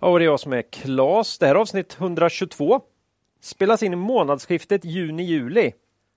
Och 0.00 0.18
det 0.18 0.24
är 0.24 0.26
jag 0.26 0.40
som 0.40 0.52
är 0.52 0.62
Klas. 0.62 1.38
Det 1.38 1.46
här 1.46 1.54
är 1.54 1.58
avsnitt 1.58 1.96
122. 2.00 2.80
Spelas 3.40 3.82
in 3.82 3.92
i 3.92 3.96
månadsskiftet 3.96 4.84
juni-juli. 4.84 5.72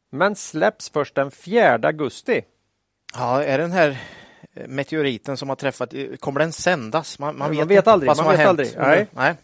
Men 0.10 0.36
släpps 0.36 0.90
först 0.90 1.16
den 1.16 1.32
4 1.32 1.80
augusti. 1.84 2.42
Ja, 3.14 3.44
är 3.44 3.58
den 3.58 3.72
här 3.72 3.98
meteoriten 4.68 5.38
som 5.38 5.50
har 5.50 5.56
träffat, 5.56 5.94
kommer 6.20 6.40
den 6.40 6.52
sändas? 6.52 7.20
Man, 7.20 7.38
man 7.38 7.48
Man 7.48 7.58
vet, 7.58 7.68
vet 7.68 7.78
inte 7.78 7.92
aldrig, 7.92 8.08
vad 8.08 8.18
som 8.18 8.26
man 8.26 8.36
har 8.36 8.38
vet 8.38 8.48
hänt. 8.48 8.78
aldrig. 8.78 8.78
Nej. 8.78 9.08
Nej. 9.12 9.36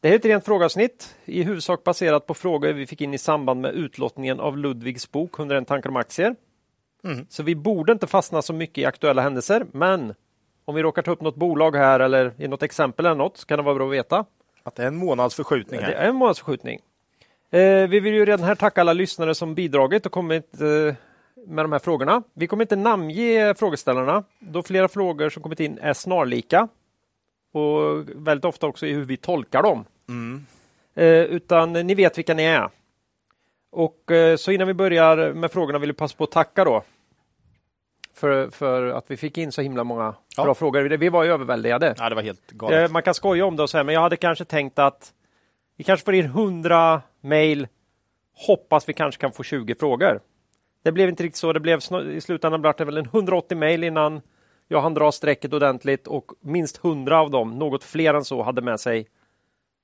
Det 0.00 0.08
här 0.08 0.14
är 0.14 0.18
ett 0.18 0.24
rent 0.24 0.44
frågeavsnitt, 0.44 1.16
i 1.24 1.42
huvudsak 1.42 1.84
baserat 1.84 2.26
på 2.26 2.34
frågor 2.34 2.72
vi 2.72 2.86
fick 2.86 3.00
in 3.00 3.14
i 3.14 3.18
samband 3.18 3.60
med 3.60 3.74
utlottningen 3.74 4.40
av 4.40 4.58
Ludvigs 4.58 5.10
bok 5.12 5.38
101 5.38 5.68
tankar 5.68 5.90
om 5.90 5.96
aktier. 5.96 6.34
Mm. 7.04 7.26
Så 7.30 7.42
vi 7.42 7.54
borde 7.54 7.92
inte 7.92 8.06
fastna 8.06 8.42
så 8.42 8.52
mycket 8.52 8.78
i 8.78 8.84
aktuella 8.84 9.22
händelser, 9.22 9.66
men 9.72 10.14
om 10.64 10.74
vi 10.74 10.82
råkar 10.82 11.02
ta 11.02 11.10
upp 11.10 11.20
något 11.20 11.36
bolag 11.36 11.76
här 11.76 12.00
eller 12.00 12.32
i 12.38 12.48
något 12.48 12.62
exempel 12.62 13.06
eller 13.06 13.16
något 13.16 13.36
så 13.36 13.46
kan 13.46 13.58
det 13.58 13.62
vara 13.62 13.74
bra 13.74 13.86
att 13.86 13.92
veta. 13.92 14.24
Att 14.62 14.74
det 14.74 14.82
är 14.82 14.86
en 14.86 14.96
månads 14.96 15.34
förskjutning 15.34 15.80
Det 15.80 15.86
här. 15.86 15.92
är 15.92 16.08
en 16.08 16.16
månadsförskjutning. 16.16 16.78
Eh, 17.50 17.88
vi 17.88 18.00
vill 18.00 18.14
ju 18.14 18.24
redan 18.24 18.46
här 18.46 18.54
tacka 18.54 18.80
alla 18.80 18.92
lyssnare 18.92 19.34
som 19.34 19.54
bidragit 19.54 20.06
och 20.06 20.12
kommit 20.12 20.60
eh, 20.60 20.94
med 21.46 21.64
de 21.64 21.72
här 21.72 21.78
frågorna. 21.78 22.22
Vi 22.34 22.46
kommer 22.46 22.64
inte 22.64 22.76
namnge 22.76 23.54
frågeställarna 23.54 24.24
då 24.38 24.62
flera 24.62 24.88
frågor 24.88 25.30
som 25.30 25.42
kommit 25.42 25.60
in 25.60 25.78
är 25.78 25.92
snarlika 25.92 26.68
och 27.52 28.08
väldigt 28.14 28.44
ofta 28.44 28.66
också 28.66 28.86
i 28.86 28.92
hur 28.92 29.04
vi 29.04 29.16
tolkar 29.16 29.62
dem. 29.62 29.84
Mm. 30.08 30.46
Eh, 30.94 31.06
utan 31.36 31.72
ni 31.72 31.94
vet 31.94 32.18
vilka 32.18 32.34
ni 32.34 32.42
är. 32.44 32.68
Och 33.72 34.10
eh, 34.10 34.36
så 34.36 34.50
innan 34.52 34.66
vi 34.68 34.74
börjar 34.74 35.32
med 35.32 35.52
frågorna 35.52 35.78
vill 35.78 35.90
vi 35.92 35.96
passa 35.96 36.16
på 36.16 36.24
att 36.24 36.30
tacka 36.30 36.64
då. 36.64 36.82
För, 38.14 38.50
för 38.50 38.86
att 38.86 39.04
vi 39.10 39.16
fick 39.16 39.38
in 39.38 39.52
så 39.52 39.62
himla 39.62 39.84
många 39.84 40.14
Ja. 40.36 40.44
bra 40.44 40.54
frågor. 40.54 40.82
Vi 40.82 41.08
var 41.08 41.24
ju 41.24 41.30
överväldigade. 41.32 41.94
Ja, 41.98 42.08
det 42.08 42.14
var 42.14 42.22
helt 42.22 42.50
galet. 42.50 42.88
Eh, 42.88 42.92
Man 42.92 43.02
kan 43.02 43.14
skoja 43.14 43.44
om 43.46 43.56
det 43.56 43.62
och 43.62 43.70
säga, 43.70 43.84
men 43.84 43.94
jag 43.94 44.00
hade 44.02 44.16
kanske 44.16 44.44
tänkt 44.44 44.78
att 44.78 45.12
vi 45.76 45.84
kanske 45.84 46.04
får 46.04 46.14
in 46.14 46.24
100 46.24 47.02
mejl. 47.20 47.68
Hoppas 48.46 48.88
vi 48.88 48.92
kanske 48.92 49.20
kan 49.20 49.32
få 49.32 49.42
20 49.42 49.74
frågor. 49.74 50.20
Det 50.84 50.92
blev 50.92 51.08
inte 51.08 51.22
riktigt 51.22 51.36
så. 51.38 51.52
Det 51.52 51.60
blev 51.60 51.80
i 52.10 52.20
slutändan 52.20 52.62
blev 52.62 52.74
det 52.78 52.84
väl 52.84 52.96
en 52.96 53.04
180 53.06 53.56
mejl 53.58 53.84
innan 53.84 54.20
jag 54.68 54.80
hann 54.80 54.94
dra 54.94 55.12
strecket 55.12 55.52
ordentligt 55.52 56.06
och 56.06 56.32
minst 56.40 56.84
100 56.84 57.20
av 57.20 57.30
dem, 57.30 57.58
något 57.58 57.84
fler 57.84 58.14
än 58.14 58.24
så, 58.24 58.42
hade 58.42 58.62
med 58.62 58.80
sig 58.80 59.06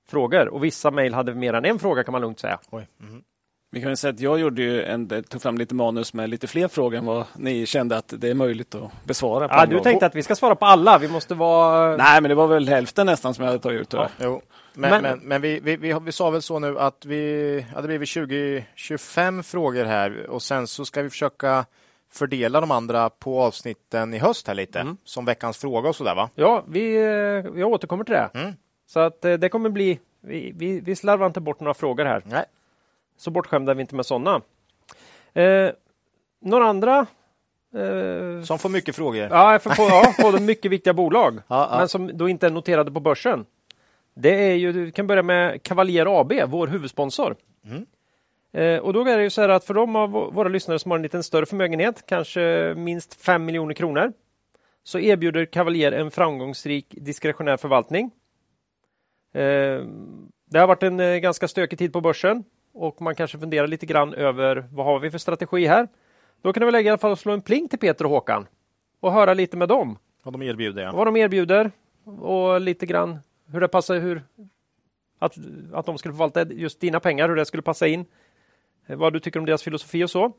frågor. 0.08 0.48
Och 0.48 0.64
vissa 0.64 0.90
mejl 0.90 1.14
hade 1.14 1.34
mer 1.34 1.52
än 1.54 1.64
en 1.64 1.78
fråga 1.78 2.04
kan 2.04 2.12
man 2.12 2.20
lugnt 2.20 2.38
säga. 2.40 2.58
Oj. 2.70 2.86
Vi 3.72 3.80
kan 3.82 3.96
säga 3.96 4.12
att 4.12 4.20
jag 4.20 4.38
gjorde 4.40 4.62
ju 4.62 4.82
en, 4.84 5.08
tog 5.24 5.42
fram 5.42 5.58
lite 5.58 5.74
manus 5.74 6.14
med 6.14 6.30
lite 6.30 6.46
fler 6.46 6.68
frågor 6.68 6.98
än 6.98 7.06
vad 7.06 7.24
ni 7.36 7.66
kände 7.66 7.96
att 7.96 8.14
det 8.16 8.28
är 8.28 8.34
möjligt 8.34 8.74
att 8.74 8.90
besvara. 9.04 9.48
På 9.48 9.54
Ja, 9.54 9.66
du 9.66 9.74
gång. 9.74 9.84
tänkte 9.84 10.06
att 10.06 10.14
vi 10.14 10.22
ska 10.22 10.34
svara 10.36 10.54
på 10.54 10.66
alla. 10.66 10.98
Vi 10.98 11.08
måste 11.08 11.34
vara... 11.34 11.96
Nej, 11.96 12.20
men 12.20 12.28
det 12.28 12.34
var 12.34 12.46
väl 12.46 12.68
hälften 12.68 13.06
nästan 13.06 13.34
som 13.34 13.44
jag 13.44 13.50
hade 13.52 13.62
tagit 13.62 13.80
ut. 13.80 13.92
jag. 13.92 14.08
Jo. 14.20 14.42
Men, 14.74 14.90
Men- 14.90 15.02
men, 15.02 15.18
men, 15.18 15.42
vi, 15.42 15.60
vi, 15.60 15.76
vi, 15.76 15.94
vi 16.02 16.12
sa 16.12 16.30
väl 16.30 16.42
så 16.42 16.58
nu 16.58 16.78
att 16.78 17.04
vi 17.06 17.66
hade 17.74 17.86
blivit 17.88 18.08
20-25 18.08 19.42
frågor 19.42 19.84
här 19.84 20.26
och 20.30 20.42
sen 20.42 20.66
så 20.66 20.84
ska 20.84 21.02
vi 21.02 21.10
försöka 21.10 21.64
fördela 22.12 22.60
de 22.60 22.70
andra 22.70 23.10
på 23.10 23.40
avsnitten 23.42 24.14
i 24.14 24.18
höst 24.18 24.46
här 24.48 24.54
lite. 24.54 24.80
Mm. 24.80 24.96
Som 25.04 25.24
veckans 25.24 25.58
fråga 25.58 25.88
och 25.88 25.96
sådär 25.96 26.14
va? 26.14 26.30
Ja, 26.34 26.64
vi, 26.68 26.96
eh, 26.96 27.52
vi 27.52 27.64
återkommer 27.64 28.04
till 28.04 28.14
det. 28.14 28.30
Mm. 28.34 28.52
Så 28.86 29.00
att 29.00 29.24
eh, 29.24 29.32
det 29.32 29.48
kommer 29.48 29.70
bli... 29.70 29.98
Vi, 30.22 30.52
vi, 30.56 30.80
vi 30.80 30.96
slarvar 30.96 31.26
inte 31.26 31.40
bort 31.40 31.60
några 31.60 31.74
frågor 31.74 32.04
här. 32.04 32.22
Nej. 32.26 32.44
Så 33.20 33.30
bortskämda 33.30 33.72
är 33.72 33.76
vi 33.76 33.80
inte 33.80 33.94
med 33.94 34.06
sådana. 34.06 34.40
Eh, 35.32 35.70
några 36.40 36.64
andra? 36.66 37.06
Eh, 37.74 38.42
Som 38.44 38.58
får 38.58 38.68
mycket 38.68 38.96
frågor. 38.96 39.28
ja, 39.30 39.58
för 39.58 39.70
på, 39.70 39.82
ja, 39.82 40.14
både 40.22 40.40
mycket 40.40 40.70
viktiga 40.70 40.94
bolag, 40.94 41.34
Ja, 41.48 41.68
ja. 41.72 41.78
men 41.78 41.88
som 41.88 42.16
då 42.16 42.28
inte 42.28 42.46
är 42.46 42.50
noterade 42.50 42.90
på 42.92 43.00
börsen. 43.00 43.44
Det 44.14 44.34
är 44.50 44.54
ju, 44.54 44.72
vi 44.72 44.92
kan 44.92 45.06
börja 45.06 45.22
med 45.22 45.62
Cavalier 45.62 46.20
AB, 46.20 46.32
vår 46.46 46.66
huvudsponsor. 46.66 47.36
Mm. 47.64 47.86
Eh, 48.52 48.80
och 48.80 48.92
då 48.92 49.00
är 49.06 49.16
det 49.16 49.22
ju 49.22 49.30
så 49.30 49.40
här 49.40 49.48
att 49.48 49.64
för 49.64 49.74
de 49.74 49.96
av 49.96 50.10
vå- 50.10 50.32
våra 50.34 50.48
lyssnare 50.48 50.78
som 50.78 50.90
har 50.90 50.98
en 50.98 51.02
liten 51.02 51.22
större 51.22 51.46
förmögenhet, 51.46 52.06
kanske 52.06 52.74
minst 52.76 53.14
5 53.14 53.44
miljoner 53.44 53.74
kronor, 53.74 54.12
så 54.84 54.98
erbjuder 54.98 55.44
Cavalier 55.44 55.92
en 55.92 56.10
framgångsrik 56.10 56.86
diskretionär 57.00 57.56
förvaltning. 57.56 58.10
Eh, 59.34 59.84
det 60.50 60.58
har 60.58 60.66
varit 60.66 60.82
en 60.82 61.00
eh, 61.00 61.16
ganska 61.16 61.48
stökig 61.48 61.78
tid 61.78 61.92
på 61.92 62.00
börsen 62.00 62.44
och 62.72 63.02
man 63.02 63.14
kanske 63.14 63.38
funderar 63.38 63.66
lite 63.66 63.86
grann 63.86 64.14
över 64.14 64.68
vad 64.72 64.86
har 64.86 64.98
vi 64.98 65.10
för 65.10 65.18
strategi 65.18 65.66
här? 65.66 65.88
Då 66.42 66.52
kan 66.52 66.64
väl 66.64 66.72
lägga 66.72 66.86
i 66.86 66.90
alla 66.90 66.98
fall 66.98 67.16
slå 67.16 67.32
en 67.32 67.42
pling 67.42 67.68
till 67.68 67.78
Peter 67.78 68.04
och 68.04 68.10
Håkan 68.10 68.46
och 69.00 69.12
höra 69.12 69.34
lite 69.34 69.56
med 69.56 69.68
dem 69.68 69.98
Vad 70.22 70.34
de 70.34 70.42
erbjuder 70.42 70.82
ja. 70.82 70.92
vad 70.92 71.06
de 71.06 71.16
erbjuder 71.16 71.70
och 72.04 72.60
lite 72.60 72.86
grann 72.86 73.18
hur 73.46 73.60
det 73.60 73.68
passar, 73.68 73.98
hur 73.98 74.22
att, 75.18 75.36
att 75.72 75.86
de 75.86 75.98
skulle 75.98 76.14
förvalta 76.14 76.44
just 76.44 76.80
dina 76.80 77.00
pengar, 77.00 77.28
hur 77.28 77.36
det 77.36 77.44
skulle 77.44 77.62
passa 77.62 77.86
in. 77.86 78.04
Vad 78.86 79.12
du 79.12 79.20
tycker 79.20 79.40
om 79.40 79.46
deras 79.46 79.62
filosofi 79.62 80.04
och 80.04 80.10
så. 80.10 80.32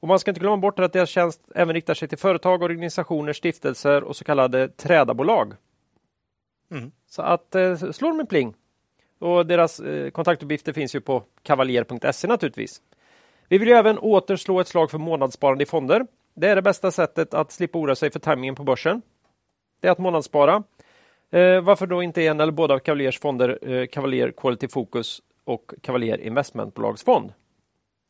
Och 0.00 0.08
man 0.08 0.18
ska 0.18 0.30
inte 0.30 0.40
glömma 0.40 0.56
bort 0.56 0.78
att 0.78 0.92
deras 0.92 1.10
tjänst 1.10 1.40
även 1.54 1.74
riktar 1.74 1.94
sig 1.94 2.08
till 2.08 2.18
företag, 2.18 2.62
organisationer, 2.62 3.32
stiftelser 3.32 4.04
och 4.04 4.16
så 4.16 4.24
kallade 4.24 4.68
trädarbolag. 4.68 5.54
Mm. 6.70 6.92
Så 7.06 7.22
att 7.22 7.54
eh, 7.54 7.76
slå 7.76 8.08
dem 8.08 8.20
en 8.20 8.26
pling. 8.26 8.54
Och 9.22 9.46
deras 9.46 9.80
eh, 9.80 10.10
kontaktuppgifter 10.10 10.72
finns 10.72 10.94
ju 10.94 11.00
på 11.00 11.22
kavaljer.se 11.42 12.28
naturligtvis. 12.28 12.82
Vi 13.48 13.58
vill 13.58 13.68
ju 13.68 13.74
även 13.74 13.98
åter 13.98 14.36
slå 14.36 14.60
ett 14.60 14.68
slag 14.68 14.90
för 14.90 14.98
månadssparande 14.98 15.62
i 15.62 15.66
fonder. 15.66 16.06
Det 16.34 16.48
är 16.48 16.56
det 16.56 16.62
bästa 16.62 16.90
sättet 16.90 17.34
att 17.34 17.52
slippa 17.52 17.78
oroa 17.78 17.94
sig 17.94 18.10
för 18.10 18.20
tajmingen 18.20 18.54
på 18.54 18.64
börsen. 18.64 19.02
Det 19.80 19.88
är 19.88 19.92
att 19.92 19.98
månadsspara. 19.98 20.62
Eh, 21.30 21.60
varför 21.60 21.86
då 21.86 22.02
inte 22.02 22.26
en 22.26 22.40
eller 22.40 22.52
båda 22.52 22.74
av 22.74 22.78
Cavaliers 22.78 23.20
fonder, 23.20 23.58
eh, 23.70 23.86
Cavalier 23.86 24.30
Quality 24.30 24.68
Focus 24.68 25.22
och 25.44 25.74
Cavalier 25.82 26.20
Investmentbolagsfond? 26.20 27.32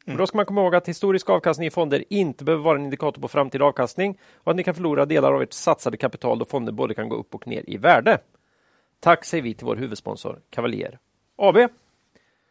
Och 0.06 0.16
Då 0.16 0.26
ska 0.26 0.36
man 0.36 0.46
komma 0.46 0.60
ihåg 0.60 0.74
att 0.74 0.88
historisk 0.88 1.30
avkastning 1.30 1.66
i 1.66 1.70
fonder 1.70 2.04
inte 2.10 2.44
behöver 2.44 2.64
vara 2.64 2.78
en 2.78 2.84
indikator 2.84 3.22
på 3.22 3.28
framtida 3.28 3.64
avkastning 3.64 4.18
och 4.36 4.50
att 4.50 4.56
ni 4.56 4.64
kan 4.64 4.74
förlora 4.74 5.06
delar 5.06 5.32
av 5.32 5.42
ert 5.42 5.52
satsade 5.52 5.96
kapital 5.96 6.38
då 6.38 6.44
fonder 6.44 6.72
både 6.72 6.94
kan 6.94 7.08
gå 7.08 7.16
upp 7.16 7.34
och 7.34 7.46
ner 7.46 7.64
i 7.66 7.76
värde. 7.76 8.18
Tack 9.02 9.24
säger 9.24 9.42
vi 9.42 9.54
till 9.54 9.66
vår 9.66 9.76
huvudsponsor 9.76 10.40
Cavalier 10.50 10.98
AB. 11.36 11.56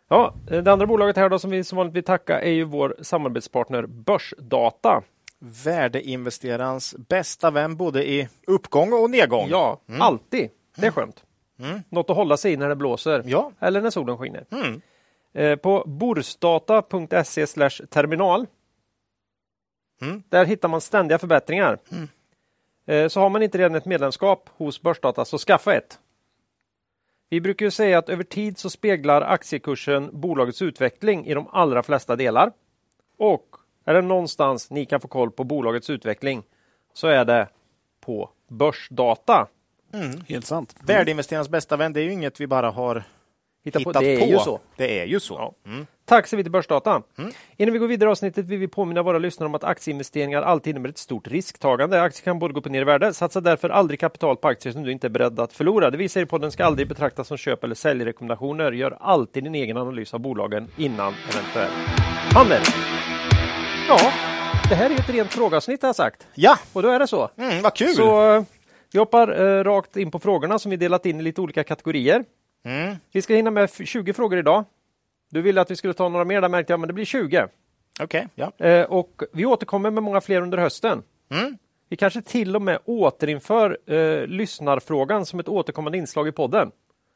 Ja, 0.08 0.34
det 0.46 0.68
andra 0.68 0.86
bolaget 0.86 1.18
här 1.18 1.30
då 1.30 1.40
som 1.40 1.52
vi 1.52 1.64
som 1.64 1.76
vanligt 1.76 1.96
vill 1.96 2.04
tacka 2.04 2.42
är 2.42 2.52
ju 2.52 2.64
vår 2.64 2.96
samarbetspartner 3.02 3.86
Börsdata. 3.86 5.04
Värdeinvesterarens 5.40 6.96
bästa 6.98 7.52
vän 7.52 7.76
både 7.76 8.10
i 8.10 8.30
uppgång 8.48 8.94
och 8.94 9.10
nedgång. 9.10 9.48
Ja, 9.50 9.80
alltid. 10.00 10.50
Det 10.76 10.88
är 10.88 10.92
skönt. 10.92 11.24
Mm. 11.60 11.80
Något 11.90 12.10
att 12.10 12.16
hålla 12.16 12.38
sig 12.38 12.54
i 12.54 12.58
när 12.58 12.70
det 12.70 12.76
blåser 12.76 13.24
Ja. 13.26 13.52
eller 13.60 13.82
när 13.82 13.90
solen 13.90 14.18
skiner. 14.18 14.46
Mm. 14.52 14.82
Eh, 15.34 15.56
på 15.56 15.84
borsdata.se 15.86 17.46
terminal. 17.90 18.48
Mm. 20.02 20.24
Där 20.30 20.46
hittar 20.46 20.70
man 20.70 20.82
ständiga 20.82 21.20
förbättringar. 21.20 21.78
Mm. 21.92 22.08
Eh, 22.86 23.08
så 23.08 23.20
har 23.20 23.30
man 23.30 23.44
inte 23.44 23.58
redan 23.58 23.76
ett 23.76 23.86
medlemskap 23.86 24.50
hos 24.58 24.82
Börsdata 24.82 25.26
så 25.26 25.38
skaffa 25.38 25.76
ett. 25.76 26.00
Vi 27.32 27.42
brukar 27.42 27.66
ju 27.66 27.72
säga 27.72 27.98
att 27.98 28.10
över 28.10 28.24
tid 28.24 28.58
så 28.58 28.70
speglar 28.70 29.22
aktiekursen 29.22 30.10
bolagets 30.14 30.62
utveckling 30.62 31.26
i 31.26 31.34
de 31.34 31.48
allra 31.52 31.84
flesta 31.84 32.16
delar. 32.16 32.52
Och 33.18 33.48
är 33.86 33.94
det 33.94 34.02
någonstans 34.02 34.70
ni 34.70 34.86
kan 34.86 35.02
få 35.02 35.08
koll 35.08 35.32
på 35.32 35.44
bolagets 35.44 35.90
utveckling 35.90 36.44
så 36.94 37.08
är 37.08 37.26
det 37.26 37.48
på 38.02 38.30
Börsdata. 38.48 39.48
Helt 40.28 40.46
sant. 40.46 40.76
Värdeinvesterarens 40.80 41.50
bästa 41.50 41.78
vän, 41.78 41.94
det 41.94 42.00
är 42.02 42.04
ju 42.04 42.14
inget 42.14 42.42
vi 42.42 42.48
bara 42.48 42.72
har 42.72 43.04
Hitta 43.64 43.80
hittat 43.80 43.94
på. 43.94 44.00
Det 44.00 44.16
är 44.16 44.20
på. 44.20 44.26
ju 44.26 44.38
så. 44.40 44.60
Det 44.78 45.00
är 45.00 45.06
ju 45.06 45.20
så. 45.20 45.34
Ja. 45.34 45.72
Mm. 45.72 45.86
Tack 46.06 46.28
så 46.28 46.38
till 46.38 46.52
Börsdata. 46.52 47.02
Innan 47.58 47.74
vi 47.74 47.80
går 47.80 47.88
vidare 47.88 48.10
i 48.10 48.12
avsnittet 48.12 48.46
vill 48.46 48.60
vi 48.60 48.68
påminna 48.68 49.04
våra 49.04 49.18
lyssnare 49.20 49.48
om 49.48 49.56
att 49.56 49.64
aktieinvesteringar 49.64 50.42
alltid 50.42 50.72
innebär 50.72 50.90
ett 50.90 50.98
stort 50.98 51.28
risktagande. 51.28 52.02
Aktier 52.02 52.24
kan 52.24 52.40
både 52.40 52.54
gå 52.54 52.60
upp 52.60 52.66
och 52.66 52.72
ner 52.72 52.82
i 52.82 52.84
värde. 52.84 53.14
Satsa 53.14 53.42
därför 53.42 53.70
aldrig 53.70 54.00
kapital 54.00 54.38
på 54.38 54.48
aktier 54.48 54.74
som 54.74 54.84
du 54.84 54.92
inte 54.92 55.08
är 55.08 55.10
beredd 55.10 55.40
att 55.40 55.54
förlora. 55.54 55.90
Det 55.90 55.98
vi 55.98 56.10
säger 56.10 56.26
i 56.26 56.30
podden 56.30 56.52
ska 56.52 56.66
aldrig 56.66 56.88
betraktas 56.88 57.28
som 57.28 57.38
köp 57.38 57.64
eller 57.64 57.76
säljrekommendationer. 57.76 58.72
Gör 58.72 58.98
alltid 59.00 59.44
din 59.44 59.56
egen 59.56 59.78
analys 59.78 60.14
av 60.14 60.20
bolagen 60.20 60.68
innan 60.78 61.14
eventuell 61.30 61.72
handel. 62.34 62.62
Ja, 63.88 63.98
det 64.70 64.76
här 64.76 64.90
är 64.90 64.94
ett 64.94 65.10
rent 65.10 65.34
frågeavsnitt 65.34 65.82
har 65.82 65.90
jag 65.90 65.96
sagt. 65.96 66.28
Ja, 66.36 66.58
Och 66.74 66.82
då 66.82 66.90
är 66.90 67.00
det 67.00 67.08
så. 67.08 67.30
mm, 67.38 67.62
vad 67.62 67.76
kul! 67.76 67.94
Så 67.96 68.36
eh, 68.36 68.44
vi 68.94 69.00
hoppar 69.00 69.42
eh, 69.42 69.64
rakt 69.64 69.98
in 69.98 70.12
på 70.12 70.20
frågorna 70.20 70.60
som 70.60 70.72
vi 70.72 70.78
delat 70.78 71.06
in 71.06 71.20
i 71.20 71.24
lite 71.24 71.42
olika 71.42 71.64
kategorier. 71.64 72.24
Mm. 72.66 72.96
Vi 73.12 73.22
ska 73.22 73.34
hinna 73.36 73.52
med 73.52 73.64
f- 73.64 73.82
20 73.86 74.14
frågor 74.14 74.40
idag. 74.40 74.64
Du 75.32 75.42
ville 75.42 75.62
att 75.62 75.72
vi 75.72 75.76
skulle 75.76 75.94
ta 75.94 76.10
några 76.10 76.26
mer, 76.26 76.42
där 76.42 76.50
märkte 76.50 76.74
jag, 76.74 76.80
men 76.80 76.88
det 76.88 76.94
blir 76.94 77.06
20. 77.06 77.48
Okej, 78.00 78.28
ja. 78.36 78.52
Eh, 78.66 78.84
och 78.86 79.24
vi 79.34 79.46
återkommer 79.46 79.92
med 79.92 80.04
många 80.04 80.22
fler 80.22 80.42
under 80.42 80.58
hösten. 80.58 81.04
Mm. 81.32 81.58
Vi 81.90 81.98
kanske 81.98 82.22
till 82.22 82.56
och 82.56 82.62
med 82.62 82.80
återinför 82.86 83.78
eh, 83.88 84.28
lyssnarfrågan 84.28 85.26
som 85.26 85.40
ett 85.40 85.48
återkommande 85.48 85.98
inslag 85.98 86.28
i 86.28 86.32
podden. 86.32 86.72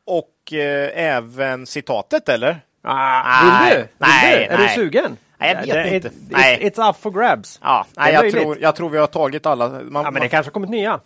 Och 0.06 0.54
eh, 0.54 0.92
även 1.06 1.66
citatet, 1.66 2.30
eller? 2.30 2.60
Ah, 2.84 3.44
vill 3.66 3.70
du? 3.76 3.82
Vill 3.82 3.88
nej, 3.98 4.38
du? 4.50 4.54
Är 4.54 4.58
nej. 4.58 4.68
du 4.68 4.74
sugen? 4.74 5.18
Nej, 5.38 5.52
jag 5.66 5.76
vet 5.76 5.90
Det- 5.90 5.96
inte. 5.96 6.08
It, 6.08 6.14
Nej. 6.30 6.60
It, 6.68 6.78
it's 6.78 6.90
up 6.90 6.96
for 6.96 7.12
grabs. 7.12 7.60
Ja, 7.64 7.86
Det 7.94 8.02
nej, 8.02 8.14
jag, 8.14 8.32
tror, 8.32 8.58
jag 8.62 8.76
tror 8.76 8.90
vi 8.90 8.98
har 8.98 9.08
tagit 9.08 9.46
alla. 9.46 9.70
Man, 9.70 9.80
Ja, 9.80 9.90
men 9.92 10.14
det 10.14 10.20
man, 10.20 10.30
kanske 10.30 10.48
har 10.50 10.54
kommit 10.54 10.70
nya. 10.70 11.00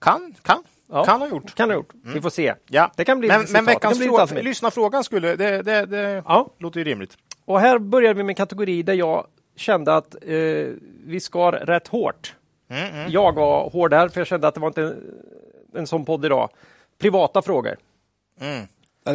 kan, 0.00 0.34
kan, 0.42 0.62
Ja. 0.90 1.04
kan 1.04 1.20
ha 1.20 1.28
gjort. 1.28 1.54
Kan 1.54 1.70
ha 1.70 1.74
gjort. 1.76 1.88
Vi 2.14 2.20
får 2.20 2.30
se. 2.30 2.54
Ja. 2.68 2.90
Det 2.96 3.04
kan 3.04 3.18
bli 3.18 3.28
men 3.28 3.46
men 3.50 3.64
veckans 3.64 3.82
kan 3.82 3.98
bli 3.98 4.06
fråga, 4.06 4.22
allt 4.22 4.30
möjligt. 4.30 4.44
lyssnarfrågan 4.48 5.04
skulle, 5.04 5.36
det, 5.36 5.62
det, 5.62 5.86
det 5.86 6.22
Ja. 6.26 6.48
låter 6.58 6.78
ju 6.80 6.84
rimligt. 6.84 7.16
Och 7.44 7.60
här 7.60 7.78
börjar 7.78 8.14
vi 8.14 8.22
med 8.22 8.30
en 8.30 8.34
kategori 8.36 8.82
där 8.82 8.94
jag 8.94 9.26
kände 9.56 9.94
att 9.96 10.14
eh, 10.14 10.66
vi 11.06 11.20
skar 11.20 11.52
rätt 11.52 11.88
hårt. 11.88 12.34
Mm, 12.70 13.10
Jag 13.10 13.32
var 13.34 13.70
hård 13.70 13.92
här, 13.94 14.08
för 14.08 14.20
jag 14.20 14.26
kände 14.26 14.48
att 14.48 14.54
det 14.54 14.60
var 14.60 14.68
inte 14.68 14.82
en, 14.82 15.02
en 15.74 15.86
sån 15.86 16.04
podd 16.04 16.24
idag. 16.24 16.50
Privata 16.98 17.42
frågor. 17.42 17.76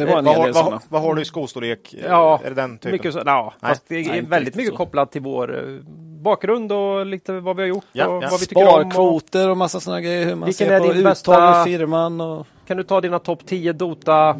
Ja, 0.00 0.06
det 0.06 0.12
var 0.12 0.18
en 0.18 0.24
Vad, 0.24 0.36
har- 0.36 0.44
del 0.44 0.52
vad, 0.54 0.64
sådana. 0.64 0.80
vad 0.88 1.02
har 1.02 1.14
du 1.14 1.22
i 1.22 1.24
skostorlek? 1.24 1.94
Ja, 2.08 2.40
är 2.44 2.48
det 2.48 2.54
den 2.54 2.78
typen? 2.78 2.92
Mycket 2.92 3.12
så, 3.12 3.22
ja, 3.26 3.54
Nej. 3.60 3.68
fast 3.70 3.84
det 3.88 3.94
är 3.96 4.08
Nej, 4.08 4.20
väldigt 4.20 4.54
mycket 4.54 4.72
så. 4.72 4.76
kopplat 4.76 5.12
till 5.12 5.22
vår 5.22 5.58
eh, 5.58 5.80
bakgrund 6.22 6.72
och 6.72 7.06
lite 7.06 7.32
vad 7.40 7.56
vi 7.56 7.62
har 7.62 7.68
gjort 7.68 7.84
Ja, 7.92 8.06
och 8.06 8.22
ja. 8.24 8.28
vad 8.30 8.40
vi 8.40 8.46
tycker 8.46 8.62
om. 8.62 8.68
Och 8.74 8.80
Sparkvoter 8.80 9.48
och 9.50 9.56
massa 9.56 9.80
sådana 9.80 10.00
grejer. 10.00 10.24
Hur 10.26 10.34
man 10.34 10.46
Vilken 10.46 10.66
ser 10.68 10.74
är 10.74 10.80
på 10.80 10.92
din 10.92 11.04
bästa- 11.04 11.62
i 11.62 11.64
firman. 11.64 12.20
Och... 12.20 12.46
kan 12.66 12.76
du 12.76 12.82
ta 12.82 13.00
dina 13.00 13.18
topp 13.18 13.46
10 13.46 13.72
Dota, 13.72 14.36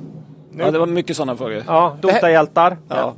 Ja, 0.58 0.70
det 0.70 0.78
var 0.78 0.86
mycket 0.86 1.16
sådana 1.16 1.36
frågor. 1.36 1.62
ja, 1.66 1.96
Dota-hjältar? 2.00 2.76
Ja. 2.88 3.14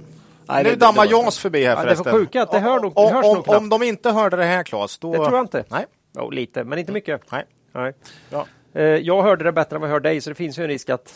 Nej, 0.47 0.65
nu 0.65 0.71
det- 0.71 0.77
dammar 0.77 1.07
Jans 1.11 1.39
förbi 1.39 1.65
här 1.65 1.71
Ja, 1.71 1.75
det 1.77 1.81
är 1.81 1.85
förresten. 1.85 2.05
för 2.13 2.19
sjuka 2.19 2.43
att 2.43 2.51
det 2.51 2.59
hör 2.59 2.81
nog, 2.81 2.99
om, 2.99 3.13
hörs 3.13 3.25
om, 3.25 3.35
nog 3.35 3.45
knappt. 3.45 3.59
om 3.61 3.69
de 3.69 3.83
inte 3.83 4.11
hörde 4.11 4.37
det 4.37 4.45
här 4.45 4.63
Claes, 4.63 4.99
då... 4.99 5.13
Det 5.13 5.17
tror 5.19 5.33
jag 5.33 5.41
inte. 5.45 5.65
Nej. 5.69 5.87
Jo, 6.19 6.31
lite, 6.31 6.65
men 6.65 6.79
inte 6.79 6.93
mycket. 6.93 7.21
Nej. 7.33 7.45
Nej. 7.75 7.93
Ja. 8.31 8.47
Eh, 8.75 8.83
Jag 8.85 9.23
hörde 9.23 9.45
det 9.45 9.53
bättre 9.53 9.77
än 9.77 9.81
vad 9.81 9.91
jag 9.91 9.95
hör 9.95 10.01
dig, 10.01 10.21
så 10.21 10.31
det 10.31 10.35
finns 10.35 10.59
ju 10.59 10.63
en 10.63 10.69
risk 10.69 10.91
att... 10.91 11.15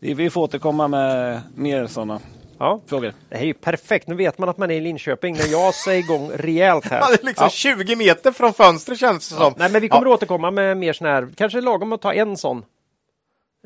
Vi, 0.00 0.30
får 0.30 0.40
återkomma 0.40 0.88
med 0.88 1.40
mer 1.54 1.86
sådana 1.86 2.20
Ja, 2.58 2.80
frågor. 2.86 3.12
det 3.28 3.36
är 3.36 3.44
ju 3.44 3.54
perfekt. 3.54 4.06
Nu 4.08 4.14
vet 4.14 4.38
man 4.38 4.48
att 4.48 4.58
man 4.58 4.70
är 4.70 4.74
i 4.74 4.80
Linköping 4.80 5.34
när 5.36 5.46
jag 5.52 5.74
säger 5.74 5.98
igång 6.00 6.30
rejält 6.34 6.84
här. 6.84 6.98
Ja, 7.00 7.06
det 7.08 7.22
är 7.22 7.26
liksom 7.26 7.48
20 7.50 7.96
meter 7.96 8.32
från 8.32 8.52
fönstret 8.52 8.98
känns 8.98 9.28
det 9.28 9.34
som. 9.34 9.54
Nej, 9.56 9.70
men 9.72 9.80
vi 9.80 9.88
kommer 9.88 10.06
Ja. 10.06 10.12
återkomma 10.14 10.50
med 10.50 10.76
mer 10.76 10.92
sån 10.92 11.06
här, 11.06 11.28
kanske 11.36 11.60
lagom 11.60 11.92
att 11.92 12.00
ta 12.00 12.12
en 12.14 12.36
sån 12.36 12.64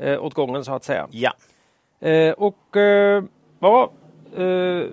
eh, 0.03 0.25
åt 0.25 0.35
gången 0.35 0.65
så 0.65 0.73
att 0.75 0.85
säga. 0.85 1.09
Ja. 1.11 1.33
Eh, 2.09 2.31
och 2.33 2.77
eh, 2.77 3.25
ja, 3.61 3.93
eh, 4.37 4.87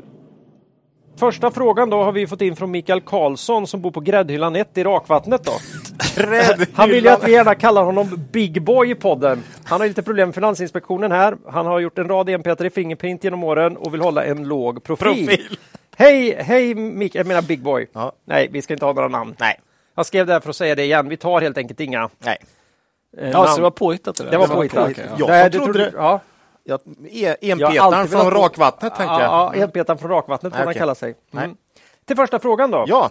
första 1.19 1.51
frågan 1.51 1.89
då 1.89 2.03
har 2.03 2.11
vi 2.11 2.27
fått 2.27 2.41
in 2.41 2.55
från 2.55 2.71
Mikael 2.71 3.01
Karlsson 3.01 3.67
som 3.67 3.81
bor 3.81 3.91
på 3.91 3.99
Gräddhyllan 3.99 4.55
1 4.55 4.77
i 4.77 4.83
Rakvattnet 4.83 5.43
då. 5.43 5.51
Han 6.73 6.89
vill 6.89 7.03
ju 7.03 7.09
att 7.09 7.23
vi 7.23 7.31
gärna 7.31 7.55
kallar 7.55 7.83
honom 7.83 8.19
Big 8.31 8.61
Boy 8.61 8.91
i 8.91 8.95
podden. 8.95 9.43
Han 9.63 9.81
har 9.81 9.87
lite 9.87 10.03
problem 10.03 10.27
med 10.27 10.35
Finansinspektionen 10.35 11.11
här. 11.11 11.37
Han 11.47 11.65
har 11.65 11.79
gjort 11.79 11.97
en 11.97 12.07
rad 12.07 12.29
enpetar 12.29 12.65
i 12.65 12.69
Fingerprint 12.69 13.23
genom 13.23 13.43
åren 13.43 13.77
och 13.77 13.93
vill 13.93 14.01
hålla 14.01 14.25
en 14.25 14.47
låg 14.47 14.83
profil. 14.83 15.27
Profil. 15.27 15.57
Hej, 15.95 16.35
hej 16.43 16.75
Mikael, 16.75 17.19
jag 17.19 17.27
menar 17.27 17.41
Big 17.41 17.61
Boy. 17.61 17.87
Ja. 17.93 18.11
Nej, 18.25 18.47
vi 18.51 18.61
ska 18.61 18.73
inte 18.73 18.85
ha 18.85 18.93
några 18.93 19.07
namn. 19.07 19.35
Nej. 19.39 19.59
Jag 19.95 20.05
skrev 20.05 20.27
det 20.27 20.33
här 20.33 20.39
för 20.39 20.49
att 20.49 20.55
säga 20.55 20.75
det 20.75 20.83
igen. 20.83 21.09
Vi 21.09 21.17
tar 21.17 21.41
helt 21.41 21.57
enkelt 21.57 21.79
inga 21.79 22.09
Nej. 22.19 22.37
eh, 23.17 23.29
Ja, 23.29 23.37
namn. 23.37 23.47
så 23.47 23.55
det 23.55 23.61
var 23.61 23.71
påhittat? 23.71 24.15
Det, 24.15 24.23
där? 24.23 24.31
det 24.31 24.37
var 24.37 24.47
påhittat. 24.47 24.91
ja. 24.97 25.03
Ja. 25.17 25.25
Nej, 25.27 25.41
som 25.51 25.59
det 25.59 25.65
trodde 25.65 25.79
det. 25.79 25.91
Ja. 25.95 26.19
Ja, 26.63 26.79
e- 27.09 27.35
Jag 27.41 27.49
enpetaren 27.51 28.07
från 28.07 28.23
bo- 28.33 28.39
Rakvattnet, 28.41 28.95
tänker 28.95 29.13
jag. 29.13 29.21
Ja, 29.21 29.51
ja 29.55 29.63
enpetaren 29.63 29.99
från 29.99 30.11
Rakvattnet 30.11 30.55
får 30.55 30.63
okej. 30.63 30.73
kalla 30.75 30.95
sig. 30.95 31.15
Nej. 31.31 31.43
Mm. 31.45 31.57
Till 32.05 32.15
första 32.15 32.39
frågan 32.39 32.71
då. 32.71 32.85
Ja. 32.87 33.09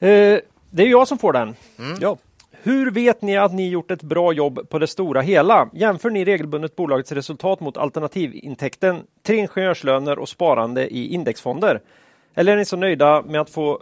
Eh, 0.00 0.38
det 0.70 0.82
är 0.82 0.86
jag 0.86 1.08
som 1.08 1.18
får 1.18 1.32
den. 1.32 1.54
Ja. 2.00 2.16
Hur 2.62 2.90
vet 2.90 3.22
ni 3.22 3.36
att 3.36 3.52
ni 3.52 3.68
gjort 3.68 3.90
ett 3.90 4.02
bra 4.02 4.32
jobb 4.32 4.68
på 4.68 4.78
det 4.78 4.86
stora 4.86 5.20
hela? 5.20 5.70
Jämför 5.72 6.10
ni 6.10 6.24
regelbundet 6.24 6.76
bolagets 6.76 7.12
resultat 7.12 7.60
mot 7.60 7.76
alternativintäkten, 7.76 9.02
tre 9.22 9.36
ingenjörslöner 9.36 10.18
och 10.18 10.28
sparande 10.28 10.94
i 10.94 11.14
indexfonder? 11.14 11.80
Eller 12.34 12.52
är 12.52 12.56
ni 12.56 12.64
så 12.64 12.76
nöjda 12.76 13.22
med 13.22 13.40
att 13.40 13.50
få 13.50 13.72
eh, 13.72 13.78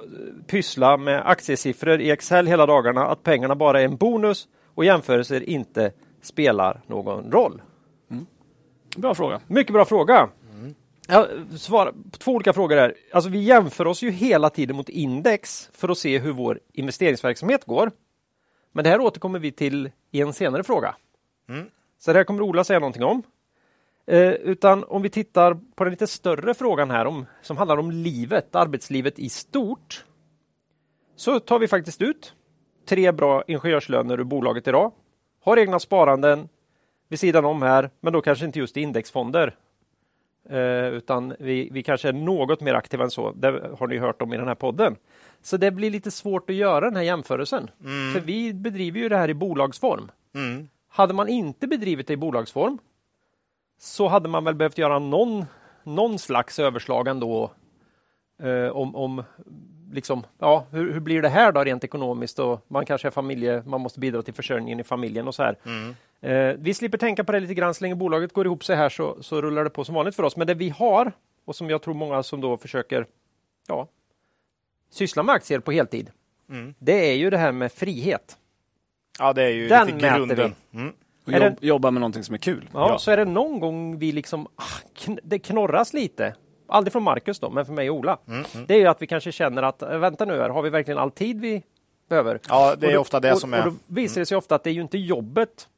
pyssla 0.46 0.96
med 0.96 1.30
aktiesiffror 1.30 2.00
i 2.00 2.10
Excel 2.10 2.46
hela 2.46 2.66
dagarna 2.66 3.06
att 3.06 3.22
pengarna 3.22 3.54
bara 3.54 3.80
är 3.80 3.84
en 3.84 3.96
bonus 3.96 4.48
och 4.74 4.84
jämförelser 4.84 5.48
inte 5.48 5.92
spelar 6.22 6.80
någon 6.86 7.32
roll? 7.32 7.62
Bra 8.96 9.14
fråga. 9.14 9.40
Mycket 9.46 9.72
bra 9.72 9.84
fråga. 9.84 10.28
Jag 11.06 11.28
svarar 11.56 11.92
på 11.92 12.18
två 12.18 12.32
olika 12.32 12.52
frågor 12.52 12.76
här. 12.76 12.94
Alltså 13.12 13.30
vi 13.30 13.38
jämför 13.38 13.86
oss 13.86 14.02
ju 14.02 14.10
hela 14.10 14.50
tiden 14.50 14.76
mot 14.76 14.88
index 14.88 15.70
för 15.72 15.88
att 15.88 15.98
se 15.98 16.18
hur 16.18 16.32
vår 16.32 16.60
investeringsverksamhet 16.72 17.64
går. 17.64 17.90
Men 18.72 18.84
det 18.84 18.90
här 18.90 19.00
återkommer 19.00 19.38
vi 19.38 19.52
till 19.52 19.90
i 20.10 20.20
en 20.20 20.32
senare 20.32 20.64
fråga. 20.64 20.94
Så 21.98 22.12
det 22.12 22.18
här 22.18 22.24
kommer 22.24 22.42
Ola 22.42 22.64
säga 22.64 22.78
någonting 22.78 23.04
om. 23.04 23.22
Eh, 24.06 24.30
utan 24.30 24.84
om 24.84 25.02
vi 25.02 25.10
tittar 25.10 25.58
på 25.74 25.84
den 25.84 25.90
lite 25.90 26.06
större 26.06 26.54
frågan 26.54 26.90
här 26.90 27.06
om, 27.06 27.26
som 27.42 27.56
handlar 27.56 27.76
om 27.76 27.90
livet, 27.90 28.54
arbetslivet 28.54 29.18
i 29.18 29.28
stort. 29.28 30.04
Så 31.16 31.40
tar 31.40 31.58
vi 31.58 31.68
faktiskt 31.68 32.02
ut 32.02 32.34
tre 32.88 33.12
bra 33.12 33.44
ingenjörslöner 33.46 34.20
ur 34.20 34.24
bolaget 34.24 34.68
idag. 34.68 34.92
Har 35.44 35.56
egna 35.56 35.78
sparanden 35.78 36.48
vid 37.08 37.18
sidan 37.18 37.44
om 37.44 37.62
här, 37.62 37.90
men 38.00 38.12
då 38.12 38.20
kanske 38.20 38.44
inte 38.44 38.58
just 38.58 38.76
i 38.76 38.80
indexfonder. 38.80 39.56
Eh, 40.50 40.88
utan 40.88 41.34
vi, 41.38 41.69
vi 41.72 41.82
kanske 41.82 42.08
är 42.08 42.12
något 42.12 42.60
mer 42.60 42.75
aktiva 42.75 43.04
än 43.04 43.10
så. 43.10 43.32
Det 43.32 43.70
har 43.78 43.87
ni 43.87 43.98
hört 43.98 44.22
om 44.22 44.32
i 44.32 44.37
den 44.37 44.48
här 44.48 44.54
podden. 44.54 44.96
Så 45.43 45.56
det 45.56 45.70
blir 45.70 45.90
lite 45.90 46.10
svårt 46.10 46.50
att 46.50 46.56
göra 46.56 46.84
den 46.84 46.96
här 46.96 47.02
jämförelsen. 47.02 47.70
För 48.14 48.20
vi 48.20 48.54
bedriver 48.54 49.00
ju 49.00 49.08
det 49.08 49.16
här 49.16 49.31
i 49.31 49.34
bolagsform. 49.34 50.10
Mm. 50.34 50.69
Hade 50.88 51.14
man 51.14 51.28
inte 51.28 51.66
bedrivit 51.66 52.06
det 52.06 52.12
i 52.12 52.16
bolagsform 52.16 52.78
så 53.78 54.08
hade 54.08 54.28
man 54.28 54.44
väl 54.44 54.54
behövt 54.54 54.78
göra 54.78 54.98
någon, 54.98 55.44
någon 55.84 56.19
slags 56.19 56.58
överslag 56.58 57.08
ändå 57.08 57.50
eh, 58.42 58.69
om, 58.69 58.96
om 58.96 59.25
liksom, 59.96 60.25
ja, 60.38 60.66
hur, 60.70 60.93
hur 60.93 61.00
blir 61.00 61.22
det 61.22 61.28
här 61.28 61.52
då 61.52 61.64
rent 61.64 61.84
ekonomiskt? 61.84 62.38
Och 62.38 62.64
man 62.69 62.87
kanske 62.87 63.08
är 63.08 63.10
familje, 63.10 63.62
man 63.66 63.81
måste 63.81 64.00
bidra 64.00 64.22
till 64.22 64.34
försörjningen 64.34 64.81
i 64.81 64.84
familjen 64.84 65.28
och 65.28 65.34
så 65.34 65.43
här. 65.43 65.56
Eh, 66.20 66.54
vi 66.58 66.75
slipper 66.75 66.98
tänka 66.98 67.25
på 67.25 67.32
det 67.32 67.40
lite 67.40 67.54
grann 67.54 67.75
så 67.75 67.84
länge 67.84 67.94
bolaget 67.94 68.32
går 68.32 68.46
ihop 68.46 68.64
sig 68.64 68.76
här 68.76 68.88
så, 68.88 69.23
så 69.23 69.42
rullar 69.42 69.64
det 69.64 69.70
på 69.70 69.85
som 69.85 69.94
vanligt 69.94 70.14
för 70.16 70.23
oss. 70.23 70.37
Men 70.37 70.47
det 70.47 70.54
vi 70.54 70.68
har 70.68 71.12
och 71.44 71.56
som 71.56 71.70
jag 71.70 71.82
tror 71.82 71.94
många 71.94 72.23
som 72.23 72.40
då 72.40 72.56
försöker 72.56 73.06
ja, 73.68 73.88
syssla 74.90 75.23
med 75.23 75.35
aktier 75.35 75.59
på 75.61 75.73
heltid. 75.73 76.11
Det 76.78 77.11
är 77.11 77.14
ju 77.14 77.30
det 77.30 77.38
här 77.38 77.52
med 77.52 77.73
frihet. 77.73 78.37
Ja, 79.18 79.32
det 79.32 79.42
är 79.42 79.49
ju 79.50 79.68
Den 79.68 79.87
lite 79.87 79.99
grunden. 80.16 80.54
Mm. 80.75 80.92
Och 81.25 81.32
det- 81.32 81.56
jobba 81.61 81.90
med 81.90 82.00
någonting 82.00 82.23
som 82.25 82.35
är 82.35 82.38
kul. 82.38 82.68
Ja, 82.73 82.88
Ja. 82.90 82.99
Så 82.99 83.11
är 83.11 83.16
det 83.16 83.25
någon 83.25 83.61
gång 83.61 83.99
vi 83.99 84.12
liksom, 84.12 84.47
ah, 84.56 84.62
kn- 84.97 85.18
det 85.23 85.38
knorras 85.38 85.92
lite. 85.92 86.35
Aldrig 86.68 86.92
från 86.92 87.02
Marcus 87.02 87.40
då, 87.40 87.50
men 87.50 87.66
för 87.66 87.73
mig 87.73 87.90
och 87.90 87.96
Ola. 87.96 88.18
Det 88.66 88.75
är 88.75 88.78
ju 88.78 88.87
att 88.87 89.02
vi 89.02 89.06
kanske 89.06 89.32
känner 89.32 89.62
att, 89.62 89.82
äh, 89.82 89.99
vänta 89.99 90.25
nu 90.25 90.40
här, 90.40 90.49
har 90.50 90.62
vi 90.62 90.70
verkligen 90.70 90.99
all 90.99 91.11
tid 91.11 91.40
vi 91.40 91.62
behöver? 92.08 92.40
Ja, 92.49 92.76
det 92.76 92.87
Och 92.87 92.90
är 92.92 92.94
då- 92.94 93.00
ofta 93.00 93.20
det 93.20 93.32
och, 93.32 93.38
som 93.40 93.52
Och 93.52 93.58
är... 93.58 93.64
då 93.64 93.73
visar 93.87 94.20
det 94.20 94.26
sig 94.26 94.37
ofta 94.37 94.54
att 94.54 94.64
det 94.64 94.70
är 94.70 94.75
ju 94.75 94.80
inte 94.80 94.99
jobbet 94.99 95.68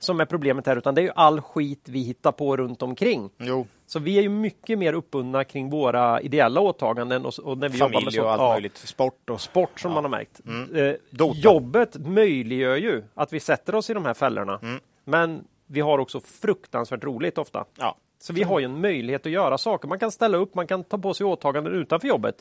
som 0.00 0.20
är 0.20 0.24
problemet 0.24 0.66
här, 0.66 0.76
utan 0.76 0.94
det 0.94 1.00
är 1.00 1.02
ju 1.02 1.10
all 1.14 1.40
skit 1.40 1.88
vi 1.88 1.98
hittar 2.02 2.32
på 2.32 2.56
runt 2.56 2.82
omkring. 2.82 3.30
Jo, 3.38 3.66
Så 3.86 3.98
vi 3.98 4.18
är 4.18 4.22
ju 4.22 4.28
mycket 4.28 4.78
mer 4.78 4.92
uppbundna 4.92 5.44
kring 5.44 5.70
våra 5.70 6.20
ideella 6.20 6.60
åtaganden 6.60 7.26
och, 7.26 7.38
och 7.38 7.58
när 7.58 7.68
vi 7.68 7.78
jobbar 7.78 7.88
med 7.90 7.94
familj 8.02 8.06
och 8.20 8.24
sånt- 8.24 8.26
allt 8.28 8.40
ja, 8.40 8.52
möjligt. 8.52 8.76
Sport 8.76 9.30
och... 9.30 9.40
sport 9.40 9.80
som 9.80 9.92
man 9.92 10.04
har 10.04 10.08
märkt. 10.10 10.40
Eh, 10.74 10.92
Dota. 11.10 11.38
jobbet 11.38 11.96
möjliggör 12.06 12.76
ju 12.76 13.02
att 13.14 13.32
vi 13.32 13.40
sätter 13.40 13.74
oss 13.74 13.90
i 13.90 13.94
de 13.94 14.04
här 14.04 14.14
fällorna. 14.14 14.58
Mm. 14.62 14.80
Men 15.04 15.44
vi 15.66 15.80
har 15.80 15.98
också 15.98 16.20
fruktansvärt 16.20 17.04
roligt 17.04 17.38
ofta. 17.38 17.64
Ja. 17.78 17.96
Så 18.20 18.32
vi 18.32 18.42
har 18.42 18.58
ju 18.58 18.64
en 18.64 18.80
möjlighet 18.80 19.26
att 19.26 19.32
göra 19.32 19.58
saker. 19.58 19.88
Man 19.88 19.98
kan 19.98 20.10
ställa 20.12 20.38
upp, 20.38 20.54
man 20.54 20.66
kan 20.66 20.84
ta 20.84 20.98
på 20.98 21.14
sig 21.14 21.26
åtaganden 21.26 21.74
utanför 21.74 22.08
jobbet. 22.08 22.34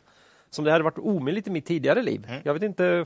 Som 0.50 0.66
det 0.66 0.72
hade 0.72 0.84
varit 0.84 0.98
omöjligt 0.98 1.48
i 1.48 1.50
mitt 1.50 1.66
tidigare 1.66 2.02
liv. 2.02 2.28
Jag 2.44 2.54
vet 2.54 2.64
inte 2.64 2.84
hur 2.84 3.06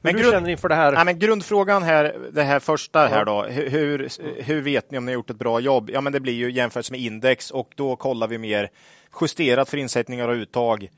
Mm. 0.00 0.10
Men 0.10 0.14
du 0.14 0.20
grund- 0.22 0.32
känner 0.32 0.50
inför 0.50 0.68
det 0.68 0.74
här. 0.74 0.92
Nej, 0.92 1.04
men 1.04 1.18
grundfrågan 1.18 1.82
här, 1.82 2.16
det 2.32 2.42
här 2.42 2.58
första 2.60 3.06
här 3.06 3.24
då, 3.24 3.42
hur, 3.42 3.68
hur, 3.70 4.08
hur 4.42 4.60
vet 4.60 4.90
ni 4.90 4.98
om 4.98 5.04
ni 5.04 5.12
har 5.12 5.14
gjort 5.14 5.30
ett 5.30 5.36
bra 5.38 5.60
jobb? 5.60 5.90
Ja, 5.92 6.00
men 6.00 6.12
det 6.12 6.20
blir 6.20 6.32
ju 6.32 6.50
jämfört 6.52 6.90
med 6.90 7.00
index 7.00 7.50
och 7.50 7.70
då 7.74 7.96
kollar 7.96 8.26
vi 8.28 8.38
mer 8.38 8.70
justerat 9.20 9.68
för 9.68 9.76
insättningar 9.76 10.28
och 10.28 10.34
uttag. 10.34 10.88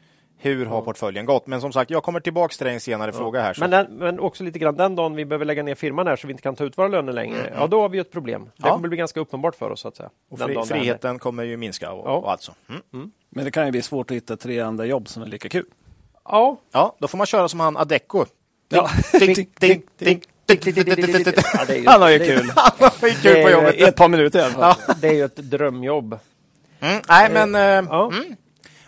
Hur 0.42 0.66
har 0.66 0.82
portföljen 0.82 1.26
gått? 1.26 1.46
Men 1.46 1.60
som 1.60 1.72
sagt, 1.72 1.90
jag 1.90 2.02
kommer 2.02 2.20
tillbaks 2.20 2.58
till 2.58 2.66
en 2.66 2.80
senare 2.80 3.12
fråga 3.12 3.40
här. 3.42 3.54
Så. 3.54 3.60
Men, 3.60 3.70
den, 3.70 3.86
men 3.98 4.20
också 4.20 4.44
lite 4.44 4.58
grann 4.58 4.76
den 4.76 4.96
dagen 4.96 5.14
vi 5.14 5.24
behöver 5.24 5.44
lägga 5.44 5.62
ner 5.62 5.74
firman 5.74 6.06
här 6.06 6.16
så 6.16 6.26
vi 6.26 6.30
inte 6.30 6.42
kan 6.42 6.56
ta 6.56 6.64
ut 6.64 6.78
våra 6.78 6.88
löner 6.88 7.12
längre. 7.12 7.52
Ja, 7.56 7.66
då 7.66 7.80
har 7.80 7.88
vi 7.88 7.98
ett 7.98 8.12
problem. 8.12 8.44
Det 8.44 8.50
Ja. 8.56 8.70
kommer 8.76 8.88
bli 8.88 8.96
ganska 8.98 9.20
uppenbart 9.20 9.54
för 9.56 9.70
oss 9.70 9.80
så 9.80 9.88
att 9.88 9.96
säga. 9.96 10.10
och 10.30 10.38
fri, 10.38 10.54
det 10.54 10.64
friheten 10.66 11.18
kommer 11.18 11.42
ju 11.44 11.56
minska 11.56 11.92
och, 11.92 12.08
Ja. 12.08 12.12
och 12.16 12.30
alltså. 12.32 12.52
Mm. 12.92 13.10
Men 13.30 13.44
det 13.44 13.50
kan 13.50 13.64
ju 13.66 13.70
bli 13.72 13.82
svårt 13.82 14.10
att 14.10 14.16
hitta 14.16 14.36
tre 14.36 14.60
andra 14.60 14.84
jobb 14.86 15.08
som 15.08 15.22
är 15.22 15.26
lika 15.26 15.48
kul. 15.48 15.66
Ja, 16.24 16.56
Ja, 16.72 16.96
då 16.98 17.08
får 17.08 17.18
man 17.18 17.26
köra 17.26 17.48
som 17.48 17.60
han 17.60 17.76
Adecco. 17.76 18.24
Ja. 18.68 18.90
Ja, 19.12 19.16
det 21.66 21.82
Han 21.86 22.02
har 22.02 22.08
ju 22.10 22.18
det 22.18 22.26
kul. 22.26 22.52
Han 22.54 22.72
har 23.00 23.08
ju 23.08 23.14
kul 23.14 23.34
Det 23.34 23.42
på 23.42 23.48
är- 23.48 23.52
jobbet. 23.52 23.74
Ett 23.80 23.96
par 23.96 24.08
minuter 24.08 24.38
i 24.38 24.42
alla 24.42 24.74
fall. 24.74 24.96
Det 25.00 25.08
är 25.08 25.12
ju 25.14 25.24
ett 25.24 25.36
drömjobb. 25.36 26.18
Mm, 26.80 27.02
nej, 27.08 27.30
men... 27.32 27.54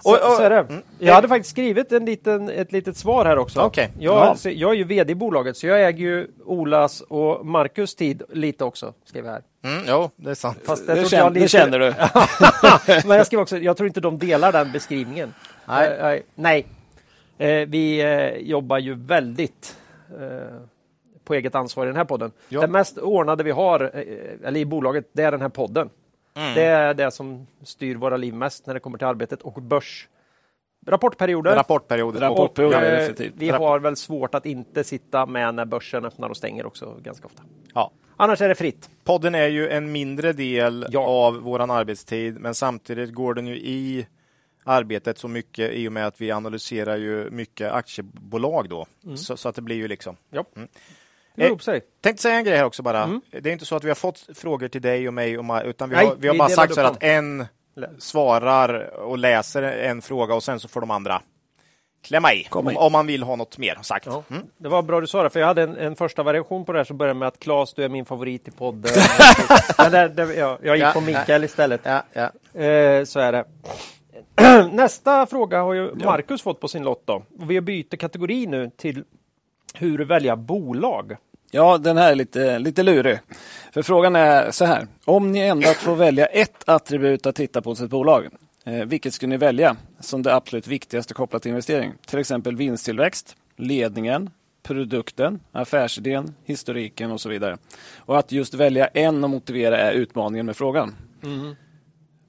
Så, 0.02 0.08
Och- 0.10 0.14
och- 0.30 0.36
så 0.36 0.42
är 0.42 0.50
det. 0.50 0.58
mm. 0.58 0.82
Jag 0.98 1.14
hade 1.14 1.28
faktiskt 1.28 1.50
skrivit 1.50 1.92
en 1.92 2.04
liten, 2.04 2.48
ett 2.48 2.72
litet 2.72 2.96
svar 2.96 3.24
här 3.24 3.38
också. 3.38 3.60
Okej. 3.60 3.90
Jag, 3.98 4.14
Ja. 4.26 4.34
så 4.34 4.50
jag 4.50 4.70
är 4.70 4.74
ju 4.74 4.84
VD 4.84 5.12
i 5.12 5.14
bolaget, 5.14 5.56
så 5.56 5.66
jag 5.66 5.84
äger 5.86 5.98
ju 6.04 6.26
Olas 6.44 7.00
och 7.00 7.46
Marcus 7.46 7.94
tid 7.94 8.22
lite 8.32 8.64
också. 8.64 8.94
Jag 9.12 9.24
här. 9.24 9.42
Mm, 9.64 9.82
jo, 9.88 10.10
det 10.16 10.30
är 10.30 10.34
sant. 10.34 10.58
Fast 10.64 10.86
Det, 10.86 11.08
känner, 11.08 11.24
jag 11.24 11.34
det 11.34 11.40
lite- 11.40 11.48
känner 11.48 11.78
du. 11.78 11.94
Men 13.08 13.16
jag 13.16 13.26
skriver 13.26 13.42
också, 13.42 13.58
jag 13.58 13.76
tror 13.76 13.86
inte 13.86 14.00
de 14.00 14.18
delar 14.18 14.52
den 14.52 14.72
beskrivningen. 14.72 15.34
Nej. 15.68 15.88
Eh, 16.16 16.22
nej. 16.34 16.66
Eh, 17.38 17.68
vi 17.68 18.00
eh, 18.00 18.36
jobbar 18.48 18.78
ju 18.78 18.94
väldigt 18.94 19.76
på 21.24 21.34
eget 21.34 21.54
ansvar 21.54 21.84
i 21.84 21.86
den 21.86 21.96
här 21.96 22.04
podden. 22.04 22.32
Ja. 22.48 22.60
Det 22.60 22.66
mest 22.66 22.98
ordnade 22.98 23.42
vi 23.44 23.50
har, 23.50 23.80
eller 24.44 24.60
i 24.60 24.64
bolaget, 24.64 25.08
det 25.12 25.22
är 25.22 25.30
den 25.30 25.40
här 25.40 25.48
podden. 25.48 25.88
Mm. 26.34 26.54
Det 26.54 26.62
är 26.64 26.94
det 26.94 27.10
som 27.10 27.46
styr 27.62 27.96
våra 27.96 28.16
liv 28.16 28.34
mest 28.34 28.66
när 28.66 28.74
det 28.74 28.80
kommer 28.80 28.98
till 28.98 29.06
arbetet 29.06 29.42
och 29.42 29.62
börs. 29.62 30.08
Rapportperioder. 30.86 31.56
Rapportperioder. 31.56 32.20
Rapportperioder, 32.20 32.78
Och, 32.78 32.84
eh, 32.84 32.98
definitivt. 32.98 33.32
vi 33.36 33.50
har 33.50 33.78
väl 33.78 33.96
svårt 33.96 34.34
att 34.34 34.46
inte 34.46 34.84
sitta 34.84 35.26
med 35.26 35.54
när 35.54 35.64
börsen 35.64 36.04
öppnar 36.04 36.28
och 36.28 36.36
stänger 36.36 36.66
också 36.66 36.96
ganska 37.02 37.26
ofta. 37.26 37.42
Ja. 37.74 37.92
Annars 38.16 38.40
är 38.40 38.48
det 38.48 38.54
fritt. 38.54 38.90
Podden 39.04 39.34
är 39.34 39.46
ju 39.48 39.68
en 39.68 39.92
mindre 39.92 40.32
del 40.32 40.86
Ja. 40.90 41.00
av 41.06 41.34
våran 41.36 41.70
arbetstid, 41.70 42.40
men 42.40 42.54
samtidigt 42.54 43.14
går 43.14 43.34
den 43.34 43.46
ju 43.46 43.54
i 43.56 44.06
arbetet 44.64 45.18
så 45.18 45.28
mycket 45.28 45.72
i 45.72 45.88
och 45.88 45.92
med 45.92 46.06
att 46.06 46.20
vi 46.20 46.30
analyserar 46.30 46.96
ju 46.96 47.30
mycket 47.30 47.72
aktiebolag 47.72 48.68
då. 48.68 48.86
Mm. 49.04 49.16
Så, 49.16 49.36
så 49.36 49.48
att 49.48 49.54
det 49.54 49.62
blir 49.62 49.76
ju 49.76 49.88
liksom. 49.88 50.16
Ja. 50.30 50.44
Mm. 50.56 50.68
Det 51.34 51.46
ihop 51.46 51.62
sig. 51.62 51.80
Tänkte 52.00 52.22
säga 52.22 52.34
en 52.34 52.44
grej 52.44 52.56
här 52.56 52.64
också 52.64 52.82
bara. 52.82 53.02
Mm. 53.02 53.20
Det 53.30 53.48
är 53.48 53.52
inte 53.52 53.64
så 53.64 53.76
att 53.76 53.84
vi 53.84 53.88
har 53.88 53.94
fått 53.94 54.26
frågor 54.34 54.68
till 54.68 54.82
dig 54.82 55.08
och 55.08 55.14
mig 55.14 55.38
och 55.38 55.44
Maj, 55.44 55.66
utan 55.66 55.88
vi 55.88 55.96
Nej, 55.96 56.06
har, 56.06 56.16
vi 56.16 56.28
har 56.28 56.34
bara 56.34 56.48
sagt 56.48 56.74
så 56.74 56.80
här 56.80 56.88
att 56.88 57.02
en 57.02 57.46
svarar 57.98 58.98
och 58.98 59.18
läser 59.18 59.62
en 59.62 60.02
fråga 60.02 60.34
och 60.34 60.42
sen 60.42 60.60
så 60.60 60.68
får 60.68 60.80
de 60.80 60.90
andra 60.90 61.22
klämma 62.02 62.34
i. 62.34 62.46
Om, 62.50 62.76
om 62.76 62.92
man 62.92 63.06
vill 63.06 63.22
ha 63.22 63.36
något 63.36 63.58
mer 63.58 63.78
sagt. 63.82 64.06
Ja. 64.06 64.22
Mm. 64.30 64.42
Det 64.58 64.68
var 64.68 64.82
bra 64.82 65.00
du 65.00 65.06
sa 65.06 65.22
det, 65.22 65.30
för 65.30 65.40
jag 65.40 65.46
hade 65.46 65.62
en, 65.62 65.76
en 65.76 65.96
första 65.96 66.22
variation 66.22 66.64
på 66.64 66.72
det 66.72 66.78
här 66.78 66.84
som 66.84 66.98
började 66.98 67.18
med 67.18 67.28
att 67.28 67.38
Claes, 67.38 67.74
du 67.74 67.84
är 67.84 67.88
min 67.88 68.04
favorit 68.04 68.48
i 68.48 68.50
podden. 68.50 68.92
Det, 69.90 70.08
det, 70.08 70.34
ja, 70.34 70.58
jag 70.62 70.76
gick 70.76 70.84
Ja, 70.84 70.92
på 70.92 71.00
Mikael 71.00 71.44
istället. 71.44 71.86
Eh, 71.86 73.04
så 73.04 73.20
är 73.20 73.32
det. 73.32 73.44
Nästa 74.72 75.26
fråga 75.26 75.62
har 75.62 75.74
ju 75.74 75.94
Marcus 75.94 76.42
fått 76.42 76.60
på 76.60 76.68
sin 76.68 76.82
lott 76.82 77.02
då. 77.06 77.14
Och 77.14 77.50
vi 77.50 77.60
byter 77.60 77.96
kategori 77.96 78.46
nu 78.46 78.70
till 78.76 79.04
hur 79.74 80.04
välja 80.04 80.36
bolag. 80.36 81.16
Ja, 81.50 81.78
den 81.78 81.96
här 81.96 82.10
är 82.10 82.14
lite, 82.14 82.58
lite 82.58 82.82
lurig. 82.82 83.18
För 83.72 83.82
frågan 83.82 84.16
är 84.16 84.50
så 84.50 84.64
här. 84.64 84.86
Om 85.04 85.32
ni 85.32 85.40
endast 85.40 85.76
får 85.76 85.96
välja 85.96 86.26
ett 86.26 86.68
attribut 86.68 87.26
att 87.26 87.36
titta 87.36 87.62
på 87.62 87.70
hos 87.70 87.80
ett 87.80 87.90
bolag, 87.90 88.28
eh, 88.64 88.84
vilket 88.84 89.14
skulle 89.14 89.30
ni 89.30 89.36
välja 89.36 89.76
som 90.00 90.22
det 90.22 90.34
absolut 90.34 90.66
viktigaste 90.66 91.14
kopplat 91.14 91.42
till 91.42 91.48
investering? 91.48 91.92
Till 92.06 92.18
exempel 92.18 92.56
vinsttillväxt, 92.56 93.36
ledningen, 93.56 94.30
produkten, 94.62 95.40
affärsidén, 95.52 96.34
historiken 96.44 97.10
och 97.10 97.20
så 97.20 97.28
vidare. 97.28 97.56
Och 97.96 98.18
att 98.18 98.32
just 98.32 98.54
välja 98.54 98.86
en 98.86 99.24
och 99.24 99.30
motivera 99.30 99.78
är 99.78 99.92
utmaningen 99.92 100.46
med 100.46 100.56
frågan. 100.56 100.94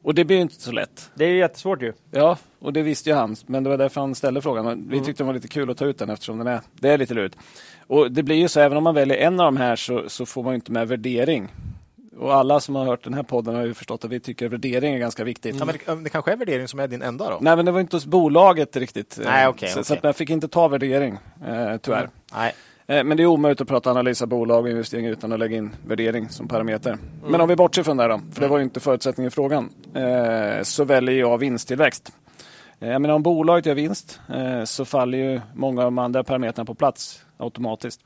Och 0.04 0.16
det 0.16 0.26
blir 0.26 0.36
ju 0.36 0.42
inte 0.42 0.62
så 0.62 0.72
lätt. 0.72 1.12
Det 1.16 1.26
är 1.26 1.30
ju 1.30 1.38
jättesvårt 1.38 1.82
ju. 1.82 1.94
Ja, 2.12 2.38
och 2.60 2.74
det 2.74 2.82
visste 2.82 3.10
ju 3.10 3.16
han, 3.16 3.36
men 3.46 3.64
det 3.64 3.70
var 3.70 3.78
därför 3.78 4.02
han 4.02 4.16
ställde 4.16 4.42
frågan. 4.42 4.66
Men 4.66 4.90
Vi 4.90 5.02
tyckte 5.02 5.24
det 5.24 5.28
var 5.28 5.34
lite 5.34 5.48
kul 5.48 5.70
att 5.70 5.78
ta 5.78 5.86
ut 5.86 5.98
den 5.98 6.10
eftersom 6.10 6.38
den 6.38 6.48
är, 6.48 6.62
det 6.74 6.90
är 6.90 6.98
lite 6.98 7.14
lurigt. 7.14 7.38
Och 7.88 8.12
det 8.12 8.24
blir 8.24 8.36
ju 8.36 8.48
så, 8.48 8.60
även 8.60 8.78
om 8.78 8.84
man 8.84 8.96
väljer 8.96 9.18
en 9.18 9.40
av 9.40 9.46
de 9.46 9.58
här 9.58 9.76
så, 9.76 10.04
så 10.10 10.26
får 10.26 10.44
man 10.44 10.52
ju 10.54 10.56
inte 10.56 10.72
med 10.72 10.88
värdering. 10.88 11.48
Och 12.18 12.34
alla 12.34 12.60
som 12.60 12.76
har 12.76 12.86
hört 12.86 13.04
den 13.04 13.14
här 13.14 13.24
podden 13.24 13.56
har 13.56 13.66
ju 13.66 13.74
förstått 13.74 14.06
att 14.06 14.12
vi 14.12 14.20
tycker 14.20 14.48
värdering 14.48 14.94
är 14.94 15.00
ganska 15.00 15.24
viktigt. 15.24 15.56
Ja, 15.60 15.66
men 15.66 15.76
det, 15.86 16.04
det 16.04 16.10
kanske 16.10 16.32
är 16.32 16.36
värdering 16.38 16.68
som 16.68 16.80
är 16.80 16.88
din 16.88 17.02
enda 17.02 17.30
då? 17.30 17.38
Nej, 17.42 17.56
men 17.56 17.66
det 17.66 17.72
var 17.72 17.80
inte 17.80 17.96
hos 17.96 18.06
bolaget 18.06 18.76
riktigt. 18.76 19.20
eh, 19.20 19.26
Nej, 19.26 19.48
okej, 19.48 19.70
så, 19.70 19.74
så 19.74 19.94
okej. 19.94 19.98
att 19.98 20.04
jag 20.04 20.16
fick 20.16 20.30
inte 20.30 20.48
ta 20.48 20.68
värdering, 20.68 21.18
eh, 21.48 21.78
tyvärr. 21.78 22.10
Nej. 22.34 22.54
Eh, 22.88 23.04
Men 23.04 23.18
det 23.18 23.24
är 23.24 23.28
omöjligt 23.28 23.62
att 23.62 23.68
prata 23.68 23.92
analys 23.92 24.22
av 24.22 24.28
bolag 24.28 24.64
och 24.64 24.70
investeringar 24.70 25.12
utan 25.12 25.32
att 25.34 25.40
lägga 25.40 25.58
in 25.58 25.72
värdering 25.88 26.30
som 26.30 26.48
parameter. 26.48 26.98
Men 27.28 27.42
om 27.42 27.50
vi 27.50 27.56
bortser 27.56 27.84
från 27.84 27.98
det 27.98 28.08
då, 28.08 28.22
för 28.34 28.42
det 28.42 28.48
var 28.48 28.58
ju 28.58 28.64
inte 28.64 28.80
förutsättningen 28.80 29.28
i 29.28 29.32
frågan, 29.32 29.70
eh, 29.94 30.64
så 30.64 30.84
väljer 30.84 31.16
jag 31.16 31.38
vinsttillväxt. 31.38 32.12
Eh, 32.80 32.90
Jag 32.90 33.02
menar, 33.02 33.16
om 33.16 33.24
bolaget 33.24 33.66
gör 33.66 33.76
vinst 33.76 34.20
så 34.66 34.86
faller 34.86 35.18
ju 35.18 35.42
många 35.54 35.82
av 35.82 35.86
de 35.86 35.98
andra 35.98 36.24
parametrarna 36.24 36.66
på 36.66 36.76
plats 36.76 37.26
automatiskt. 37.38 38.02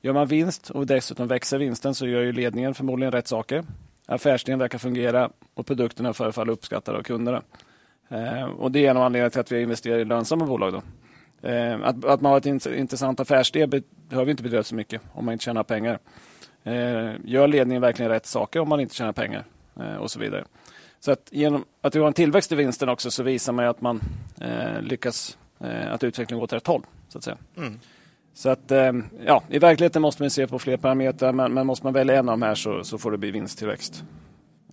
Gör 0.00 0.12
man 0.12 0.26
vinst 0.26 0.70
och 0.70 0.86
dessutom 0.86 1.26
växer 1.26 1.58
vinsten 1.58 1.94
så 1.94 2.06
gör 2.06 2.20
ju 2.20 2.32
ledningen 2.32 2.74
förmodligen 2.74 3.12
rätt 3.12 3.28
saker. 3.28 3.64
Affärsidén 4.06 4.58
verkar 4.58 4.78
fungera 4.78 5.30
och 5.54 5.66
produkterna 5.66 6.12
förefaller 6.12 6.52
uppskattade 6.52 6.98
av 6.98 7.02
kunderna. 7.02 7.42
Och 8.58 8.70
det 8.72 8.86
är 8.86 8.90
en 8.90 8.96
av 8.96 9.02
anledningarna 9.02 9.30
till 9.30 9.40
att 9.40 9.52
vi 9.52 9.62
investerar 9.62 9.98
i 9.98 10.04
lönsamma 10.04 10.46
bolag. 10.46 10.72
Då. 10.72 10.82
Eh, 11.44 11.74
Att, 11.82 12.04
att 12.04 12.20
man 12.20 12.30
har 12.32 12.38
ett 12.38 12.46
int- 12.46 12.74
intressant 12.74 13.20
affärsidé 13.20 13.66
be- 13.66 13.82
behöver 14.08 14.30
inte 14.30 14.42
betyda 14.42 14.62
så 14.62 14.74
mycket 14.74 15.02
om 15.12 15.24
man 15.24 15.32
inte 15.32 15.44
tjänar 15.44 15.62
pengar. 15.62 15.98
Eh, 16.64 17.12
Gör 17.24 17.48
ledningen 17.48 17.82
verkligen 17.82 18.10
rätt 18.10 18.26
saker 18.26 18.60
om 18.60 18.68
man 18.68 18.80
inte 18.80 18.94
tjänar 18.94 19.12
pengar 19.12 19.44
eh, 19.80 19.94
och 19.96 20.10
så 20.10 20.20
vidare. 20.20 20.44
Så 21.00 21.12
att 21.12 21.28
genom 21.30 21.64
att 21.80 21.94
vi 21.96 22.00
har 22.00 22.06
en 22.06 22.12
tillväxt 22.12 22.52
i 22.52 22.54
vinsten 22.54 22.88
också 22.88 23.10
så 23.10 23.22
visar 23.22 23.52
man 23.52 23.64
att 23.64 23.80
man 23.80 24.00
lyckas 24.80 25.38
att 25.90 26.04
utvecklingen 26.04 26.38
går 26.38 26.44
åt 26.44 26.52
rätt 26.52 26.66
håll. 26.66 26.82
Så 27.08 27.18
att 27.18 27.24
säga. 27.24 27.36
Mm. 27.56 27.78
Så 28.34 28.48
att 28.50 28.72
ja, 29.26 29.42
i 29.48 29.58
verkligheten 29.58 30.02
måste 30.02 30.22
man 30.22 30.30
se 30.30 30.46
på 30.46 30.58
fler 30.58 30.76
parametrar 30.76 31.32
men, 31.32 31.54
men 31.54 31.66
måste 31.66 31.86
man 31.86 31.92
välja 31.92 32.14
en 32.18 32.28
av 32.28 32.32
de 32.32 32.42
här 32.42 32.54
så, 32.54 32.84
så 32.84 32.98
får 32.98 33.10
det 33.10 33.18
bli 33.18 33.30
vinsttillväxt. 33.30 34.04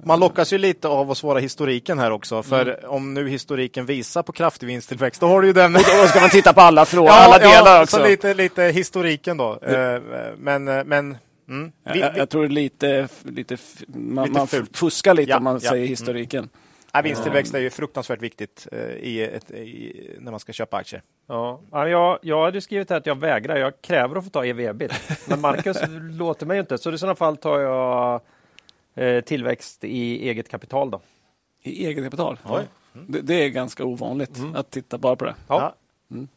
Man 0.03 0.19
lockas 0.19 0.53
ju 0.53 0.57
lite 0.57 0.87
av 0.87 1.11
att 1.11 1.17
svara 1.17 1.39
historiken 1.39 1.99
här 1.99 2.11
också, 2.11 2.43
för 2.43 2.85
om 2.85 3.13
nu 3.13 3.29
historiken 3.29 3.85
visar 3.85 4.23
på 4.23 4.31
kraftig 4.31 4.67
vinsttillväxt, 4.67 5.21
då 5.21 5.27
har 5.27 5.41
du 5.41 5.47
ju 5.47 5.53
den... 5.53 5.73
Då 5.73 5.79
ska 6.07 6.19
man 6.19 6.29
titta 6.29 6.53
på 6.53 6.61
alla 6.61 6.85
frågor, 6.85 7.09
alla 7.13 7.37
delar 7.37 7.81
också. 7.83 7.97
så 7.97 8.03
lite, 8.03 8.33
lite 8.33 8.63
historiken 8.63 9.37
då. 9.37 9.59
Eh, 9.61 10.01
Men, 10.37 10.67
eh, 10.67 10.83
men 10.83 11.17
mm. 11.49 11.71
vi, 11.93 11.99
jag, 11.99 12.11
vi, 12.13 12.19
jag 12.19 12.29
tror 12.29 12.41
det 12.43 12.53
lite, 12.53 13.07
lite, 13.23 13.57
man, 13.87 14.25
Lite 14.25 14.37
man 14.37 14.47
fuskar 14.73 15.13
lite 15.13 15.29
Ja, 15.29 15.37
om 15.37 15.43
man 15.43 15.53
ja. 15.53 15.59
säger 15.69 15.75
Mm. 15.75 15.89
historiken. 15.89 16.49
ja, 16.93 17.01
vinsttillväxt 17.01 17.53
är 17.53 17.59
ju 17.59 17.69
fruktansvärt 17.69 18.21
viktigt 18.21 18.67
eh, 18.71 18.79
i 18.79 19.21
ett, 19.21 19.51
i, 19.51 20.15
när 20.19 20.31
man 20.31 20.39
ska 20.39 20.53
köpa 20.53 20.77
aktier. 20.77 21.01
Ja. 21.27 21.61
Ja, 21.71 21.87
jag, 21.87 22.19
jag 22.21 22.45
hade 22.45 22.61
skrivit 22.61 22.89
här 22.89 22.97
att 22.97 23.05
jag 23.05 23.19
vägrar. 23.19 23.57
Jag 23.57 23.73
kräver 23.81 24.15
att 24.15 24.23
få 24.23 24.29
ta 24.29 24.45
EV-ebit. 24.45 24.91
Men 25.27 25.41
Marcus 25.41 25.77
låter 26.11 26.45
mig 26.45 26.57
ju 26.57 26.61
inte. 26.61 26.77
Så 26.77 26.91
i 26.91 26.97
sådana 26.97 27.15
fall 27.15 27.37
tar 27.37 27.59
jag 27.59 28.21
tillväxt 29.25 29.83
i 29.83 30.29
eget 30.29 30.49
kapital 30.49 30.91
då. 30.91 31.01
I 31.63 31.85
eget 31.87 32.03
kapital? 32.03 32.39
Oj. 32.49 32.61
Det, 33.07 33.21
det 33.21 33.33
är 33.33 33.49
ganska 33.49 33.85
ovanligt 33.85 34.37
att 34.55 34.71
titta 34.71 34.97
bara 34.97 35.15
på 35.15 35.25
det. 35.25 35.35
Ja, 35.47 35.75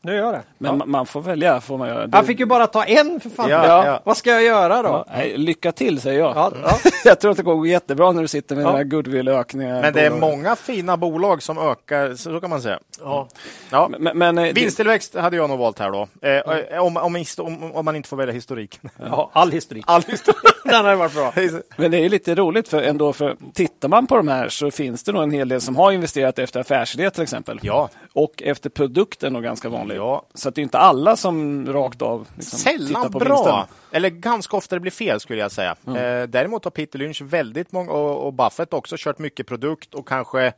nu 0.01 0.15
gör 0.15 0.25
jag 0.25 0.33
det. 0.35 0.43
Men 0.59 0.79
Ja. 0.79 0.85
ma- 0.85 0.89
man 0.89 1.07
får 1.07 1.21
välja. 1.21 1.61
Får 1.61 1.79
man 1.79 1.89
göra. 1.89 2.07
Det, 2.07 2.17
Jag 2.19 2.27
fick 2.27 2.41
ju 2.41 2.47
bara 2.47 2.67
ta 2.67 2.85
en 2.85 3.21
för 3.21 3.31
fan. 3.31 3.51
Ja, 3.51 3.67
Ja. 3.67 3.87
ja. 3.87 4.01
Vad 4.05 4.17
ska 4.17 4.31
jag 4.31 4.43
göra 4.43 4.83
då? 4.83 4.89
ja, 4.89 5.07
nej, 5.17 5.37
lycka 5.37 5.73
till 5.73 6.01
säger 6.01 6.19
jag. 6.21 6.37
Ja, 6.37 6.53
ja. 6.63 6.71
jag 7.05 7.21
tror 7.21 7.31
att 7.31 7.37
det 7.37 7.43
kommer 7.43 7.57
gå 7.57 7.67
jättebra 7.67 8.13
när 8.13 8.23
du 8.23 8.29
sitter 8.29 8.57
med 8.57 8.63
Ja. 8.65 8.69
den 8.69 8.77
här 8.77 8.85
goodwill-ökningen. 8.85 9.81
Men 9.81 9.93
det 9.93 10.01
är 10.07 10.11
många 10.11 10.57
fina 10.57 10.97
bolag 10.97 11.43
som 11.43 11.59
ökar, 11.59 12.15
så 12.15 12.41
kan 12.41 12.51
man 12.51 12.63
säga. 12.63 12.79
Ja. 13.01 13.29
Ja. 13.71 13.91
Men, 13.99 14.19
men, 14.19 14.39
eh, 14.39 14.45
det- 14.45 14.53
Vinsttillväxt 14.53 15.15
hade 15.15 15.37
jag 15.37 15.51
nog 15.51 15.59
valt 15.59 15.79
här 15.79 15.91
då. 15.91 16.09
Eh, 16.29 16.81
om, 16.83 16.97
om, 16.97 17.25
om, 17.39 17.73
om 17.73 17.85
man 17.85 17.97
inte 17.97 18.09
får 18.09 18.17
välja 18.17 18.35
historik. 18.35 18.81
ja, 18.97 19.31
all 19.33 19.51
historik. 19.53 19.85
All 19.87 20.03
historik. 20.03 20.55
Den 20.65 20.85
har 20.85 20.95
varit 20.95 21.15
bra. 21.15 21.33
Men 21.77 21.91
det 21.91 21.99
är 21.99 22.09
lite 22.09 22.35
roligt 22.35 22.69
för 22.69 22.83
ändå, 22.83 23.13
för 23.13 23.37
tittar 23.55 23.89
man 23.89 24.07
på 24.07 24.17
de 24.17 24.29
här 24.29 24.49
så 24.49 24.71
finns 24.71 25.03
det 25.03 25.13
nog 25.13 25.23
en 25.23 25.31
hel 25.31 25.49
del 25.49 25.61
som 25.61 25.77
har 25.77 25.93
investerat 25.93 26.39
efter 26.39 26.61
affärsidé 26.61 27.11
till 27.11 27.23
exempel. 27.23 27.59
Ja. 27.63 27.89
Och 28.13 28.43
efter 28.43 28.71
produkten 28.71 29.37
är 29.37 29.41
ganska 29.41 29.69
vanligt. 29.69 29.97
Ja. 29.97 30.27
Så 30.35 30.49
att 30.49 30.55
det 30.55 30.61
är 30.61 30.63
inte 30.63 30.79
alla 30.79 31.17
som 31.17 31.67
rakt 31.73 32.03
av 32.03 32.27
liksom, 32.37 32.59
Sällan 32.59 32.87
tittar 32.89 33.09
på 33.09 33.19
bra. 33.19 33.35
vinsten. 33.37 33.77
Eller 33.93 34.09
ganska 34.09 34.57
ofta 34.57 34.77
det 34.77 34.81
blir 34.81 34.91
fel 34.93 35.21
skulle 35.21 35.41
jag 35.41 35.53
säga. 35.53 35.77
Eh, 35.87 36.23
däremot 36.29 36.65
har 36.65 36.71
Peter 36.71 36.99
Lynch 36.99 37.23
väldigt 37.23 37.73
många 37.73 37.93
och, 37.93 38.27
och 38.27 38.33
Buffett 38.33 38.73
också 38.73 38.97
kört 38.99 39.19
mycket 39.19 39.47
produkt 39.47 39.95
och 39.95 40.09
kanske 40.09 40.53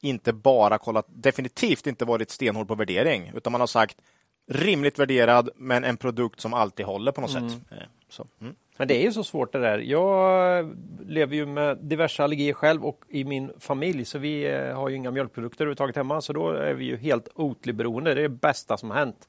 inte 0.00 0.32
bara 0.32 0.78
kollat, 0.78 1.06
definitivt 1.08 1.86
inte 1.86 2.04
varit 2.04 2.30
stenhård 2.30 2.68
på 2.68 2.74
värdering, 2.74 3.32
utan 3.34 3.52
man 3.52 3.60
har 3.60 3.66
sagt 3.66 3.96
rimligt 4.50 4.98
värderad, 4.98 5.50
men 5.56 5.84
en 5.84 5.96
produkt 5.96 6.40
som 6.40 6.54
alltid 6.54 6.86
håller 6.86 7.12
på 7.12 7.20
något 7.20 7.32
sätt. 7.32 7.42
Eh, 7.70 7.76
så, 8.08 8.26
mm. 8.40 8.54
Men 8.76 8.88
det 8.88 8.96
är 8.96 9.02
ju 9.02 9.12
så 9.12 9.24
svårt 9.24 9.52
det 9.52 9.58
där. 9.58 9.78
Jag 9.78 10.76
lever 11.06 11.36
ju 11.36 11.46
med 11.46 11.78
diverse 11.78 12.24
allergier 12.24 12.52
själv 12.52 12.84
och 12.84 13.04
i 13.08 13.24
min 13.24 13.52
familj 13.58 14.04
så 14.04 14.18
vi 14.18 14.44
eh, 14.44 14.76
har 14.76 14.88
ju 14.88 14.96
inga 14.96 15.10
mjölkprodukter 15.10 15.64
överhuvudtaget 15.64 15.96
hemma 15.96 16.20
så 16.20 16.32
då 16.32 16.50
är 16.50 16.74
vi 16.74 16.84
ju 16.84 16.96
helt 16.96 17.28
Oatly-beroende. 17.34 18.14
Det 18.14 18.20
är 18.20 18.22
det 18.22 18.28
bästa 18.28 18.76
som 18.76 18.90
har 18.90 18.96
hänt. 18.96 19.28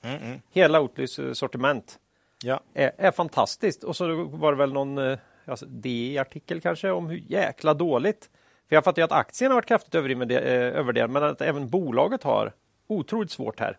Hela 0.52 0.82
Oatlys 0.82 1.20
eh, 1.20 1.34
sortiment 1.34 2.00
Ja. 2.44 2.60
är, 2.74 2.92
är 2.98 3.12
fantastiskt. 3.12 3.84
Och 3.84 3.96
så 3.96 4.24
var 4.24 4.52
det 4.52 4.58
väl 4.58 4.74
någon 4.74 5.18
alltså, 5.46 5.66
DI-artikel 5.66 6.62
kanske 6.62 6.92
om 6.92 7.08
hur 7.08 7.24
jäkla 7.28 7.74
dåligt. 7.74 8.30
För 8.72 8.76
jag 8.76 8.84
fattar 8.84 9.02
ju 9.02 9.04
att 9.06 9.12
aktien 9.12 9.52
har 9.52 9.56
varit 9.56 9.66
kraftigt 9.66 9.96
övervärderad, 9.96 10.98
eh, 10.98 11.08
men 11.14 11.24
att 11.24 11.42
även 11.42 11.70
bolaget 11.70 12.24
har 12.24 12.54
otroligt 12.88 13.32
svårt 13.32 13.60
här. 13.60 13.78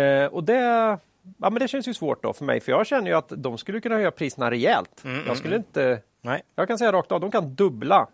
Eh, 0.00 0.26
och 0.32 0.44
det, 0.44 0.54
ja, 1.38 1.50
men 1.50 1.54
det 1.54 1.68
känns 1.68 1.88
ju 1.88 1.94
svårt 1.94 2.22
då 2.22 2.32
för 2.32 2.44
mig, 2.44 2.60
för 2.60 2.72
jag 2.72 2.86
känner 2.86 3.10
ju 3.10 3.16
att 3.16 3.32
de 3.36 3.58
skulle 3.58 3.80
kunna 3.80 3.94
höja 3.94 4.10
priserna 4.10 4.50
rejält. 4.50 5.04
jag 5.26 5.36
skulle 5.36 5.56
inte... 5.56 6.00
Nej. 6.20 6.42
Jag 6.54 6.68
kan 6.68 6.78
säga 6.78 6.92
rakt 6.92 7.12
av, 7.12 7.20
de 7.20 7.30
kan 7.30 7.54
dubbla 7.54 8.06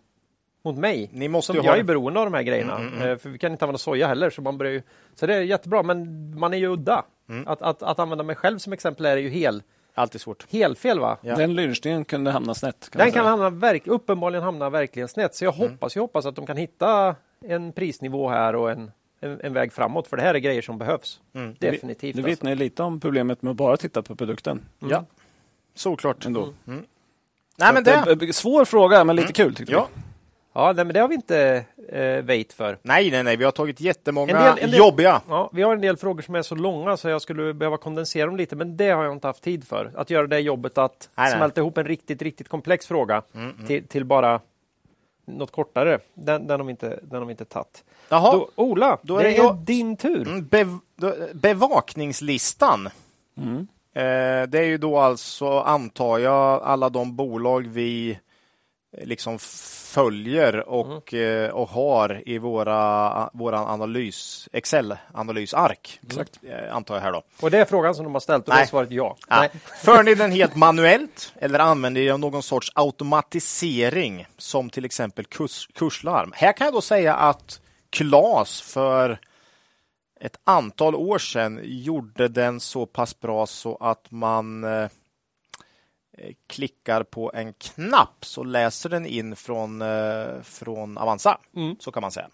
mot 0.65 0.77
mig. 0.79 1.11
Ni 1.13 1.29
måste 1.29 1.47
som 1.47 1.57
ju 1.57 1.63
jag 1.63 1.73
ha- 1.73 1.79
är 1.79 1.83
beroende 1.83 2.21
av 2.21 2.27
de 2.27 2.35
här 2.35 2.43
grejerna. 2.43 2.77
Mm, 2.79 2.93
mm, 2.95 3.09
Eh, 3.09 3.19
För 3.19 3.29
vi 3.31 3.39
kan 3.39 3.53
inte 3.53 3.65
använda 3.65 3.79
soja 3.79 4.07
heller. 4.07 4.31
Så, 4.31 4.43
man 4.43 4.59
börjar 4.59 4.73
ju... 4.73 4.83
så 5.15 5.27
det 5.27 5.35
är 5.35 5.41
jättebra, 5.41 5.83
men 5.83 6.39
man 6.39 6.55
är 6.55 6.59
ju 6.59 6.67
udda. 6.73 7.05
Mm. 7.29 7.49
Att, 7.49 7.63
att, 7.63 7.83
att 7.83 7.99
använda 7.99 8.25
mig 8.25 8.37
själv 8.37 8.59
som 8.59 8.73
exempel 8.73 9.07
är 9.07 9.17
ju 9.17 9.29
hel, 9.29 9.63
Alltid 9.99 10.21
svårt. 10.21 10.47
helt 10.53 10.79
fel 10.79 11.01
va? 11.01 11.17
Ja. 11.23 11.37
Den 11.37 11.55
lynchningen 11.55 12.05
kunde 12.05 12.31
hamna 12.31 12.55
snett. 12.55 12.89
Kan 12.93 12.99
Den 12.99 13.13
kan 13.13 13.27
hamna 13.27 13.51
verk, 13.51 13.87
uppenbarligen 13.87 14.43
hamna 14.45 14.71
verkligen 14.71 15.09
snett. 15.09 15.35
Så 15.35 15.45
jag 15.45 15.55
Mm. 15.55 15.71
hoppas, 15.71 15.97
jag 15.97 16.03
hoppas 16.03 16.27
att 16.27 16.37
de 16.37 16.47
kan 16.47 16.57
hitta 16.57 17.17
en 17.45 17.73
prisnivå 17.73 18.29
här 18.29 18.55
och 18.57 18.71
en, 18.71 18.91
en, 19.21 19.41
en 19.41 19.53
väg 19.53 19.73
framåt. 19.73 20.07
För 20.09 20.17
det 20.17 20.23
här 20.23 20.35
är 20.35 20.39
grejer 20.39 20.63
som 20.63 20.79
behövs. 20.79 21.21
Mm. 21.35 21.57
Definitivt. 21.59 22.15
Det 22.17 22.19
alltså. 22.21 22.31
vittnar 22.31 22.51
ju 22.51 22.57
lite 22.57 22.83
om 22.83 23.01
problemet 23.01 23.43
med 23.43 23.51
att 23.51 23.57
bara 23.57 23.77
titta 23.77 24.03
på 24.03 24.17
produkten. 24.17 24.61
Ja, 24.79 25.05
såklart. 25.75 26.27
Ändå. 26.27 26.49
Nej, 26.65 26.79
Så 27.59 27.65
men 27.65 27.77
att, 27.77 27.85
det... 28.19 28.27
eh, 28.27 28.31
Svår 28.31 28.65
fråga, 28.65 29.05
men 29.05 29.17
lite 29.17 29.33
kul 29.33 29.55
tyckte 29.55 29.73
Ja. 29.73 29.89
Ja, 30.53 30.73
nej, 30.77 30.85
men 30.85 30.95
det 30.95 31.01
har 31.01 31.09
vi 31.09 31.15
inte 31.15 31.65
eh, 31.93 32.25
wait 32.25 32.53
för. 32.53 32.79
Nej, 32.83 33.11
nej, 33.11 33.23
nej, 33.23 33.37
vi 33.37 33.45
har 33.45 33.51
tagit 33.53 33.81
jättemånga 33.81 34.37
En 34.39 34.45
del- 34.45 34.65
en 34.65 34.71
del- 34.71 34.79
jobbiga. 34.79 35.21
Ja, 35.29 35.51
vi 35.53 35.63
har 35.63 35.73
en 35.75 35.81
del 35.81 35.97
frågor 35.97 36.23
som 36.23 36.35
är 36.35 36.43
så 36.43 36.55
långa 36.55 36.97
så 36.97 37.09
jag 37.09 37.23
skulle 37.23 37.55
behöva 37.55 37.77
kondensera 37.77 38.27
dem 38.27 38.37
lite, 38.37 38.57
men 38.57 38.77
det 38.77 38.91
har 38.91 39.05
jag 39.05 39.13
inte 39.13 39.27
haft 39.27 39.43
tid 39.43 39.65
för. 39.69 39.93
Att 39.97 40.11
göra 40.11 40.27
det 40.27 40.39
jobbet 40.41 40.79
att 40.79 41.09
Nej, 41.15 41.29
nej. 41.31 41.37
smälta 41.39 41.61
ihop 41.61 41.79
en 41.79 41.85
riktigt, 41.87 42.23
riktigt 42.23 42.49
komplex 42.49 42.87
fråga 42.87 43.23
Till, 43.67 43.87
till 43.89 44.05
bara 44.05 44.41
något 45.27 45.51
kortare. 45.53 45.99
Den, 46.15 46.47
den 46.47 46.61
har 46.61 46.65
vi 46.67 46.71
inte, 46.71 47.01
den 47.03 47.19
har 47.19 47.27
vi 47.27 47.31
inte 47.31 47.45
tagit. 47.45 47.85
Jaha, 48.09 48.33
Då, 48.33 48.49
Ola, 48.55 48.99
då 49.03 49.19
är 49.19 49.23
det 49.25 49.31
det 49.31 49.37
är 49.37 49.43
jag- 49.43 49.57
din 49.57 49.97
tur. 49.97 50.29
Mm, 50.29 50.47
Bev 50.47 50.79
bevakningslistan. 51.35 52.89
Mm. 53.37 53.57
Eh, 53.95 54.49
det 54.49 54.59
är 54.59 54.65
ju 54.65 54.79
då 54.79 54.99
alltså, 54.99 55.61
antar 55.61 56.19
jag, 56.19 56.63
alla 56.63 56.89
de 56.89 57.17
bolag 57.17 57.67
vi 57.67 58.19
liksom 58.97 59.39
följer 59.89 60.69
och, 60.69 61.15
eh, 61.15 61.51
och 61.51 61.69
har 61.69 62.23
i 62.27 62.39
våra 62.39 63.31
våran 63.33 63.67
analys, 63.67 64.49
Excel-analysark. 64.53 66.01
Exakt. 66.07 66.39
Eh, 66.43 66.77
antar 66.77 66.95
jag 66.95 67.03
här 67.03 67.13
då. 67.13 67.23
Och 67.41 67.51
det 67.51 67.59
är 67.59 67.65
frågan 67.65 67.95
som 67.95 68.05
de 68.05 68.15
har 68.15 68.21
ställt 68.21 68.49
och 68.49 68.55
Nej. 68.55 68.63
är 68.63 68.67
svaret 68.67 68.91
ja. 68.91 69.17
Ja. 69.29 69.41
Nej. 69.41 69.51
För 69.83 70.03
ni 70.03 70.15
den 70.15 70.33
helt 70.33 70.57
manuellt 70.57 71.33
eller 71.37 71.59
använder 71.59 72.01
ni 72.01 72.19
någon 72.19 72.43
sorts 72.43 72.73
automatisering 72.75 74.27
som 74.39 74.71
till 74.71 74.85
exempel 74.85 75.25
kurs, 75.25 75.69
kurslarm? 75.75 76.33
Här 76.35 76.53
kan 76.53 76.65
jag 76.65 76.75
då 76.75 76.81
säga 76.81 77.15
att 77.15 77.61
Klas 77.91 78.61
för 78.61 79.19
ett 80.21 80.37
antal 80.45 80.95
år 80.95 81.19
sedan 81.19 81.61
gjorde 81.63 82.29
den 82.29 82.61
så 82.61 82.87
pass 82.87 83.21
bra 83.21 83.47
så 83.47 83.77
att 83.77 84.11
man 84.11 84.65
eh, 84.65 84.89
klickar 86.49 87.03
på 87.03 87.31
en 87.35 87.53
knapp 87.53 88.17
så 88.25 88.45
läser 88.45 88.89
den 88.91 89.07
in 89.07 89.37
från, 89.37 89.83
eh, 89.83 90.43
från 90.43 90.99
Avanza. 90.99 91.39
Mm. 91.57 91.77
Så 91.81 91.93
kan 91.93 92.01
man 92.01 92.11
säga. 92.11 92.29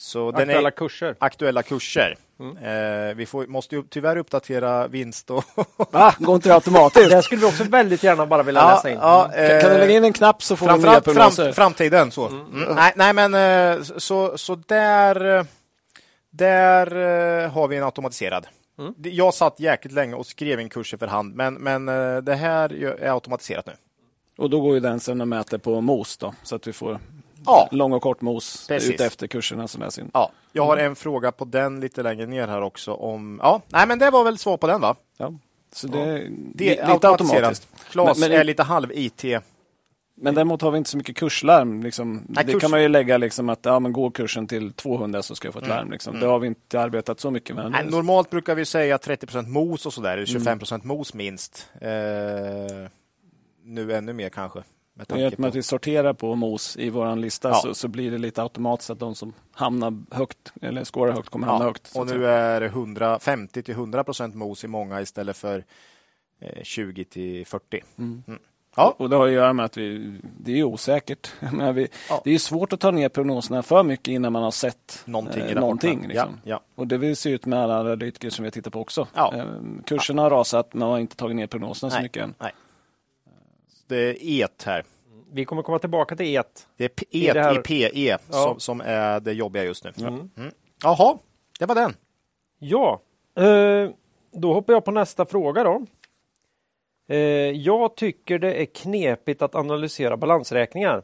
Så 0.00 0.30
den 0.30 0.40
Aktuella 0.48 0.68
är 0.68 0.70
kurser. 0.70 1.16
aktuella 1.20 1.62
kurser. 1.62 2.16
Eh, 2.40 3.14
vi 3.16 3.26
får, 3.26 3.46
måste 3.46 3.74
ju 3.74 3.82
tyvärr 3.82 4.16
uppdatera 4.16 4.88
vinst 4.88 5.30
och 5.30 5.44
Va? 5.92 6.14
Går 6.18 6.34
inte 6.34 6.48
det 6.48 6.54
automatiskt? 6.54 7.10
Det 7.10 7.22
skulle 7.22 7.40
vi 7.40 7.46
också 7.46 7.64
väldigt 7.64 8.02
gärna 8.02 8.26
bara 8.26 8.42
vilja 8.42 8.60
Ja, 8.60 8.74
läsa 8.74 8.90
in. 8.90 8.98
ja, 9.00 9.22
Kan, 9.24 9.60
kan 9.60 9.70
du 9.70 9.74
eh, 9.74 9.78
lägga 9.78 9.92
in 9.96 10.04
en 10.04 10.12
knapp 10.12 10.42
så 10.42 10.56
får 10.56 10.72
vi 10.72 10.78
nya 10.78 11.00
prognoser? 11.00 11.44
fram, 11.44 11.52
framtiden. 11.54 12.10
Så. 12.10 12.26
Mm. 12.28 12.74
Nej, 12.74 12.92
nej, 12.96 13.12
men 13.12 13.34
eh, 13.34 13.82
så, 13.82 14.38
så 14.38 14.54
där, 14.54 15.36
eh, 15.38 15.44
där 16.30 16.96
eh, 17.44 17.50
har 17.50 17.68
vi 17.68 17.76
en 17.76 17.84
automatiserad. 17.84 18.46
Det- 18.96 19.10
Jag 19.10 19.34
satt 19.34 19.60
jäkligt 19.60 19.94
länge 19.94 20.14
och 20.14 20.26
skrev 20.26 20.60
in 20.60 20.68
kurser 20.68 20.96
för 20.98 21.06
hand, 21.06 21.34
men, 21.34 21.54
men 21.54 21.88
eh, 21.88 22.16
det 22.16 22.34
här 22.34 22.72
är 23.02 23.12
automatiserat 23.12 23.66
nu. 23.66 23.72
Och 24.38 24.50
då 24.50 24.60
går 24.60 24.74
ju 24.74 24.80
den 24.80 25.00
sen 25.00 25.20
och 25.20 25.28
mäter 25.28 25.58
på 25.58 25.80
mos 25.80 26.16
då, 26.16 26.34
så 26.42 26.56
att 26.56 26.66
vi 26.66 26.72
får 26.72 26.98
Ja. 27.46 27.68
lång 27.72 27.92
och 27.92 28.02
kort 28.02 28.20
mos 28.20 28.66
Precis. 28.68 28.90
ut 28.90 29.00
efter 29.00 29.26
kurserna 29.26 29.68
som 29.68 29.82
läs 29.82 29.98
in. 29.98 30.10
Ja, 30.14 30.30
jag 30.52 30.66
har 30.66 30.76
en 30.76 30.96
fråga 30.96 31.32
på 31.32 31.44
den 31.44 31.80
lite 31.80 32.02
längre 32.02 32.26
ner 32.26 32.48
här 32.48 32.62
också. 32.62 32.92
Om, 32.92 33.40
ja, 33.42 33.60
nej, 33.68 33.86
men 33.86 33.98
det 33.98 34.10
var 34.10 34.24
väl 34.24 34.38
svar 34.38 34.56
på 34.56 34.66
den 34.66 34.80
va? 34.80 34.96
Ja. 35.16 35.32
Så 35.72 35.86
det, 35.86 35.98
är 36.00 36.30
Det 36.54 36.64
lite 36.70 36.82
är 36.82 36.90
automatiserat. 36.92 37.34
automatiskt. 37.36 37.68
Klas 37.90 38.18
Men- 38.18 38.30
men- 38.30 38.40
är 38.40 38.44
lite 38.44 38.62
halv 38.62 38.92
IT. 38.92 39.24
Men 40.20 40.34
däremot 40.34 40.62
har 40.62 40.70
vi 40.70 40.78
inte 40.78 40.90
så 40.90 40.96
mycket 40.96 41.16
kurslarm. 41.16 41.82
Liksom. 41.82 42.22
Nej, 42.28 42.44
det 42.44 42.52
kurs- 42.52 42.60
kan 42.60 42.70
man 42.70 42.82
ju 42.82 42.88
lägga 42.88 43.18
liksom 43.18 43.48
att 43.48 43.64
ja, 43.64 43.80
men 43.80 43.92
går 43.92 44.10
kursen 44.10 44.46
till 44.46 44.72
200 44.72 45.22
så 45.22 45.34
ska 45.34 45.46
jag 45.46 45.52
få 45.54 45.60
ett 45.60 45.68
larm. 45.68 45.90
Liksom. 45.90 46.20
Det 46.20 46.26
har 46.26 46.38
vi 46.38 46.46
inte 46.46 46.80
arbetat 46.80 47.20
så 47.20 47.30
mycket 47.30 47.56
med. 47.56 47.66
Mm. 47.66 47.72
Nej, 47.82 47.90
normalt 47.90 48.30
brukar 48.30 48.54
vi 48.54 48.64
säga 48.64 48.96
30% 48.96 49.48
mos 49.48 49.86
och 49.86 49.92
sådär, 49.92 50.18
eller 50.18 50.30
Mm. 50.36 50.58
25% 50.58 50.84
mos 50.84 51.14
minst. 51.14 51.68
Eh, 51.80 51.90
nu 53.64 53.92
ännu 53.92 54.12
mer 54.12 54.28
kanske. 54.28 54.58
Med 54.94 55.02
I 55.02 55.04
och 55.04 55.08
tanke 55.08 55.36
med 55.42 55.48
att 55.48 55.54
vi 55.54 55.62
sorterar 55.62 56.12
på 56.12 56.34
mos 56.34 56.76
i 56.76 56.90
vår 56.90 57.16
lista 57.16 57.48
Ja. 57.48 57.54
så, 57.54 57.74
så 57.74 57.88
blir 57.88 58.10
det 58.10 58.18
lite 58.18 58.42
automatiskt 58.42 58.90
att 58.90 58.98
de 58.98 59.14
som 59.14 59.32
hamnar 59.52 59.98
högt 60.10 60.52
eller 60.62 60.84
skårar 60.84 61.12
högt 61.12 61.28
kommer 61.28 61.46
hamna 61.46 61.64
Ja, 61.64 61.68
högt. 61.68 61.92
och 61.96 62.06
nu 62.06 62.26
är 62.26 62.60
det 62.60 62.66
150 62.66 63.62
till 63.62 63.74
100 63.74 64.04
procent 64.04 64.34
mos 64.34 64.64
i 64.64 64.66
många 64.68 65.00
istället 65.00 65.36
för 65.36 65.64
eh, 66.40 66.62
20 66.62 67.04
till 67.04 67.46
40. 67.46 67.84
Mm. 67.98 68.22
Ja. 68.76 68.94
Och 68.98 69.10
det 69.10 69.16
har 69.16 69.26
att 69.26 69.32
göra 69.32 69.52
med 69.52 69.64
att 69.64 69.76
vi, 69.76 70.18
det 70.40 70.52
är 70.52 70.56
ju 70.56 70.64
osäkert. 70.64 71.32
Men 71.52 71.74
vi, 71.74 71.88
Ja. 72.08 72.20
Det 72.24 72.34
är 72.34 72.38
svårt 72.38 72.72
att 72.72 72.80
ta 72.80 72.90
ner 72.90 73.08
prognoserna 73.08 73.62
för 73.62 73.82
mycket 73.82 74.08
innan 74.08 74.32
man 74.32 74.42
har 74.42 74.50
sett 74.50 75.02
Någonting 75.04 75.42
eh, 75.42 75.60
någonting. 75.60 76.06
Liksom. 76.08 76.40
Ja, 76.44 76.50
ja. 76.50 76.60
Och 76.74 76.86
det 76.86 76.98
vill 76.98 77.16
se 77.16 77.30
ut 77.30 77.46
med 77.46 77.58
alla 77.58 77.80
analytiker 77.80 78.30
som 78.30 78.44
vi 78.44 78.50
tittar 78.50 78.70
på 78.70 78.80
också. 78.80 79.06
Ja. 79.14 79.34
Eh, 79.36 79.44
kurserna 79.86 80.22
har 80.22 80.30
rasat, 80.30 80.74
men 80.74 80.78
man 80.80 80.88
har 80.90 80.98
inte 80.98 81.16
tagit 81.16 81.36
ner 81.36 81.46
prognoserna 81.46 81.90
så 81.90 81.96
Nej. 81.96 82.02
mycket 82.02 82.22
än. 82.22 82.34
Nej. 82.38 82.52
Det 83.86 83.96
är 83.96 84.16
ET 84.44 84.62
här. 84.66 84.84
Vi 85.32 85.44
kommer 85.44 85.62
komma 85.62 85.78
tillbaka 85.78 86.16
till 86.16 86.36
et. 86.36 86.66
Det 86.76 86.84
är 86.84 86.88
P- 86.88 87.04
I 87.10 87.28
ET 87.28 87.34
det 87.34 87.42
här- 87.42 87.58
i 87.58 87.62
PE 87.62 88.00
Ja. 88.02 88.18
som, 88.30 88.60
som 88.60 88.80
är 88.80 89.20
det 89.20 89.32
jobbiga 89.32 89.64
just 89.64 89.84
nu. 89.84 89.92
Mm. 89.98 90.30
Mm. 90.36 90.52
Jaha, 90.82 91.18
det 91.58 91.66
var 91.66 91.74
den. 91.74 91.94
Ja, 92.58 93.00
eh, 93.36 93.90
då 94.32 94.54
hoppar 94.54 94.72
jag 94.72 94.84
på 94.84 94.90
nästa 94.90 95.26
fråga 95.26 95.64
då. 95.64 95.86
Eh, 97.08 97.16
jag 97.50 97.96
tycker 97.96 98.38
det 98.38 98.54
är 98.62 98.64
knepigt 98.64 99.42
att 99.42 99.54
analysera 99.54 100.16
balansräkningar. 100.16 101.02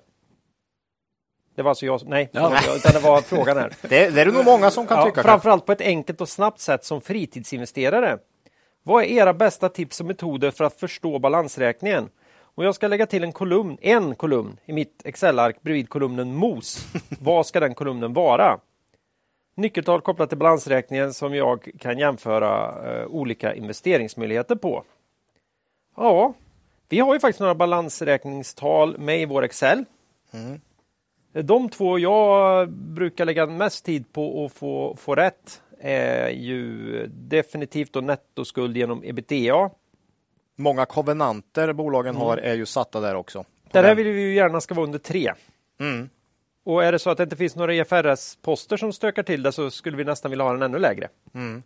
Det 1.57 1.62
var 1.62 1.69
alltså 1.71 1.87
jag 1.87 2.01
som, 2.01 2.11
nej, 2.11 2.29
Ja. 2.33 2.59
utan 2.77 2.93
det 2.93 3.01
var 3.01 3.21
frågan 3.21 3.57
här. 3.57 3.73
Det, 3.83 3.88
det 4.14 4.21
är 4.21 4.25
det 4.27 4.33
nog 4.33 4.45
många 4.45 4.71
som 4.71 4.87
kan 4.87 4.99
Ja, 4.99 5.05
tycka. 5.05 5.23
framförallt 5.23 5.67
på 5.67 5.73
ett 5.73 5.81
enkelt 5.81 6.21
och 6.21 6.29
snabbt 6.29 6.61
sätt 6.61 6.85
som 6.85 7.01
fritidsinvesterare. 7.01 8.19
Vad 8.83 9.03
är 9.05 9.09
era 9.09 9.35
bästa 9.35 9.69
tips 9.69 10.01
och 10.01 10.07
metoder 10.07 10.51
för 10.51 10.64
att 10.64 10.81
förstå 10.81 11.19
balansräkningen? 11.19 12.09
Och 12.57 12.64
jag 12.64 12.75
ska 12.75 12.88
lägga 12.88 13.07
till 13.07 13.25
en 13.25 13.33
kolumn, 13.33 13.79
en 13.81 14.14
kolumn 14.14 14.57
i 14.64 14.73
mitt 14.73 15.03
Excel-ark 15.05 15.57
bredvid 15.62 15.88
kolumnen 15.88 16.35
MOS. 16.35 16.87
Vad 17.21 17.47
ska 17.47 17.61
den 17.61 17.75
kolumnen 17.75 18.12
vara? 18.12 18.59
Nyckeltal 19.57 20.01
kopplat 20.01 20.29
till 20.29 20.38
balansräkningen 20.38 21.12
som 21.12 21.35
jag 21.35 21.69
kan 21.79 21.99
jämföra 21.99 22.75
eh, 23.01 23.07
olika 23.07 23.55
investeringsmöjligheter 23.55 24.57
på. 24.57 24.85
Ja, 25.97 26.35
vi 26.89 27.01
har 27.01 27.15
ju 27.15 27.21
faktiskt 27.21 27.41
några 27.41 27.55
balansräkningstal 27.55 28.99
med 28.99 29.21
i 29.21 29.25
vår 29.25 29.43
Excel. 29.43 29.85
De 31.33 31.69
två 31.69 31.99
jag 31.99 32.71
brukar 32.71 33.25
lägga 33.25 33.47
mest 33.47 33.85
tid 33.85 34.13
på 34.13 34.45
att 34.45 34.53
få, 34.53 34.97
få 34.97 35.15
rätt 35.15 35.63
är 35.81 36.29
ju 36.29 37.07
definitivt 37.07 37.93
då 37.93 38.01
nettoskuld 38.01 38.77
genom 38.77 39.05
ebitda. 39.05 39.71
Många 40.57 40.87
kovenanter 40.87 41.73
bolagen 41.73 42.17
har 42.17 42.37
är 42.37 42.55
ju 42.55 42.67
satta 42.67 43.01
där 43.01 43.15
också. 43.15 43.45
Där 43.71 43.83
här 43.83 43.95
vill 43.95 44.07
vi 44.07 44.21
ju 44.21 44.35
gärna 44.35 44.61
ska 44.61 44.75
vara 44.75 44.87
under 44.87 44.99
tre. 44.99 45.33
Mm. 45.81 46.09
Och 46.65 46.85
är 46.85 46.93
det 46.93 46.99
så 46.99 47.11
att 47.11 47.17
det 47.17 47.23
inte 47.23 47.37
finns 47.37 47.57
några 47.57 47.73
IFRS-poster 47.75 48.77
som 48.77 48.93
stökar 48.93 49.23
till 49.23 49.43
det 49.43 49.53
så 49.53 49.71
skulle 49.71 49.97
vi 49.97 50.05
nästan 50.05 50.31
vilja 50.31 50.45
ha 50.45 50.53
den 50.53 50.63
ännu 50.63 50.79
lägre. 50.79 51.09
Mm. 51.35 51.63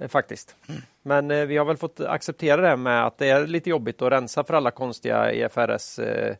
Eh, 0.00 0.08
Faktiskt. 0.08 0.56
Men 1.02 1.30
eh, 1.30 1.44
vi 1.46 1.56
har 1.56 1.64
väl 1.64 1.76
fått 1.76 2.00
acceptera 2.00 2.60
det 2.60 2.68
här 2.68 2.76
med 2.76 3.06
att 3.06 3.18
det 3.18 3.28
är 3.28 3.46
lite 3.46 3.70
jobbigt 3.70 4.02
att 4.02 4.12
rensa 4.12 4.44
för 4.44 4.54
alla 4.54 4.70
konstiga 4.70 5.32
IFRS 5.32 5.98
eh, 5.98 6.34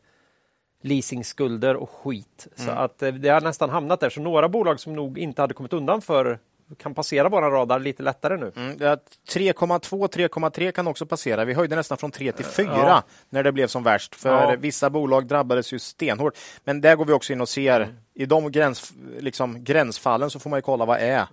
leasingskulder 0.83 1.77
och 1.77 1.91
skit. 1.91 2.47
Så 2.57 2.71
att 2.71 2.99
det 2.99 3.29
har 3.29 3.41
nästan 3.41 3.71
hamnat 3.71 4.01
där. 4.01 4.11
Så 4.11 4.21
några 4.21 4.49
bolag 4.49 4.81
som 4.81 4.93
nog 4.97 5.19
inte 5.19 5.43
hade 5.43 5.55
kommit 5.55 5.73
undan 5.73 6.01
för 6.03 6.39
kan 6.79 6.95
passera 6.95 7.29
våran 7.29 7.51
radar 7.53 7.79
lite 7.79 8.03
lättare 8.03 8.37
nu. 8.37 8.53
Mm, 8.57 8.79
det 8.79 8.87
är 8.89 8.97
3,2 9.29 10.09
3,3 10.09 10.71
kan 10.73 10.87
också 10.87 11.07
passera. 11.07 11.45
Vi 11.45 11.55
höjde 11.55 11.77
nästan 11.77 11.99
från 11.99 12.11
3 12.11 12.33
till 12.33 12.45
4 12.45 12.67
Ja. 12.67 13.03
när 13.29 13.43
det 13.43 13.53
blev 13.53 13.67
som 13.67 13.83
värst. 13.83 14.15
För 14.15 14.29
Ja. 14.51 14.57
vissa 14.59 14.91
bolag 14.91 15.27
drabbades 15.27 15.73
ju 15.73 15.79
stenhårt. 15.79 16.39
Men 16.65 16.81
där 16.81 16.97
går 16.97 17.05
vi 17.05 17.13
också 17.13 17.33
in 17.33 17.41
och 17.41 17.49
ser 17.49 17.95
i 18.15 18.27
de 18.27 18.53
gräns, 18.53 18.93
liksom, 19.19 19.65
gränsfallen 19.65 20.31
så 20.31 20.39
får 20.41 20.51
man 20.51 20.57
ju 20.59 20.63
kolla 20.63 20.85
vad 20.85 20.99
är. 21.01 21.27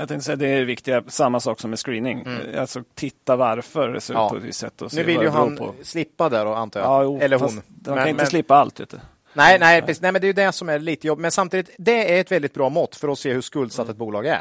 Jag 0.00 0.08
tänkte 0.08 0.24
säga 0.24 0.36
det 0.36 0.46
är 0.48 0.64
viktiga, 0.64 1.02
samma 1.06 1.40
sak 1.40 1.60
som 1.60 1.70
med 1.70 1.78
screening. 1.78 2.26
Eh, 2.52 2.60
Alltså 2.60 2.82
titta 2.94 3.36
varför 3.36 3.88
det 3.88 4.00
ser 4.00 4.14
Ja. 4.14 4.26
ut 4.26 4.30
på 4.30 4.36
ett 4.36 4.42
visst 4.42 4.60
sätt 4.60 4.82
och 4.82 4.90
se 4.92 4.96
Nu 5.00 5.04
vill 5.04 5.20
ju 5.22 5.28
han 5.28 5.56
på. 5.56 5.74
slippa 5.82 6.28
där 6.28 6.44
då, 6.44 6.54
antar 6.54 6.80
jag. 6.80 6.88
Ja, 6.88 7.02
jo, 7.02 7.18
Eller 7.20 7.38
hon. 7.38 7.48
De 7.66 7.90
Men- 7.90 7.98
kan 7.98 8.08
inte 8.08 8.22
men- 8.22 8.26
slippa 8.30 8.54
allt. 8.56 8.80
Vet 8.80 8.90
du. 8.90 8.96
Nej, 9.32 9.58
nej, 9.58 9.80
precis. 9.82 10.02
nej, 10.02 10.12
men 10.12 10.20
det 10.20 10.24
är 10.24 10.28
ju 10.28 10.32
det 10.32 10.52
som 10.52 10.68
är 10.68 10.78
lite 10.78 11.06
jobb. 11.06 11.18
Men 11.18 11.30
samtidigt, 11.30 11.70
det 11.78 12.16
är 12.16 12.20
ett 12.20 12.32
väldigt 12.32 12.54
bra 12.54 12.68
mått 12.68 12.96
för 12.96 13.08
att 13.08 13.18
se 13.18 13.32
hur 13.32 13.40
skuldsatt 13.40 13.88
ett 13.88 13.96
bolag 13.96 14.26
är. 14.26 14.40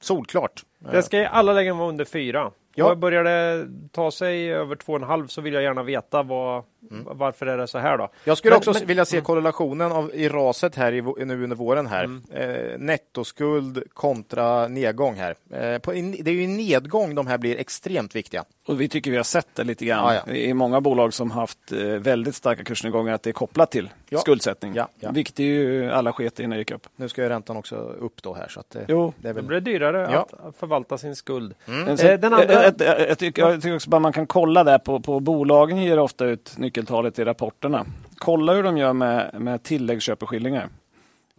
Solklart. 0.00 0.62
Det 0.92 1.02
ska 1.02 1.18
i 1.18 1.26
alla 1.26 1.52
lägen 1.52 1.78
vara 1.78 1.88
under 1.88 2.04
fyra. 2.04 2.50
Ja. 2.74 2.90
Och 2.90 2.98
börjar 2.98 3.24
det 3.24 3.66
ta 3.92 4.10
sig 4.10 4.52
över 4.52 4.76
2,5 4.76 5.28
så 5.28 5.40
vill 5.40 5.54
jag 5.54 5.62
gärna 5.62 5.82
veta 5.82 6.22
vad, 6.22 6.64
varför 7.04 7.46
är 7.46 7.58
det 7.58 7.66
så 7.66 7.78
här 7.78 7.98
då. 7.98 8.08
Jag 8.24 8.38
skulle 8.38 8.50
Men- 8.50 8.58
också 8.58 8.72
men- 8.72 8.86
vilja 8.86 9.04
se 9.04 9.20
korrelationen 9.20 9.92
av, 9.92 10.10
i 10.14 10.28
raset 10.28 10.74
här 10.74 10.92
i, 10.92 11.02
nu 11.24 11.44
under 11.44 11.56
våren 11.56 11.86
här. 11.86 12.04
Mm. 12.04 12.22
Eh, 12.30 12.78
nettoskuld 12.78 13.82
kontra 13.94 14.68
nedgång 14.68 15.14
här. 15.14 15.34
Eh, 15.50 15.78
på, 15.78 15.92
det 15.92 16.30
är 16.30 16.34
ju 16.34 16.42
i 16.42 16.46
nedgång 16.46 17.14
de 17.14 17.26
här 17.26 17.38
blir 17.38 17.56
extremt 17.56 18.16
viktiga. 18.16 18.44
Och 18.66 18.80
vi 18.80 18.88
tycker 18.88 19.10
vi 19.10 19.16
har 19.16 19.24
sett 19.24 19.48
det 19.54 19.64
lite 19.64 19.84
grann 19.84 20.14
Ja, 20.14 20.22
ja. 20.26 20.32
i 20.32 20.54
många 20.54 20.80
bolag 20.80 21.14
som 21.14 21.30
haft 21.30 21.72
eh, 21.72 21.78
väldigt 21.86 22.34
starka 22.34 22.64
kursnedgångar 22.64 23.14
att 23.14 23.22
det 23.22 23.30
är 23.30 23.32
kopplat 23.32 23.70
till 23.70 23.90
Ja. 24.08 24.18
skuldsättning. 24.18 24.72
Ja, 24.74 24.88
ja. 25.00 25.10
Vilket 25.10 25.40
är 25.40 25.44
ju 25.44 25.90
alla 25.90 26.12
sket 26.12 26.40
i 26.40 26.46
när 26.46 26.56
det 26.56 26.60
gick 26.60 26.70
upp. 26.70 26.86
Nu 26.96 27.08
ska 27.08 27.22
ju 27.22 27.28
räntan 27.28 27.56
också 27.56 27.76
upp 27.76 28.22
då 28.22 28.34
här. 28.34 28.48
Så 28.48 28.60
att, 28.60 28.76
eh, 28.76 28.82
Jo. 28.88 29.12
det 29.18 29.28
är 29.28 29.34
Det 29.34 29.40
väl... 29.40 29.44
blir 29.44 29.60
dyrare 29.60 30.08
Ja. 30.12 30.26
att 30.48 30.56
förvalta 30.56 30.98
sin 30.98 31.16
skuld. 31.16 31.54
Men 31.64 31.88
Eh, 31.88 31.96
sen- 31.96 32.20
den 32.20 32.34
andra- 32.34 32.52
jag, 32.64 32.74
jag, 32.78 33.08
jag, 33.08 33.18
tycker, 33.18 33.42
jag 33.42 33.62
tycker 33.62 33.74
också 33.76 33.90
bara 33.90 33.98
man 33.98 34.12
kan 34.12 34.26
kolla 34.26 34.64
där 34.64 34.78
på, 34.78 35.00
på 35.00 35.20
bolagen 35.20 35.76
ger 35.82 35.98
ofta 35.98 36.24
ut 36.24 36.54
nyckeltalet 36.68 37.18
i 37.18 37.24
rapporterna. 37.24 37.86
Kolla 38.18 38.54
hur 38.54 38.62
de 38.62 38.76
gör 38.76 38.92
med, 38.92 39.34
med 39.40 39.62
tilläggsköpeskillingar. 39.62 40.68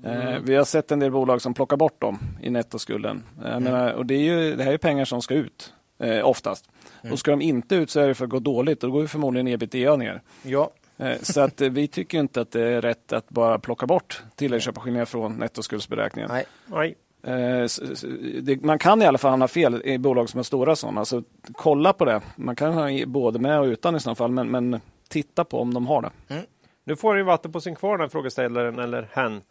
Eh, 0.04 0.36
vi 0.44 0.56
har 0.56 0.64
sett 0.66 0.92
en 0.92 1.00
del 1.00 1.12
bolag 1.12 1.42
som 1.42 1.54
plockar 1.54 1.78
bort 1.78 2.02
dem 2.02 2.20
i 2.42 2.50
nettoskulden. 2.50 3.24
Jag 3.44 3.62
menar, 3.62 3.94
och 3.94 4.06
det, 4.06 4.14
är 4.14 4.20
ju, 4.20 4.56
det 4.56 4.64
här 4.64 4.74
är 4.74 4.78
pengar 4.78 5.06
som 5.06 5.22
ska 5.22 5.34
ut 5.34 5.74
eh, 6.00 6.26
oftast. 6.26 6.70
Och 7.12 7.20
ska 7.20 7.32
de 7.32 7.42
inte 7.42 7.76
ut 7.76 7.90
så 7.90 8.00
är 8.00 8.08
det 8.08 8.16
för 8.16 8.26
att 8.26 8.32
gå 8.32 8.40
dåligt 8.40 8.84
och 8.84 8.90
då 8.90 8.94
går 8.94 9.02
ju 9.02 9.08
förmodligen 9.08 9.48
ebitda 9.48 9.96
ner. 9.96 10.22
Ja, 10.44 10.72
Eh, 11.00 11.18
Så 11.22 11.42
att 11.42 11.62
vi 11.62 11.88
tycker 11.88 12.20
inte 12.20 12.42
att 12.42 12.52
det 12.52 12.62
är 12.62 12.82
rätt 12.82 13.14
att 13.14 13.30
bara 13.30 13.60
plocka 13.60 13.86
bort 13.86 14.24
tilläggsköpeskillingar 14.36 15.06
från 15.06 15.36
nettoskuldsberäkningen. 15.36 16.30
nej. 16.32 16.46
Nej. 16.66 16.96
Man 18.62 18.80
kan 18.80 19.02
i 19.02 19.06
alla 19.06 19.18
fall 19.18 19.32
hamna 19.32 19.48
fel 19.48 19.82
i 19.86 19.98
bolag 19.98 20.30
som 20.30 20.40
är 20.40 20.44
stora 20.44 20.76
sådana. 20.76 21.06
Så 21.06 21.24
kolla 21.52 21.94
på 21.94 22.06
det. 22.06 22.22
Man 22.36 22.56
kan 22.56 22.74
ha 22.74 23.06
både 23.06 23.40
med 23.40 23.60
och 23.60 23.66
utan 23.66 23.96
i 23.96 24.00
så 24.00 24.16
fall, 24.16 24.32
men, 24.32 24.52
men 24.52 24.80
titta 25.10 25.44
på 25.44 25.62
om 25.62 25.74
de 25.74 25.88
har 25.88 26.02
det. 26.02 26.44
Nu 26.84 26.96
får 26.96 27.18
ju 27.18 27.24
vatten 27.24 27.52
på 27.52 27.62
sin 27.62 27.76
kvarn, 27.76 28.00
den 28.00 28.10
frågeställaren 28.10 28.80
eller 28.80 29.08
hen. 29.14 29.42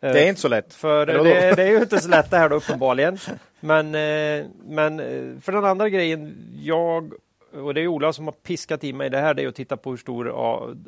Det 0.00 0.24
är 0.24 0.28
inte 0.28 0.40
så 0.40 0.48
lätt. 0.48 0.74
För 0.74 1.06
det, 1.06 1.54
det 1.54 1.62
är 1.62 1.70
ju 1.70 1.78
inte 1.78 2.00
så 2.00 2.08
lätt 2.08 2.30
det 2.30 2.38
här 2.38 2.48
då 2.48 2.56
uppenbarligen. 2.56 3.18
Men, 3.60 3.86
eh, 3.86 4.46
men 4.64 5.00
eh, 5.00 5.40
för 5.40 5.52
den 5.52 5.64
andra 5.64 5.88
grejen, 5.88 6.36
jag 6.62 7.12
och 7.52 7.74
det 7.74 7.80
är 7.80 7.86
Ola 7.86 8.12
som 8.12 8.24
har 8.24 8.32
piskat 8.32 8.84
i 8.84 8.92
mig 8.92 9.10
det 9.10 9.18
här, 9.18 9.34
det 9.34 9.42
är 9.42 9.48
att 9.48 9.54
titta 9.54 9.76
på 9.76 9.90
hur 9.90 9.96
stor 9.96 10.30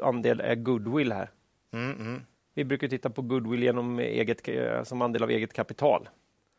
andel 0.02 0.40
är 0.40 0.54
goodwill 0.54 1.12
här. 1.12 1.30
Mm, 1.72 2.00
mm. 2.00 2.22
Vi 2.54 2.64
brukar 2.64 2.88
titta 2.88 3.10
på 3.10 3.22
goodwill 3.22 3.62
genom 3.62 3.98
eget, 3.98 4.48
eh, 4.48 4.82
som 4.82 5.02
andel 5.02 5.22
av 5.22 5.30
eget 5.30 5.52
kapital. 5.52 6.08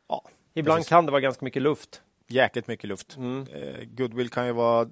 Ja, 0.09 0.23
Ibland 0.53 0.77
precis. 0.77 0.89
kan 0.89 1.05
det 1.05 1.11
vara 1.11 1.21
ganska 1.21 1.45
mycket 1.45 1.61
luft. 1.61 2.01
jäkligt 2.27 2.67
mycket 2.67 2.87
luft. 2.87 3.17
Mm. 3.17 3.45
Goodwill 3.83 4.29
kan 4.29 4.45
ju 4.45 4.51
vara 4.51 4.89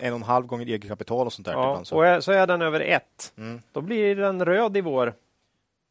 en 0.00 0.12
och 0.12 0.16
en 0.18 0.22
halv 0.22 0.46
gånger 0.46 0.66
eget 0.66 0.88
kapital 0.88 1.26
och 1.26 1.32
sånt 1.32 1.46
där. 1.46 1.52
Ja, 1.52 1.70
ibland, 1.70 1.86
så. 1.86 1.96
och 1.96 2.06
är, 2.06 2.20
så 2.20 2.32
är 2.32 2.46
den 2.46 2.62
över 2.62 2.80
ett, 2.80 3.32
Mm. 3.38 3.60
då 3.72 3.80
blir 3.80 4.16
den 4.16 4.44
röd 4.44 4.76
i 4.76 4.80
vår. 4.80 5.14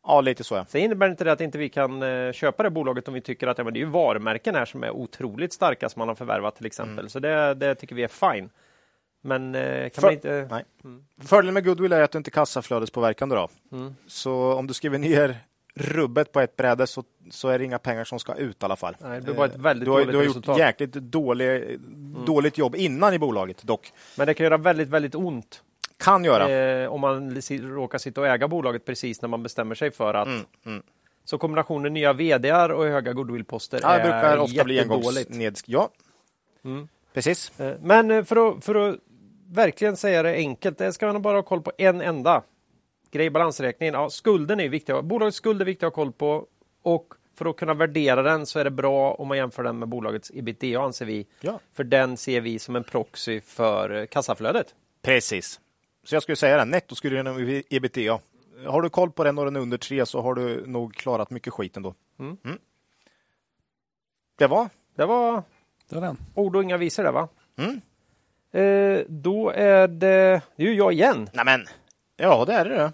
ja, 0.08 0.22
lite 0.22 0.44
så 0.44 0.56
ja. 0.56 0.66
Sen 0.66 0.82
innebär 0.82 1.10
inte 1.10 1.24
det 1.24 1.32
att 1.32 1.42
inte 1.42 1.58
vi 1.58 1.70
kan 1.70 2.04
eh, 2.04 2.32
köpa 2.32 2.64
det 2.64 2.70
bolaget 2.70 3.08
om 3.08 3.14
vi 3.14 3.22
tycker 3.22 3.48
att 3.48 3.58
ja, 3.58 3.64
men 3.64 3.74
det 3.74 3.82
är 3.82 3.86
varumärken 3.86 4.56
här 4.56 4.66
som 4.66 4.84
är 4.84 4.90
otroligt 4.92 5.54
starka 5.54 5.90
som 5.90 6.00
man 6.00 6.08
har 6.08 6.16
förvärvat 6.16 6.56
till 6.56 6.66
exempel. 6.66 7.00
Mm. 7.00 7.10
Så 7.10 7.20
det, 7.20 7.54
det 7.54 7.76
tycker 7.76 7.96
vi 7.96 8.04
är 8.04 8.34
fine. 8.34 8.50
Men 9.22 9.56
eh, 9.56 9.82
kan 9.82 9.90
För- 9.92 10.02
man 10.02 10.14
inte... 10.14 10.48
Nej. 10.52 10.64
Fördelen 11.28 11.54
med 11.54 11.66
goodwill 11.66 11.94
är 11.94 12.02
att 12.02 12.12
du 12.12 12.18
inte 12.18 12.32
kassaflödespåverkande. 12.32 13.36
Då. 13.36 13.50
Mm. 13.72 13.96
Så 14.08 14.54
om 14.54 14.68
du 14.68 14.74
skriver 14.74 14.98
ner 14.98 15.38
rubbet 15.76 16.32
på 16.32 16.40
ett 16.40 16.56
bräde 16.56 16.88
så, 16.88 17.04
så 17.32 17.48
är 17.50 17.60
det 17.60 17.66
inga 17.66 17.80
pengar 17.80 18.04
som 18.04 18.20
ska 18.20 18.36
ut 18.36 18.62
i 18.62 18.66
alla 18.66 18.76
fall. 18.76 18.96
Nej, 19.00 19.22
det 19.22 19.34
bara 19.34 19.46
ett 19.48 19.56
väldigt 19.56 19.86
du 19.86 19.92
har, 19.92 19.98
dåligt 20.00 20.12
du 20.12 20.18
har 20.18 20.24
gjort 20.24 20.30
resultat. 20.36 20.56
Mm. 20.58 20.68
jäkligt 20.68 20.94
dålig, 20.94 21.80
dåligt 22.26 22.58
jobb 22.58 22.76
innan 22.76 23.14
i 23.14 23.20
bolaget 23.20 23.64
dock. 23.64 23.92
Men 24.18 24.28
det 24.28 24.34
kan 24.34 24.44
göra 24.44 24.58
väldigt, 24.58 24.90
väldigt 24.90 25.16
ont 25.16 25.64
Kan 25.98 26.24
göra. 26.24 26.50
eh, 26.84 26.90
om 26.94 27.02
man 27.02 27.42
råkar 27.50 27.98
sitta 27.98 28.22
och 28.22 28.28
äga 28.28 28.48
bolaget 28.48 28.86
precis 28.86 29.22
när 29.22 29.30
man 29.30 29.44
bestämmer 29.44 29.76
sig 29.76 29.92
för 29.92 30.14
att... 30.14 30.28
Mm, 30.28 30.42
mm. 30.66 30.84
Så 31.26 31.38
kombinationen 31.38 31.94
nya 31.94 32.14
vdar 32.14 32.70
och 32.70 32.86
höga 32.86 33.14
goodwillposter 33.14 33.80
Ja, 33.84 33.90
är 33.90 34.02
brukar 34.02 34.38
ofta 34.38 34.64
bli 34.64 34.80
engångsnedsk... 34.80 35.66
Ja, 35.70 35.90
Mm. 36.66 36.88
precis. 37.14 37.60
Eh, 37.60 37.76
Men 37.82 38.12
eh, 38.12 38.24
för 38.24 38.50
att, 38.58 38.66
för 38.66 38.76
att 38.76 38.96
verkligen 39.48 39.98
säga 39.98 40.24
det 40.24 40.34
enkelt, 40.34 40.78
det 40.78 40.94
ska 40.94 41.14
man 41.14 41.22
bara 41.22 41.38
ha 41.38 41.44
koll 41.44 41.62
på 41.62 41.72
en 41.78 42.02
enda 42.02 42.42
grej, 43.12 43.30
balansräkningen. 43.30 43.94
Ja, 43.94 44.10
skulden 44.10 44.60
är 44.60 44.70
viktig. 44.70 45.04
Bolagets 45.04 45.38
skuld 45.38 45.62
är 45.62 45.66
viktig 45.66 45.86
att 45.86 45.96
ha 45.96 46.04
koll 46.04 46.12
på 46.12 46.48
och 46.82 47.14
för 47.36 47.46
att 47.50 47.56
kunna 47.58 47.74
värdera 47.74 48.22
den 48.22 48.46
så 48.46 48.60
är 48.60 48.64
det 48.64 48.72
bra 48.72 49.14
om 49.14 49.28
man 49.28 49.38
jämför 49.38 49.64
den 49.64 49.80
med 49.80 49.88
bolagets 49.88 50.32
ebitda 50.36 50.82
anser 50.82 51.06
vi. 51.06 51.28
Ja. 51.42 51.60
För 51.74 51.84
den 51.84 52.18
ser 52.18 52.42
vi 52.42 52.60
som 52.60 52.76
en 52.76 52.84
proxy 52.84 53.42
för 53.42 53.90
eh, 53.96 54.06
kassaflödet. 54.06 54.76
Precis. 55.02 55.60
Så 56.04 56.16
jag 56.16 56.24
skulle 56.24 56.36
säga 56.36 56.58
det, 56.58 56.66
nettoskulden 56.66 57.18
genom 57.38 57.62
ebitda. 57.70 58.20
Har 58.66 58.82
du 58.82 58.90
koll 58.90 59.12
på 59.12 59.24
den 59.24 59.38
och 59.38 59.46
den 59.46 59.56
är 59.56 59.60
under 59.60 59.78
tre 59.78 60.06
så 60.06 60.22
har 60.22 60.34
du 60.36 60.66
nog 60.66 60.96
klarat 60.96 61.30
mycket 61.30 61.54
skit 61.54 61.78
ändå. 61.78 61.94
Mm. 62.20 62.38
Det 64.38 64.48
var 64.48 64.70
Det 64.96 65.06
var 65.06 65.44
Det 65.90 65.96
är 65.96 66.02
den. 66.02 66.18
ord 66.36 66.56
och 66.56 66.64
inga 66.64 66.78
visor 66.78 67.04
där 67.04 67.12
va? 67.12 67.28
Mm. 67.58 67.82
Eh, 68.52 69.06
då 69.08 69.50
är 69.50 69.88
det, 69.88 70.42
det 70.56 70.64
är 70.64 70.68
ju 70.68 70.74
jag 70.74 70.94
igen. 70.94 71.30
Nej 71.34 71.46
men, 71.46 71.68
ja 72.20 72.46
det 72.46 72.54
är 72.54 72.66
det. 72.66 72.92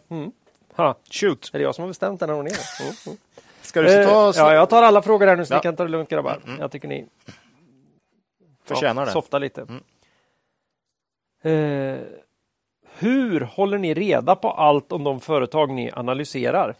Ha, 0.75 0.95
Shoot. 1.11 1.49
är 1.53 1.57
det 1.59 1.63
jag 1.63 1.75
som 1.75 1.81
har 1.81 1.87
bestämt 1.87 2.19
den 2.19 2.29
här 2.29 2.37
ordningen? 2.37 2.59
Mm, 2.81 2.93
mm. 3.07 3.17
Ska 3.61 3.81
du 3.81 3.93
Eh, 4.01 4.07
ta 4.07 4.33
ja, 4.35 4.53
jag 4.53 4.69
tar 4.69 4.83
alla 4.83 5.01
frågor 5.01 5.27
här 5.27 5.35
nu 5.35 5.45
så 5.45 5.53
Ja. 5.53 5.57
ni 5.57 5.61
kan 5.61 5.75
ta 5.75 5.83
det 5.83 5.89
lugnt 5.89 6.09
grabbar. 6.09 6.39
Jag 6.59 6.71
tycker 6.71 6.87
ni 6.87 7.05
förtjänar 8.65 9.01
ja, 9.01 9.05
det? 9.05 9.11
Softa 9.11 9.39
lite. 9.39 9.61
Eh, 11.43 11.97
hur 12.97 13.41
håller 13.41 13.77
ni 13.77 13.93
reda 13.93 14.35
på 14.35 14.51
allt 14.51 14.91
om 14.91 15.03
de 15.03 15.19
företag 15.19 15.69
ni 15.69 15.91
analyserar? 15.93 16.75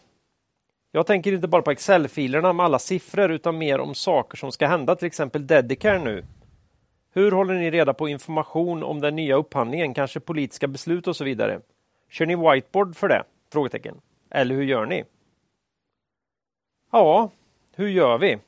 Jag 0.92 1.06
tänker 1.06 1.32
inte 1.32 1.48
bara 1.48 1.62
på 1.62 1.70
Excel-filerna 1.70 2.52
med 2.52 2.66
alla 2.66 2.78
siffror 2.78 3.30
utan 3.30 3.58
mer 3.58 3.80
om 3.80 3.94
saker 3.94 4.36
som 4.36 4.52
ska 4.52 4.66
hända, 4.66 4.96
till 4.96 5.06
exempel 5.06 5.46
Dedicare 5.46 5.98
nu. 5.98 6.24
Hur 7.12 7.32
håller 7.32 7.54
ni 7.54 7.70
reda 7.70 7.94
på 7.94 8.08
information 8.08 8.82
om 8.82 9.00
den 9.00 9.16
nya 9.16 9.36
upphandlingen, 9.36 9.94
kanske 9.94 10.20
politiska 10.20 10.66
beslut 10.68 11.06
och 11.06 11.16
så 11.16 11.24
vidare? 11.24 11.60
Kör 12.16 12.26
ni 12.26 12.36
whiteboard 12.36 12.96
för 12.96 13.08
det? 13.08 13.24
Frågetecken. 13.52 14.00
Eller 14.30 14.54
hur 14.54 14.62
gör 14.62 14.86
ni? 14.86 15.04
Ja, 16.92 17.30
hur 17.74 17.88
gör 17.88 18.18
vi? 18.18 18.38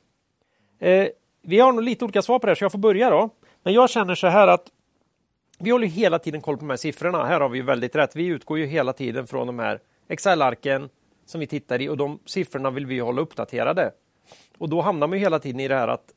Eh, 0.79 1.07
vi 1.41 1.59
har 1.59 1.71
nog 1.71 1.83
lite 1.83 2.05
olika 2.05 2.21
svar 2.21 2.39
på 2.39 2.45
det 2.45 2.49
här, 2.49 2.55
så 2.55 2.63
jag 2.63 2.71
får 2.71 2.79
börja 2.79 3.09
då. 3.09 3.29
Men 3.63 3.73
jag 3.73 3.89
känner 3.89 4.15
så 4.15 4.27
här 4.27 4.47
att 4.47 4.71
vi 5.59 5.69
håller 5.69 5.87
hela 5.87 6.19
tiden 6.19 6.41
koll 6.41 6.57
på 6.57 6.59
de 6.59 6.69
här 6.69 6.77
siffrorna. 6.77 7.25
Här 7.25 7.39
har 7.39 7.49
vi 7.49 7.57
ju 7.57 7.63
väldigt 7.63 7.95
rätt. 7.95 8.15
Vi 8.15 8.25
utgår 8.25 8.59
ju 8.59 8.65
hela 8.65 8.93
tiden 8.93 9.27
från 9.27 9.47
de 9.47 9.59
här 9.59 9.79
Excel-arken 10.07 10.89
som 11.25 11.39
vi 11.39 11.47
tittar 11.47 11.81
i 11.81 11.89
och 11.89 11.97
de 11.97 12.19
siffrorna 12.25 12.69
vill 12.69 12.85
vi 12.85 12.99
hålla 12.99 13.21
uppdaterade. 13.21 13.91
Och 14.57 14.69
då 14.69 14.81
hamnar 14.81 15.07
man 15.07 15.17
ju 15.17 15.23
hela 15.23 15.39
tiden 15.39 15.59
i 15.59 15.67
det 15.67 15.75
här 15.75 15.87
att 15.87 16.13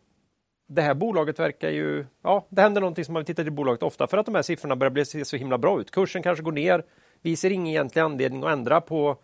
det 0.68 0.82
här 0.82 0.94
bolaget 0.94 1.38
verkar 1.38 1.70
ju... 1.70 2.06
Ja, 2.22 2.46
det 2.48 2.62
händer 2.62 2.80
någonting 2.80 3.04
som 3.04 3.14
man 3.14 3.24
tittar 3.24 3.46
i 3.46 3.50
bolaget 3.50 3.82
ofta 3.82 4.06
för 4.06 4.18
att 4.18 4.26
de 4.26 4.34
här 4.34 4.42
siffrorna 4.42 4.76
börjar 4.76 4.90
bli 4.90 5.04
se 5.04 5.24
så 5.24 5.36
himla 5.36 5.58
bra 5.58 5.80
ut. 5.80 5.90
Kursen 5.90 6.22
kanske 6.22 6.44
går 6.44 6.52
ner. 6.52 6.84
Vi 7.22 7.36
ser 7.36 7.50
ingen 7.50 7.66
egentlig 7.66 8.00
anledning 8.02 8.44
att 8.44 8.52
ändra 8.52 8.80
på 8.80 9.16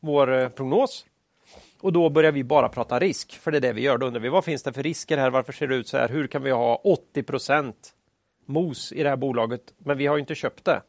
vår 0.00 0.32
eh, 0.32 0.48
prognos. 0.48 1.06
Och 1.80 1.92
då 1.92 2.10
börjar 2.10 2.32
vi 2.32 2.44
bara 2.44 2.68
prata 2.68 2.98
risk, 2.98 3.38
för 3.38 3.50
det 3.50 3.58
är 3.58 3.60
det 3.60 3.72
vi 3.72 3.80
gör. 3.80 3.98
Då 3.98 4.06
undrar 4.06 4.20
vi 4.20 4.28
vad 4.28 4.44
finns 4.44 4.62
det 4.62 4.72
för 4.72 4.82
risker 4.82 5.18
här? 5.18 5.30
Varför 5.30 5.52
ser 5.52 5.68
det 5.68 5.74
ut 5.74 5.88
så 5.88 5.96
här? 5.96 6.08
Hur 6.08 6.26
kan 6.26 6.42
vi 6.42 6.50
ha 6.50 6.82
80% 7.14 7.72
mos 8.46 8.92
i 8.92 9.02
det 9.02 9.08
här 9.08 9.16
bolaget? 9.16 9.74
Men 9.78 9.98
vi 9.98 10.06
har 10.06 10.16
ju 10.16 10.20
inte 10.20 10.34
köpt 10.34 10.64
det. 10.64 10.82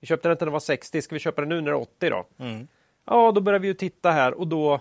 Vi 0.00 0.06
köpte 0.06 0.28
det 0.28 0.32
inte 0.32 0.44
när 0.44 0.50
det 0.50 0.52
var 0.52 0.60
60, 0.60 1.02
ska 1.02 1.14
vi 1.14 1.18
köpa 1.18 1.42
det 1.42 1.48
nu 1.48 1.60
när 1.60 1.70
det 1.70 1.76
är 1.76 1.80
80 1.80 2.10
då? 2.10 2.26
Mm. 2.38 2.68
Ja, 3.06 3.32
då 3.32 3.40
börjar 3.40 3.60
vi 3.60 3.68
ju 3.68 3.74
titta 3.74 4.10
här 4.10 4.34
och 4.34 4.46
då, 4.46 4.80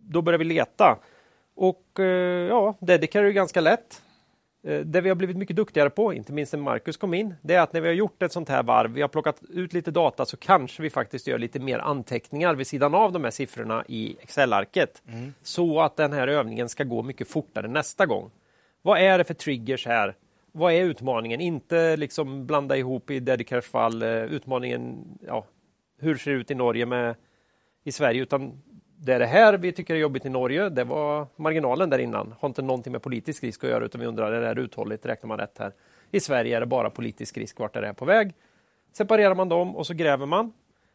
då 0.00 0.22
börjar 0.22 0.38
vi 0.38 0.44
leta. 0.44 0.98
Och 1.54 2.00
eh, 2.00 2.48
ja, 2.48 2.74
Dedicare 2.80 3.24
är 3.24 3.26
ju 3.26 3.32
ganska 3.32 3.60
lätt. 3.60 4.02
Eh, 4.64 4.80
Det 4.80 5.00
vi 5.00 5.08
har 5.08 5.16
blivit 5.16 5.36
mycket 5.36 5.56
duktigare 5.56 5.90
på, 5.90 6.12
inte 6.12 6.32
minst 6.32 6.50
sen 6.50 6.60
Marcus 6.60 6.96
kom 6.96 7.14
in, 7.14 7.34
det 7.42 7.54
är 7.54 7.60
att 7.60 7.72
när 7.72 7.80
vi 7.80 7.88
har 7.88 7.94
gjort 7.94 8.22
ett 8.22 8.32
sånt 8.32 8.48
här 8.48 8.62
varv, 8.62 8.90
vi 8.92 9.00
har 9.00 9.08
plockat 9.08 9.42
ut 9.48 9.72
lite 9.72 9.90
data, 9.90 10.24
så 10.26 10.36
kanske 10.36 10.82
vi 10.82 10.90
faktiskt 10.90 11.26
gör 11.26 11.38
lite 11.38 11.58
mer 11.60 11.78
anteckningar 11.78 12.54
vid 12.54 12.66
sidan 12.66 12.94
av 12.94 13.12
de 13.12 13.24
här 13.24 13.30
siffrorna 13.30 13.84
i 13.88 14.16
Excel-arket. 14.20 15.02
Så 15.42 15.80
att 15.80 15.96
den 15.96 16.12
här 16.12 16.28
övningen 16.28 16.68
ska 16.68 16.84
gå 16.84 17.02
mycket 17.02 17.28
fortare 17.28 17.68
nästa 17.68 18.06
gång. 18.06 18.30
Vad 18.82 18.98
är 19.00 19.18
det 19.18 19.24
för 19.24 19.34
triggers 19.34 19.86
här? 19.86 20.14
Vad 20.52 20.72
är 20.72 20.84
utmaningen? 20.84 21.40
Inte 21.40 21.96
liksom 21.96 22.46
blanda 22.46 22.76
ihop 22.76 23.10
i 23.10 23.20
Dedicares 23.20 23.66
fall 23.66 24.02
eh, 24.02 24.08
utmaningen, 24.08 25.04
ja, 25.26 25.46
hur 26.00 26.16
ser 26.16 26.30
det 26.30 26.36
ut 26.36 26.50
i 26.50 26.54
Norge 26.54 26.86
med 26.86 27.14
i 27.84 27.92
Sverige, 27.92 28.22
utan 28.22 28.62
det 29.00 29.12
är 29.12 29.18
det 29.18 29.26
här 29.26 29.58
vi 29.58 29.72
tycker 29.72 29.94
är 29.94 29.98
jobbigt 29.98 30.26
i 30.26 30.28
Norge. 30.28 30.68
Det 30.68 30.84
var 30.84 31.26
marginalen 31.36 31.90
där 31.90 31.98
innan. 31.98 32.34
Har 32.40 32.48
inte 32.48 32.62
någonting 32.62 32.92
med 32.92 33.02
politisk 33.02 33.44
risk 33.44 33.64
att 33.64 33.70
göra, 33.70 33.84
utan 33.84 34.00
vi 34.00 34.06
undrar, 34.06 34.32
är 34.32 34.40
det 34.40 34.46
här 34.46 34.58
uthålligt? 34.58 35.06
Räknar 35.06 35.28
man 35.28 35.38
rätt 35.38 35.58
här? 35.58 35.72
I 36.10 36.20
Sverige 36.20 36.56
är 36.56 36.60
det 36.60 36.66
bara 36.66 36.90
politisk 36.90 37.38
risk. 37.38 37.58
Vart 37.58 37.76
är 37.76 37.80
det 37.80 37.86
här 37.86 37.94
på 37.94 38.04
väg? 38.04 38.34
Separerar 38.92 39.34
man 39.34 39.48
dem 39.48 39.76
och 39.76 39.86
så 39.86 39.94
gräver 39.94 40.26
man. 40.26 40.52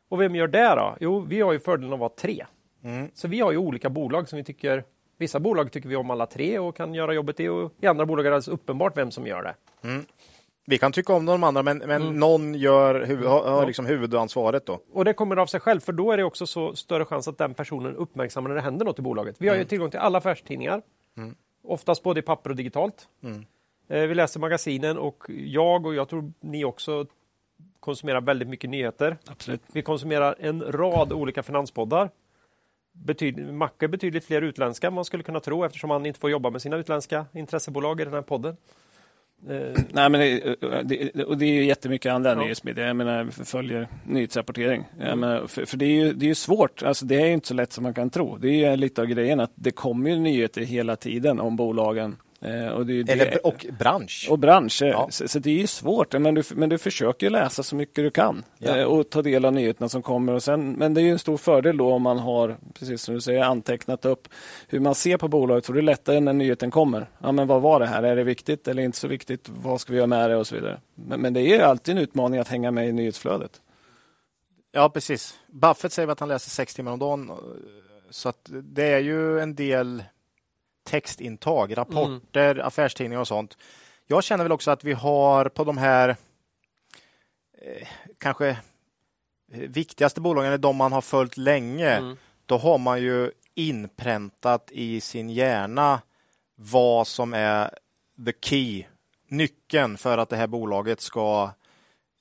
Och 0.09 0.21
vem 0.21 0.35
gör 0.35 0.47
det 0.47 0.75
då? 0.75 0.95
Jo, 0.99 1.19
vi 1.19 1.41
har 1.41 1.53
ju 1.53 1.59
fördelen 1.59 1.93
att 1.93 1.99
vara 1.99 2.09
tre. 2.09 2.45
Mm. 2.83 3.09
Så 3.13 3.27
vi 3.27 3.39
har 3.39 3.51
ju 3.51 3.57
olika 3.57 3.89
bolag 3.89 4.29
som 4.29 4.37
vi 4.37 4.43
tycker 4.43 4.83
Vissa 5.17 5.39
bolag 5.39 5.71
tycker 5.71 5.89
vi 5.89 5.95
om 5.95 6.09
alla 6.09 6.25
tre 6.25 6.59
och 6.59 6.75
kan 6.75 6.93
göra 6.93 7.13
jobbet 7.13 7.39
i 7.39 7.47
och 7.47 7.73
i 7.81 7.87
andra 7.87 8.05
bolag 8.05 8.25
är 8.25 8.29
det 8.29 8.35
alldeles 8.35 8.47
uppenbart 8.47 8.97
vem 8.97 9.11
som 9.11 9.27
gör 9.27 9.43
det. 9.43 9.55
Vi 10.65 10.77
kan 10.77 10.91
tycka 10.91 11.13
om 11.13 11.25
de 11.25 11.43
andra, 11.43 11.63
men, 11.63 11.77
men 11.77 12.01
Mm. 12.01 12.19
någon 12.19 12.55
gör 12.55 13.05
huvud, 13.05 13.27
har, 13.27 13.51
har 13.51 13.65
liksom 13.65 13.85
huvudansvaret 13.85 14.65
då. 14.65 14.79
Och 14.93 15.05
det 15.05 15.13
kommer 15.13 15.37
av 15.37 15.45
sig 15.45 15.59
själv, 15.59 15.79
för 15.79 15.93
då 15.93 16.11
är 16.11 16.17
det 16.17 16.23
också 16.23 16.47
så 16.47 16.75
större 16.75 17.05
chans 17.05 17.27
att 17.27 17.37
den 17.37 17.53
personen 17.53 17.95
uppmärksammar 17.95 18.47
när 18.47 18.55
det 18.55 18.61
händer 18.61 18.85
något 18.85 18.99
i 18.99 19.01
bolaget. 19.01 19.35
Vi 19.39 19.47
har 19.49 19.55
ju 19.55 19.65
tillgång 19.65 19.89
till 19.89 19.99
alla 19.99 20.17
affärstidningar, 20.17 20.81
oftast 21.63 22.03
både 22.03 22.19
i 22.19 22.23
papper 22.23 22.49
och 22.49 22.55
digitalt. 22.55 23.07
Eh, 23.87 24.01
Vi 24.01 24.15
läser 24.15 24.39
magasinen 24.39 24.97
och 24.97 25.23
jag 25.29 25.85
och 25.85 25.95
jag 25.95 26.09
tror 26.09 26.31
ni 26.41 26.65
också 26.65 27.05
konsumerar 27.79 28.21
väldigt 28.21 28.47
mycket 28.47 28.69
nyheter. 28.69 29.17
Absolut. 29.25 29.61
Vi 29.73 29.81
konsumerar 29.81 30.35
en 30.39 30.61
rad 30.71 31.13
olika 31.13 31.43
finanspoddar. 31.43 32.09
Betyd, 32.91 33.53
Macke 33.53 33.85
är 33.85 33.87
betydligt 33.87 34.25
fler 34.25 34.41
utländska 34.41 34.87
än 34.87 34.93
man 34.93 35.05
skulle 35.05 35.23
kunna 35.23 35.39
tro 35.39 35.63
eftersom 35.63 35.89
han 35.89 36.05
inte 36.05 36.19
får 36.19 36.29
jobba 36.29 36.49
med 36.49 36.61
sina 36.61 36.77
utländska 36.77 37.25
intressebolag 37.33 38.01
i 38.01 38.03
den 38.05 38.13
här 38.13 38.21
podden. 38.21 38.57
Eh, 39.49 39.81
Nej, 39.91 40.09
men 40.09 40.11
det, 40.21 40.57
det, 40.83 41.23
och 41.23 41.37
det 41.37 41.45
är 41.45 41.53
ju 41.53 41.65
jättemycket 41.65 42.11
andra 42.11 42.29
Ja. 42.29 42.35
nyhetsmedier. 42.35 42.87
Jag 42.87 42.95
menar, 42.95 43.25
följer 43.45 43.87
nyhetsrapportering. 44.05 44.83
Jag 44.99 45.17
menar, 45.17 45.47
för, 45.47 45.65
för 45.65 45.77
det 45.77 45.85
är 45.85 45.89
ju 46.05 46.13
det 46.13 46.25
är 46.25 46.27
ju 46.27 46.35
svårt. 46.35 46.83
Alltså, 46.83 47.05
det 47.05 47.15
är 47.21 47.25
ju 47.25 47.33
inte 47.33 47.47
så 47.47 47.53
lätt 47.53 47.73
som 47.73 47.83
man 47.83 47.93
kan 47.93 48.09
tro. 48.09 48.37
Det 48.37 48.63
är 48.63 48.77
lite 48.77 49.01
av 49.01 49.07
grejen 49.07 49.39
att 49.39 49.51
det 49.55 49.71
kommer 49.71 50.09
ju 50.09 50.19
nyheter 50.19 50.61
hela 50.61 50.95
tiden 50.95 51.39
om 51.39 51.55
bolagen. 51.55 52.15
Eh, 52.45 52.67
och, 52.67 52.85
det 52.85 52.93
är 52.93 52.95
ju 52.95 53.03
det, 53.03 53.11
Eller, 53.11 53.45
och 53.47 53.65
bransch. 53.79 54.27
och 54.29 54.39
branscher. 54.39 54.85
Ja. 54.85 55.07
Så, 55.11 55.27
så 55.27 55.39
det 55.39 55.49
är 55.49 55.53
ju 55.57 55.67
svårt. 55.67 56.13
Men 56.13 56.33
du, 56.35 56.43
men 56.55 56.69
du 56.69 56.77
försöker 56.77 57.29
läsa 57.29 57.63
så 57.63 57.75
mycket 57.75 57.95
du 57.95 58.11
kan 58.11 58.43
Ja. 58.57 58.77
eh, 58.77 58.83
och 58.85 59.09
ta 59.09 59.21
del 59.21 59.45
av 59.45 59.53
nyheterna 59.53 59.89
som 59.89 60.01
kommer. 60.01 60.33
Och 60.33 60.43
sen, 60.43 60.71
men 60.71 60.93
det 60.93 61.01
är 61.01 61.03
ju 61.03 61.11
en 61.11 61.19
stor 61.19 61.37
fördel 61.37 61.77
då 61.77 61.91
om 61.93 62.01
man 62.01 62.19
har, 62.19 62.57
precis 62.79 63.01
som 63.01 63.15
du 63.15 63.21
säger, 63.21 63.43
antecknat 63.43 64.05
upp 64.05 64.27
hur 64.67 64.79
man 64.79 64.95
ser 64.95 65.17
på 65.17 65.27
bolaget. 65.27 65.65
För 65.65 65.73
det 65.73 65.79
är 65.79 65.81
lättare 65.81 66.19
när 66.19 66.33
nyheten 66.33 66.71
kommer. 66.71 67.09
Ja, 67.21 67.31
men 67.31 67.47
vad 67.47 67.61
var 67.61 67.79
det 67.79 67.85
här? 67.85 68.03
Är 68.03 68.15
det 68.15 68.23
viktigt 68.23 68.67
eller 68.67 68.83
inte 68.83 68.97
så 68.97 69.07
viktigt? 69.07 69.49
Vad 69.63 69.81
ska 69.81 69.91
vi 69.91 69.97
göra 69.97 70.07
med 70.07 70.29
det 70.29 70.35
och 70.35 70.47
så 70.47 70.55
vidare. 70.55 70.79
Men, 70.95 71.21
men 71.21 71.33
det 71.33 71.41
är 71.41 71.55
ju 71.55 71.61
alltid 71.61 71.97
en 71.97 72.03
utmaning 72.03 72.39
att 72.39 72.47
hänga 72.47 72.71
med 72.71 72.87
i 72.89 72.91
nyhetsflödet. 72.91 73.61
Ja, 74.71 74.89
precis. 74.89 75.33
Buffett 75.47 75.91
säger 75.93 76.07
att 76.09 76.19
han 76.19 76.29
läser 76.29 76.49
sex 76.49 76.75
timmar 76.75 76.91
om 76.91 76.99
dagen. 76.99 77.31
Så 78.09 78.29
att 78.29 78.49
det 78.63 78.83
är 78.87 78.99
ju 78.99 79.39
en 79.39 79.55
del 79.55 80.03
textintag, 80.83 81.77
rapporter, 81.77 82.59
affärstidningar 82.59 83.21
och 83.21 83.27
sånt. 83.27 83.57
Jag 84.07 84.23
känner 84.23 84.43
väl 84.43 84.51
också 84.51 84.71
att 84.71 84.83
vi 84.83 84.93
har 84.93 85.49
på 85.49 85.63
de 85.63 85.77
här 85.77 86.09
eh, 87.61 87.87
kanske 88.17 88.49
eh, 88.49 88.57
viktigaste 89.59 90.21
bolagen, 90.21 90.47
eller 90.47 90.57
de 90.57 90.75
man 90.75 90.91
har 90.91 91.01
följt 91.01 91.37
länge, 91.37 91.89
Mm. 91.97 92.17
då 92.45 92.57
har 92.57 92.77
man 92.77 93.01
ju 93.01 93.31
inpräntat 93.55 94.71
i 94.71 95.01
sin 95.01 95.29
hjärna 95.29 96.01
vad 96.55 97.07
som 97.07 97.33
är 97.33 97.69
the 98.25 98.33
key, 98.41 98.83
nyckeln 99.27 99.97
för 99.97 100.17
att 100.17 100.29
det 100.29 100.35
här 100.37 100.47
bolaget 100.47 101.01
ska 101.01 101.51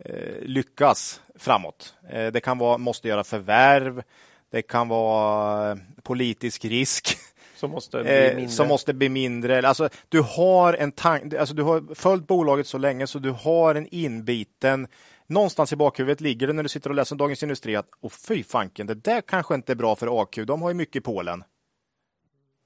eh, 0.04 0.40
lyckas 0.42 1.20
framåt. 1.34 1.94
Eh, 2.10 2.26
det 2.32 2.40
kan 2.40 2.58
vara, 2.58 2.78
måste 2.78 3.08
göra 3.08 3.24
förvärv, 3.24 4.02
det 4.50 4.62
kan 4.62 4.88
vara 4.88 5.70
eh, 5.70 5.76
politisk 6.02 6.64
risk 6.64 7.16
som 7.62 7.70
måste 7.70 8.02
bli 8.02 8.28
eh, 8.28 8.36
mindre. 8.36 8.54
som 8.54 8.68
måste 8.68 8.94
bli 8.94 9.08
mindre. 9.08 9.68
Alltså, 9.68 9.88
du 10.08 10.20
har 10.20 10.74
en 10.74 10.92
tank, 10.92 11.34
alltså, 11.34 11.54
du 11.54 11.62
har 11.62 11.94
följt 11.94 12.26
bolaget 12.26 12.66
så 12.66 12.78
länge 12.78 13.06
så 13.06 13.18
du 13.18 13.30
har 13.30 13.74
en 13.74 13.86
inbiten 13.90 14.86
Någonstans 15.26 15.72
i 15.72 15.76
bakhuvudet 15.76 16.20
ligger 16.20 16.46
det 16.46 16.52
när 16.52 16.62
du 16.62 16.68
sitter 16.68 16.90
och 16.90 16.96
läser 16.96 17.16
Dagens 17.16 17.42
Industri 17.42 17.76
att 17.76 17.88
oh, 18.00 18.10
fy 18.10 18.42
fanken, 18.42 18.86
det 18.86 18.94
där 18.94 19.20
kanske 19.20 19.54
inte 19.54 19.72
är 19.72 19.76
bra 19.76 19.96
för 19.96 20.22
AQ, 20.22 20.38
de 20.46 20.62
har 20.62 20.70
ju 20.70 20.74
mycket 20.74 20.96
i 20.96 21.00
Polen. 21.00 21.44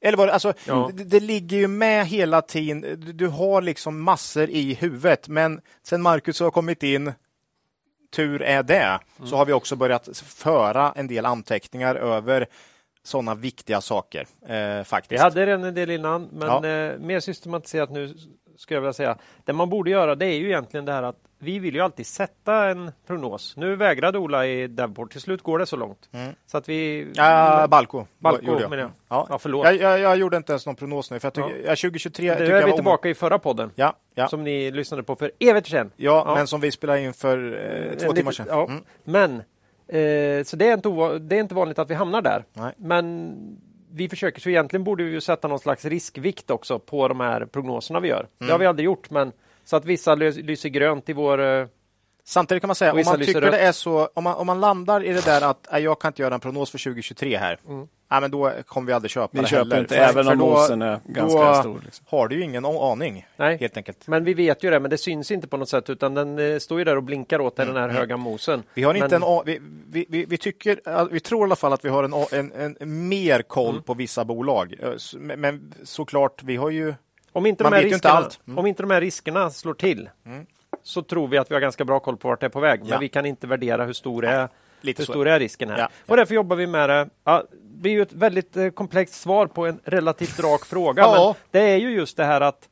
Eller 0.01 0.19
vad, 0.19 0.29
alltså, 0.29 0.53
Ja. 0.67 0.91
det, 0.95 1.05
det 1.05 1.21
ligger 1.21 1.57
ju 1.57 1.69
med 1.69 2.07
hela 2.07 2.43
tiden. 2.43 2.81
Du, 2.81 3.13
du 3.13 3.29
har 3.29 3.63
liksom 3.63 4.03
massor 4.03 4.49
i 4.51 4.75
huvudet, 4.75 5.29
men 5.29 5.61
sen 5.83 6.03
Marcus 6.03 6.41
har 6.41 6.51
kommit 6.51 6.83
in, 6.83 7.13
tur 8.17 8.43
är 8.43 8.63
det, 8.63 9.01
så 9.25 9.37
har 9.37 9.47
vi 9.47 9.53
också 9.53 9.77
börjat 9.77 10.19
föra 10.19 10.93
en 10.97 11.07
del 11.07 11.27
anteckningar 11.27 11.95
över 11.95 12.47
sådana 13.07 13.35
viktiga 13.35 13.81
saker. 13.81 14.27
Eh, 14.49 14.85
faktiskt. 14.85 15.13
Vi 15.13 15.23
hade 15.23 15.47
redan 15.47 15.65
en 15.65 15.75
del 15.75 15.91
innan, 15.91 16.29
men 16.33 16.49
Ja. 16.49 16.67
eh, 16.69 16.99
mer 16.99 17.21
systematiserat 17.21 17.91
nu 17.91 18.09
skulle 18.57 18.77
jag 18.77 18.81
vilja 18.83 18.93
säga. 18.93 19.17
Det 19.45 19.53
man 19.53 19.71
borde 19.71 19.91
göra 19.91 20.15
det 20.15 20.27
är 20.27 20.39
ju 20.39 20.47
egentligen 20.47 20.85
det 20.85 20.93
här 20.93 21.03
att 21.03 21.17
vi 21.39 21.59
vill 21.59 21.75
ju 21.75 21.81
alltid 21.81 22.07
sätta 22.07 22.65
en 22.69 22.93
prognos. 23.07 23.57
Nu 23.57 23.77
vägrade 23.77 24.19
Ola 24.19 24.47
i 24.47 24.67
Devport. 24.67 25.13
Till 25.13 25.21
slut 25.21 25.43
går 25.43 25.59
det 25.59 25.67
så 25.67 25.77
långt. 25.77 26.09
Så 26.47 26.59
att 26.59 26.69
vi... 26.69 27.01
Mm. 27.03 27.13
Ja, 27.17 27.67
Balco. 27.69 28.07
Balco 28.19 28.47
gjorde 28.47 28.63
jag. 28.63 28.73
jag. 28.79 28.91
Ja. 29.09 29.27
Ja, 29.31 29.39
förlåt. 29.39 29.65
Jag, 29.67 29.77
jag, 29.77 29.99
jag 30.01 30.17
gjorde 30.17 30.37
inte 30.37 30.53
ens 30.53 30.67
någon 30.67 30.75
prognos 30.77 31.11
nu, 31.11 31.21
för 31.21 31.27
jag 31.27 31.35
tycker, 31.35 31.49
Ja. 31.49 31.57
ja. 31.71 31.77
2023 31.77 32.31
Nu 32.31 32.39
tycker 32.39 32.53
är 32.53 32.65
vi 32.65 32.71
var 32.71 32.77
tillbaka 32.77 33.09
i 33.09 33.15
förra 33.15 33.39
podden. 33.39 33.71
Ja, 33.75 33.97
ja. 34.15 34.29
Som 34.29 34.45
ni 34.45 34.71
lyssnade 34.71 35.03
på 35.03 35.17
för 35.17 35.31
evigt 35.39 35.69
sedan. 35.69 35.91
ja, 35.97 36.35
men 36.37 36.47
som 36.47 36.61
vi 36.61 36.71
spelade 36.71 37.01
in 37.01 37.13
för 37.13 37.55
eh, 37.87 37.93
En 37.93 37.99
två 37.99 38.13
timmar 38.13 38.33
sedan. 38.33 38.49
Mm. 38.71 38.83
Men, 39.05 39.43
eh, 39.89 40.43
så 40.45 40.57
det 40.57 40.69
är, 40.69 40.75
inte 40.75 41.19
det 41.19 41.37
är 41.37 41.41
inte 41.41 41.55
vanligt 41.55 41.79
att 41.79 41.91
vi 41.91 41.95
hamnar 41.95 42.23
där. 42.23 42.45
Nej. 42.53 42.73
Men 42.77 43.35
vi 43.93 44.09
försöker, 44.09 44.41
så 44.41 44.49
egentligen 44.51 44.85
borde 44.85 45.05
vi 45.05 45.11
ju 45.11 45.21
sätta 45.21 45.49
någon 45.49 45.59
slags 45.59 45.85
riskvikt 45.85 46.51
också 46.51 46.79
på 46.79 47.09
de 47.09 47.21
här 47.21 47.47
prognoserna 47.47 48.01
vi 48.01 48.09
gör. 48.09 48.19
Mm. 48.21 48.47
Det 48.47 48.53
har 48.53 48.59
vi 48.59 48.67
aldrig 48.67 48.85
gjort, 48.87 49.11
men 49.11 49.33
så 49.65 49.77
att 49.77 49.85
vissa 49.85 50.15
lys- 50.15 50.43
lyser 50.43 50.69
grönt 50.69 51.09
i 51.09 51.13
vår... 51.13 51.41
eh, 51.45 51.67
Samtidigt 52.25 52.63
kan 52.63 52.69
man 52.69 52.75
säga, 52.75 52.91
om 52.93 52.97
man 52.97 53.19
tycker 53.27 53.41
det 53.51 53.59
är 53.59 53.73
så, 53.73 54.09
om 54.15 54.25
man, 54.25 54.35
om 54.35 54.47
man 54.47 54.61
landar 54.61 55.05
i 55.05 55.13
det 55.13 55.25
där 55.25 55.51
att 55.51 55.69
"Nej, 55.73 55.83
jag 55.83 56.01
kan 56.01 56.09
inte 56.09 56.23
göra 56.23 56.35
en 56.35 56.41
prognos 56.41 56.71
för 56.71 56.79
2023 56.79 57.37
här, 57.37 57.59
Mm. 57.69 57.89
Ja, 58.09 58.21
men 58.21 58.31
då 58.31 58.53
kommer 58.67 58.87
vi 58.87 58.93
aldrig 58.93 59.11
köpa 59.11 59.29
Vi 59.33 59.41
det 59.41 59.47
köper 59.47 59.65
heller. 59.65 59.79
inte, 59.81 59.95
För- 59.95 60.03
även 60.03 60.25
för 60.25 60.33
om 60.33 60.39
mosen 60.39 60.83
är 60.83 61.01
ganska 61.05 61.39
då 61.45 61.55
stor. 61.55 61.81
Liksom. 61.85 62.07
har 62.09 62.29
du 62.29 62.37
ju 62.37 62.43
ingen 62.43 62.65
aning, 62.65 63.27
Nej. 63.37 63.57
helt 63.61 63.77
enkelt. 63.77 64.07
Men 64.09 64.25
vi 64.25 64.35
vet 64.35 64.63
ju 64.63 64.71
det, 64.71 64.81
men 64.81 64.91
det 64.91 64.99
syns 64.99 65.31
inte 65.31 65.49
på 65.49 65.57
något 65.57 65.69
sätt 65.69 65.91
utan 65.91 66.15
den 66.15 66.39
eh, 66.53 66.59
står 66.59 66.79
ju 66.79 66.85
där 66.85 66.97
och 66.97 67.03
blinkar 67.03 67.41
åt 67.41 67.57
dig, 67.57 67.67
den 67.67 67.77
här 67.77 67.89
höga 67.89 68.17
mosen. 68.17 68.55
Mm. 68.55 68.67
Vi, 68.75 68.83
har 68.83 68.95
inte 68.95 69.09
Men- 69.19 69.23
en, 69.23 69.29
a- 69.39 69.43
vi, 69.47 69.59
vi, 69.91 70.07
vi, 70.09 70.25
vi, 70.25 70.39
tycker, 70.39 71.09
vi 71.11 71.21
tror 71.21 71.41
i 71.41 71.45
alla 71.45 71.57
fall 71.57 71.73
att 71.73 71.85
vi 71.85 71.89
har 71.89 72.05
en, 72.05 72.53
en, 72.53 72.77
en 72.81 73.09
mer 73.09 73.43
koll 73.43 73.71
Mm. 73.71 73.83
på 73.83 73.95
vissa 73.95 74.25
bolag. 74.25 74.75
Eh, 74.83 74.91
Men, 75.19 75.41
men 75.41 75.75
såklart, 75.85 76.43
vi 76.43 76.57
har 76.57 76.71
ju 76.71 76.95
Om 77.33 77.47
inte, 77.47 77.63
Man 77.63 77.73
de 77.73 77.77
här 77.77 77.83
vet 77.83 77.91
ju 77.93 77.95
inte 77.95 78.09
riskerna, 78.09 78.25
allt. 78.25 78.41
Mm. 78.47 78.59
om 78.59 78.67
inte 78.67 78.83
de 78.83 78.91
här 78.91 79.01
riskerna 79.01 79.51
slår 79.51 79.75
till 79.75 80.09
så 80.83 81.03
tror 81.03 81.29
vi 81.29 81.39
att 81.39 81.51
vi 81.51 81.55
har 81.55 81.61
ganska 81.61 81.85
bra 81.85 82.01
koll 82.01 82.17
på 82.17 82.29
vart 82.29 82.41
det 82.41 82.47
är 82.47 82.51
på 82.51 82.61
väg. 82.61 82.81
Men 82.81 82.89
Ja. 82.89 82.99
vi 82.99 83.09
kan 83.09 83.27
inte 83.27 83.47
värdera 83.47 83.85
hur 83.85 83.93
stor 83.93 84.25
är, 84.25 84.49
lite 84.81 85.03
hur 85.03 85.05
stor 85.07 85.29
är 85.29 85.39
risken 85.39 85.71
här. 85.71 85.79
Ja. 85.79 85.89
Och 86.07 86.17
därför 86.17 86.35
jobbar 86.35 86.57
vi 86.57 86.67
med 86.67 86.89
det. 86.91 87.09
Ja, 87.25 87.43
det 87.63 87.89
är 87.89 87.93
ju 87.93 88.03
ett 88.03 88.13
väldigt 88.13 88.57
eh, 88.57 88.69
komplext 88.71 89.15
svar 89.15 89.47
på 89.47 89.67
en 89.67 89.81
relativt 89.85 90.41
rak 90.41 90.65
fråga. 90.67 91.03
Ja. 91.03 91.35
Men 91.51 91.63
det 91.63 91.69
är 91.71 91.77
ju 91.77 91.91
just 91.91 92.17
det 92.17 92.25
här 92.25 92.41
att 92.41 92.69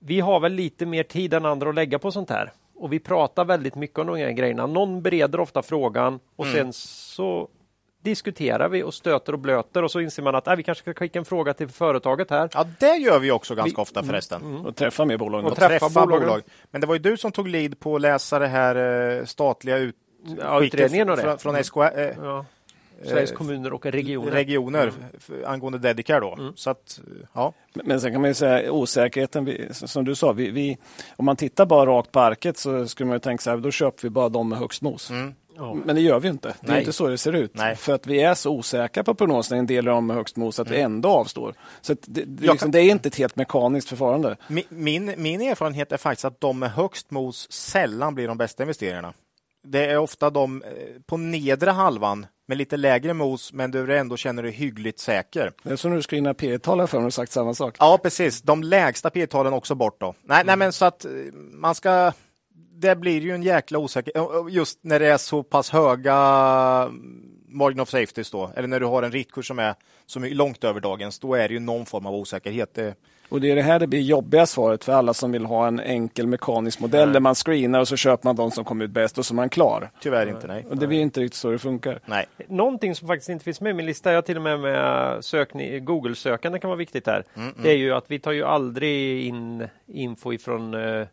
vi 0.00 0.20
har 0.20 0.40
väl 0.40 0.52
lite 0.52 0.86
mer 0.86 1.02
tid 1.02 1.34
än 1.34 1.44
andra 1.44 1.68
att 1.68 1.74
lägga 1.74 1.98
på 1.98 2.10
sånt 2.12 2.30
här. 2.30 2.52
Och 2.76 2.92
vi 2.92 2.98
pratar 2.98 3.44
väldigt 3.44 3.74
mycket 3.74 3.98
om 3.98 4.06
de 4.06 4.16
här 4.16 4.30
grejerna. 4.30 4.66
Någon 4.66 5.02
bereder 5.02 5.40
ofta 5.40 5.62
frågan 5.62 6.20
och 6.36 6.44
Mm. 6.46 6.56
sen 6.56 6.72
så 6.72 7.48
diskuterar 8.02 8.68
vi 8.68 8.82
och 8.82 8.94
stöter 8.94 9.32
och 9.32 9.38
blöter 9.38 9.82
och 9.84 9.90
så 9.90 10.00
inser 10.00 10.22
man 10.22 10.34
att 10.34 10.46
äh, 10.48 10.56
vi 10.56 10.62
kanske 10.62 10.82
ska 10.82 10.94
skicka 10.94 11.18
en 11.18 11.24
fråga 11.24 11.54
till 11.54 11.68
företaget 11.68 12.30
här. 12.30 12.48
Ja, 12.54 12.66
det 12.80 12.96
gör 12.96 13.18
vi 13.18 13.30
också 13.30 13.54
ganska 13.54 13.64
Vi- 13.68 13.70
Mm. 13.74 13.82
ofta 13.82 14.02
förresten. 14.02 14.56
Och 14.66 14.76
träffa 14.76 15.04
mer 15.04 15.16
bolag. 15.16 15.44
Och 15.44 15.50
Och 15.50 15.56
träffa 15.56 15.68
träffa, 15.88 16.00
bolagen. 16.06 16.28
bolag. 16.28 16.42
Men 16.70 16.80
det 16.80 16.86
var 16.86 16.94
ju 16.94 16.98
du 16.98 17.16
som 17.16 17.32
tog 17.32 17.48
lead 17.48 17.80
på 17.80 17.94
att 17.96 18.00
läsa 18.00 18.38
det 18.38 18.46
här 18.46 18.76
eh, 19.18 19.24
statliga 19.24 19.76
ut, 19.78 19.96
Ja, 20.40 20.62
utredningen 20.64 21.10
och 21.10 21.16
det. 21.16 21.22
från, 21.22 21.38
från 21.38 21.64
SKR, 21.64 21.98
eh, 22.00 22.10
Ja. 22.22 22.44
Sveriges 23.04 23.30
Eh, 23.30 23.36
kommuner 23.36 23.72
och 23.72 23.86
regioner. 23.86 24.30
regioner 24.30 24.92
Mm. 25.28 25.44
angående 25.46 25.78
Dedicare 25.78 26.20
då. 26.20 26.52
Så 26.54 26.70
att, 26.70 27.00
ja. 27.32 27.52
Men 27.74 28.00
sen 28.00 28.12
kan 28.12 28.20
man 28.20 28.30
ju 28.30 28.34
säga 28.34 28.72
osäkerheten, 28.72 29.44
vi, 29.44 29.68
som 29.72 30.04
du 30.04 30.14
sa, 30.14 30.32
vi, 30.32 30.50
vi, 30.50 30.78
om 31.16 31.24
man 31.24 31.36
tittar 31.36 31.66
bara 31.66 31.86
rakt 31.90 32.12
på 32.12 32.20
arket 32.20 32.56
så 32.58 32.88
skulle 32.88 33.06
man 33.06 33.14
ju 33.16 33.20
tänka 33.20 33.42
så 33.42 33.50
här, 33.50 33.56
då 33.56 33.70
köper 33.70 34.02
vi 34.02 34.10
bara 34.10 34.28
de 34.28 34.48
med 34.48 34.58
högst 34.58 34.82
nos. 34.82 35.10
Ja. 35.56 35.74
Men 35.84 35.96
det 35.96 36.02
gör 36.02 36.20
vi 36.20 36.28
inte. 36.28 36.48
Det 36.60 36.66
är 36.66 36.70
Nej. 36.70 36.78
inte 36.80 36.92
så 36.92 37.08
det 37.08 37.18
ser 37.18 37.32
ut. 37.32 37.50
Nej. 37.54 37.76
För 37.76 37.92
att 37.92 38.06
vi 38.06 38.22
är 38.22 38.34
så 38.34 38.50
osäkra 38.50 39.04
på 39.04 39.14
prognoserna, 39.14 39.58
en 39.58 39.66
del 39.66 39.88
av 39.88 39.94
dem 39.94 40.06
med 40.06 40.16
högst 40.16 40.36
mos, 40.36 40.60
att 40.60 40.70
vi 40.70 40.80
ändå 40.80 41.08
avstår. 41.08 41.54
Så 41.80 41.92
att 41.92 41.98
det, 42.02 42.24
det, 42.24 42.40
liksom, 42.42 42.58
kan- 42.58 42.70
det 42.70 42.80
är 42.80 42.90
inte 42.90 43.08
ett 43.08 43.16
helt 43.16 43.36
mekaniskt 43.36 43.88
förfarande. 43.88 44.36
Mi- 44.48 44.64
Min, 44.68 45.14
min 45.16 45.40
erfarenhet 45.40 45.92
är 45.92 45.96
faktiskt 45.96 46.24
att 46.24 46.40
de 46.40 46.58
med 46.58 46.70
högst 46.72 47.10
mos 47.10 47.52
sällan 47.52 48.14
blir 48.14 48.28
de 48.28 48.38
bästa 48.38 48.62
investeringarna. 48.62 49.12
Det 49.62 49.86
är 49.86 49.98
ofta 49.98 50.30
de 50.30 50.62
eh, 50.62 50.70
på 51.06 51.16
nedre 51.16 51.70
halvan 51.70 52.26
med 52.48 52.58
lite 52.58 52.76
lägre 52.76 53.14
mos, 53.14 53.52
men 53.52 53.70
du 53.70 53.96
ändå 53.96 54.16
känner 54.16 54.42
dig 54.42 54.52
hyggligt 54.52 54.98
säker. 54.98 55.52
Det 55.62 55.70
är 55.70 55.76
som 55.76 55.94
du 55.94 56.02
screenar 56.02 56.34
P 56.34 56.58
tal 56.58 56.86
för 56.86 56.98
mig 56.98 57.06
och 57.06 57.14
sagt 57.14 57.32
samma 57.32 57.54
sak. 57.54 57.76
Ja, 57.78 57.98
precis. 58.02 58.42
De 58.42 58.62
lägsta 58.62 59.10
P-talen 59.10 59.52
också 59.52 59.74
bort 59.74 60.00
då. 60.00 60.14
Nej, 60.22 60.42
nej, 60.44 60.56
men 60.56 60.72
så 60.72 60.84
att 60.84 61.04
eh, 61.04 61.10
man 61.34 61.74
ska... 61.74 62.12
Det 62.74 62.96
blir 62.96 63.20
ju 63.20 63.34
en 63.34 63.42
jäkla 63.42 63.78
osäkerhet, 63.78 64.28
just 64.50 64.78
när 64.82 65.00
det 65.00 65.06
är 65.06 65.16
så 65.16 65.42
pass 65.42 65.70
höga 65.70 66.16
mm, 66.88 67.32
margin 67.48 67.80
of 67.80 67.88
safety 67.88 68.22
då, 68.32 68.50
eller 68.56 68.68
när 68.68 68.80
du 68.80 68.86
har 68.86 69.02
en 69.02 69.12
riktkurs 69.12 69.48
som 69.48 69.58
är, 69.58 69.74
som 70.06 70.24
är 70.24 70.30
långt 70.30 70.64
över 70.64 70.80
dagens, 70.80 71.18
då 71.18 71.34
är 71.34 71.48
det 71.48 71.54
ju 71.54 71.60
någon 71.60 71.86
form 71.86 72.06
av 72.06 72.14
osäkerhet. 72.14 72.74
Det, 72.74 72.94
Och 73.32 73.40
det 73.40 73.50
är 73.50 73.56
det 73.56 73.62
här 73.62 73.78
det 73.78 73.86
blir 73.86 74.00
jobbiga 74.00 74.46
svaret 74.46 74.84
för 74.84 74.92
alla 74.92 75.14
som 75.14 75.32
vill 75.32 75.44
ha 75.44 75.66
en 75.66 75.80
enkel 75.80 76.26
mekanisk 76.26 76.80
modell 76.80 77.12
där 77.12 77.20
man 77.20 77.34
screenar 77.34 77.80
och 77.80 77.88
så 77.88 77.96
köper 77.96 78.24
man 78.28 78.36
de 78.36 78.50
som 78.50 78.64
kommer 78.64 78.84
ut 78.84 78.90
bäst 78.90 79.18
och 79.18 79.26
så 79.26 79.34
är 79.34 79.36
man 79.36 79.48
klar. 79.48 79.90
tyvärr 80.00 80.26
inte, 80.26 80.46
nej. 80.46 80.66
Och 80.70 80.76
det 80.76 80.86
blir 80.86 81.00
inte 81.00 81.20
riktigt 81.20 81.38
så 81.38 81.50
det 81.50 81.58
funkar. 81.58 82.00
Nej. 82.06 82.26
Någonting 82.48 82.94
som 82.94 83.08
faktiskt 83.08 83.28
inte 83.28 83.44
finns 83.44 83.60
med 83.60 83.70
i 83.70 83.74
min 83.74 83.86
lista, 83.86 84.12
jag 84.12 84.24
till 84.24 84.36
och 84.36 84.42
med 84.42 84.60
med 84.60 85.24
sökning, 85.24 85.84
Google-sökande 85.84 86.58
kan 86.58 86.68
vara 86.70 86.78
viktigt 86.78 87.06
här. 87.06 87.24
Mm, 87.36 87.54
Det 87.62 87.70
är 87.70 87.76
ju 87.76 87.92
att 87.92 88.04
vi 88.10 88.18
tar 88.18 88.32
ju 88.32 88.44
aldrig 88.44 89.26
in 89.26 89.68
info 89.86 90.32
ifrån 90.32 90.74
eh, 90.74 91.06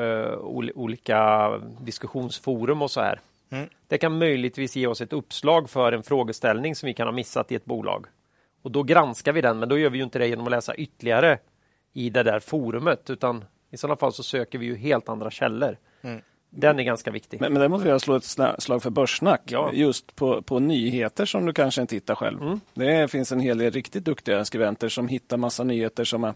eh, 0.00 0.38
olika 0.74 1.50
diskussionsforum 1.80 2.82
och 2.82 2.90
så 2.90 3.00
här. 3.00 3.20
Mm. 3.50 3.68
Det 3.88 3.98
kan 3.98 4.18
möjligtvis 4.18 4.76
ge 4.76 4.86
oss 4.86 5.00
ett 5.00 5.12
uppslag 5.12 5.70
för 5.70 5.92
en 5.92 6.02
frågeställning 6.02 6.74
som 6.74 6.86
vi 6.86 6.94
kan 6.94 7.06
ha 7.06 7.12
missat 7.12 7.52
i 7.52 7.54
ett 7.54 7.64
bolag. 7.64 8.06
Och 8.64 8.70
då 8.70 8.82
granskar 8.82 9.32
vi 9.32 9.40
den, 9.40 9.58
men 9.58 9.68
då 9.68 9.78
gör 9.78 9.90
vi 9.90 9.98
ju 9.98 10.04
inte 10.04 10.18
det 10.18 10.28
genom 10.28 10.46
att 10.46 10.50
läsa 10.50 10.74
ytterligare 10.74 11.38
i 11.92 12.10
det 12.10 12.22
där 12.22 12.40
forumet, 12.40 13.10
utan 13.10 13.44
i 13.70 13.76
sådana 13.76 13.96
fall 13.96 14.12
så 14.12 14.22
söker 14.22 14.58
vi 14.58 14.66
ju 14.66 14.76
helt 14.76 15.08
andra 15.08 15.30
källor. 15.30 15.78
Mm. 16.02 16.20
Den 16.50 16.78
är 16.78 16.82
ganska 16.82 17.10
viktig. 17.10 17.40
Men, 17.40 17.52
men 17.52 17.62
där 17.62 17.68
måste 17.68 17.88
jag 17.88 18.00
slå 18.00 18.16
ett 18.16 18.24
slag 18.58 18.82
för 18.82 18.90
Börssnack. 18.90 19.42
Ja. 19.44 19.70
Just 19.72 20.16
på, 20.16 20.42
på 20.42 20.58
nyheter 20.58 21.26
som 21.26 21.46
du 21.46 21.52
kanske 21.52 21.80
inte 21.80 21.96
hittar 21.96 22.14
själv. 22.14 22.42
Mm. 22.42 22.60
Det 22.74 23.10
finns 23.10 23.32
en 23.32 23.40
hel 23.40 23.58
del 23.58 23.72
riktigt 23.72 24.04
duktiga 24.04 24.44
skribenter 24.44 24.88
som 24.88 25.08
hittar 25.08 25.36
massa 25.36 25.64
nyheter 25.64 26.04
som 26.04 26.24
är 26.24 26.34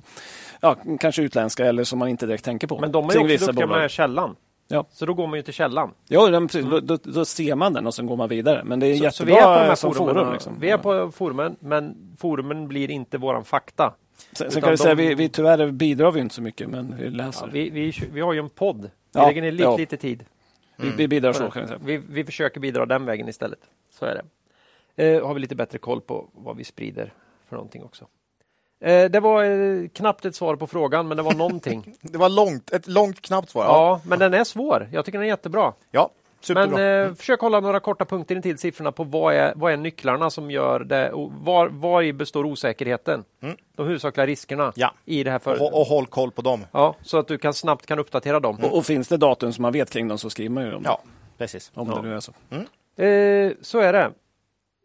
ja, 0.60 0.76
kanske 1.00 1.22
utländska 1.22 1.66
eller 1.66 1.84
som 1.84 1.98
man 1.98 2.08
inte 2.08 2.26
direkt 2.26 2.44
tänker 2.44 2.66
på. 2.66 2.78
Men 2.80 2.92
de 2.92 3.04
är 3.04 3.08
också 3.08 3.18
duktiga 3.18 3.52
bolag. 3.52 3.80
med 3.80 3.90
källan. 3.90 4.36
Ja. 4.68 4.86
Så 4.90 5.06
då 5.06 5.14
går 5.14 5.26
man 5.26 5.38
ju 5.38 5.42
till 5.42 5.54
källan. 5.54 5.94
Ja, 6.08 6.30
den. 6.30 6.48
Mm. 6.54 6.86
Då, 6.86 6.96
då, 7.02 7.24
ser 7.24 7.54
man 7.54 7.72
den 7.72 7.86
och 7.86 7.94
sen 7.94 8.06
går 8.06 8.16
man 8.16 8.28
vidare. 8.28 8.64
Men 8.64 8.80
det 8.80 8.86
är 8.86 8.96
så, 8.96 9.04
jättebra 9.04 9.16
så 9.16 9.24
vi 9.24 9.64
är 9.64 9.70
på 9.70 9.76
som 9.76 9.94
forum. 9.94 10.32
Liksom. 10.32 10.60
Vi 10.60 10.70
är 10.70 10.78
på 10.78 11.10
forumen, 11.12 11.56
men 11.60 12.14
forumen 12.18 12.68
blir 12.68 12.90
inte 12.90 13.18
våran 13.18 13.44
fakta. 13.44 13.94
Sen, 14.32 14.50
sen 14.50 14.62
kan 14.62 14.70
vi 14.70 14.76
de... 14.76 14.82
säga 14.82 14.94
vi, 14.94 15.14
vi 15.14 15.28
tyvärr 15.28 15.70
bidrar 15.70 16.12
vi 16.12 16.20
inte 16.20 16.34
så 16.34 16.42
mycket, 16.42 16.68
men 16.68 16.96
vi 16.96 17.10
läser. 17.10 17.46
Ja, 17.46 17.50
vi, 17.52 17.70
vi, 17.70 17.92
vi 18.12 18.20
har 18.20 18.32
ju 18.32 18.38
en 18.38 18.48
podd. 18.48 18.82
Vi 18.82 18.88
ja, 19.12 19.26
lägger 19.26 19.42
ner 19.42 19.52
lite, 19.52 19.64
ja. 19.64 19.76
lite 19.76 19.96
tid. 19.96 20.24
Mm. 20.78 20.90
Vi, 20.90 20.96
vi, 20.96 21.08
bidrar 21.08 21.32
så 21.32 21.50
kan 21.50 21.62
vi 21.62 21.68
säga. 21.68 21.80
Vi, 21.84 21.96
vi 22.08 22.24
försöker 22.24 22.60
bidra 22.60 22.86
den 22.86 23.04
vägen 23.04 23.28
istället. 23.28 23.60
Så 23.90 24.04
är 24.04 24.14
det. 24.14 24.24
Eh, 25.04 25.26
har 25.26 25.34
vi 25.34 25.40
lite 25.40 25.54
bättre 25.54 25.78
koll 25.78 26.00
på 26.00 26.28
vad 26.32 26.56
vi 26.56 26.64
sprider 26.64 27.12
för 27.48 27.56
någonting 27.56 27.82
också. 27.82 28.06
Eh, 28.80 29.10
det 29.10 29.20
var 29.20 29.44
eh, 29.44 29.88
knappt 29.88 30.24
ett 30.24 30.34
svar 30.34 30.56
på 30.56 30.66
frågan, 30.66 31.08
men 31.08 31.16
det 31.16 31.22
var 31.22 31.34
någonting. 31.34 31.94
det 32.00 32.18
var 32.18 32.28
långt, 32.28 32.70
ett 32.70 32.86
långt 32.86 33.20
knappt 33.20 33.50
svar. 33.50 33.64
Ja. 33.64 33.70
ja, 33.70 34.00
men 34.04 34.18
den 34.18 34.34
är 34.34 34.44
svår. 34.44 34.88
Jag 34.92 35.04
tycker 35.04 35.18
den 35.18 35.26
är 35.26 35.30
jättebra. 35.30 35.72
Ja, 35.90 36.10
Superbra. 36.40 36.78
Men 36.78 37.06
eh, 37.06 37.14
försök 37.14 37.40
hålla 37.40 37.60
några 37.60 37.80
korta 37.80 38.04
punkter 38.04 38.36
in 38.36 38.42
till 38.42 38.58
siffrorna 38.58 38.92
på 38.92 39.04
vad 39.04 39.34
är, 39.34 39.52
vad 39.56 39.72
är 39.72 39.76
nycklarna 39.76 40.30
som 40.30 40.50
gör 40.50 40.80
det. 40.80 41.10
Var, 41.30 41.68
var 41.68 42.12
består 42.12 42.44
osäkerheten? 42.46 43.24
Mm. 43.42 43.56
De 43.76 43.86
huvudsakliga 43.86 44.26
riskerna 44.26 44.72
ja. 44.76 44.94
i 45.04 45.24
det 45.24 45.30
här 45.30 45.38
för... 45.38 45.62
och, 45.62 45.80
och 45.80 45.86
håll 45.86 46.06
koll 46.06 46.30
på 46.30 46.42
dem. 46.42 46.66
Ja, 46.72 46.94
så 47.02 47.18
att 47.18 47.28
du 47.28 47.38
kan 47.38 47.54
snabbt 47.54 47.86
kan 47.86 47.98
uppdatera 47.98 48.40
dem. 48.40 48.56
Mm. 48.56 48.70
Och, 48.70 48.78
och, 48.78 48.86
finns 48.86 49.08
det 49.08 49.16
datum 49.16 49.52
som 49.52 49.62
man 49.62 49.72
vet 49.72 49.90
kring 49.90 50.08
dem 50.08 50.18
så 50.18 50.30
skriver 50.30 50.50
man 50.50 50.64
ju 50.64 50.70
dem. 50.70 50.82
Ja, 50.84 51.02
precis. 51.38 51.72
Om 51.74 51.88
ja. 51.88 51.96
det 51.96 52.02
nu 52.02 52.14
är 52.14 52.20
så. 52.20 52.32
Mm. 52.50 52.62
Eh, 52.96 53.56
så 53.60 53.78
är 53.78 53.92
det. 53.92 54.10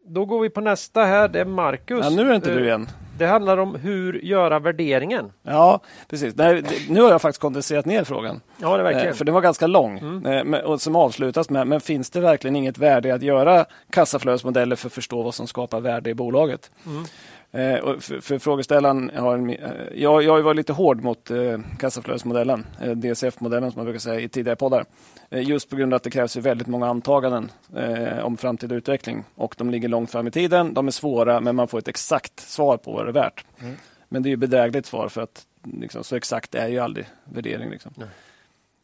Då 0.06 0.24
går 0.24 0.40
vi 0.40 0.50
på 0.50 0.60
nästa 0.60 1.04
här. 1.04 1.28
Det 1.28 1.40
är 1.40 1.44
Marcus. 1.44 2.00
Ja, 2.02 2.10
nu 2.10 2.22
är 2.22 2.28
det 2.28 2.36
inte 2.36 2.54
du 2.54 2.64
igen. 2.64 2.88
Det 3.18 3.26
handlar 3.26 3.58
om 3.58 3.74
hur 3.74 4.12
göra 4.12 4.58
värderingen. 4.58 5.32
Ja, 5.42 5.80
precis. 6.10 6.36
Nej, 6.36 6.62
nu 6.88 7.00
har 7.00 7.10
jag 7.10 7.22
faktiskt 7.22 7.40
kondenserat 7.40 7.84
ner 7.84 8.04
frågan. 8.04 8.40
Ja, 8.60 8.76
det 8.76 8.82
verkligen. 8.82 9.08
Eh, 9.08 9.14
för 9.14 9.24
den 9.24 9.34
var 9.34 9.40
ganska 9.40 9.66
lång 9.66 9.98
mm. 9.98 10.54
eh, 10.54 10.60
och 10.60 10.80
som 10.80 10.96
avslutas 10.96 11.50
med, 11.50 11.66
men 11.66 11.80
finns 11.80 12.10
det 12.10 12.20
verkligen 12.20 12.56
inget 12.56 12.78
värde 12.78 13.14
att 13.14 13.22
göra 13.22 13.66
kassaflödesmodeller 13.90 14.76
för 14.76 14.88
att 14.88 14.92
förstå 14.92 15.22
vad 15.22 15.34
som 15.34 15.46
skapar 15.46 15.80
värde 15.80 16.10
i 16.10 16.14
bolaget? 16.14 16.70
Mm. 16.86 17.04
Eh, 17.52 17.98
för, 18.00 18.20
för 18.20 18.38
frågeställaren 18.38 19.10
har 19.16 19.34
en, 19.34 19.56
jag, 19.94 20.22
jag 20.22 20.42
var 20.42 20.54
lite 20.54 20.72
hård 20.72 21.02
mot 21.02 21.30
kassaflödesmodellen, 21.78 22.66
DCF-modellen 22.94 23.70
som 23.70 23.78
man 23.78 23.84
brukar 23.84 24.00
säga 24.00 24.20
i 24.20 24.28
tidigare 24.28 24.56
poddar. 24.56 24.84
Eh, 25.34 25.48
just 25.48 25.70
på 25.70 25.76
grund 25.76 25.94
av 25.94 25.96
att 25.96 26.02
det 26.02 26.10
krävs 26.10 26.36
väldigt 26.36 26.66
många 26.66 26.86
antaganden 26.86 27.50
eh, 27.76 28.18
om 28.18 28.36
framtida 28.36 28.74
utveckling 28.74 29.24
och 29.34 29.54
de 29.58 29.70
ligger 29.70 29.88
långt 29.88 30.10
fram 30.10 30.26
i 30.26 30.30
tiden. 30.30 30.74
De 30.74 30.86
är 30.86 30.90
svåra, 30.90 31.40
men 31.40 31.56
man 31.56 31.68
får 31.68 31.78
ett 31.78 31.88
exakt 31.88 32.40
svar 32.40 32.76
på 32.76 32.92
vad 32.92 33.06
det 33.06 33.10
är 33.10 33.12
värt. 33.12 33.44
Mm. 33.60 33.76
Men 34.08 34.22
det 34.22 34.28
är 34.28 34.30
ju 34.30 34.36
bedrägligt 34.36 34.86
svar 34.86 35.08
för 35.08 35.22
att 35.22 35.46
liksom, 35.62 36.04
så 36.04 36.16
exakt 36.16 36.54
är 36.54 36.68
ju 36.68 36.78
aldrig 36.78 37.06
värdering. 37.24 37.70
Liksom. 37.70 37.92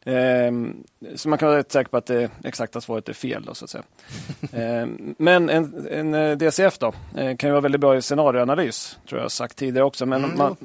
Ehm, 0.05 0.83
så 1.15 1.29
man 1.29 1.37
kan 1.37 1.47
vara 1.47 1.57
rätt 1.57 1.71
säker 1.71 1.91
på 1.91 1.97
att 1.97 2.05
det 2.05 2.29
exakta 2.43 2.81
svaret 2.81 3.09
är 3.09 3.13
fel. 3.13 3.43
Då, 3.45 3.53
så 3.53 3.65
att 3.65 3.69
säga. 3.69 3.83
Ehm, 4.53 5.15
men 5.17 5.49
en, 5.49 5.87
en 5.91 6.13
eh, 6.13 6.37
DCF 6.37 6.77
då, 6.77 6.93
eh, 7.17 7.35
kan 7.35 7.47
ju 7.47 7.51
vara 7.51 7.61
väldigt 7.61 7.81
bra 7.81 7.97
i 7.97 8.01
scenarioanalys, 8.01 8.97
tror 9.09 9.21
jag 9.21 9.31
sagt 9.31 9.57
tidigare 9.57 9.85
också. 9.85 10.05
Men 10.05 10.23
mm, 10.23 10.37
man, 10.37 10.55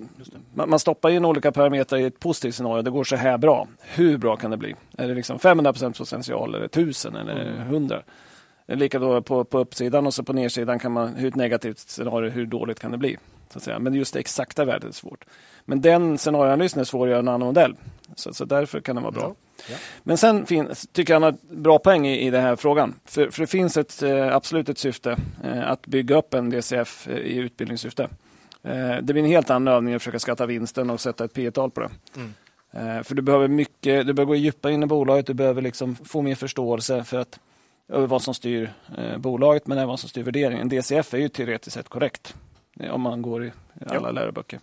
man, 0.54 0.70
man, 0.70 0.78
stoppar 0.78 1.10
in 1.10 1.24
olika 1.24 1.52
parametrar 1.52 1.98
i 1.98 2.04
ett 2.04 2.20
positivt 2.20 2.54
scenario. 2.54 2.82
Det 2.82 2.90
går 2.90 3.04
så 3.04 3.16
här 3.16 3.38
bra. 3.38 3.66
Hur 3.80 4.18
bra 4.18 4.36
kan 4.36 4.50
det 4.50 4.56
bli? 4.56 4.74
Är 4.98 5.08
det 5.08 5.14
liksom 5.14 5.38
500 5.38 5.72
potential, 5.72 6.54
eller 6.54 6.66
1000 6.66 7.16
eller 7.16 7.60
100? 7.60 7.94
Mm. 7.94 8.78
Lika 8.78 8.98
då 8.98 9.22
på, 9.22 9.44
på 9.44 9.58
uppsidan 9.58 10.06
och 10.06 10.14
så 10.14 10.22
på 10.22 10.32
nedsidan 10.32 10.78
kan 10.78 10.92
man, 10.92 11.14
hur 11.14 11.28
ett 11.28 11.34
negativt 11.34 11.78
scenario, 11.78 12.30
hur 12.30 12.46
dåligt 12.46 12.80
kan 12.80 12.90
det 12.90 12.98
bli? 12.98 13.16
Så 13.48 13.58
att 13.58 13.62
säga. 13.62 13.78
Men 13.78 13.94
just 13.94 14.14
det 14.14 14.20
exakta 14.20 14.64
värdet 14.64 14.88
är 14.88 14.92
svårt. 14.92 15.24
Men 15.64 15.80
den 15.80 16.18
scenarioanalysen 16.18 16.80
är 16.80 16.84
svår 16.84 17.06
att 17.06 17.10
göra 17.10 17.18
en 17.18 17.28
annan 17.28 17.46
modell. 17.46 17.76
Så, 18.14 18.34
så 18.34 18.44
därför 18.44 18.80
kan 18.80 18.96
den 18.96 19.02
vara 19.02 19.12
bra. 19.12 19.34
Ja. 19.70 19.76
Men 20.02 20.18
sen 20.18 20.46
finns, 20.46 20.88
tycker 20.92 21.12
jag 21.12 21.20
han 21.20 21.34
har 21.34 21.54
bra 21.56 21.78
poäng 21.78 22.06
i, 22.06 22.26
i 22.26 22.30
den 22.30 22.42
här 22.42 22.56
frågan. 22.56 22.94
För, 23.04 23.30
för 23.30 23.40
det 23.40 23.46
finns 23.46 23.76
ett, 23.76 24.02
eh, 24.02 24.34
absolut 24.34 24.68
ett 24.68 24.78
syfte 24.78 25.16
eh, 25.44 25.70
att 25.70 25.86
bygga 25.86 26.16
upp 26.16 26.34
en 26.34 26.50
DCF 26.50 27.08
eh, 27.08 27.16
i 27.16 27.36
utbildningssyfte. 27.36 28.08
Det 29.02 29.12
blir 29.12 29.18
en 29.18 29.28
helt 29.28 29.50
annan 29.50 29.74
övning 29.74 29.94
att 29.94 30.02
försöka 30.02 30.18
skatta 30.18 30.46
vinsten 30.46 30.90
och 30.90 31.00
sätta 31.00 31.24
ett 31.24 31.32
P 31.32 31.50
tal 31.50 31.70
på 31.70 31.80
det. 31.80 31.90
Mm. 32.16 33.04
För 33.04 33.14
du 33.14 33.22
behöver 33.22 33.48
mycket, 33.48 34.06
du 34.06 34.12
behöver 34.12 34.24
gå 34.24 34.34
djupare 34.34 34.72
in 34.72 34.82
i 34.82 34.86
bolaget, 34.86 35.26
du 35.26 35.34
behöver 35.34 35.62
liksom 35.62 35.96
få 35.96 36.22
mer 36.22 36.34
förståelse 36.34 37.04
för 37.04 37.18
att, 37.18 37.38
över 37.88 38.06
vad 38.06 38.22
som 38.22 38.34
styr 38.34 38.72
bolaget 39.16 39.66
men 39.66 39.78
även 39.78 39.88
vad 39.88 40.00
som 40.00 40.08
styr 40.08 40.22
värderingen. 40.22 40.68
DCF 40.68 41.14
är 41.14 41.18
ju 41.18 41.28
teoretiskt 41.28 41.74
sett 41.74 41.88
korrekt 41.88 42.34
om 42.90 43.00
man 43.00 43.22
går 43.22 43.44
i 43.44 43.52
alla 43.86 44.08
ja. 44.08 44.10
läroböcker. 44.10 44.60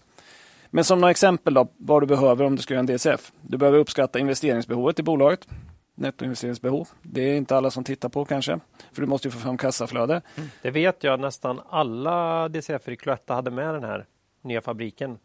Men 0.70 0.84
som 0.84 1.02
några 1.02 1.12
exempel 1.12 1.54
då, 1.54 1.68
vad 1.78 2.02
du 2.02 2.08
behöver 2.08 2.46
om 2.46 2.56
du 2.56 2.62
ska 2.62 2.74
göra 2.74 2.80
en 2.80 2.86
DCF. 2.86 3.32
Du 3.42 3.58
behöver 3.58 3.80
uppskatta 3.80 4.20
investeringsbehovet 4.20 5.00
i 5.00 5.04
bolaget. 5.04 5.48
Nettoinvesteringsbehov. 5.96 6.88
Det 7.02 7.22
är 7.22 7.36
inte 7.36 7.58
alla 7.58 7.72
som 7.72 7.84
tittar 7.84 8.10
på 8.10 8.26
kanske. 8.26 8.60
För 8.92 9.02
du 9.02 9.08
måste 9.08 9.28
ju 9.28 9.32
få 9.32 9.40
fram 9.40 9.58
kassaflöde. 9.58 10.22
Mm. 10.36 10.50
Det 10.62 10.72
vet 10.72 11.04
jag 11.04 11.20
nästan 11.20 11.62
alla 11.70 12.50
DCF 12.50 12.88
i 12.88 12.96
Cloetta 12.96 13.34
hade 13.34 13.52
med 13.52 13.74
den 13.74 13.84
här 13.84 14.06
nya 14.42 14.62
fabriken. 14.62 15.18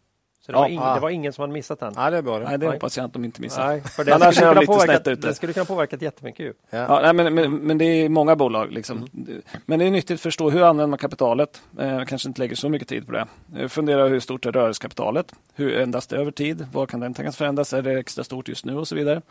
Så 0.49 0.53
det, 0.53 0.59
ja, 0.59 0.63
var 0.63 0.69
ing, 0.69 0.79
ah. 0.79 0.95
det 0.95 1.01
var 1.01 1.11
ingen 1.11 1.33
som 1.33 1.43
hade 1.43 1.53
missat 1.53 1.81
den. 1.81 1.93
Nej, 1.97 2.11
det, 2.11 2.17
är 2.17 2.23
bra. 2.23 2.39
nej, 2.39 2.59
det 2.59 2.67
nej. 2.67 2.75
hoppas 2.75 2.97
jag 2.97 3.05
att 3.05 3.13
de 3.13 3.25
inte 3.25 3.41
missar. 3.41 3.67
Nej, 3.67 3.81
för 3.81 4.05
det 4.05 4.15
Annars 4.15 4.39
är 4.39 4.55
de 4.55 4.61
lite 4.61 4.81
snett 4.81 5.09
ute. 5.09 5.29
Det 5.29 5.35
skulle 5.35 5.53
kunna 5.53 5.65
påverkat 5.65 6.03
jättemycket. 6.03 6.47
Ju. 6.47 6.53
Ja. 6.71 6.79
ja 6.79 7.01
nej, 7.03 7.13
men, 7.13 7.35
men, 7.35 7.57
men, 7.57 7.79
det 7.79 7.85
är 7.85 8.09
många 8.09 8.37
bolag. 8.37 8.73
Liksom. 8.73 8.97
Mm. 8.97 9.43
Men 9.67 9.79
det 9.79 9.85
är 9.85 9.91
nyttigt 9.91 10.15
att 10.15 10.21
förstå 10.21 10.51
hur 10.51 10.63
använder 10.63 10.87
man 10.87 10.99
kapitalet. 10.99 11.63
Eh, 11.79 12.05
kanske 12.05 12.29
inte 12.29 12.41
lägger 12.41 12.57
så 12.57 12.69
mycket 12.69 12.89
tid 12.89 13.07
på 13.07 13.13
det. 13.13 13.27
Eh, 13.57 13.69
fundera 13.69 14.09
hur 14.09 14.21
stort 14.21 14.47
är 14.47 14.53
rörelsekapitalet? 14.53 15.35
Hur 15.55 15.79
ändras 15.79 16.07
det 16.07 16.17
över 16.17 16.31
tid? 16.31 16.67
Var 16.73 16.87
kan 16.87 17.01
den 17.01 17.15
tänkas 17.15 17.37
förändras? 17.37 17.73
Är 17.73 17.83
det 17.83 17.99
extra 17.99 18.25
stort 18.25 18.49
just 18.49 18.65
nu 18.65 18.77
och 18.77 18.89
så 18.89 18.95
vidare? 18.95 19.23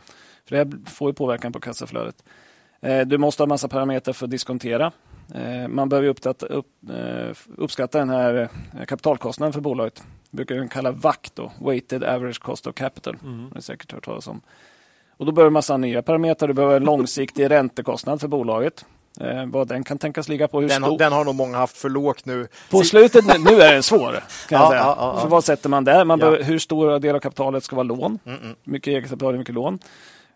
För 0.50 0.56
det 0.56 0.90
får 0.90 1.10
ju 1.10 1.14
påverkan 1.14 1.54
på 1.54 1.60
kassaflödet. 1.60 2.24
Eh, 2.82 3.02
du 3.02 3.18
måste 3.18 3.44
ha 3.44 3.48
massa 3.48 3.68
parametrar 3.68 4.14
för 4.14 4.26
att 4.26 4.32
diskontera. 4.32 4.92
Eh, 5.36 5.68
man 5.68 5.90
behöver 5.90 6.08
uppskatta, 6.08 6.46
upp, 6.46 6.68
eh, 6.90 7.36
uppskatta 7.58 8.00
den 8.00 8.10
här 8.10 8.50
kapitalkostnaden 8.88 9.54
för 9.54 9.62
bolaget. 9.62 10.04
Det 10.30 10.36
brukar 10.36 10.56
den 10.56 10.70
kalla 10.70 10.92
WAC, 10.92 11.18
då, 11.34 11.52
Weighted 11.62 12.04
Average 12.04 12.40
Cost 12.40 12.68
of 12.68 12.76
Capital. 12.76 13.18
Mm. 13.24 13.50
Det 13.50 13.56
har 13.56 13.62
säkert 13.62 13.92
hört 13.92 14.06
talas 14.06 14.28
om. 14.28 14.42
Och 15.18 15.26
då 15.26 15.32
behöver 15.32 15.50
massa 15.50 15.78
nya 15.78 16.02
parametrar. 16.02 16.48
Du 16.48 16.54
behöver 16.54 16.78
en 16.78 16.84
långsiktig 16.84 17.50
räntekostnad 17.52 18.22
för 18.22 18.28
bolaget. 18.28 18.86
Eh, 19.20 19.46
vad 19.46 19.68
den 19.68 19.84
kan 19.84 19.98
tänkas 19.98 20.30
ligga 20.30 20.48
på. 20.48 20.62
Hur 20.62 20.68
den, 20.68 20.84
stor... 20.84 20.98
den 20.98 21.14
har 21.14 21.26
nog 21.26 21.36
många 21.36 21.58
haft 21.58 21.78
för 21.78 21.90
lågt 21.90 22.26
nu. 22.26 22.48
På 22.70 22.82
slutet, 22.84 23.26
nu 23.26 23.62
är 23.62 23.74
den 23.74 23.84
svår. 23.84 24.12
Kan 24.12 24.22
jag 24.62 24.70
säga. 24.70 24.82
Ja, 24.82 24.96
ja, 25.00 25.22
för 25.22 25.30
vad 25.30 25.44
sätter 25.44 25.70
man 25.70 25.84
där? 25.84 26.06
Man 26.06 26.20
behöver, 26.20 26.44
hur 26.44 26.60
stor 26.60 27.00
del 27.00 27.16
av 27.16 27.20
kapitalet 27.20 27.64
ska 27.64 27.76
vara 27.76 27.84
lån? 27.84 28.20
Mm, 28.26 28.40
mm. 28.42 28.56
Mycket 28.64 28.92
eget 28.92 29.10
kapital, 29.10 29.38
mycket 29.38 29.56
lån. 29.56 29.80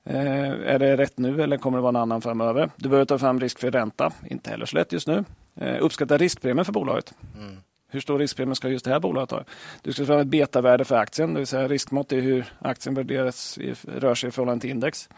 Eh, 0.04 0.50
är 0.50 0.80
det 0.80 0.98
rätt 0.98 1.18
nu 1.18 1.44
eller 1.44 1.58
kommer 1.58 1.78
det 1.78 1.82
vara 1.82 1.90
en 1.90 1.96
annan 1.96 2.22
framöver? 2.22 2.70
Du 2.76 2.90
behöver 2.90 3.06
ta 3.06 3.18
fram 3.18 3.40
risk 3.40 3.60
för 3.60 3.72
ränta. 3.72 4.14
Inte 4.30 4.50
heller 4.50 4.66
så 4.66 4.78
lätt 4.78 4.92
just 4.92 5.08
nu. 5.08 5.24
Eh, 5.56 5.78
uppskatta 5.84 6.18
riskpremien 6.18 6.66
för 6.66 6.74
bolaget. 6.74 7.14
Mm. 7.38 7.58
Hur 7.90 8.00
stor 8.00 8.20
riskpremie 8.20 8.56
ska 8.56 8.70
just 8.70 8.86
det 8.86 8.92
här 8.92 9.00
bolaget 9.00 9.32
ha? 9.32 9.44
Du 9.82 9.94
ska 9.94 10.02
ta 10.02 10.08
fram 10.08 10.20
ett 10.20 10.28
betavärde 10.28 10.86
för 10.86 10.96
aktien, 10.96 11.34
det 11.34 11.40
vill 11.40 11.48
säga 11.48 11.68
riskmått 11.68 12.12
är 12.12 12.22
hur 12.22 12.54
aktien 12.60 12.96
värderas, 12.96 13.58
rör 13.84 14.16
sig 14.16 14.28
i 14.28 14.32
förhållande 14.32 14.62
till 14.62 14.70
index. 14.70 15.10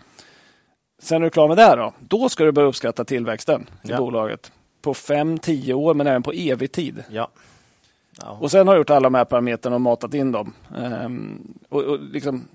Sen 1.01 1.21
är 1.21 1.25
du 1.25 1.29
klar 1.29 1.47
med 1.47 1.57
det, 1.57 1.75
då, 1.75 1.93
då 1.99 2.29
ska 2.29 2.43
du 2.43 2.51
börja 2.51 2.67
uppskatta 2.67 3.05
tillväxten 3.05 3.69
i 3.81 3.93
bolaget 3.93 4.51
på 4.81 4.93
5-10 4.93 5.73
år, 5.73 5.93
men 5.93 6.07
även 6.07 6.23
på 6.23 6.31
evig 6.31 6.71
tid. 6.71 7.03
Ja. 7.09 7.29
Ja. 8.21 8.37
Och 8.41 8.51
sen 8.51 8.67
har 8.67 8.75
du 8.75 8.79
gjort 8.79 8.89
alla 8.89 9.05
de 9.05 9.15
här 9.15 9.25
parametrarna 9.25 9.75
och 9.75 9.81
matat 9.81 10.13
in 10.13 10.31
dem. 10.31 10.53
Um, 10.75 11.53
och, 11.69 11.83
och 11.83 11.99
liksom, 11.99 12.47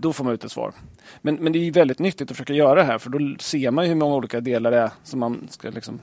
då 0.00 0.12
får 0.12 0.24
man 0.24 0.34
ut 0.34 0.44
ett 0.44 0.52
svar. 0.52 0.72
Men, 1.20 1.34
men 1.34 1.52
det 1.52 1.58
är 1.58 1.72
väldigt 1.72 1.98
nyttigt 1.98 2.30
att 2.30 2.36
försöka 2.36 2.52
göra 2.52 2.74
det 2.74 2.84
här, 2.84 2.98
för 2.98 3.10
då 3.10 3.36
ser 3.40 3.70
man 3.70 3.84
hur 3.84 3.94
många 3.94 4.14
olika 4.14 4.40
delar 4.40 4.70
det 4.70 4.78
är 4.78 4.90
som 5.04 5.20
man 5.20 5.48
ska 5.50 5.70
liksom 5.70 6.00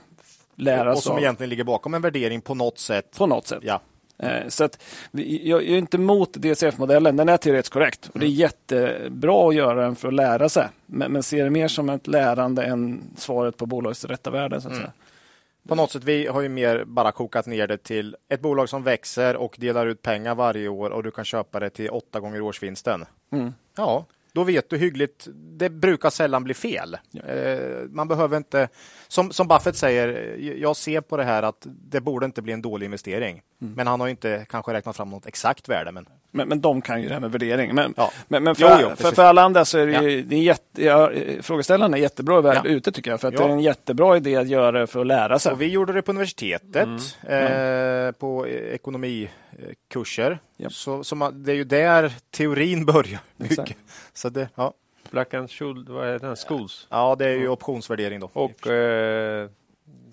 lära 0.56 0.84
sig 0.84 0.98
Och 0.98 1.04
som 1.04 1.14
av. 1.14 1.20
egentligen 1.20 1.50
ligger 1.50 1.64
bakom 1.64 1.94
en 1.94 2.02
värdering 2.02 2.42
på 2.42 2.56
något 2.56 2.80
sätt. 2.80 3.18
På 3.18 3.28
något 3.28 3.48
sätt. 3.48 3.60
Ja. 3.62 3.82
Eh, 4.18 4.48
så 4.48 4.64
att, 4.64 4.84
jag 5.12 5.64
är 5.64 5.78
inte 5.78 5.98
emot 5.98 6.34
DCF-modellen, 6.34 7.16
den 7.16 7.30
är 7.30 7.38
teoretiskt 7.38 7.74
korrekt 7.74 8.10
och 8.14 8.20
det 8.20 8.26
är 8.26 8.30
jättebra 8.30 9.50
att 9.50 9.56
göra 9.56 9.82
den 9.82 9.96
för 9.96 10.08
att 10.08 10.14
lära 10.14 10.50
sig. 10.50 10.68
Men, 10.86 11.12
men 11.12 11.24
ser 11.24 11.44
det 11.44 11.50
mer 11.50 11.68
som 11.68 11.90
ett 11.90 12.08
lärande 12.08 12.64
än 12.64 13.04
svaret 13.18 13.58
på 13.58 13.66
bolagets 13.66 14.06
rätta 14.06 14.30
värde. 14.30 14.62
Så 14.62 14.68
att 14.68 14.74
mm. 14.74 14.84
säga. 14.84 14.94
På 15.68 15.76
något 15.76 15.92
sätt, 15.92 16.04
vi 16.04 16.28
har 16.28 16.42
ju 16.42 16.50
mer 16.50 16.84
bara 16.86 17.12
kokat 17.12 17.46
ner 17.46 17.68
det 17.68 17.78
till 17.78 18.16
ett 18.30 18.42
bolag 18.42 18.70
som 18.70 18.84
växer 18.84 19.36
och 19.36 19.56
delar 19.60 19.88
ut 19.88 20.02
pengar 20.02 20.36
varje 20.36 20.68
år 20.68 20.90
och 20.90 21.04
du 21.04 21.12
kan 21.12 21.26
köpa 21.26 21.60
det 21.60 21.70
till 21.70 21.90
åtta 21.90 22.20
gånger 22.20 22.42
årsvinsten. 22.42 23.06
Mm. 23.32 23.54
Ja, 23.78 24.06
då 24.34 24.44
vet 24.44 24.70
du 24.70 24.78
hyggligt. 24.78 25.28
Det 25.34 25.70
brukar 25.70 26.10
sällan 26.10 26.44
bli 26.44 26.54
fel. 26.54 26.98
Ja. 27.12 27.24
Eh, 27.24 27.82
man 27.90 28.08
behöver 28.08 28.38
inte, 28.38 28.68
som, 29.08 29.32
som 29.32 29.48
Buffett 29.48 29.76
säger, 29.76 30.38
jag 30.38 30.76
ser 30.76 31.02
på 31.02 31.18
det 31.18 31.24
här 31.24 31.44
att 31.44 31.68
det 31.68 32.02
borde 32.02 32.26
inte 32.26 32.42
bli 32.42 32.54
en 32.54 32.62
dålig 32.62 32.86
investering. 32.86 33.42
Mm. 33.62 33.74
Men 33.74 33.88
han 33.88 34.00
har 34.00 34.08
inte 34.08 34.46
kanske 34.50 34.74
räknat 34.74 34.98
fram 34.98 35.10
något 35.10 35.26
exakt 35.26 35.70
värde. 35.70 35.92
Men 35.92 36.08
Men, 36.36 36.48
men 36.48 36.62
de 36.62 36.82
kan 36.82 37.02
ju 37.02 37.08
det 37.08 37.14
här 37.14 37.22
med 37.22 37.32
värdering. 37.32 37.76
Men, 37.76 37.94
Ja. 37.98 38.12
men, 38.28 38.44
men 38.44 38.56
för, 38.56 38.70
Jo, 38.82 38.88
jo, 38.90 38.96
för, 38.96 39.12
för 39.12 39.24
alla 39.24 39.42
andra 39.42 39.66
så 39.66 39.78
är 39.78 39.88
det 39.88 40.10
ju, 40.12 40.22
det 40.22 40.36
är 40.36 40.42
jätte, 40.42 40.84
ja, 40.86 41.12
frågeställaren 41.42 41.94
är 41.94 41.98
jättebra 41.98 42.42
värld 42.42 42.62
Ja. 42.64 42.70
ute 42.70 42.92
tycker 42.92 43.12
jag. 43.12 43.22
För 43.22 43.28
att 43.28 43.34
Ja. 43.34 43.40
det 43.40 43.46
är 43.46 43.50
en 43.50 43.60
jättebra 43.60 44.18
idé 44.18 44.36
att 44.36 44.48
göra 44.48 44.80
det 44.80 44.88
för 44.88 45.00
att 45.02 45.08
lära 45.08 45.40
sig. 45.40 45.52
Och 45.52 45.62
vi 45.62 45.66
gjorde 45.68 45.94
det 45.94 46.02
på 46.02 46.12
universitetet, 46.12 46.88
Mm. 47.28 48.08
eh, 48.08 48.12
på 48.12 48.46
eh, 48.46 48.54
ekonomikurser. 48.74 50.40
Ja. 50.58 50.70
Så, 50.70 51.04
så 51.04 51.16
man, 51.16 51.44
det 51.44 51.52
är 51.52 51.56
ju 51.56 51.64
där 51.64 52.12
teorin 52.32 52.86
börjar. 52.86 53.20
Så 54.14 54.30
det, 54.30 54.50
ja. 54.56 54.74
Black 55.12 55.34
and 55.34 55.52
Schuld, 55.52 55.90
vad 55.90 56.08
är 56.08 56.20
det? 56.20 56.36
Schools. 56.36 56.88
ja, 56.90 57.16
det 57.20 57.26
är 57.26 57.36
ju 57.36 57.50
optionsvärdering 57.50 58.20
då. 58.20 58.30
Och 58.34 58.68
eh. 58.68 59.50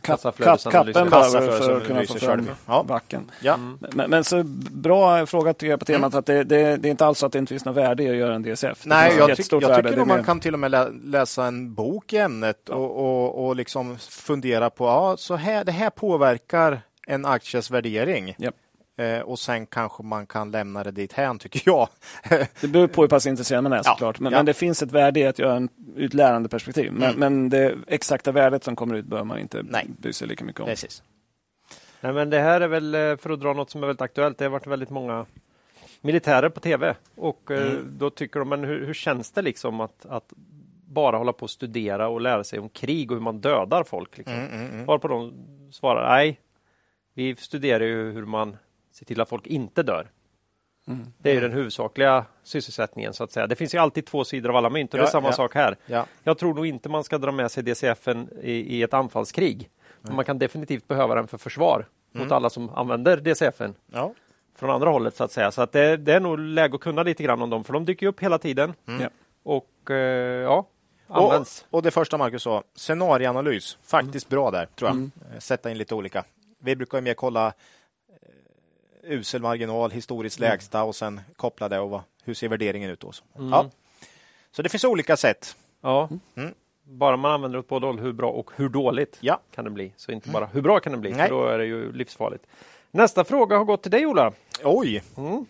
Kappen 0.02 1.10
behöver 1.10 1.58
för 1.58 1.76
att 1.76 1.86
kunna 1.86 2.02
få 2.02 2.14
fram. 2.14 2.50
Ja. 2.66 2.84
backen. 2.88 3.30
Ja. 3.40 3.56
Men, 3.92 4.10
men 4.10 4.24
så 4.24 4.42
bra 4.72 5.26
fråga 5.26 5.54
tycker 5.54 5.70
jag 5.70 5.80
på 5.80 5.84
temat 5.86 6.14
att 6.14 6.26
det, 6.26 6.44
det, 6.44 6.76
det 6.76 6.88
är 6.88 6.90
inte 6.90 7.06
alls 7.06 7.18
så 7.18 7.26
att 7.26 7.32
det 7.32 7.38
inte 7.38 7.50
finns 7.50 7.64
något 7.64 7.76
värde 7.76 8.02
i 8.02 8.10
att 8.10 8.16
göra 8.16 8.34
en 8.34 8.42
DCF. 8.42 8.82
Det 8.82 8.88
Nej, 8.88 9.14
jag, 9.18 9.36
tyck, 9.36 9.52
jag 9.52 9.76
tycker 9.76 9.96
nog 9.96 10.06
man 10.06 10.24
kan 10.24 10.40
till 10.40 10.54
och 10.54 10.60
med 10.60 10.70
lä 10.70 10.88
läsa 11.04 11.44
en 11.44 11.74
bok 11.74 12.12
i 12.12 12.16
ämnet 12.16 12.68
och, 12.68 12.96
och, 12.96 13.46
och 13.46 13.56
liksom 13.56 13.98
fundera 13.98 14.70
på 14.70 14.84
ja, 14.84 15.16
så 15.18 15.36
här, 15.36 15.64
det 15.64 15.72
här 15.72 15.90
påverkar 15.90 16.80
en 17.06 17.26
akties 17.26 17.70
värdering. 17.70 18.34
Japp. 18.38 18.54
Eh, 18.96 19.20
och 19.20 19.38
sen 19.38 19.66
kanske 19.66 20.02
man 20.02 20.26
kan 20.26 20.50
lämna 20.50 20.84
det 20.84 20.90
dit 20.90 21.12
hän 21.12 21.38
tycker 21.38 21.62
jag. 21.66 21.88
Det 22.60 22.68
beror 22.68 22.86
på 22.86 23.00
hur 23.02 23.08
pass 23.08 23.26
intresserad 23.26 23.62
man 23.62 23.72
är 23.72 23.76
Ja, 23.76 23.82
såklart. 23.82 24.20
Men, 24.20 24.32
ja. 24.32 24.38
men 24.38 24.46
det 24.46 24.54
finns 24.54 24.82
ett 24.82 24.92
värde 24.92 25.20
i 25.20 25.26
att 25.26 25.38
göra 25.38 25.56
en, 25.56 25.68
ur 25.96 26.06
ett 26.06 26.14
lärande 26.14 26.48
perspektiv. 26.48 26.92
Men, 26.92 27.02
Mm. 27.02 27.20
men 27.20 27.48
det 27.48 27.74
exakta 27.86 28.32
värdet 28.32 28.64
som 28.64 28.76
kommer 28.76 28.94
ut 28.94 29.04
bör 29.04 29.24
man 29.24 29.38
inte 29.38 29.62
Nej. 29.62 29.86
bry 29.98 30.12
sig 30.12 30.28
lika 30.28 30.44
mycket 30.44 30.60
om. 30.60 30.66
Precis. 30.66 31.02
Nej, 32.00 32.12
men 32.12 32.30
det 32.30 32.38
här 32.40 32.60
är 32.60 32.68
väl, 32.68 32.94
eh, 32.94 33.16
för 33.16 33.30
att 33.30 33.40
dra 33.40 33.52
något 33.52 33.70
som 33.70 33.82
är 33.82 33.86
väldigt 33.86 34.00
aktuellt, 34.02 34.38
det 34.38 34.44
har 34.44 34.50
varit 34.50 34.66
väldigt 34.66 34.90
många 34.90 35.26
militärer 36.00 36.48
på 36.48 36.60
tv. 36.60 36.94
Och 37.14 37.50
eh, 37.50 37.62
Mm. 37.72 37.86
då 37.98 38.10
tycker 38.10 38.38
de, 38.40 38.48
men 38.48 38.64
hur, 38.64 38.86
hur 38.86 38.94
känns 38.94 39.30
det 39.32 39.42
liksom 39.42 39.80
att, 39.80 40.06
att 40.06 40.32
bara 40.86 41.16
hålla 41.18 41.32
på 41.32 41.42
och 41.42 41.50
studera 41.50 42.08
och 42.08 42.20
lära 42.20 42.44
sig 42.44 42.58
om 42.58 42.68
krig 42.68 43.10
och 43.10 43.16
hur 43.16 43.22
man 43.22 43.40
dödar 43.40 43.84
folk? 43.84 44.18
Liksom? 44.18 44.34
Mm, 44.34 44.50
mm, 44.52 44.70
mm. 44.70 44.84
Varpå 44.86 45.08
de 45.08 45.32
svarar, 45.72 46.08
nej, 46.08 46.40
vi 47.14 47.36
studerar 47.36 47.84
ju 47.84 48.12
hur 48.12 48.24
man 48.24 48.56
ser 48.92 49.04
till 49.06 49.20
att 49.20 49.28
folk 49.28 49.46
inte 49.46 49.82
dör. 49.82 50.10
Mm. 50.86 51.06
Det 51.18 51.30
är 51.30 51.34
ju 51.34 51.40
den 51.40 51.52
huvudsakliga 51.52 52.24
sysselsättningen 52.42 53.12
så 53.14 53.24
att 53.24 53.32
säga. 53.32 53.46
Det 53.46 53.56
finns 53.56 53.74
ju 53.74 53.78
alltid 53.78 54.06
två 54.06 54.24
sidor 54.24 54.50
av 54.50 54.56
alla 54.56 54.70
mynt 54.70 54.94
och 54.94 54.98
det 54.98 55.02
Ja, 55.02 55.06
är 55.08 55.10
samma 55.10 55.28
ja. 55.28 55.32
sak 55.32 55.54
här. 55.54 55.76
Ja. 55.86 56.06
Jag 56.24 56.38
tror 56.38 56.54
nog 56.54 56.66
inte 56.66 56.88
man 56.88 57.04
ska 57.04 57.18
dra 57.18 57.32
med 57.32 57.50
sig 57.50 57.62
DCFen 57.62 58.28
i, 58.42 58.52
i 58.52 58.82
ett 58.82 58.94
anfallskrig. 58.94 59.70
Men 60.02 60.16
man 60.16 60.24
kan 60.24 60.38
definitivt 60.38 60.88
behöva 60.88 61.14
den 61.14 61.26
för 61.26 61.38
försvar 61.38 61.86
mot 62.12 62.20
Mm. 62.22 62.32
alla 62.32 62.50
som 62.50 62.70
använder 62.70 63.16
DCFen 63.16 63.74
Ja. 63.92 64.14
från 64.56 64.70
andra 64.70 64.90
hållet 64.90 65.16
så 65.16 65.24
att 65.24 65.32
säga. 65.32 65.50
Så 65.50 65.62
att 65.62 65.72
det, 65.72 65.96
det 65.96 66.12
är 66.14 66.20
nog 66.20 66.38
läge 66.38 66.74
att 66.74 66.80
kunna 66.80 67.02
lite 67.02 67.22
grann 67.22 67.42
om 67.42 67.50
dem 67.50 67.64
för 67.64 67.72
de 67.72 67.84
dyker 67.84 68.06
upp 68.06 68.20
hela 68.20 68.38
tiden. 68.38 68.74
Mm. 68.88 69.10
Och 69.42 69.90
eh, 69.90 69.96
ja, 70.42 70.66
Och, 71.06 71.16
används. 71.24 71.66
och 71.70 71.82
det 71.82 71.90
första 71.90 72.18
Marcus 72.18 72.42
sa, 72.42 72.62
scenarieanalys. 72.74 73.78
Faktiskt 73.82 74.28
bra 74.28 74.50
där, 74.50 74.66
tror 74.66 74.88
jag. 74.88 74.96
Mm. 74.96 75.10
Eh, 75.32 75.38
Sätta 75.38 75.70
in 75.70 75.78
lite 75.78 75.94
olika. 75.94 76.24
Vi 76.58 76.76
brukar 76.76 76.98
ju 76.98 77.02
mer 77.02 77.14
kolla 77.14 77.52
usel 79.02 79.42
marginal, 79.42 79.90
historiskt 79.90 80.38
Mm. 80.38 80.50
lägsta 80.50 80.82
och 80.82 80.94
sen 80.96 81.20
koppla 81.36 81.68
det 81.68 81.78
och 81.78 81.90
vad, 81.90 82.00
hur 82.24 82.34
ser 82.34 82.48
värderingen 82.48 82.90
ut 82.90 83.00
då. 83.00 83.12
Så. 83.12 83.24
Mm. 83.38 83.50
Ja. 83.50 83.70
så 84.52 84.62
det 84.62 84.68
finns 84.68 84.84
olika 84.84 85.16
sätt. 85.16 85.56
Ja. 85.80 86.08
Mm. 86.34 86.54
Bara 86.84 87.16
man 87.16 87.32
använder 87.32 87.58
åt 87.58 87.68
båda 87.68 87.86
håll, 87.86 87.98
hur 88.00 88.12
bra 88.12 88.30
och 88.30 88.50
hur 88.56 88.68
dåligt 88.68 89.16
Ja. 89.20 89.40
kan 89.54 89.64
det 89.64 89.70
bli. 89.70 89.92
Så 89.96 90.12
inte 90.12 90.28
bara 90.30 90.46
hur 90.46 90.60
bra 90.62 90.80
kan 90.80 90.92
det 90.92 90.98
bli, 90.98 91.10
Nej. 91.12 91.28
för 91.28 91.34
då 91.34 91.46
är 91.46 91.58
det 91.58 91.66
ju 91.66 91.92
livsfarligt. 91.92 92.46
Nästa 92.90 93.24
fråga 93.24 93.56
har 93.58 93.64
gått 93.64 93.82
till 93.82 93.90
dig 93.90 94.06
Ola. 94.06 94.32
Oj, 94.64 95.02
Mm. 95.16 95.46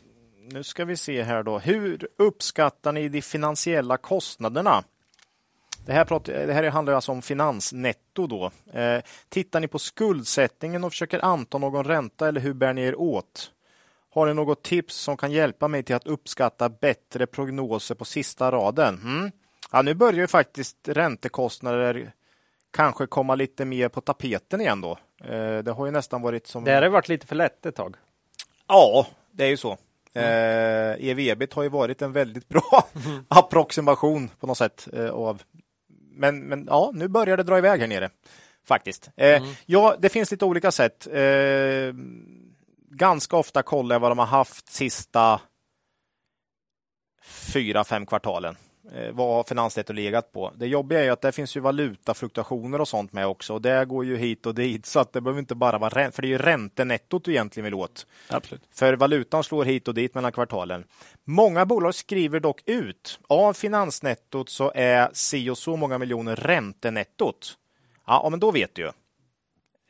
nu 0.50 0.62
ska 0.64 0.84
vi 0.84 0.96
se 0.96 1.22
här 1.22 1.42
då. 1.42 1.58
Hur 1.58 2.08
uppskattar 2.16 2.92
ni 2.92 3.08
de 3.08 3.22
finansiella 3.22 3.96
kostnaderna? 3.96 4.84
Det 5.86 5.92
här, 5.92 6.04
prat, 6.04 6.24
det 6.24 6.52
här 6.52 6.70
handlar 6.70 6.94
alltså 6.94 7.12
om 7.12 7.22
finansnetto 7.22 8.26
då. 8.26 8.50
Eh, 8.72 9.02
tittar 9.28 9.60
ni 9.60 9.68
på 9.68 9.78
skuldsättningen 9.78 10.84
och 10.84 10.92
försöker 10.92 11.24
anta 11.24 11.58
någon 11.58 11.84
ränta 11.84 12.28
eller 12.28 12.40
hur 12.40 12.54
bär 12.54 12.72
ni 12.72 12.82
er 12.82 13.00
åt? 13.00 13.50
Har 14.14 14.26
ni 14.26 14.34
något 14.34 14.62
tips 14.62 14.94
som 14.94 15.16
kan 15.16 15.32
hjälpa 15.32 15.68
mig 15.68 15.82
till 15.82 15.94
att 15.94 16.06
uppskatta 16.06 16.68
bättre 16.68 17.26
prognoser 17.26 17.94
på 17.94 18.04
sista 18.04 18.52
raden? 18.52 19.00
Mm. 19.02 19.30
Ja, 19.72 19.82
nu 19.82 19.94
börjar 19.94 20.20
ju 20.20 20.26
faktiskt 20.26 20.76
räntekostnader 20.88 22.12
kanske 22.70 23.06
komma 23.06 23.34
lite 23.34 23.64
mer 23.64 23.88
på 23.88 24.00
tapeten 24.00 24.60
igen 24.60 24.80
då. 24.80 24.98
Eh, 25.24 25.58
det 25.58 25.72
har 25.72 25.86
ju 25.86 25.92
nästan 25.92 26.22
varit 26.22 26.46
som... 26.46 26.64
Det 26.64 26.74
har 26.74 26.88
varit 26.88 27.08
lite 27.08 27.26
för 27.26 27.36
lätt 27.36 27.66
ett 27.66 27.76
tag. 27.76 27.96
Ja, 28.68 29.06
det 29.30 29.44
är 29.44 29.48
ju 29.48 29.56
så. 29.56 29.78
Eh, 30.14 30.96
EV-EBIT 30.98 31.54
har 31.54 31.62
ju 31.62 31.68
varit 31.68 32.02
en 32.02 32.12
väldigt 32.12 32.48
bra 32.48 32.88
approximation 33.28 34.30
på 34.40 34.46
något 34.46 34.58
sätt. 34.58 34.88
Eh, 34.92 35.10
av. 35.10 35.42
Men, 36.14 36.40
men 36.48 36.66
ja, 36.66 36.90
nu 36.94 37.08
börjar 37.08 37.36
det 37.36 37.42
dra 37.42 37.58
iväg 37.58 37.80
här 37.80 37.88
nere. 37.88 38.10
Faktiskt. 38.66 39.10
Eh, 39.16 39.42
Ja, 39.66 39.96
det 39.98 40.08
finns 40.08 40.30
lite 40.30 40.44
olika 40.44 40.72
sätt. 40.72 41.06
Eh, 41.06 41.94
ganska 42.90 43.36
ofta 43.36 43.62
kollar 43.62 43.94
jag 43.94 44.00
vad 44.00 44.10
de 44.10 44.18
har 44.18 44.26
haft 44.26 44.72
sista 44.72 45.40
fyra, 47.24 47.84
fem 47.84 48.06
kvartalen. 48.06 48.56
Eh, 48.90 49.12
vad 49.12 49.34
har 49.34 49.44
finansnetto 49.44 49.92
legat 49.92 50.32
på? 50.32 50.52
Det 50.56 50.66
jobbiga 50.66 51.00
är 51.00 51.04
ju 51.04 51.10
att 51.10 51.20
det 51.20 51.32
finns 51.32 51.56
ju 51.56 51.60
valutafluktuationer 51.60 52.80
och 52.80 52.88
sånt 52.88 53.12
med 53.12 53.26
också. 53.26 53.54
Och 53.54 53.62
det 53.62 53.84
går 53.84 54.04
ju 54.04 54.16
hit 54.16 54.46
och 54.46 54.54
dit. 54.54 54.86
Så 54.86 55.00
att 55.00 55.12
det 55.12 55.20
behöver 55.20 55.40
inte 55.40 55.54
bara 55.54 55.78
vara 55.78 55.90
ränta, 55.90 56.14
för 56.14 56.22
det 56.22 56.28
är 56.28 56.30
ju 56.30 56.38
räntenettot 56.38 57.24
du 57.24 57.30
egentligen 57.30 57.64
vill 57.64 57.74
åt. 57.74 58.06
Absolut. 58.28 58.62
För 58.72 58.96
valutan 58.96 59.44
slår 59.44 59.64
hit 59.64 59.88
och 59.88 59.94
dit 59.94 60.14
mellan 60.14 60.32
kvartalen. 60.32 60.84
Många 61.24 61.66
bolag 61.66 61.94
skriver 61.94 62.40
dock 62.40 62.62
ut 62.66 63.20
av 63.28 63.52
finansnettot 63.52 64.48
så 64.48 64.72
är 64.74 65.10
si 65.12 65.50
och 65.50 65.58
så 65.58 65.76
många 65.76 65.98
miljoner 65.98 66.36
räntenettot. 66.36 67.58
Ja, 68.06 68.28
men 68.30 68.40
då 68.40 68.50
vet 68.50 68.74
du 68.74 68.82
ju. 68.82 68.90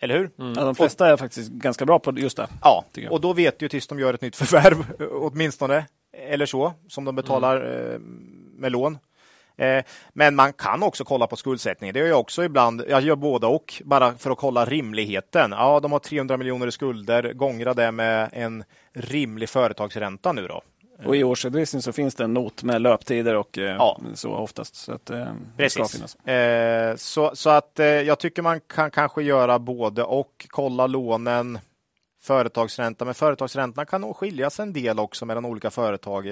Eller 0.01 0.19
hur? 0.19 0.31
Ja, 0.37 0.65
de 0.65 0.75
flesta 0.75 1.09
är 1.09 1.17
faktiskt 1.17 1.51
ganska 1.51 1.87
bra 1.87 1.99
på 1.99 2.19
just 2.19 2.37
det. 2.37 2.49
Ja, 2.63 2.85
och 3.11 3.21
då 3.21 3.33
vet 3.33 3.59
du 3.59 3.69
tills 3.69 3.87
de 3.87 3.99
gör 3.99 4.15
ett 4.15 4.21
nytt 4.21 4.37
förvärv 4.37 4.85
åtminstone. 5.13 5.85
Eller 6.13 6.47
så, 6.47 6.73
som 6.89 7.05
de 7.05 7.15
betalar 7.15 7.57
eh, 7.57 7.99
med 8.63 8.73
lån. 8.73 8.99
Eh, 9.57 9.85
men 10.13 10.35
man 10.35 10.53
kan 10.53 10.83
också 10.83 11.05
kolla 11.05 11.27
på 11.27 11.37
skuldsättning. 11.37 11.93
Det 11.93 11.99
gör 11.99 12.07
jag 12.07 12.21
också 12.21 12.45
ibland. 12.45 12.85
Jag 12.89 13.03
gör 13.03 13.17
båda 13.17 13.47
och, 13.47 13.83
bara 13.85 14.15
för 14.15 14.31
att 14.31 14.39
kolla 14.39 14.65
rimligheten. 14.65 15.53
Ja, 15.53 15.81
de 15.81 15.93
har 15.93 15.99
300 15.99 16.37
miljoner 16.37 16.67
i 16.67 16.73
skulder. 16.73 17.33
Gångra 17.33 17.75
det 17.75 17.93
med 17.93 18.29
en 18.33 18.65
rimlig 18.93 19.49
företagsränta 19.49 20.33
nu 20.33 20.47
då. 20.49 20.63
Och 21.05 21.17
i 21.17 21.25
årsredovisningen 21.25 21.83
så 21.83 21.93
finns 21.93 22.15
det 22.15 22.25
en 22.25 22.35
not 22.35 22.63
med 22.63 22.83
löptider 22.83 23.35
och 23.35 23.59
eh, 23.59 23.65
Ja. 23.77 24.01
så 24.15 24.31
oftast. 24.31 24.75
Så 24.75 24.93
att, 24.93 25.11
eh, 25.11 25.27
Precis. 25.57 25.93
finnas. 25.93 26.15
Eh, 26.27 26.97
så, 26.97 27.31
så 27.35 27.51
att 27.51 27.79
eh, 27.79 27.87
jag 27.87 28.19
tycker 28.19 28.43
man 28.43 28.61
kan 28.61 28.91
kanske 28.91 29.23
göra 29.23 29.59
både 29.59 30.03
och. 30.05 30.47
Kolla 30.49 30.87
lånen, 30.87 31.59
företagsränta. 32.23 33.05
Men 33.05 33.15
företagsräntan 33.15 33.87
kan 33.87 34.01
nog 34.01 34.17
skiljas 34.17 34.61
en 34.61 34.73
del 34.73 34.99
också 34.99 35.27
mellan 35.27 35.45
olika 35.45 35.71
företag. 35.71 36.27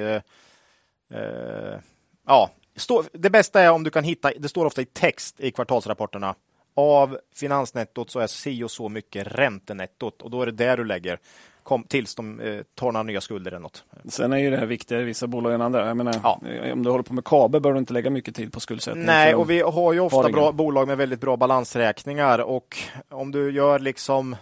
Ja, 2.26 2.50
stå, 2.76 3.04
det 3.12 3.30
bästa 3.30 3.60
är 3.62 3.70
om 3.70 3.84
du 3.84 3.90
kan 3.90 4.04
hitta, 4.04 4.32
det 4.38 4.48
står 4.48 4.66
ofta 4.66 4.82
i 4.82 4.84
text 4.84 5.40
i 5.40 5.50
kvartalsrapporterna. 5.50 6.34
Av 6.74 7.18
finansnettot 7.34 8.10
så 8.10 8.20
är 8.20 8.26
si 8.26 8.62
och 8.64 8.70
så 8.70 8.88
mycket 8.88 9.26
räntenettot 9.26 10.22
och 10.22 10.30
då 10.30 10.42
är 10.42 10.46
det 10.46 10.52
där 10.52 10.76
du 10.76 10.84
lägger 10.84 11.18
kom, 11.62 11.84
tills 11.84 12.14
de 12.14 12.40
eh, 12.40 12.60
tar 12.74 12.92
några 12.92 13.02
nya 13.02 13.20
skulder 13.20 13.50
eller 13.50 13.60
något. 13.60 13.84
Sen 14.08 14.32
är 14.32 14.36
ju 14.38 14.50
det 14.50 14.56
här 14.56 14.66
viktigare 14.66 15.02
i 15.02 15.04
vissa 15.04 15.26
bolag 15.26 15.54
än 15.54 15.60
andra. 15.62 15.86
Jag 15.86 15.96
menar, 15.96 16.20
Ja. 16.22 16.40
eh, 16.48 16.72
Om 16.72 16.82
du 16.82 16.90
håller 16.90 17.02
på 17.02 17.14
med 17.14 17.24
kabel 17.24 17.60
bör 17.60 17.72
du 17.72 17.78
inte 17.78 17.92
lägga 17.92 18.10
mycket 18.10 18.34
tid 18.36 18.52
på 18.52 18.60
skuldsättning. 18.60 19.04
Nej, 19.06 19.34
och 19.34 19.50
vi 19.50 19.60
har 19.60 19.92
ju 19.92 20.00
ofta 20.00 20.28
bra 20.28 20.52
bolag 20.52 20.88
med 20.88 20.96
väldigt 20.96 21.20
bra 21.20 21.36
balansräkningar 21.36 22.38
och 22.38 22.78
om 23.08 23.30
du 23.32 23.50
gör 23.52 23.78
liksom 23.78 24.36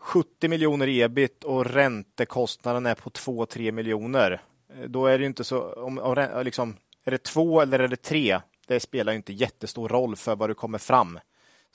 70 0.00 0.48
miljoner 0.48 0.88
ebit 0.88 1.44
och 1.44 1.66
räntekostnaden 1.66 2.86
är 2.86 2.94
på 2.94 3.10
2-3 3.10 3.72
miljoner, 3.72 4.42
då 4.86 5.06
är 5.06 5.18
det 5.18 5.22
ju 5.22 5.26
inte 5.26 5.44
så, 5.44 5.72
om, 5.72 5.98
om, 5.98 6.42
liksom, 6.44 6.76
är 7.04 7.10
det 7.10 7.22
två 7.22 7.60
eller 7.60 7.78
är 7.78 7.88
det 7.88 8.02
tre? 8.02 8.40
Det 8.66 8.80
spelar 8.80 9.12
ju 9.12 9.16
inte 9.16 9.32
jättestor 9.32 9.88
roll 9.88 10.16
för 10.16 10.36
vad 10.36 10.50
du 10.50 10.54
kommer 10.54 10.78
fram. 10.78 11.18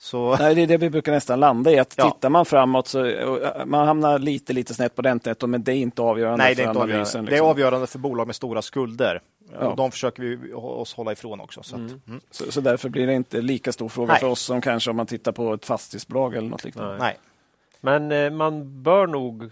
Så 0.00 0.36
Nej, 0.36 0.54
det 0.54 0.62
är 0.62 0.66
det 0.66 0.76
vi 0.76 0.90
brukar 0.90 1.12
nästan 1.12 1.40
landa 1.40 1.72
i. 1.72 1.78
Att 1.78 1.94
Ja. 1.96 2.10
Tittar 2.10 2.28
man 2.28 2.46
framåt 2.46 2.88
så 2.88 3.04
eh, 3.04 3.66
man 3.66 3.86
hamnar 3.86 4.18
lite, 4.18 4.52
lite 4.52 4.74
snett 4.74 4.94
på 4.94 5.02
räntenettot, 5.02 5.50
men 5.50 5.62
det 5.62 5.72
är 5.72 5.76
inte 5.76 6.02
avgörande 6.02 6.44
nej, 6.44 6.54
det 6.54 6.62
är 6.62 6.64
för 6.64 6.70
inte 6.70 6.80
analysen. 6.80 7.00
avgörande. 7.00 7.04
liksom. 7.04 7.24
Det 7.24 7.36
är 7.36 7.50
avgörande 7.50 7.86
för 7.86 7.98
bolag 7.98 8.26
med 8.26 8.36
stora 8.36 8.62
skulder. 8.62 9.20
Ja. 9.52 9.68
Och 9.68 9.76
de 9.76 9.90
försöker 9.90 10.22
vi 10.22 10.52
oss 10.52 10.94
hålla 10.94 11.12
ifrån 11.12 11.40
också. 11.40 11.62
Så 11.62 11.74
att, 11.76 11.80
mm. 11.80 12.20
Så, 12.30 12.52
så 12.52 12.60
därför 12.60 12.88
blir 12.88 13.06
det 13.06 13.14
inte 13.14 13.40
lika 13.40 13.72
stor 13.72 13.88
fråga 13.88 14.12
Nej. 14.12 14.20
för 14.20 14.28
oss 14.28 14.40
som 14.40 14.60
kanske 14.60 14.90
om 14.90 14.96
man 14.96 15.06
tittar 15.06 15.32
på 15.32 15.54
ett 15.54 15.66
fastighetsbolag 15.66 16.34
eller 16.34 16.48
något 16.48 16.64
liknande. 16.64 16.96
Nej. 16.98 17.18
Men 17.80 18.12
eh, 18.12 18.30
man 18.30 18.82
bör 18.82 19.06
nog 19.06 19.50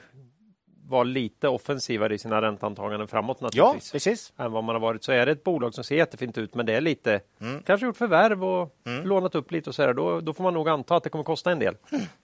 vara 0.89 1.03
lite 1.03 1.49
offensivare 1.49 2.15
i 2.15 2.19
sina 2.19 2.43
ränteantaganden 2.43 3.09
framåt 3.09 3.37
Ja, 3.41 3.47
naturligtvis. 3.47 3.93
precis. 3.93 4.33
än 4.39 4.53
vad 4.53 4.65
man 4.65 4.75
har 4.75 4.81
varit. 4.81 5.05
Så 5.05 5.13
är 5.13 5.27
det 5.27 5.33
ett 5.33 5.45
bolag 5.45 5.75
som 5.75 5.85
ser 5.85 5.97
jättefint 5.97 6.39
ut, 6.39 6.55
men 6.55 6.67
det 6.67 6.73
är 6.75 6.81
lite, 6.81 7.21
kanske 7.67 7.87
gjort 7.87 7.97
förvärv 7.97 8.45
och 8.45 8.75
lånat 9.05 9.35
upp 9.35 9.53
lite 9.53 9.71
och 9.71 9.75
så 9.75 9.83
där, 9.87 9.95
då, 9.95 10.21
då 10.21 10.33
får 10.33 10.43
man 10.45 10.55
nog 10.55 10.69
anta 10.69 10.97
att 10.97 11.03
det 11.05 11.11
kommer 11.11 11.25
kosta 11.25 11.51
en 11.53 11.59
del. 11.59 11.75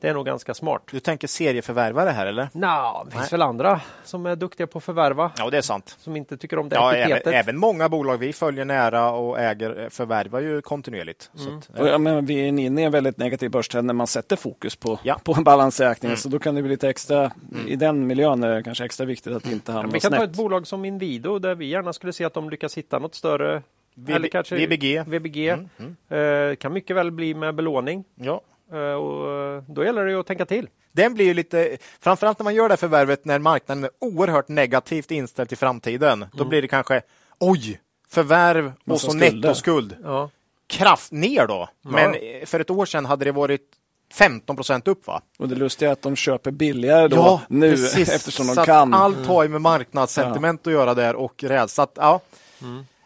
Det 0.00 0.08
är 0.08 0.14
nog 0.14 0.26
ganska 0.26 0.54
smart. 0.54 0.82
Du 0.90 1.00
tänker 1.00 1.28
serieförvärvare 1.28 2.10
här 2.10 2.26
eller? 2.26 2.48
Nå, 2.52 3.02
det 3.10 3.16
finns 3.16 3.32
väl 3.32 3.42
andra 3.42 3.80
som 4.04 4.26
är 4.26 4.36
duktiga 4.36 4.66
på 4.66 4.78
att 4.78 4.84
förvärva, 4.84 5.30
Ja, 5.38 5.50
det 5.50 5.56
är 5.58 5.62
sant. 5.62 5.96
som 6.00 6.16
inte 6.16 6.36
tycker 6.36 6.58
om 6.58 6.68
det 6.68 6.76
Ja, 6.76 6.92
även, 6.94 7.34
även 7.34 7.58
många 7.58 7.88
bolag 7.88 8.16
vi 8.18 8.32
följer 8.32 8.64
nära 8.64 9.10
och 9.10 9.40
äger 9.40 9.80
eh, 9.82 9.88
förvärvar 9.88 10.40
ju 10.40 10.62
kontinuerligt. 10.62 11.30
Så 11.34 11.48
att, 11.48 11.80
Och, 11.80 11.88
ja, 11.88 11.98
men 11.98 12.26
vi 12.26 12.34
är 12.40 12.46
inne 12.46 12.80
i 12.82 12.84
en 12.84 12.92
väldigt 12.92 13.16
negativ 13.18 13.50
börstrend 13.50 13.86
när 13.86 13.94
man 13.94 14.06
sätter 14.06 14.36
fokus 14.36 14.76
på, 14.76 14.98
Ja. 15.02 15.20
på 15.24 15.34
en 15.36 15.44
balansräkning. 15.44 16.16
Så 16.16 16.28
då 16.28 16.38
kan 16.38 16.54
det 16.54 16.62
bli 16.62 16.70
lite 16.70 16.88
extra, 16.88 17.30
i 17.66 17.76
den 17.76 18.06
miljön 18.06 18.44
är 18.56 18.62
kanske 18.62 18.84
extra 18.84 19.06
viktigt 19.06 19.32
att 19.32 19.46
inte 19.46 19.72
hamna 19.72 19.92
Vi 19.92 20.00
kan 20.00 20.10
ta 20.10 20.16
snett. 20.16 20.30
ett 20.30 20.36
bolag 20.36 20.66
som 20.66 20.84
Inwido 20.84 21.38
där 21.38 21.54
vi 21.54 21.66
gärna 21.66 21.92
skulle 21.92 22.12
se 22.12 22.24
att 22.24 22.34
de 22.34 22.50
lyckas 22.50 22.78
hitta 22.78 22.98
något 22.98 23.14
större. 23.14 23.62
VB 23.94 24.12
eller 24.12 24.28
kanske 24.28 24.56
VBG. 24.56 25.02
VBG. 25.06 25.48
Eh, 25.48 26.54
kan 26.58 26.72
mycket 26.72 26.96
väl 26.96 27.10
bli 27.10 27.34
med 27.34 27.54
belåning. 27.54 28.04
ja. 28.14 28.42
Eh, 28.72 28.78
och 28.78 29.32
eh, 29.32 29.62
då 29.68 29.84
gäller 29.84 30.04
det 30.04 30.10
ju 30.10 30.20
att 30.20 30.26
tänka 30.26 30.46
till. 30.46 30.68
Den 30.92 31.14
blir 31.14 31.24
ju 31.24 31.34
lite, 31.34 31.76
framförallt 32.00 32.38
när 32.38 32.44
man 32.44 32.54
gör 32.54 32.68
det 32.68 32.72
här 32.72 32.76
förvärvet 32.76 33.24
när 33.24 33.38
marknaden 33.38 33.84
är 33.84 33.90
oerhört 33.98 34.48
negativt 34.48 35.10
inställd 35.10 35.48
till 35.48 35.58
framtiden. 35.58 36.26
Då 36.32 36.44
blir 36.44 36.62
det 36.62 36.68
kanske, 36.68 37.02
oj, 37.40 37.80
förvärv 38.08 38.72
och 38.86 39.00
så 39.00 39.10
skulder. 39.10 39.32
nettoskuld. 39.36 39.96
Ja. 40.04 40.30
Kraft 40.66 41.12
ner 41.12 41.46
då. 41.46 41.68
Men 41.82 42.14
eh, 42.14 42.44
för 42.46 42.60
ett 42.60 42.70
år 42.70 42.86
sedan 42.86 43.04
hade 43.06 43.24
det 43.24 43.32
varit 43.32 43.68
15 44.12 44.56
procent 44.56 44.88
upp 44.88 45.06
va? 45.06 45.22
Och 45.38 45.48
det 45.48 45.54
lustiga 45.54 45.88
är 45.88 45.92
att 45.92 46.02
de 46.02 46.16
köper 46.16 46.50
billigare 46.50 47.08
då 47.08 47.40
nu 47.48 47.70
precis. 47.70 48.08
eftersom 48.14 48.46
de 48.46 48.54
så 48.54 48.64
kan. 48.64 48.94
Allt 48.94 49.26
har 49.26 49.42
ju 49.42 49.48
med 49.48 49.60
marknadssentiment 49.60 50.66
att 50.66 50.72
göra 50.72 50.94
där 50.94 51.14
och 51.14 51.44
rädsla. 51.44 51.86
Ja. 51.94 52.20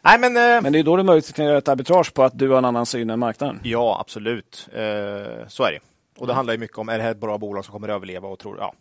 Nej, 0.03 0.19
men, 0.19 0.37
eh, 0.37 0.63
Men 0.63 0.73
det 0.73 0.79
är 0.79 0.83
då 0.83 0.97
du 0.97 1.03
möjligtvis 1.03 1.37
kan 1.37 1.45
göra 1.45 1.59
ett 1.59 1.69
arbitrage 1.69 2.15
på 2.15 2.23
att 2.25 2.39
du 2.39 2.49
har 2.51 2.59
en 2.59 2.65
annan 2.65 2.87
syn 2.87 3.11
än 3.11 3.19
marknaden. 3.19 3.61
Ja, 3.63 3.99
absolut. 4.01 4.69
Eh, 4.73 4.81
så 5.49 5.63
är 5.65 5.73
det. 5.73 5.79
Och 6.19 6.27
det 6.27 6.33
handlar 6.35 6.55
ju 6.55 6.59
mycket 6.59 6.79
om, 6.79 6.89
är 6.89 6.99
det 6.99 7.05
här 7.05 7.11
ett 7.11 7.21
bra 7.21 7.39
bolag 7.39 7.65
som 7.65 7.73
kommer 7.73 7.89
att 7.89 7.95
överleva 7.95 8.29
och 8.29 8.39
tror, 8.39 8.57
ja. 8.61 8.75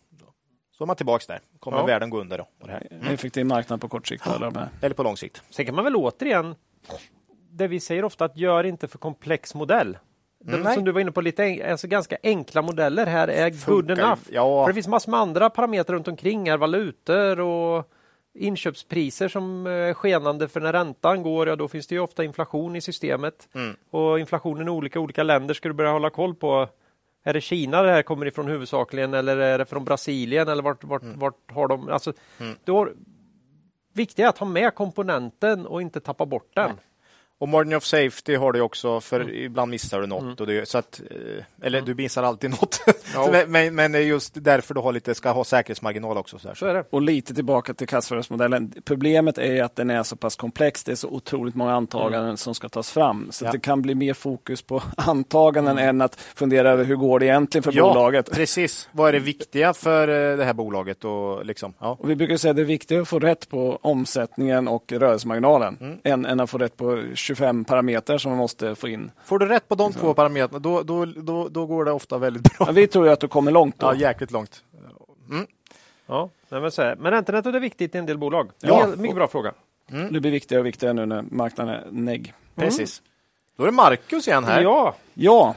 Så 0.78 0.84
är 0.84 0.86
man 0.86 0.96
tillbaks 0.96 1.26
där. 1.26 1.40
Kommer 1.60 1.78
Ja. 1.78 1.86
världen 1.86 2.10
gå 2.10 2.20
under 2.20 2.38
då? 2.38 2.48
Och 2.60 2.66
det 2.66 2.72
här. 2.72 3.12
Effektiv 3.12 3.46
marknad 3.46 3.80
på 3.80 3.88
kort 3.88 4.06
sikt. 4.08 4.26
Eller 4.26 4.38
de 4.50 4.54
här. 4.56 4.68
Eller 4.80 4.94
på 4.94 5.02
lång 5.02 5.16
sikt. 5.16 5.42
Sen 5.50 5.66
kan 5.66 5.74
man 5.74 5.84
väl 5.84 5.96
återigen, 5.96 6.54
det 7.50 7.68
vi 7.68 7.80
säger 7.80 8.04
ofta, 8.04 8.24
att 8.24 8.36
gör 8.36 8.64
inte 8.64 8.88
för 8.88 8.98
komplex 8.98 9.54
modell. 9.54 9.98
De, 10.44 10.56
Nej. 10.56 10.74
som 10.74 10.84
du 10.84 10.92
var 10.92 11.00
inne 11.00 11.12
på, 11.12 11.20
lite 11.20 11.66
alltså 11.70 11.86
ganska 11.88 12.16
enkla 12.22 12.62
modeller 12.62 13.06
här 13.06 13.28
är 13.28 13.50
good 13.50 13.58
Funkar 13.60 13.96
ju. 13.96 14.02
enough. 14.02 14.20
Ja. 14.30 14.64
För 14.64 14.70
det 14.70 14.74
finns 14.74 14.88
massor 14.88 15.10
med 15.10 15.20
andra 15.20 15.50
parametrar 15.50 15.94
runt 15.96 16.08
omkring 16.08 16.50
här, 16.50 16.56
valutor 16.58 17.40
och 17.40 17.92
inköpspriser 18.38 19.28
som 19.28 19.66
är 19.66 19.94
skenande 19.94 20.48
för 20.48 20.60
när 20.60 20.72
räntan 20.72 21.22
går, 21.22 21.48
ja 21.48 21.56
då 21.56 21.68
finns 21.68 21.86
det 21.86 21.94
ju 21.94 22.00
ofta 22.00 22.24
inflation 22.24 22.76
i 22.76 22.80
systemet. 22.80 23.48
Mm. 23.54 23.76
Och 23.90 24.20
inflationen 24.20 24.68
i 24.68 24.70
olika, 24.70 25.00
olika 25.00 25.22
länder 25.22 25.54
ska 25.54 25.68
du 25.68 25.74
börja 25.74 25.90
hålla 25.90 26.10
koll 26.10 26.34
på. 26.34 26.68
Är 27.24 27.32
det 27.34 27.40
Kina 27.40 27.82
det 27.82 27.90
här 27.92 28.02
kommer 28.02 28.26
ifrån 28.26 28.46
huvudsakligen 28.48 29.14
eller 29.14 29.36
är 29.36 29.58
det 29.58 29.64
från 29.64 29.84
Brasilien 29.84 30.48
eller 30.48 30.62
vart, 30.62 30.84
vart, 30.84 31.02
Mm. 31.02 31.18
vart 31.18 31.52
har 31.52 31.68
de? 31.68 31.88
Alltså, 31.88 32.12
då, 32.64 32.88
viktigt 33.92 34.18
är 34.18 34.28
att 34.28 34.38
ha 34.38 34.46
med 34.46 34.74
komponenten 34.74 35.66
och 35.66 35.82
inte 35.82 36.00
tappa 36.00 36.26
bort 36.26 36.50
den. 36.54 36.70
Och 37.38 37.48
margin 37.48 37.74
of 37.76 37.84
safety 37.84 38.34
har 38.36 38.52
du 38.52 38.60
också, 38.60 39.00
för 39.00 39.20
Mm. 39.20 39.34
ibland 39.34 39.70
missar 39.70 40.00
du 40.00 40.06
något. 40.06 40.40
Och 40.40 40.46
det, 40.46 40.68
så 40.68 40.78
att, 40.78 41.00
eh, 41.10 41.66
eller 41.66 41.80
du 41.80 41.94
missar 41.94 42.22
alltid 42.22 42.50
något. 42.50 42.80
Ja. 43.14 43.44
men, 43.48 43.74
men, 43.74 43.94
är 43.94 43.98
just 43.98 44.32
därför 44.44 44.74
du 44.74 44.80
har 44.80 44.92
lite, 44.92 45.14
ska 45.14 45.30
ha 45.30 45.44
säkerhetsmarginal 45.44 46.16
också. 46.18 46.38
Så. 46.38 46.54
Så 46.54 46.66
är 46.66 46.74
det. 46.74 46.84
Och 46.90 47.02
lite 47.02 47.34
tillbaka 47.34 47.74
till 47.74 47.86
kassaflödesmodellen. 47.88 48.72
Problemet 48.84 49.38
är 49.38 49.62
att 49.62 49.76
den 49.76 49.90
är 49.90 50.02
så 50.02 50.16
pass 50.16 50.36
komplex. 50.36 50.84
Det 50.84 50.92
är 50.92 50.96
så 50.96 51.08
otroligt 51.08 51.54
många 51.54 51.74
antaganden 51.74 52.36
som 52.36 52.54
ska 52.54 52.68
tas 52.68 52.90
fram. 52.90 53.28
Så 53.30 53.44
Ja. 53.44 53.52
det 53.52 53.58
kan 53.58 53.82
bli 53.82 53.94
mer 53.94 54.14
fokus 54.14 54.62
på 54.62 54.82
antaganden 54.96 55.78
än 55.78 56.00
att 56.00 56.14
fundera 56.20 56.70
över 56.70 56.84
hur 56.84 56.96
går 56.96 57.18
det 57.20 57.26
egentligen 57.26 57.62
för 57.62 57.72
bolaget. 57.72 58.30
precis. 58.32 58.88
Vad 58.92 59.08
är 59.08 59.12
det 59.12 59.18
viktiga 59.18 59.74
för 59.74 60.08
eh, 60.32 60.36
det 60.36 60.44
här 60.44 60.54
bolaget? 60.54 61.04
Och 61.04 61.46
liksom, 61.46 61.74
ja. 61.78 61.96
Och 62.00 62.10
vi 62.10 62.16
brukar 62.16 62.36
säga 62.36 62.50
att 62.50 62.56
det 62.56 62.62
är 62.62 62.66
viktigare 62.66 63.02
att 63.02 63.08
få 63.08 63.18
rätt 63.18 63.48
på 63.48 63.78
omsättningen 63.82 64.68
och 64.68 64.92
rörelsemarginalen 64.92 65.76
Mm. 65.80 65.98
än, 66.04 66.26
än 66.26 66.40
att 66.40 66.50
få 66.50 66.58
rätt 66.58 66.76
på 66.76 67.02
25 67.26 67.64
parametrar 67.64 68.18
som 68.18 68.30
man 68.30 68.38
måste 68.38 68.74
få 68.74 68.88
in. 68.88 69.10
Får 69.24 69.38
du 69.38 69.46
rätt 69.46 69.68
på 69.68 69.74
de 69.74 69.92
två 69.92 70.14
parametrarna, 70.14 70.58
då, 70.58 70.82
då, 70.82 71.04
då, 71.04 71.48
då 71.48 71.66
går 71.66 71.84
det 71.84 71.92
ofta 71.92 72.18
väldigt 72.18 72.42
bra. 72.58 72.66
Men 72.66 72.74
vi 72.74 72.86
tror 72.86 73.06
ju 73.06 73.12
att 73.12 73.20
du 73.20 73.28
kommer 73.28 73.50
långt 73.52 73.78
då. 73.78 73.86
Ja, 73.86 73.94
jäkligt 73.94 74.30
långt. 74.30 74.62
Ja, 76.06 76.30
nej, 76.48 76.60
men, 76.60 76.70
så 76.70 76.82
här. 76.82 76.96
men 76.96 77.12
räntenettot 77.12 77.54
är 77.54 77.60
viktigt 77.60 77.94
i 77.94 77.98
en 77.98 78.06
del 78.06 78.18
bolag. 78.18 78.50
Ja. 78.60 78.86
Mycket- 78.86 79.00
Mycket 79.00 79.16
bra 79.16 79.28
fråga. 79.28 79.52
Det 80.10 80.20
blir 80.20 80.30
viktigare 80.30 80.60
och 80.60 80.66
viktigare 80.66 80.94
nu 80.94 81.06
när 81.06 81.22
marknaden 81.30 81.74
är 81.74 81.84
negg. 81.90 82.34
Precis. 82.54 83.02
Då 83.56 83.62
är 83.62 83.66
det 83.66 83.72
Marcus 83.72 84.28
igen 84.28 84.44
här. 84.44 84.62
Ja, 84.62 84.94
Ja, 85.14 85.54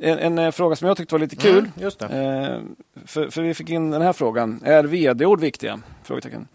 en, 0.00 0.18
en 0.18 0.38
eh, 0.38 0.50
fråga 0.50 0.76
som 0.76 0.88
jag 0.88 0.96
tyckte 0.96 1.14
var 1.14 1.18
lite 1.20 1.36
kul. 1.36 1.58
Mm, 1.58 1.70
just 1.76 1.98
det. 1.98 2.06
Eh, 2.06 2.60
för, 3.06 3.30
för 3.30 3.42
vi 3.42 3.54
fick 3.54 3.70
in 3.70 3.90
den 3.90 4.02
här 4.02 4.12
frågan. 4.12 4.60
Är 4.64 4.84
vd-ord 4.84 5.40
viktiga? 5.40 5.80
Frågetecken. 6.02 6.48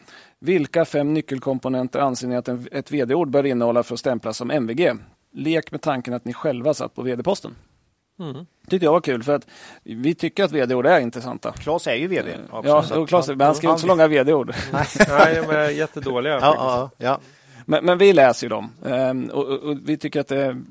Vilka 0.44 0.86
fem 0.86 1.14
nyckelkomponenter 1.14 2.00
anser 2.00 2.28
ni 2.28 2.36
att 2.36 2.48
en, 2.48 2.68
ett 2.72 2.92
vd-ord 2.92 3.30
bör 3.30 3.46
innehålla 3.46 3.84
för 3.84 3.94
att 3.94 4.00
stämplas 4.00 4.38
som 4.38 4.52
MVG? 4.52 4.92
Lek 5.32 5.72
med 5.72 5.82
tanken 5.82 6.14
att 6.14 6.26
ni 6.26 6.34
själva 6.34 6.74
satt 6.74 6.96
på 6.96 7.02
vd-posten. 7.02 7.56
Mm. 8.20 8.46
tyckte 8.68 8.86
jag 8.86 8.92
var 8.92 9.02
kul 9.02 9.24
för 9.24 9.36
att 9.36 9.48
vi 9.84 10.16
tycker 10.16 10.44
att 10.44 10.52
vd-ord 10.52 10.86
är 10.86 11.00
intressanta. 11.00 11.52
Claes 11.52 11.88
är 11.88 11.96
ju 11.96 12.08
vd. 12.08 12.36
också, 12.52 12.70
Ja, 12.70 12.84
så 12.84 13.06
Claes, 13.08 13.28
men 13.28 13.42
han 13.42 13.56
skriver 13.56 13.72
inte 13.74 13.82
så 13.82 13.88
långa 13.88 14.08
vd-ord. 14.08 14.54
nej, 14.72 14.88
de 15.48 15.56
är 15.56 15.70
jättedåliga. 15.70 16.34
Ja, 16.34 16.56
ja, 16.58 16.90
ja. 16.98 17.20
Men, 17.66 17.86
men 17.86 17.98
vi 17.98 18.14
läser 18.14 18.46
ju 18.46 18.50
dem 18.50 18.70
Ehm, 18.86 19.30
och, 19.30 19.46
och, 19.46 19.60
och 19.60 19.78
vi 19.86 19.98
tycker 19.98 20.20
att 20.20 20.28
det, 20.28 20.62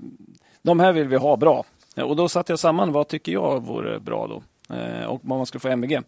de 0.62 0.80
här 0.80 0.92
vill 0.92 1.08
vi 1.08 1.16
ha 1.16 1.36
bra. 1.36 1.64
Och 1.96 2.16
då 2.16 2.28
satte 2.28 2.52
jag 2.52 2.58
samman 2.58 2.92
vad 2.92 3.08
tycker 3.08 3.32
jag 3.32 3.66
vore 3.66 4.00
bra 4.00 4.26
då 4.26 4.34
eh, 4.34 4.42
Eh, 4.72 5.04
och 5.04 5.20
vad 5.22 5.38
man 5.38 5.46
skulle 5.46 5.60
få 5.60 5.68
MVG. 5.68 6.00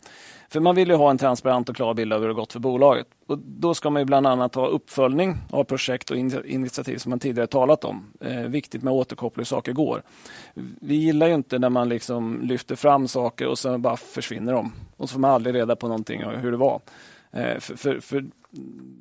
För 0.49 0.61
man 0.61 0.75
vill 0.75 0.89
ju 0.89 0.95
ha 0.95 1.11
en 1.11 1.19
transparent 1.19 1.69
och 1.69 1.77
klar 1.77 1.95
bild 1.95 2.13
av 2.13 2.21
hur 2.21 2.29
det 2.29 2.35
gått 2.35 2.53
för 2.53 2.61
bolaget. 2.61 3.07
Och 3.27 3.39
då 3.39 3.75
ska 3.75 3.91
man 3.91 4.03
ju 4.03 4.07
bland 4.07 4.27
annat 4.27 4.55
ha 4.55 4.67
uppföljning 4.67 5.37
av 5.51 5.65
projekt 5.65 6.11
och 6.11 6.17
initiativ 6.17 6.99
som 6.99 7.11
man 7.11 7.19
tidigare 7.19 7.47
talat 7.47 7.85
om. 7.85 8.13
Eh, 8.21 8.41
viktigt 8.41 8.83
med 8.83 8.93
återkoppling 8.93 9.45
hur 9.45 9.47
saker 9.47 9.73
går. 9.73 10.03
Vi 10.81 10.95
gillar 10.95 11.27
ju 11.27 11.35
inte 11.35 11.59
när 11.59 11.71
man 11.71 11.89
liksom 11.89 12.41
lyfter 12.43 12.77
fram 12.77 13.09
saker 13.09 13.47
och 13.47 13.59
sen 13.59 13.83
bara 13.83 13.97
försvinner 13.97 14.53
de. 14.53 14.73
Och 14.97 15.09
så 15.09 15.13
får 15.13 15.21
man 15.21 15.31
aldrig 15.31 15.55
reda 15.55 15.77
på 15.77 15.89
någonting 15.89 16.25
och 16.25 16.33
hur 16.33 16.51
det 16.51 16.57
var. 16.57 16.81
Eh, 17.35 17.59
för, 17.59 17.77
för, 17.77 18.01
för 18.01 18.25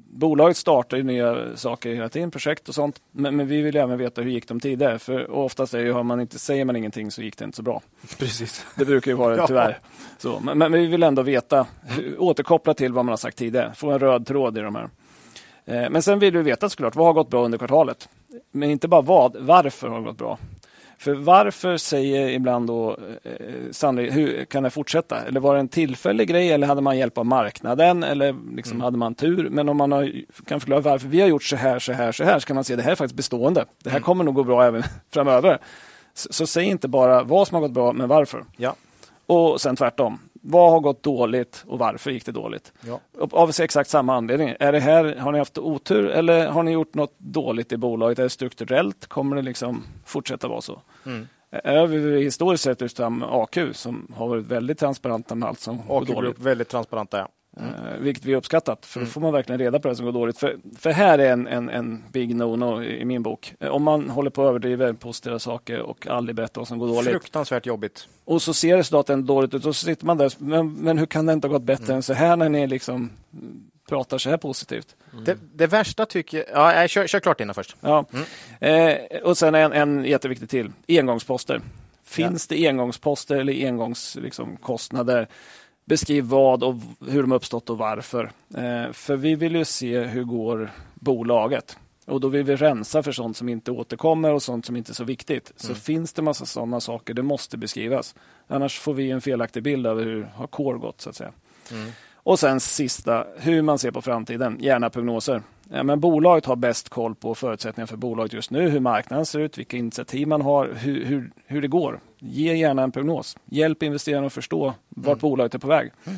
bolaget 0.10 0.58
startar 0.58 0.98
ju 0.98 1.04
nya 1.04 1.58
saker 1.58 1.94
hela 1.94 2.10
tiden, 2.10 2.32
projekt 2.32 2.70
och 2.70 2.76
sånt. 2.76 3.02
Men, 3.12 3.36
men 3.36 3.48
vi 3.48 3.62
vill 3.62 3.76
även 3.76 3.98
veta 3.98 4.22
hur 4.22 4.30
gick 4.32 4.48
de 4.48 4.60
tidigare. 4.60 5.00
För 5.00 5.32
oftast 5.32 5.74
är 5.74 5.80
ju, 5.80 5.92
har 5.92 6.04
man 6.04 6.22
inte, 6.22 6.40
säger 6.40 6.66
man 6.66 6.76
ingenting 6.76 7.12
så 7.12 7.22
gick 7.22 7.38
det 7.38 7.46
inte 7.46 7.56
så 7.58 7.64
bra. 7.64 7.82
Precis. 8.20 8.66
Det 8.76 8.86
brukar 8.86 9.12
ju 9.12 9.18
vara 9.18 9.38
Ja. 9.38 9.48
tyvärr. 9.48 9.80
Så, 10.18 10.40
men, 10.40 10.58
men 10.58 10.72
vi 10.72 10.88
vill 10.88 11.04
ändå 11.04 11.22
veta, 11.22 11.68
återkoppla 12.18 12.74
till 12.74 12.94
vad 12.94 13.06
man 13.06 13.12
har 13.12 13.18
sagt 13.18 13.38
tidigare. 13.38 13.74
Få 13.76 13.92
en 13.92 14.00
röd 14.00 14.28
tråd 14.28 14.58
i 14.58 14.62
de 14.62 14.76
här. 14.76 14.90
Eh, 15.66 15.90
Men 15.90 16.02
sen 16.02 16.20
vill 16.20 16.38
vi 16.38 16.44
veta 16.44 16.70
såklart, 16.70 16.96
vad 16.96 17.06
har 17.06 17.14
gått 17.14 17.30
bra 17.30 17.46
under 17.46 17.58
kvartalet? 17.58 18.10
Men 18.52 18.70
inte 18.70 18.88
bara 18.88 19.02
vad, 19.02 19.36
varför 19.40 19.88
har 19.88 20.00
det 20.00 20.06
gått 20.06 20.18
bra? 20.18 20.38
För 21.04 21.14
varför 21.14 21.78
säger 21.78 22.28
ibland 22.28 22.68
då 22.68 22.98
eh, 23.24 23.32
Sandri, 23.72 24.10
hur 24.12 24.46
kan 24.46 24.64
det 24.64 24.70
fortsätta? 24.70 25.22
Eller 25.22 25.40
var 25.40 25.54
det 25.54 25.60
en 25.60 25.68
tillfällig 25.68 26.28
grej 26.28 26.52
eller 26.52 26.68
hade 26.68 26.82
man 26.82 26.98
hjälp 26.98 27.18
av 27.18 27.26
marknaden 27.26 28.04
eller 28.04 28.36
liksom 28.56 28.82
hade 28.82 28.98
man 28.98 29.16
tur? 29.16 29.50
Men 29.50 29.70
om 29.70 29.78
man 29.78 29.92
har, 29.92 30.12
kan 30.46 30.60
förklara 30.60 30.80
varför 30.80 31.08
vi 31.08 31.22
har 31.22 31.28
gjort 31.28 31.44
så 31.44 31.56
här, 31.56 31.80
så 31.80 31.94
här, 31.94 32.12
så 32.12 32.24
här 32.24 32.40
så 32.40 32.48
kan 32.48 32.56
man 32.56 32.64
se 32.64 32.76
det 32.76 32.84
här 32.84 32.92
är 32.92 32.96
faktiskt 32.96 33.16
bestående. 33.16 33.66
Det 33.84 33.90
här 33.90 34.00
kommer 34.00 34.24
nog 34.24 34.36
gå 34.36 34.44
bra 34.44 34.66
även 34.66 34.84
framöver. 35.14 35.58
Så, 36.14 36.34
så 36.34 36.48
säg 36.48 36.66
inte 36.66 36.88
bara 36.88 37.24
vad 37.24 37.48
som 37.48 37.56
har 37.56 37.62
gått 37.62 37.72
bra, 37.72 37.94
men 37.94 38.10
varför. 38.10 38.46
Ja. 38.58 38.76
Och 39.26 39.62
sen 39.62 39.76
tvärtom. 39.76 40.20
Vad 40.46 40.72
har 40.72 40.80
gått 40.80 41.04
dåligt 41.04 41.64
och 41.68 41.80
varför 41.80 42.12
gick 42.12 42.26
det 42.26 42.32
dåligt? 42.32 42.74
Ja. 42.82 43.00
Av 43.32 43.52
exakt 43.60 43.90
samma 43.90 44.16
anledning. 44.16 44.56
Är 44.60 44.72
det 44.72 44.80
här, 44.80 45.16
har 45.16 45.32
ni 45.32 45.38
haft 45.38 45.58
otur 45.58 46.08
eller 46.08 46.48
har 46.48 46.64
ni 46.64 46.72
gjort 46.72 46.94
något 46.94 47.16
dåligt 47.18 47.72
i 47.72 47.78
bolaget? 47.78 48.20
Är 48.20 48.24
det 48.24 48.30
strukturellt? 48.30 49.08
Kommer 49.08 49.36
det 49.36 49.42
liksom 49.42 49.84
fortsätta 50.06 50.48
vara 50.48 50.62
så? 50.62 50.82
Mm. 51.06 51.28
Vi 51.90 52.24
historiskt 52.24 52.64
sett 52.64 52.82
just 52.82 52.98
fram 52.98 53.24
AQ 53.24 53.58
som 53.72 54.12
har 54.16 54.28
varit 54.28 54.46
väldigt 54.46 54.80
transparenta 54.80 55.36
med 55.36 55.50
allt 55.50 55.60
som 55.60 55.78
går 55.78 55.96
Och 55.96 56.06
dåligt. 56.06 56.40
Väldigt 56.40 56.70
transparenta. 56.70 57.18
Ja. 57.18 57.28
Eh, 57.58 57.64
vilket 58.00 58.26
vi 58.26 58.36
uppskattat. 58.36 58.86
För 58.86 59.00
då 59.00 59.04
Mm. 59.04 59.12
får 59.12 59.22
man 59.22 59.34
verkligen 59.34 59.60
reda 59.60 59.80
på 59.80 59.88
det 59.88 59.96
som 59.96 60.06
går 60.06 60.12
dåligt. 60.14 60.38
För, 60.38 60.58
för 60.78 60.90
här 60.92 61.20
är 61.20 61.32
en, 61.32 61.48
en, 61.48 61.70
en 61.70 62.04
big 62.12 62.36
no-no 62.36 62.84
i 62.84 63.06
min 63.06 63.24
bok. 63.24 63.54
Eh, 63.60 63.70
Om 63.70 63.84
man 63.84 64.10
håller 64.10 64.30
på 64.30 64.44
att 64.44 64.50
överdriva 64.50 64.94
positiva 64.94 65.40
saker 65.40 65.80
och 65.80 66.08
aldrig 66.08 66.36
berättar 66.36 66.62
vad 66.62 66.68
som 66.68 66.80
går 66.80 66.88
dåligt. 66.88 67.12
Fruktansvärt 67.12 67.66
jobbigt. 67.66 68.08
Och 68.26 68.42
så 68.42 68.54
ser 68.54 68.78
resultaten 68.78 69.26
dåligt 69.26 69.54
ut 69.54 69.66
och 69.66 69.76
så 69.76 69.86
sitter 69.86 70.06
man 70.06 70.18
där. 70.18 70.34
Men, 70.38 70.74
men 70.74 70.98
hur 70.98 71.06
kan 71.06 71.26
det 71.26 71.34
inte 71.34 71.48
ha 71.48 71.54
gått 71.54 71.64
bättre 71.64 71.84
Mm. 71.86 71.96
än 71.96 72.04
så 72.04 72.14
här 72.14 72.36
när 72.36 72.50
ni 72.50 72.68
liksom 72.68 72.96
mm, 73.34 73.64
pratar 73.90 74.18
så 74.18 74.30
här 74.30 74.38
positivt? 74.38 74.96
Det, 75.26 75.38
det 75.54 75.68
värsta 75.68 76.06
tycker 76.06 76.38
jag... 76.54 76.82
Ja, 76.84 76.88
kör, 76.88 77.08
kör 77.08 77.20
klart 77.20 77.42
innan 77.42 77.56
först. 77.56 77.76
Ja. 77.82 78.06
Mm. 78.60 78.98
Eh, 79.12 79.20
och 79.24 79.38
sen 79.38 79.56
en, 79.56 79.74
en 79.74 80.06
jätteviktig 80.06 80.50
till. 80.50 80.72
Engångsposter. 80.88 81.62
Finns 82.06 82.48
det 82.48 82.68
engångsposter 82.68 83.36
eller 83.36 83.68
engångskostnader? 83.68 85.20
Liksom? 85.20 85.36
Beskriv 85.86 86.24
vad 86.24 86.64
och 86.64 86.76
hur 87.08 87.22
de 87.22 87.32
uppstått 87.32 87.70
och 87.70 87.78
varför. 87.78 88.32
Eh, 88.56 88.92
för 88.92 89.16
vi 89.16 89.36
vill 89.36 89.56
ju 89.56 89.66
se 89.66 90.00
hur 90.00 90.24
går 90.24 90.72
bolaget. 90.94 91.78
Och 92.06 92.20
då 92.20 92.28
vill 92.28 92.44
vi 92.44 92.56
rensa 92.56 93.04
för 93.04 93.12
sånt 93.12 93.38
som 93.38 93.50
inte 93.50 93.72
återkommer 93.72 94.34
och 94.34 94.44
sånt 94.44 94.66
som 94.66 94.76
inte 94.76 94.92
är 94.92 94.94
så 94.94 95.04
viktigt. 95.04 95.52
Så 95.56 95.68
mm. 95.68 95.80
finns 95.80 96.14
det 96.14 96.22
massa 96.22 96.46
sådana 96.46 96.80
saker, 96.80 97.14
det 97.14 97.24
måste 97.24 97.58
beskrivas. 97.58 98.16
Annars 98.48 98.80
får 98.80 98.94
vi 98.94 99.12
en 99.12 99.22
felaktig 99.22 99.64
bild 99.64 99.88
över 99.88 100.06
hur 100.06 100.24
har 100.36 100.48
Core 100.48 100.78
gått 100.78 101.02
så 101.02 101.10
att 101.10 101.16
säga. 101.16 101.32
Mm. 101.72 101.92
Och 102.14 102.40
sen 102.40 102.60
sista, 102.60 103.26
hur 103.38 103.62
man 103.62 103.80
ser 103.80 103.92
på 103.92 104.02
framtiden, 104.02 104.58
gärna 104.60 104.90
prognoser. 104.90 105.42
Ja, 105.70 105.84
men 105.84 106.00
bolaget 106.00 106.46
har 106.46 106.56
bäst 106.56 106.90
koll 106.90 107.16
på 107.16 107.36
förutsättningarna 107.36 107.88
för 107.88 107.98
bolaget 107.98 108.34
just 108.34 108.52
nu, 108.52 108.70
hur 108.70 108.80
marknaden 108.80 109.26
ser 109.26 109.40
ut, 109.40 109.58
vilka 109.58 109.78
initiativ 109.78 110.28
man 110.28 110.42
har, 110.42 110.74
hur, 110.74 111.06
hur, 111.06 111.32
hur 111.46 111.62
det 111.62 111.68
går. 111.68 112.00
Ge 112.20 112.56
gärna 112.56 112.84
en 112.84 112.92
prognos. 112.92 113.38
Hjälp 113.46 113.84
investerarna 113.84 114.28
att 114.28 114.34
förstå 114.34 114.74
vart 114.90 115.08
mm. 115.08 115.20
bolaget 115.20 115.56
är 115.56 115.60
på 115.60 115.68
väg. 115.68 115.92
Mm. 116.06 116.18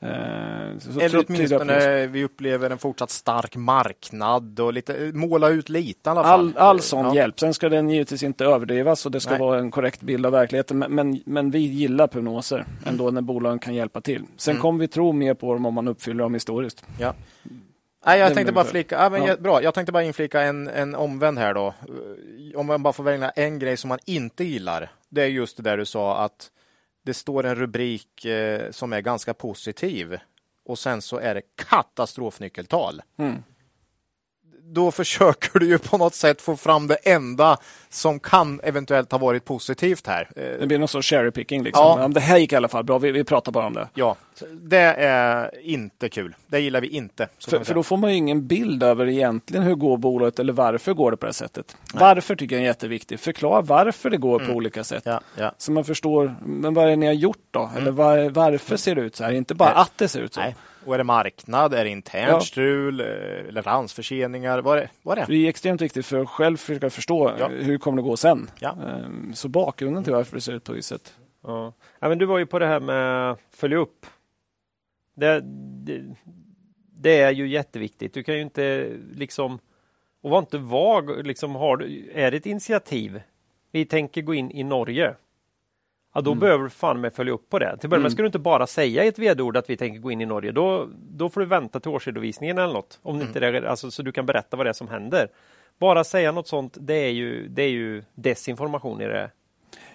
Eh, 0.00 0.78
så 0.78 1.00
Eller 1.00 1.24
åtminstone 1.28 2.06
vi 2.06 2.24
upplever 2.24 2.70
en 2.70 2.78
fortsatt 2.78 3.10
stark 3.10 3.56
marknad 3.56 4.60
och 4.60 4.72
lite, 4.72 5.10
måla 5.14 5.48
ut 5.48 5.68
lite 5.68 6.08
i 6.08 6.10
alla 6.10 6.22
fall. 6.22 6.40
All, 6.40 6.56
all 6.56 6.80
sån 6.80 7.06
ja. 7.06 7.14
hjälp. 7.14 7.40
Sen 7.40 7.54
ska 7.54 7.68
den 7.68 7.90
givetvis 7.90 8.22
inte 8.22 8.44
överdrivas 8.44 9.06
och 9.06 9.12
det 9.12 9.20
ska 9.20 9.30
Nej. 9.30 9.40
vara 9.40 9.58
en 9.58 9.70
korrekt 9.70 10.00
bild 10.00 10.26
av 10.26 10.32
verkligheten. 10.32 10.78
Men, 10.78 10.94
men, 10.94 11.22
men 11.26 11.50
vi 11.50 11.58
gillar 11.58 12.06
prognoser 12.06 12.56
mm. 12.56 12.68
ändå 12.84 13.10
när 13.10 13.20
bolagen 13.20 13.58
kan 13.58 13.74
hjälpa 13.74 14.00
till. 14.00 14.24
Sen 14.36 14.52
mm. 14.52 14.62
kommer 14.62 14.80
vi 14.80 14.88
tro 14.88 15.12
mer 15.12 15.34
på 15.34 15.52
dem 15.52 15.66
om 15.66 15.74
man 15.74 15.88
uppfyller 15.88 16.22
dem 16.22 16.34
historiskt. 16.34 16.82
Ja. 16.98 17.14
Nej, 18.06 18.18
jag 18.18 18.34
tänkte 18.34 18.52
bara 18.52 18.64
flika, 18.64 19.02
ja, 19.02 19.10
men 19.10 19.24
ja. 19.24 19.36
bra. 19.36 19.62
Jag 19.62 19.74
tänkte 19.74 19.92
bara 19.92 20.02
inflika 20.02 20.42
en, 20.42 20.68
en 20.68 20.94
omvänd 20.94 21.38
här 21.38 21.54
då. 21.54 21.74
Om 22.54 22.66
man 22.66 22.82
bara 22.82 22.92
får 22.92 23.04
välja 23.04 23.30
en 23.30 23.58
grej 23.58 23.76
som 23.76 23.88
man 23.88 23.98
inte 24.04 24.44
gillar. 24.44 24.92
Det 25.08 25.22
är 25.22 25.26
just 25.26 25.56
det 25.56 25.62
där 25.62 25.76
du 25.76 25.86
sa 25.86 26.24
att 26.24 26.50
det 27.04 27.14
står 27.14 27.46
en 27.46 27.54
rubrik 27.54 28.24
eh, 28.24 28.70
som 28.70 28.92
är 28.92 29.00
ganska 29.00 29.34
positiv 29.34 30.18
och 30.64 30.78
sen 30.78 31.02
så 31.02 31.18
är 31.18 31.34
det 31.34 31.42
katastrofnyckeltal. 31.56 33.02
Mm 33.18 33.42
då 34.72 34.90
försöker 34.90 35.58
du 35.58 35.66
ju 35.66 35.78
på 35.78 35.98
något 35.98 36.14
sätt 36.14 36.42
få 36.42 36.56
fram 36.56 36.86
det 36.86 36.94
enda 36.94 37.56
som 37.88 38.20
kan 38.20 38.60
eventuellt 38.62 39.12
ha 39.12 39.18
varit 39.18 39.44
positivt 39.44 40.06
här. 40.06 40.30
Det 40.60 40.66
blir 40.66 40.78
någon 40.78 40.88
sorts 40.88 41.10
cherry 41.10 41.30
picking. 41.30 41.62
Liksom. 41.62 42.00
Ja. 42.00 42.08
Det 42.08 42.20
här 42.20 42.38
gick 42.38 42.52
i 42.52 42.56
alla 42.56 42.68
fall 42.68 42.84
bra, 42.84 42.98
vi, 42.98 43.10
vi 43.10 43.24
pratar 43.24 43.52
bara 43.52 43.66
om 43.66 43.72
det. 43.72 43.88
Ja, 43.94 44.16
det 44.52 44.94
är 44.98 45.50
inte 45.62 46.08
kul. 46.08 46.34
Det 46.46 46.60
gillar 46.60 46.80
vi 46.80 46.88
inte. 46.88 47.28
För, 47.48 47.64
för, 47.64 47.74
då 47.74 47.82
får 47.82 47.96
man 47.96 48.10
ingen 48.10 48.46
bild 48.46 48.82
över 48.82 49.08
egentligen 49.08 49.62
hur 49.62 49.74
går 49.74 49.96
bolaget 49.96 50.38
eller 50.38 50.52
varför 50.52 50.94
går 50.94 51.10
det 51.10 51.16
på 51.16 51.26
det 51.26 51.28
här 51.28 51.32
sättet. 51.32 51.76
Nej. 51.94 52.00
Varför 52.00 52.36
tycker 52.36 52.56
jag 52.56 52.62
är 52.62 52.66
jätteviktigt. 52.66 53.20
Förklara 53.20 53.60
varför 53.60 54.10
det 54.10 54.16
går 54.16 54.40
mm. 54.40 54.52
på 54.52 54.56
olika 54.56 54.84
sätt. 54.84 55.02
Ja, 55.06 55.20
ja. 55.36 55.52
Så 55.58 55.72
man 55.72 55.84
förstår, 55.84 56.34
men 56.44 56.74
vad 56.74 56.84
är 56.84 56.88
det 56.88 56.96
ni 56.96 57.06
har 57.06 57.12
gjort 57.12 57.44
då? 57.50 57.60
Mm. 57.60 57.76
Eller 57.76 57.90
var, 57.90 58.30
varför 58.30 58.76
ser 58.76 58.94
det 58.94 59.00
ut 59.00 59.16
så 59.16 59.24
här? 59.24 59.32
Inte 59.32 59.54
bara 59.54 59.70
Nej. 59.70 59.78
att 59.82 59.92
det 59.96 60.08
ser 60.08 60.20
ut 60.20 60.34
så. 60.34 60.40
Nej. 60.40 60.56
Och 60.84 60.94
är 60.94 60.98
det 60.98 61.04
marknad? 61.04 61.74
Är 61.74 61.84
det 61.84 61.90
internt 61.90 62.28
ja. 62.28 62.40
strul? 62.40 63.00
Eh, 63.00 63.52
leveransförseningar? 63.52 64.58
Vad 64.62 64.78
är, 64.78 64.90
vad 65.02 65.18
är 65.18 65.26
det? 65.26 65.32
Det 65.32 65.46
är 65.46 65.48
extremt 65.48 65.80
viktigt 65.80 66.06
för 66.06 66.20
att 66.20 66.28
själv 66.28 66.56
försöka 66.56 66.90
förstå 66.90 67.32
ja. 67.38 67.48
hur 67.48 67.78
kommer 67.78 68.02
det 68.02 68.08
gå 68.08 68.16
sen. 68.16 68.50
Ja. 68.60 68.76
Ehm, 68.86 69.34
så 69.34 69.48
bakgrunden 69.48 70.04
till 70.04 70.12
varför 70.12 70.36
det 70.36 70.40
ser 70.40 70.52
ut 70.52 70.64
på 70.64 70.72
viset. 70.72 71.14
Ja. 71.42 71.72
ja, 71.98 72.08
men 72.08 72.18
du 72.18 72.26
var 72.26 72.38
ju 72.38 72.46
på 72.46 72.58
det 72.58 72.66
här 72.66 72.80
med 72.80 73.36
följa 73.50 73.78
upp. 73.78 74.06
Det, 75.16 75.40
det, 75.84 76.04
det, 76.92 77.20
är 77.20 77.30
ju 77.30 77.48
jätteviktigt. 77.48 78.14
Du 78.14 78.22
kan 78.22 78.34
ju 78.34 78.40
inte 78.40 78.96
liksom 79.14 79.58
och 80.22 80.30
var 80.30 80.38
inte 80.38 80.58
vag. 80.58 81.26
Liksom, 81.26 81.54
har 81.54 81.76
du, 81.76 82.10
är 82.14 82.30
det 82.30 82.36
ett 82.36 82.46
initiativ? 82.46 83.20
Vi 83.72 83.84
tänker 83.84 84.22
gå 84.22 84.34
in 84.34 84.50
i 84.50 84.64
Norge. 84.64 85.14
Ja, 86.18 86.22
då 86.22 86.30
mm. 86.30 86.40
behöver 86.40 86.64
du 86.64 86.70
fan 86.70 87.00
med 87.00 87.14
följa 87.14 87.32
upp 87.32 87.50
på 87.50 87.58
det. 87.58 87.76
Till 87.76 87.88
början 87.88 88.02
mm. 88.02 88.10
ska 88.10 88.22
du 88.22 88.26
inte 88.26 88.38
bara 88.38 88.66
säga 88.66 89.04
i 89.04 89.08
ett 89.08 89.18
vd-ord 89.18 89.56
att 89.56 89.70
vi 89.70 89.76
tänker 89.76 90.00
gå 90.00 90.10
in 90.10 90.20
i 90.20 90.26
Norge. 90.26 90.52
Då, 90.52 90.88
då 91.10 91.28
får 91.28 91.40
du 91.40 91.46
vänta 91.46 91.80
till 91.80 91.90
årsredovisningen 91.90 92.58
eller 92.58 92.72
något. 92.72 92.98
Om 93.02 93.14
mm. 93.14 93.26
inte 93.26 93.40
det, 93.40 93.70
alltså, 93.70 93.90
så 93.90 94.02
du 94.02 94.12
kan 94.12 94.26
berätta 94.26 94.56
vad 94.56 94.66
det 94.66 94.70
är 94.70 94.74
som 94.74 94.88
händer. 94.88 95.28
Bara 95.78 96.04
säga 96.04 96.32
något 96.32 96.48
sånt, 96.48 96.76
det 96.80 96.94
är 96.94 97.10
ju, 97.10 97.48
det 97.48 97.62
är 97.62 97.68
ju 97.68 98.02
desinformation 98.14 99.00
i 99.00 99.06
det 99.06 99.30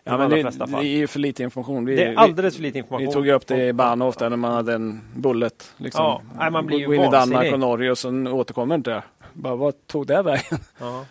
Ja, 0.04 0.18
men 0.18 0.30
det, 0.30 0.36
det, 0.36 0.78
är 0.78 0.82
ju 0.82 1.08
för 1.08 1.20
lite 1.20 1.44
information. 1.44 1.86
Vi, 1.86 1.96
det 1.96 2.04
är 2.04 2.16
alldeles 2.16 2.56
för 2.56 2.64
lite 2.64 2.78
information. 2.78 3.08
Vi 3.08 3.14
tog 3.14 3.28
upp 3.28 3.48
det 3.48 3.68
i 3.68 3.74
Bahnhof 3.74 4.18
där 4.18 4.30
när 4.30 4.38
man 4.38 4.52
hade 4.52 4.74
en 4.74 5.02
bullet. 5.16 5.74
Liksom. 5.78 6.04
Ja, 6.04 6.22
nej, 6.38 6.52
man 6.52 6.66
blir 6.66 6.78
ju 6.78 6.88
Gå 6.88 6.94
in 6.94 7.02
i 7.02 7.12
Danmark 7.12 7.54
och 7.54 7.60
Norge 7.60 7.92
och 7.92 7.98
sen 7.98 8.28
återkommer 8.28 8.76
inte. 8.76 9.04
Bara, 9.34 9.56
vad 9.56 9.88
tog 9.88 10.08
det 10.08 10.22
vägen? 10.22 10.60
Ja. 10.80 11.06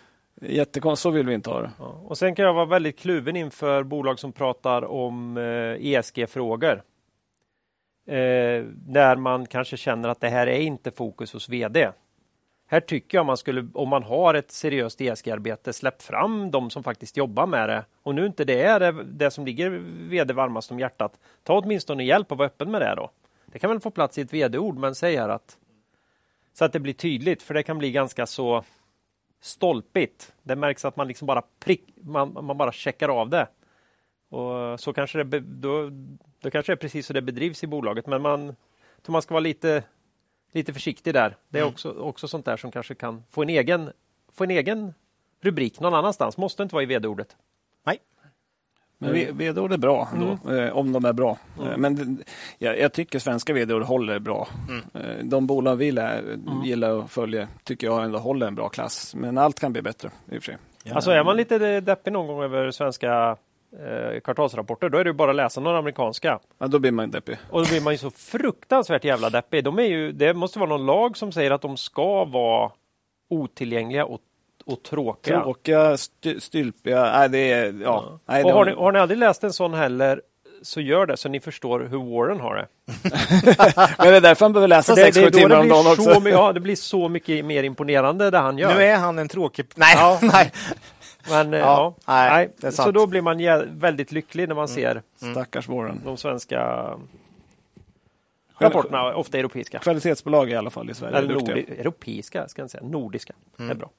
Jättekonstigt, 0.47 1.03
så 1.03 1.11
vill 1.11 1.27
vi 1.27 1.33
inte 1.33 1.49
ha 1.49 1.61
det. 1.61 1.71
Ja. 1.79 1.85
Och 1.85 2.17
sen 2.17 2.35
kan 2.35 2.45
jag 2.45 2.53
vara 2.53 2.65
väldigt 2.65 2.99
kluven 2.99 3.35
inför 3.35 3.83
bolag 3.83 4.19
som 4.19 4.31
pratar 4.31 4.85
om 4.85 5.37
eh, 5.37 5.87
ESG-frågor. 5.87 6.83
Eh, 8.07 8.65
när 8.87 9.15
man 9.15 9.45
kanske 9.45 9.77
känner 9.77 10.09
att 10.09 10.21
det 10.21 10.29
här 10.29 10.47
är 10.47 10.59
inte 10.59 10.91
fokus 10.91 11.33
hos 11.33 11.49
VD. 11.49 11.89
Här 12.67 12.79
tycker 12.79 13.17
jag 13.17 13.25
man 13.25 13.37
skulle, 13.37 13.67
om 13.73 13.89
man 13.89 14.03
har 14.03 14.33
ett 14.33 14.51
seriöst 14.51 15.01
ESG-arbete, 15.01 15.73
släpp 15.73 16.01
fram 16.01 16.51
de 16.51 16.69
som 16.69 16.83
faktiskt 16.83 17.17
jobbar 17.17 17.47
med 17.47 17.69
det. 17.69 17.85
Och 18.03 18.15
nu 18.15 18.25
inte 18.25 18.45
det 18.45 18.61
är 18.61 18.79
det, 18.79 19.03
det 19.03 19.31
som 19.31 19.45
ligger 19.45 19.69
VD 20.09 20.33
varmast 20.33 20.71
om 20.71 20.79
hjärtat, 20.79 21.19
ta 21.43 21.59
åtminstone 21.59 22.03
hjälp 22.03 22.31
och 22.31 22.37
var 22.37 22.45
öppen 22.45 22.71
med 22.71 22.81
det 22.81 22.95
då. 22.95 23.09
Det 23.45 23.59
kan 23.59 23.69
väl 23.69 23.79
få 23.79 23.91
plats 23.91 24.17
i 24.17 24.21
ett 24.21 24.33
VD-ord, 24.33 24.77
men 24.77 24.95
säg 24.95 25.15
här 25.15 25.29
att 25.29 25.57
så 26.53 26.65
att 26.65 26.73
det 26.73 26.79
blir 26.79 26.93
tydligt, 26.93 27.43
för 27.43 27.53
det 27.53 27.63
kan 27.63 27.77
bli 27.77 27.91
ganska 27.91 28.25
så 28.25 28.63
stolpigt. 29.43 30.33
Det 30.43 30.55
märks 30.55 30.85
att 30.85 30.95
man 30.95 31.07
liksom 31.07 31.25
bara 31.25 31.41
prick, 31.59 31.83
man, 31.95 32.33
man 32.45 32.57
bara 32.57 32.71
checkar 32.71 33.09
av 33.09 33.29
det. 33.29 33.47
Och 34.29 34.79
så 34.79 34.93
kanske 34.93 35.23
det, 35.23 35.39
då, 35.39 35.89
då 36.39 36.51
kanske 36.51 36.71
det 36.71 36.73
är 36.73 36.77
precis 36.77 37.07
så 37.07 37.13
det 37.13 37.21
bedrivs 37.21 37.63
i 37.63 37.67
bolaget, 37.67 38.07
men 38.07 38.21
man, 38.21 38.55
man 39.07 39.21
ska 39.21 39.33
vara 39.33 39.41
lite, 39.41 39.83
lite 40.51 40.73
försiktig 40.73 41.13
där. 41.13 41.37
Det 41.49 41.57
är 41.57 41.61
mm. 41.61 41.73
också, 41.73 41.91
också 41.91 42.27
sånt 42.27 42.45
där 42.45 42.57
som 42.57 42.71
kanske 42.71 42.95
kan 42.95 43.23
få 43.29 43.41
en 43.41 43.49
egen, 43.49 43.91
få 44.31 44.43
en 44.43 44.51
egen 44.51 44.93
rubrik 45.41 45.79
någon 45.79 45.93
annanstans. 45.93 46.37
Måste 46.37 46.63
inte 46.63 46.75
vara 46.75 46.83
i 46.83 46.87
vd-ordet. 46.87 47.37
Nej. 47.83 47.99
Men 49.03 49.37
vd-ord 49.37 49.73
är 49.73 49.77
bra 49.77 50.09
ändå, 50.13 50.37
mm. 50.45 50.59
Eh, 50.59 50.77
om 50.77 50.91
de 50.91 51.05
är 51.05 51.13
bra. 51.13 51.37
Mm. 51.59 51.71
Eh, 51.71 51.77
men 51.77 52.23
jag, 52.57 52.79
jag, 52.79 52.93
tycker 52.93 53.19
svenska 53.19 53.53
vd-ord 53.53 53.83
håller 53.83 54.19
bra. 54.19 54.47
Mm. 54.69 54.81
Eh, 54.93 55.25
de 55.25 55.47
bolag 55.47 55.75
vi 55.75 55.91
lär, 55.91 56.19
mm. 56.19 56.63
gillar 56.63 56.99
att 56.99 57.11
följa 57.11 57.47
tycker 57.63 57.87
jag 57.87 58.03
ändå 58.03 58.19
håller 58.19 58.47
en 58.47 58.55
bra 58.55 58.69
klass. 58.69 59.15
Men 59.15 59.37
allt 59.37 59.59
kan 59.59 59.73
bli 59.73 59.81
bättre 59.81 60.09
i 60.31 60.37
och 60.37 60.43
för 60.43 60.51
sig. 60.51 60.57
Ja. 60.83 60.95
Alltså 60.95 61.11
är 61.11 61.23
man 61.23 61.37
lite 61.37 61.79
deppig 61.79 62.13
någon 62.13 62.27
gång 62.27 62.43
över 62.43 62.71
svenska 62.71 63.37
eh, 63.79 64.19
kvartalsrapporter, 64.19 64.89
då 64.89 64.97
är 64.97 65.03
det 65.03 65.13
bara 65.13 65.29
att 65.29 65.35
läsa 65.35 65.61
några 65.61 65.77
amerikanska. 65.77 66.39
Ja, 66.57 66.67
då 66.67 66.79
blir 66.79 66.91
man 66.91 67.11
deppig. 67.11 67.37
Och 67.49 67.63
då 67.63 67.69
blir 67.69 67.81
man 67.81 67.93
ju 67.93 67.97
så 67.97 68.11
fruktansvärt 68.11 69.03
jävla 69.03 69.29
deppig. 69.29 69.63
De 69.63 69.79
är 69.79 69.83
ju, 69.83 70.11
det 70.11 70.33
måste 70.33 70.59
vara 70.59 70.69
någon 70.69 70.85
lag 70.85 71.17
som 71.17 71.31
säger 71.31 71.51
att 71.51 71.61
de 71.61 71.77
ska 71.77 72.25
vara 72.25 72.71
otillgängliga 73.29 74.05
och 74.05 74.21
och 74.65 74.83
tråkiga. 74.83 75.41
Tråkiga, 75.41 75.91
st 75.91 76.41
stylpiga. 76.41 77.03
Nej, 77.03 77.29
det 77.29 77.51
är, 77.51 77.65
ja. 77.65 77.73
ja. 77.83 78.19
Nej, 78.25 78.43
och 78.43 78.51
har, 78.51 78.65
ni, 78.65 78.71
har 78.71 78.91
ni 78.91 78.99
aldrig 78.99 79.17
läst 79.19 79.43
en 79.43 79.53
sån 79.53 79.73
heller 79.73 80.21
så 80.61 80.81
gör 80.81 81.05
det 81.05 81.17
så 81.17 81.29
ni 81.29 81.39
förstår 81.39 81.79
hur 81.79 81.97
Warren 81.97 82.39
har 82.39 82.55
det. 82.55 82.67
Men 83.97 84.07
det 84.07 84.17
är 84.17 84.21
därför 84.21 84.45
han 84.45 84.53
behöver 84.53 84.67
läsa 84.67 84.95
6-7 84.95 85.29
timmar 85.29 85.59
om 85.59 85.69
dagen 85.69 85.87
också. 85.87 86.21
Så, 86.21 86.29
ja, 86.29 86.53
det 86.53 86.59
blir 86.59 86.75
så 86.75 87.09
mycket 87.09 87.45
mer 87.45 87.63
imponerande 87.63 88.29
det 88.29 88.37
han 88.37 88.57
gör. 88.57 88.75
Nu 88.75 88.83
är 88.83 88.97
han 88.97 89.19
en 89.19 89.27
tråkig... 89.27 89.65
Nej, 89.75 89.95
ja. 89.97 90.19
nej. 90.33 90.51
Men, 91.29 91.53
ja, 91.53 91.59
ja, 91.59 91.95
nej, 92.05 92.49
nej. 92.57 92.71
Så 92.71 92.91
då 92.91 93.07
blir 93.07 93.21
man 93.21 93.37
väldigt 93.79 94.11
lycklig 94.11 94.47
när 94.47 94.55
man 94.55 94.65
mm. 94.65 94.75
ser 94.75 95.01
mm. 95.21 95.33
Stackars 95.33 95.67
Warren. 95.67 96.01
de 96.05 96.17
svenska 96.17 96.89
rapporterna, 98.57 99.15
ofta 99.15 99.37
europeiska. 99.37 99.79
Kvalitetsbolag 99.79 100.49
i 100.49 100.55
alla 100.55 100.69
fall 100.69 100.89
i 100.89 100.93
Sverige. 100.93 101.17
Eller 101.17 101.35
nordi- 101.35 101.79
europeiska, 101.79 102.47
ska 102.47 102.61
jag 102.61 102.71
säga. 102.71 102.83
Nordiska. 102.83 103.33
Mm. 103.59 103.67
Det 103.67 103.73
är 103.73 103.77
bra. 103.77 103.89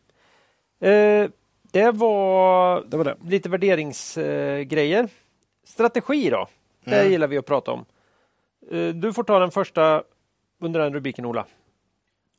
Eh, 0.84 1.30
det, 1.62 1.90
var 1.90 2.84
det 2.88 2.96
var 2.96 3.04
det. 3.04 3.16
lite 3.28 3.48
värderingsgrejer. 3.48 5.08
Strategi 5.64 6.30
då? 6.30 6.48
Det 6.84 7.00
mm. 7.00 7.12
gillar 7.12 7.26
vi 7.26 7.38
att 7.38 7.46
prata 7.46 7.70
om. 7.70 7.84
Eh, 8.70 8.88
du 8.88 9.12
får 9.12 9.24
ta 9.24 9.38
den 9.38 9.50
första 9.50 10.02
under 10.60 10.80
den 10.80 10.94
rubriken, 10.94 11.24
Ola. 11.24 11.46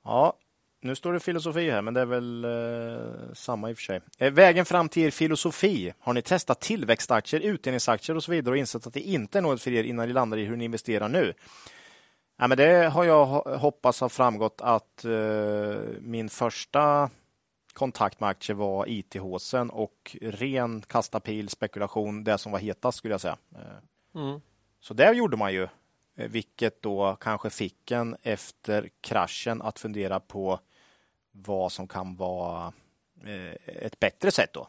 Ja, 0.03 0.33
nu 0.81 0.95
står 0.95 1.13
det 1.13 1.19
filosofi 1.19 1.69
här, 1.69 1.81
men 1.81 1.93
det 1.93 2.01
är 2.01 2.05
väl 2.05 2.45
eh, 2.45 3.33
samma 3.33 3.69
i 3.69 3.73
och 3.73 3.77
för 3.77 3.83
sig. 3.83 4.01
Eh, 4.17 4.33
vägen 4.33 4.65
fram 4.65 4.89
till 4.89 5.03
er 5.03 5.11
filosofi. 5.11 5.93
Har 5.99 6.13
ni 6.13 6.21
testat 6.21 6.61
tillväxtaktier, 6.61 7.41
utdelningsaktier 7.41 8.15
och 8.15 8.23
så 8.23 8.31
vidare 8.31 8.51
och 8.51 8.57
insett 8.57 8.87
att 8.87 8.93
det 8.93 9.01
inte 9.01 9.37
är 9.37 9.41
något 9.41 9.61
för 9.61 9.71
er 9.71 9.83
innan 9.83 10.07
ni 10.07 10.13
landar 10.13 10.37
i 10.37 10.45
hur 10.45 10.55
ni 10.55 10.65
investerar 10.65 11.09
nu? 11.09 11.33
Ja, 12.37 12.47
men 12.47 12.57
det 12.57 12.89
har 12.89 13.03
jag 13.03 13.25
hoppas 13.57 14.01
har 14.01 14.09
framgått 14.09 14.61
att 14.61 15.05
eh, 15.05 15.11
min 15.99 16.29
första 16.29 17.09
kontakt 17.75 18.19
med 18.19 18.29
aktier 18.29 18.55
var 18.55 18.89
IT-håsen 18.89 19.69
och 19.69 20.17
ren 20.21 20.81
kasta 20.81 21.19
pil 21.19 21.49
spekulation, 21.49 22.23
det 22.23 22.37
som 22.37 22.51
var 22.51 22.59
hetast 22.59 22.97
skulle 22.97 23.13
jag 23.13 23.21
säga. 23.21 23.37
Eh, 23.55 24.21
mm. 24.21 24.41
Så 24.79 24.93
det 24.93 25.13
gjorde 25.13 25.37
man 25.37 25.53
ju, 25.53 25.63
eh, 26.15 26.29
vilket 26.29 26.81
då 26.81 27.17
kanske 27.21 27.49
fick 27.49 27.91
en 27.91 28.15
efter 28.23 28.89
kraschen 29.01 29.61
att 29.61 29.79
fundera 29.79 30.19
på 30.19 30.59
vad 31.31 31.71
som 31.71 31.87
kan 31.87 32.15
vara 32.15 32.73
eh, 33.25 33.53
ett 33.65 33.99
bättre 33.99 34.31
sätt 34.31 34.53
då. 34.53 34.67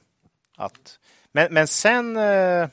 Att, 0.57 1.01
men, 1.33 1.55
men 1.55 1.67
sen 1.67 2.17
eh, 2.17 2.69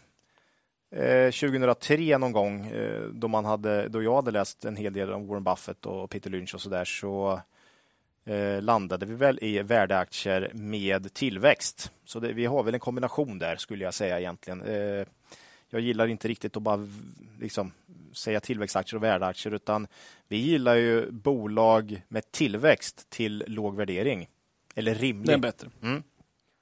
2003 1.32 2.18
någon 2.18 2.32
gång 2.32 2.74
då, 3.12 3.28
man 3.28 3.46
hade, 3.46 3.88
då 3.88 4.04
jag 4.04 4.16
hade 4.16 4.32
läst 4.32 4.66
en 4.66 4.76
hel 4.76 4.94
del 4.94 5.14
om 5.14 5.28
Warren 5.28 5.44
Buffett 5.44 5.86
och 5.86 6.10
Peter 6.10 6.30
Lynch 6.30 6.56
och 6.56 6.62
så 6.62 6.70
där 6.70 6.86
så 6.86 7.42
eh, 8.26 8.62
landade 8.62 9.06
vi 9.06 9.16
väl 9.16 9.40
i 9.42 9.62
värdeaktier 9.62 10.52
med 10.54 11.14
tillväxt. 11.14 11.92
Så 12.06 12.20
det, 12.20 12.34
vi 12.34 12.46
har 12.46 12.64
väl 12.64 12.74
en 12.74 12.80
kombination 12.80 13.40
där 13.40 13.56
skulle 13.56 13.84
jag 13.84 13.94
säga 13.94 14.20
egentligen. 14.20 14.62
Eh, 14.62 15.06
jag 15.70 15.82
gillar 15.82 16.08
inte 16.08 16.28
riktigt 16.28 16.58
att 16.58 16.64
bara 16.64 16.90
liksom, 17.40 17.72
säga 18.14 18.40
tillväxtaktier 18.40 18.98
och 18.98 19.04
värdeaktier 19.04 19.54
utan 19.54 19.88
vi 20.28 20.38
gillar 20.38 20.76
ju 20.76 21.12
bolag 21.12 22.02
med 22.08 22.32
tillväxt 22.32 23.10
till 23.10 23.44
låg 23.48 23.76
värdering. 23.76 24.30
Eller 24.76 24.96
rimlig. 24.96 25.28
Det 25.28 25.34
är 25.34 25.38
bättre. 25.38 25.70
Mm. 25.82 26.04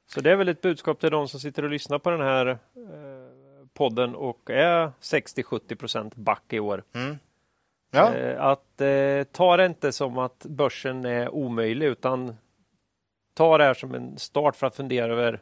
Så 0.07 0.22
det 0.22 0.32
är 0.32 0.36
väl 0.36 0.49
ett 0.49 0.62
budskap 0.62 0.99
till 0.99 1.12
de 1.12 1.28
som 1.28 1.39
sitter 1.39 1.64
och 1.64 1.70
lyssnar 1.70 1.99
på 1.99 2.09
den 2.09 2.22
här 2.22 2.47
eh, 2.47 2.57
podden 3.74 4.16
och 4.16 4.49
är 4.49 4.91
60-70 5.01 5.76
procent 5.76 6.16
back 6.16 6.43
i 6.49 6.59
år. 6.59 6.84
Mm. 6.93 7.18
Ja. 7.91 8.13
Eh, 8.15 8.43
att 8.45 8.81
eh, 8.81 9.23
ta 9.31 9.57
det 9.57 9.65
inte 9.65 9.91
som 9.91 10.17
att 10.17 10.45
börsen 10.45 11.05
är 11.05 11.29
omöjlig 11.29 11.85
utan 11.87 12.35
ta 13.33 13.57
det 13.57 13.63
här 13.63 13.73
som 13.73 13.95
en 13.95 14.17
start 14.17 14.55
för 14.55 14.67
att 14.67 14.75
fundera 14.75 15.11
över 15.13 15.41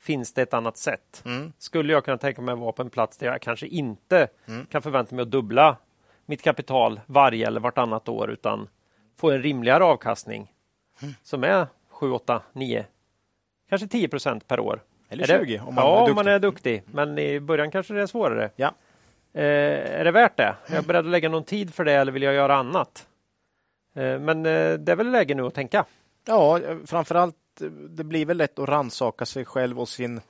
Finns 0.00 0.34
det 0.34 0.42
ett 0.42 0.54
annat 0.54 0.76
sätt? 0.76 1.22
Mm. 1.24 1.52
Skulle 1.58 1.92
jag 1.92 2.04
kunna 2.04 2.18
tänka 2.18 2.42
mig 2.42 2.52
att 2.52 2.58
vara 2.58 2.72
på 2.72 2.82
en 2.82 2.90
plats 2.90 3.16
där 3.18 3.26
jag 3.26 3.40
kanske 3.42 3.66
inte 3.66 4.28
Mm. 4.48 4.66
kan 4.66 4.82
förvänta 4.82 5.14
mig 5.14 5.22
att 5.22 5.30
dubbla 5.30 5.76
mitt 6.26 6.42
kapital 6.42 7.00
varje 7.06 7.46
eller 7.46 7.60
vartannat 7.60 8.08
år 8.08 8.30
utan 8.30 8.68
få 9.16 9.30
en 9.30 9.42
rimligare 9.42 9.84
avkastning 9.84 10.52
Mm. 11.02 11.14
som 11.22 11.44
är 11.44 11.66
7, 11.88 12.10
8, 12.12 12.42
9, 12.52 12.86
kanske 13.68 13.88
10 13.88 14.08
procent 14.08 14.46
per 14.48 14.60
år. 14.60 14.82
Eller 15.08 15.24
Är 15.32 15.38
det- 15.38 15.44
20 15.46 15.58
om 15.60 15.74
man 15.74 15.84
ja, 15.84 15.96
är 15.96 16.00
om 16.00 16.06
duktig. 16.06 16.14
man 16.14 16.26
är 16.34 16.38
duktig. 16.38 16.82
Men 16.86 17.18
i 17.18 17.40
början 17.40 17.70
kanske 17.70 17.94
det 17.94 18.02
är 18.02 18.06
svårare. 18.06 18.50
Ja. 18.56 18.74
Eh, 19.32 20.00
är 20.00 20.04
det 20.04 20.10
värt 20.10 20.36
det? 20.36 20.56
Är 20.66 20.74
jag 20.74 20.84
beredd 20.84 21.04
att 21.04 21.10
lägga 21.10 21.28
någon 21.28 21.44
tid 21.44 21.74
för 21.74 21.84
det 21.84 21.92
eller 21.92 22.12
vill 22.12 22.22
jag 22.22 22.34
göra 22.34 22.56
annat? 22.56 23.06
Eh, 23.94 24.18
men 24.18 24.46
eh, 24.46 24.72
det 24.72 24.92
är 24.92 24.96
väl 24.96 25.10
läge 25.10 25.34
nu 25.34 25.46
att 25.46 25.54
tänka. 25.54 25.84
Ja, 26.24 26.60
framförallt 26.86 27.36
det 27.88 28.04
blir 28.04 28.26
väl 28.26 28.36
lätt 28.36 28.58
att 28.58 28.68
rannsaka 28.68 29.26
sig 29.26 29.44
själv 29.44 29.80
och 29.80 29.88
sin 29.88 30.20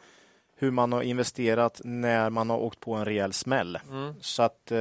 hur 0.57 0.71
man 0.71 0.93
har 0.93 1.03
investerat 1.03 1.81
när 1.85 2.31
man 2.31 2.51
har 2.51 2.59
åkt 2.59 2.81
på 2.81 2.95
en 2.95 3.05
rejäl 3.05 3.33
smäll. 3.33 3.79
Mm. 3.91 4.15
Så 4.21 4.43
att 4.43 4.73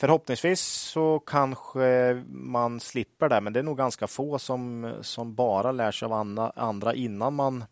förhoppningsvis 0.00 0.60
så 0.62 1.18
kanske 1.18 2.22
man 2.28 2.80
slipper 2.80 3.28
det, 3.28 3.40
men 3.40 3.52
det 3.52 3.58
är 3.58 3.62
nog 3.64 3.76
ganska 3.76 4.06
få 4.06 4.38
som, 4.38 4.92
som 5.00 5.34
bara 5.34 5.72
lär 5.72 5.90
sig 5.90 6.06
av 6.06 6.12
andra, 6.12 6.52
andra 6.56 6.94
innan 6.94 7.34
man 7.34 7.64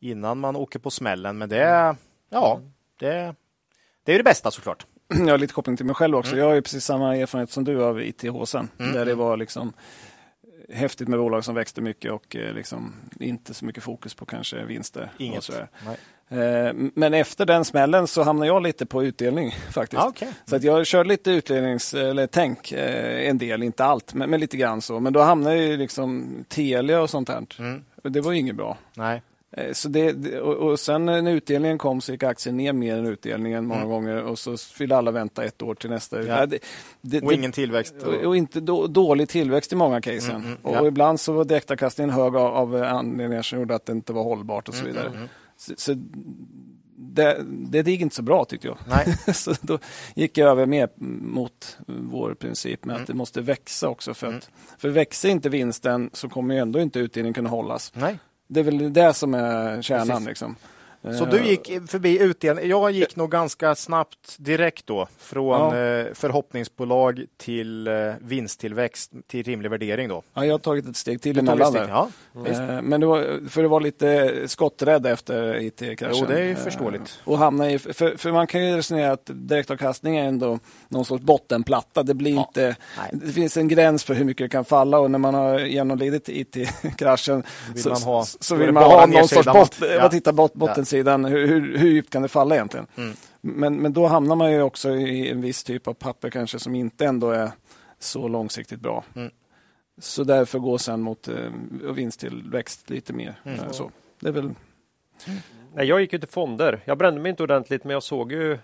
innan 0.00 0.38
man 0.38 0.56
åker 0.56 0.78
på 0.78 0.90
smällen. 0.90 1.38
Men 1.38 1.48
det 1.48 1.62
är, 1.62 1.96
ja, 2.28 2.60
det, 2.98 3.34
det 4.04 4.12
är 4.12 4.18
det 4.18 4.24
bästa 4.24 4.50
såklart. 4.50 4.86
Jag 5.08 5.28
har 5.30 5.38
lite 5.38 5.54
koppling 5.54 5.76
till 5.76 5.86
mig 5.86 5.94
själv 5.94 6.16
också. 6.16 6.32
Mm. 6.32 6.38
Jag 6.38 6.46
har 6.46 6.54
ju 6.54 6.62
precis 6.62 6.84
samma 6.84 7.16
erfarenhet 7.16 7.50
som 7.50 7.64
du 7.64 7.84
av 7.84 8.02
ITH 8.02 8.44
sen. 8.44 8.68
Mm. 8.78 8.92
Där 8.92 9.04
det 9.06 9.14
var 9.14 9.36
liksom 9.36 9.72
häftigt 10.72 11.08
med 11.08 11.18
bolag 11.18 11.44
som 11.44 11.54
växte 11.54 11.80
mycket 11.80 12.12
och 12.12 12.36
eh, 12.36 12.54
liksom 12.54 12.94
inte 13.20 13.54
så 13.54 13.64
mycket 13.64 13.82
fokus 13.82 14.14
på 14.14 14.26
kanske 14.26 14.64
vinster. 14.64 15.10
Inget. 15.18 15.50
Nej. 15.86 15.96
Eh, 16.28 16.72
Men 16.94 17.14
efter 17.14 17.46
den 17.46 17.64
smällen 17.64 18.06
så 18.06 18.22
hamnade 18.22 18.46
jag 18.46 18.62
lite 18.62 18.86
på 18.86 19.04
utdelning 19.04 19.50
faktiskt. 19.70 20.02
Ja, 20.02 20.08
okej. 20.08 20.28
Så 20.44 20.56
att 20.56 20.62
jag 20.62 20.86
körde 20.86 21.08
lite 21.08 21.30
utdelnings 21.30 21.94
eller 21.94 22.26
tänk 22.26 22.72
eh, 22.72 23.28
en 23.28 23.38
del, 23.38 23.62
inte 23.62 23.84
allt, 23.84 24.14
men, 24.14 24.30
men 24.30 24.40
lite 24.40 24.56
grann 24.56 24.82
så. 24.82 25.00
Men 25.00 25.12
då 25.12 25.20
hamnade 25.20 25.56
ju 25.56 25.76
liksom 25.76 26.34
Telia 26.48 27.00
och 27.00 27.10
sånt 27.10 27.28
här. 27.28 27.46
Mm. 27.58 27.84
Det 28.02 28.20
var 28.20 28.32
ju 28.32 28.38
inget 28.38 28.56
bra. 28.56 28.78
Nej. 28.94 29.22
Eh, 29.56 29.72
Så 29.72 29.88
det, 29.88 30.40
och, 30.40 30.80
sen 30.80 31.04
när 31.06 31.30
utdelningen 31.30 31.78
kom 31.78 32.00
så 32.00 32.12
gick 32.12 32.22
aktien 32.22 32.56
ner 32.56 32.72
mer 32.72 32.96
än 32.98 33.06
utdelningen 33.06 33.66
många 33.66 33.80
Mm. 33.80 33.90
gånger 33.92 34.22
och 34.22 34.38
så 34.38 34.56
ville 34.78 34.96
alla 34.96 35.10
vänta 35.10 35.44
ett 35.44 35.62
år 35.62 35.74
till 35.74 35.90
nästa. 35.90 36.22
Ja. 36.22 36.46
det, 36.46 36.58
det, 37.00 37.20
Och 37.22 37.32
ingen 37.32 37.52
tillväxt. 37.52 37.94
och, 38.02 38.14
och 38.14 38.36
inte 38.36 38.60
då, 38.60 38.86
dålig 38.86 39.28
tillväxt 39.28 39.72
i 39.72 39.76
många 39.76 40.00
casen. 40.00 40.30
Mm, 40.36 40.46
mm, 40.46 40.58
och, 40.62 40.74
ja. 40.76 40.80
och 40.80 40.86
ibland 40.86 41.20
så 41.20 41.32
var 41.32 41.44
direktavkastningen 41.44 42.10
hög 42.14 42.36
av, 42.36 42.56
av 42.56 42.82
anledningar 42.82 43.42
som 43.42 43.58
gjorde 43.58 43.74
att 43.74 43.86
det 43.86 43.92
inte 43.92 44.12
var 44.12 44.22
hållbart 44.22 44.68
och 44.68 44.74
så 44.74 44.80
Mm, 44.80 44.92
vidare. 44.92 45.06
mm, 45.08 45.18
mm. 45.18 45.28
Så, 45.56 45.72
så 45.76 45.94
det, 46.96 47.42
det 47.82 47.90
gick 47.90 48.00
inte 48.00 48.16
så 48.16 48.22
bra 48.22 48.44
tyckte 48.44 48.66
jag. 48.68 48.78
Nej. 48.88 49.34
så 49.34 49.54
då 49.60 49.78
gick 50.14 50.38
jag 50.38 50.48
över 50.50 50.66
mer 50.66 50.88
mot 51.22 51.78
vår 51.86 52.34
princip 52.34 52.84
med 52.84 52.96
att 52.96 53.06
det 53.06 53.14
måste 53.14 53.40
växa 53.40 53.88
också. 53.88 54.14
För, 54.14 54.26
att, 54.34 54.50
för 54.78 54.88
växer 54.88 55.28
inte 55.28 55.48
vinsten 55.48 56.10
så 56.12 56.28
kommer 56.28 56.54
ändå 56.54 56.80
inte 56.80 56.98
utdelningen 56.98 57.34
kunna 57.34 57.48
hållas. 57.50 57.92
Nej. 57.96 58.18
Det 58.52 58.60
är 58.60 58.64
väl 58.64 58.92
det 58.92 59.14
som 59.14 59.34
är 59.34 59.82
kärnan. 59.82 60.06
Precis. 60.08 60.26
Liksom. 60.26 60.56
Så 61.18 61.24
du 61.24 61.44
gick 61.44 61.70
förbi 61.88 62.18
utdelning. 62.18 62.68
Jag 62.68 62.90
gick 62.90 63.16
nog 63.16 63.30
ganska 63.30 63.74
snabbt 63.74 64.36
direkt 64.38 64.86
då 64.86 65.08
från 65.18 65.76
Ja. 65.76 65.78
eh, 65.78 66.06
förhoppningsbolag 66.14 67.24
till 67.36 67.86
eh, 67.86 67.92
vinsttillväxt 68.20 69.10
till 69.26 69.42
rimlig 69.42 69.70
värdering 69.70 70.08
då. 70.08 70.22
Ja, 70.34 70.44
jag 70.44 70.54
har 70.54 70.58
tagit 70.58 70.88
ett 70.88 70.96
steg 70.96 71.22
till 71.22 71.38
emellan 71.38 71.72
steg-. 71.72 71.88
Ja. 71.88 72.08
Eh, 72.46 72.82
Men 72.82 73.00
det 73.00 73.06
var, 73.06 73.48
för 73.48 73.62
det 73.62 73.68
var 73.68 73.80
lite 73.80 74.32
skotträdd 74.46 75.06
efter 75.06 75.60
IT-kraschen. 75.62 76.16
Jo, 76.20 76.26
det 76.28 76.40
är 76.40 76.44
ju 76.44 76.54
förståeligt. 76.56 77.20
Och 77.24 77.38
hamna 77.38 77.70
i, 77.70 77.78
för, 77.78 78.16
för 78.16 78.32
man 78.32 78.46
kan 78.46 78.66
ju 78.66 78.76
resonera 78.76 79.12
att 79.12 79.30
direktavkastning 79.32 80.16
är 80.16 80.24
ändå 80.24 80.58
någon 80.88 81.04
sorts 81.04 81.24
bottenplatta. 81.24 82.02
Det 82.02 82.14
blir 82.14 82.34
Ja. 82.34 82.46
inte, 82.48 82.76
Nej. 82.98 83.10
det 83.12 83.32
finns 83.32 83.56
en 83.56 83.68
gräns 83.68 84.04
för 84.04 84.14
hur 84.14 84.24
mycket 84.24 84.44
det 84.44 84.48
kan 84.48 84.64
falla 84.64 84.98
och 84.98 85.10
när 85.10 85.18
man 85.18 85.34
har 85.34 85.58
genomlidit 85.58 86.28
IT-kraschen 86.28 87.42
Vill 87.74 87.82
så, 87.82 87.88
man 87.90 88.02
ha- 88.02 88.24
så, 88.24 88.54
vill 88.54 88.72
man 88.72 88.82
ha 88.82 89.06
någon 89.06 89.28
sorts 89.28 89.46
bot, 89.52 89.76
ja. 89.80 90.00
Bottensidan, 90.90 91.24
hur, 91.24 91.46
hur, 91.46 91.78
hur 91.78 91.88
djupt 91.90 92.10
kan 92.10 92.22
det 92.22 92.28
falla 92.28 92.54
egentligen? 92.54 92.86
Mm. 92.96 93.14
Men, 93.40 93.76
men 93.76 93.92
då 93.92 94.06
hamnar 94.06 94.36
man 94.36 94.52
ju 94.52 94.62
också 94.62 94.90
i 94.90 95.30
en 95.30 95.40
viss 95.40 95.64
typ 95.64 95.88
av 95.88 95.94
papper 95.94 96.30
kanske 96.30 96.58
som 96.58 96.74
inte 96.74 97.06
ändå 97.06 97.30
är 97.30 97.50
så 97.98 98.28
långsiktigt 98.28 98.80
bra. 98.80 99.04
Mm. 99.14 99.30
Så 99.98 100.24
därför 100.24 100.58
gå 100.58 100.78
sen 100.78 101.00
mot 101.00 101.28
eh, 101.28 101.34
vinsttillväxt 101.94 102.90
lite 102.90 103.12
mer. 103.12 103.40
Mm. 103.44 103.60
Eh, 103.60 103.70
Så. 103.70 103.90
Det 104.20 104.28
är 104.28 104.32
väl 104.32 104.50
Nej, 105.74 105.86
jag 105.86 106.00
gick 106.00 106.12
ju 106.12 106.18
till 106.18 106.28
fonder. 106.28 106.80
Jag 106.84 106.98
brände 106.98 107.20
mig 107.20 107.30
inte 107.30 107.42
ordentligt 107.42 107.84
men 107.84 107.92
jag 107.92 108.02
såg 108.02 108.32
ju 108.32 108.58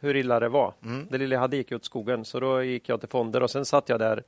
hur 0.00 0.16
illa 0.16 0.40
det 0.40 0.48
var. 0.48 0.74
Mm. 0.84 1.06
Det 1.10 1.18
lilla 1.18 1.34
jag 1.34 1.40
hade 1.40 1.56
gick 1.56 1.72
åt 1.72 1.84
skogen 1.84 2.24
så 2.24 2.40
då 2.40 2.62
gick 2.62 2.88
jag 2.88 3.00
till 3.00 3.08
fonder 3.08 3.42
och 3.42 3.50
sen 3.50 3.64
satt 3.64 3.88
jag 3.88 3.98
där 3.98 4.22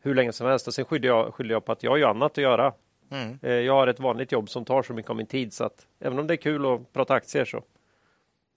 hur 0.00 0.14
länge 0.14 0.32
som 0.32 0.46
helst 0.46 0.68
och 0.68 0.74
sen 0.74 0.84
skyllde 0.84 1.08
jag, 1.08 1.34
skyllde 1.34 1.54
jag 1.54 1.64
på 1.64 1.72
att 1.72 1.82
jag 1.82 1.90
har 1.90 1.96
ju 1.96 2.04
annat 2.04 2.32
att 2.32 2.42
göra. 2.42 2.72
Mm. 3.12 3.38
Eh, 3.42 3.50
Jag 3.52 3.72
har 3.74 3.86
ett 3.86 4.00
vanligt 4.00 4.32
jobb 4.32 4.50
som 4.50 4.64
tar 4.64 4.82
så 4.82 4.92
mycket 4.92 5.10
av 5.10 5.16
min 5.16 5.26
tid 5.26 5.52
så 5.52 5.64
att 5.64 5.86
även 6.00 6.18
om 6.18 6.26
det 6.26 6.34
är 6.34 6.36
kul 6.36 6.66
att 6.74 6.92
prata 6.92 7.14
aktier 7.14 7.44
så, 7.44 7.62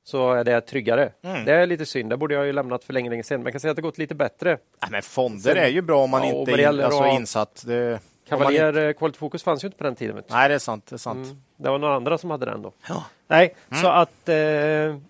så 0.03 0.33
är 0.33 0.43
det 0.43 0.61
tryggare. 0.61 1.11
Mm. 1.21 1.45
Det 1.45 1.53
är 1.53 1.65
lite 1.67 1.85
synd, 1.85 2.09
det 2.09 2.17
borde 2.17 2.33
jag 2.33 2.45
ju 2.45 2.53
lämnat 2.53 2.83
för 2.83 2.93
länge, 2.93 3.09
länge 3.09 3.23
sedan. 3.23 3.41
Jag 3.43 3.53
kan 3.53 3.59
säga 3.59 3.71
att 3.71 3.75
det 3.75 3.81
gått 3.81 3.97
lite 3.97 4.15
bättre. 4.15 4.49
Nej, 4.81 4.91
men 4.91 5.01
fonder 5.01 5.39
Sen- 5.53 5.57
är 5.57 5.67
ju 5.67 5.81
bra 5.81 6.03
om 6.03 6.09
man 6.09 6.23
Ja, 6.27 6.33
inte 6.33 6.51
är 6.51 6.67
alltså, 6.83 7.05
insatt. 7.05 7.63
Det, 7.67 7.89
man 7.91 7.99
Cavalier 8.39 8.67
inte- 8.69 8.83
eh, 8.83 8.93
Quality 8.93 9.17
Focus 9.19 9.43
fanns 9.43 9.63
ju 9.63 9.65
inte 9.67 9.77
på 9.77 9.83
den 9.83 9.95
tiden. 9.95 10.23
Nej, 10.29 10.49
det 10.49 10.55
är 10.55 10.59
sant. 10.59 10.85
Det 10.85 10.95
är 10.95 10.97
sant. 10.97 11.25
Mm. 11.25 11.41
Det 11.57 11.69
var 11.69 11.77
några 11.79 11.95
andra 11.95 12.17
som 12.17 12.29
hade 12.31 12.45
den 12.45 12.61
då. 12.61 12.71
Ja. 12.89 13.05
Nej, 13.27 13.55
Mm. 13.71 13.81
så 13.83 13.87
att 13.87 14.29
eh, 14.29 14.35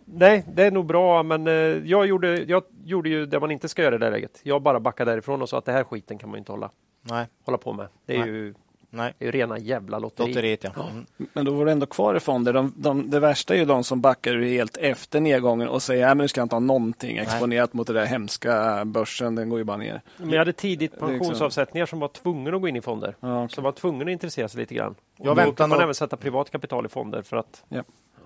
nej, 0.06 0.46
det 0.54 0.64
är 0.64 0.72
nog 0.72 0.86
bra, 0.86 1.24
men 1.24 1.48
eh, 1.48 1.54
jag, 1.54 2.06
gjorde, 2.06 2.38
jag 2.38 2.64
gjorde 2.86 3.10
ju 3.10 3.26
det 3.26 3.40
man 3.40 3.52
inte 3.52 3.68
ska 3.70 3.84
göra 3.84 3.96
i 3.96 3.98
det 3.98 4.10
läget. 4.10 4.40
Jag 4.44 4.62
bara 4.62 4.80
backade 4.80 5.12
därifrån 5.12 5.42
och 5.42 5.50
sa 5.50 5.58
att 5.58 5.66
det 5.66 5.72
här 5.72 5.84
skiten 5.84 6.18
kan 6.18 6.30
man 6.30 6.40
inte 6.40 6.52
hålla, 6.52 6.70
Nej, 7.02 7.26
hålla 7.46 7.58
på 7.58 7.74
med. 7.74 7.88
Det 8.06 8.16
är, 8.16 8.20
Nej. 8.20 8.28
ju, 8.30 8.54
nej. 8.96 9.14
det 9.18 9.24
är 9.24 9.26
ju 9.26 9.32
rena 9.32 9.58
jävla 9.60 10.00
lotteri. 10.00 10.28
Lotteriet, 10.28 10.64
ja. 10.64 10.90
Mm. 10.90 11.06
Men 11.34 11.46
då 11.46 11.52
var 11.54 11.66
det 11.66 11.72
ändå 11.72 11.86
kvar 11.86 12.16
i 12.16 12.20
fonder. 12.20 12.54
De, 12.54 12.74
de, 12.78 13.10
det 13.10 13.20
värsta 13.20 13.54
är 13.56 13.58
ju 13.60 13.66
de 13.66 13.84
som 13.84 14.02
backar 14.02 14.38
helt 14.38 14.78
efter 14.78 15.20
nedgången 15.20 15.68
och 15.68 15.82
säger 15.84 16.08
att 16.08 16.18
nu 16.18 16.28
ska 16.28 16.42
jag 16.42 16.46
inte 16.46 16.56
ha 16.56 16.60
någonting 16.60 17.18
exponerat 17.18 17.74
mot 17.74 17.88
den 17.88 17.96
där 17.96 18.06
hemska 18.06 18.86
börsen. 18.86 19.36
Den 19.36 19.50
går 19.50 19.60
ju 19.60 19.64
bara 19.66 19.78
ner. 19.78 20.02
Men 20.18 20.30
jag 20.30 20.40
hade 20.40 20.54
tidigt 20.54 20.92
liksom- 20.92 21.08
pensionsavsättningar 21.08 21.86
som 21.86 22.00
var 22.00 22.08
tvungna 22.08 22.56
att 22.56 22.62
gå 22.62 22.68
in 22.68 22.76
i 22.76 22.82
fonder. 22.82 23.16
Ja, 23.20 23.44
okej. 23.44 23.56
Som 23.56 23.64
var 23.64 23.72
tvungna 23.72 24.04
att 24.06 24.10
intressera 24.12 24.48
sig 24.48 24.60
lite 24.60 24.76
grann. 24.76 24.92
Och 24.92 25.26
Jag 25.26 25.28
då 25.28 25.34
väntar 25.34 25.54
kan 25.56 25.70
man 25.70 25.78
nog- 25.78 25.84
även 25.84 25.96
sätta 25.96 26.18
privat 26.18 26.50
kapital 26.52 26.86
i 26.86 26.90
fonder 26.90 27.22
för 27.22 27.38
att 27.38 27.64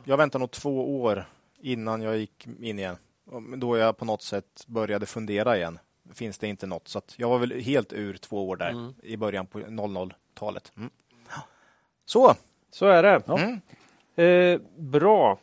Jag 0.03 0.17
väntade 0.17 0.39
nog 0.41 0.51
två 0.51 1.01
år 1.01 1.25
innan 1.61 2.01
jag 2.01 2.17
gick 2.17 2.47
in 2.61 2.79
igen. 2.79 2.95
Då 3.57 3.77
jag 3.77 3.97
på 3.97 4.05
något 4.05 4.21
sätt 4.21 4.45
började 4.67 5.05
fundera 5.05 5.57
igen. 5.57 5.79
Finns 6.13 6.37
det 6.37 6.47
inte 6.47 6.67
något? 6.67 6.87
Så 6.87 6.97
att 6.97 7.13
jag 7.17 7.29
var 7.29 7.37
väl 7.39 7.51
helt 7.51 7.93
ur 7.93 8.17
två 8.17 8.49
år 8.49 8.55
där 8.55 8.69
Mm. 8.69 8.93
i 9.03 9.17
början 9.17 9.47
på 9.47 9.59
00-talet. 10.39 10.71
Mm. 10.77 10.89
Så. 12.05 12.35
så 12.71 12.85
är 12.85 13.03
det. 13.03 13.21
Mm. 13.27 13.61
Eh, 14.15 14.61
bra. 14.77 15.39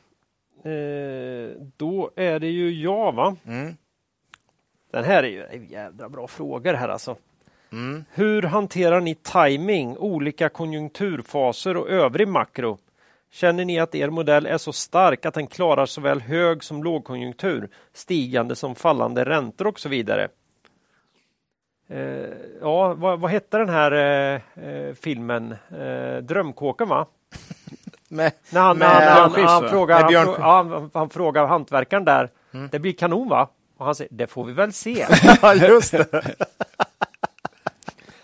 Eh, 0.65 1.63
då 1.77 2.11
är 2.17 2.39
det 2.39 2.51
ju 2.51 2.83
jag 2.83 3.13
va? 3.13 3.37
Mm. 3.47 3.77
Den 4.91 5.05
här 5.05 5.23
är 5.23 5.29
ju 5.29 5.45
en 5.45 5.67
jävla 5.67 6.09
bra 6.09 6.29
frågor 6.29 6.75
här 6.75 6.89
alltså. 6.89 7.17
Mm. 7.73 8.05
Hur 8.11 8.43
hanterar 8.43 9.01
ni 9.01 9.15
timing, 9.15 9.97
olika 9.97 10.49
konjunkturfaser 10.49 11.77
och 11.77 11.89
övrig 11.89 12.29
makro? 12.29 12.79
Känner 13.31 13.65
ni 13.65 13.79
att 13.79 13.95
er 13.95 14.11
modell 14.11 14.47
är 14.47 14.59
så 14.59 14.73
stark 14.73 15.27
att 15.27 15.35
den 15.35 15.47
klarar 15.47 15.87
såväl 15.87 16.21
hög 16.21 16.65
som 16.65 16.85
lågkonjunktur, 16.85 17.69
stigande 17.93 18.57
som 18.57 18.75
fallande 18.75 19.25
räntor 19.25 19.67
och 19.67 19.81
så 19.81 19.89
vidare? 19.89 20.29
Eh, 21.89 21.99
ja, 22.61 22.95
vad, 22.95 23.21
vad 23.21 23.31
hette 23.31 23.59
den 23.59 23.69
här 23.69 23.93
eh, 23.93 24.65
eh, 24.69 24.95
filmen? 24.95 25.53
Eh, 25.53 26.23
Drömkåken 26.23 26.89
va? 26.89 27.07
Med, 28.09 28.33
När 28.51 28.61
han, 28.61 28.79
med, 28.79 28.89
han, 28.89 29.69
frågar, 29.69 30.01
han, 30.01 30.09
Björn 30.09 31.11
frågar 31.11 31.47
hantverkaren 31.47 32.05
där. 32.05 32.31
Det 32.71 32.79
blir 32.79 32.93
kanon 32.93 33.29
va? 33.29 33.49
Och 33.79 33.85
han 33.85 33.95
säger, 33.95 34.13
det 34.15 34.27
får 34.27 34.45
vi 34.45 34.53
väl 34.53 34.73
se. 34.73 35.07
just 35.69 35.93
det. 35.93 36.37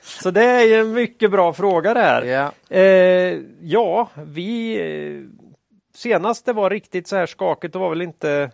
Så 0.02 0.30
det 0.30 0.44
är 0.44 0.62
ju 0.62 0.74
en 0.74 0.92
mycket 0.92 1.30
bra 1.30 1.52
fråga 1.52 1.94
det 1.94 2.00
här. 2.00 2.22
Ja. 2.22 2.76
Eh, 2.76 3.40
ja, 3.60 4.08
vi... 4.14 5.28
Senast 5.94 6.46
det 6.46 6.52
var 6.52 6.70
riktigt 6.70 7.08
så 7.08 7.16
här 7.16 7.26
skakigt, 7.26 7.72
då 7.72 7.78
var 7.78 7.90
väl 7.90 8.02
inte... 8.02 8.50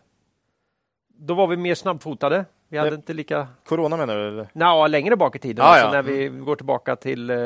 Då 1.19 1.35
var 1.35 1.47
vi 1.47 1.57
mer 1.57 1.75
snabbfotade. 1.75 2.45
Vi 2.69 2.79
hade 2.79 2.91
Det- 2.91 2.95
inte 2.97 3.13
lika... 3.15 3.49
Corona 3.65 3.97
menar 3.97 4.17
du? 4.17 4.29
Eller? 4.29 4.49
Nja, 4.53 4.87
längre 4.87 5.17
bak 5.17 5.37
i 5.37 5.39
tiden. 5.39 5.65
Ja, 5.65 5.71
alltså 5.71 5.87
ja. 5.87 5.93
när 5.93 6.03
vi 6.03 6.29
går 6.29 6.57
tillbaka 6.57 6.97
till 6.97 7.31
eh, 7.31 7.37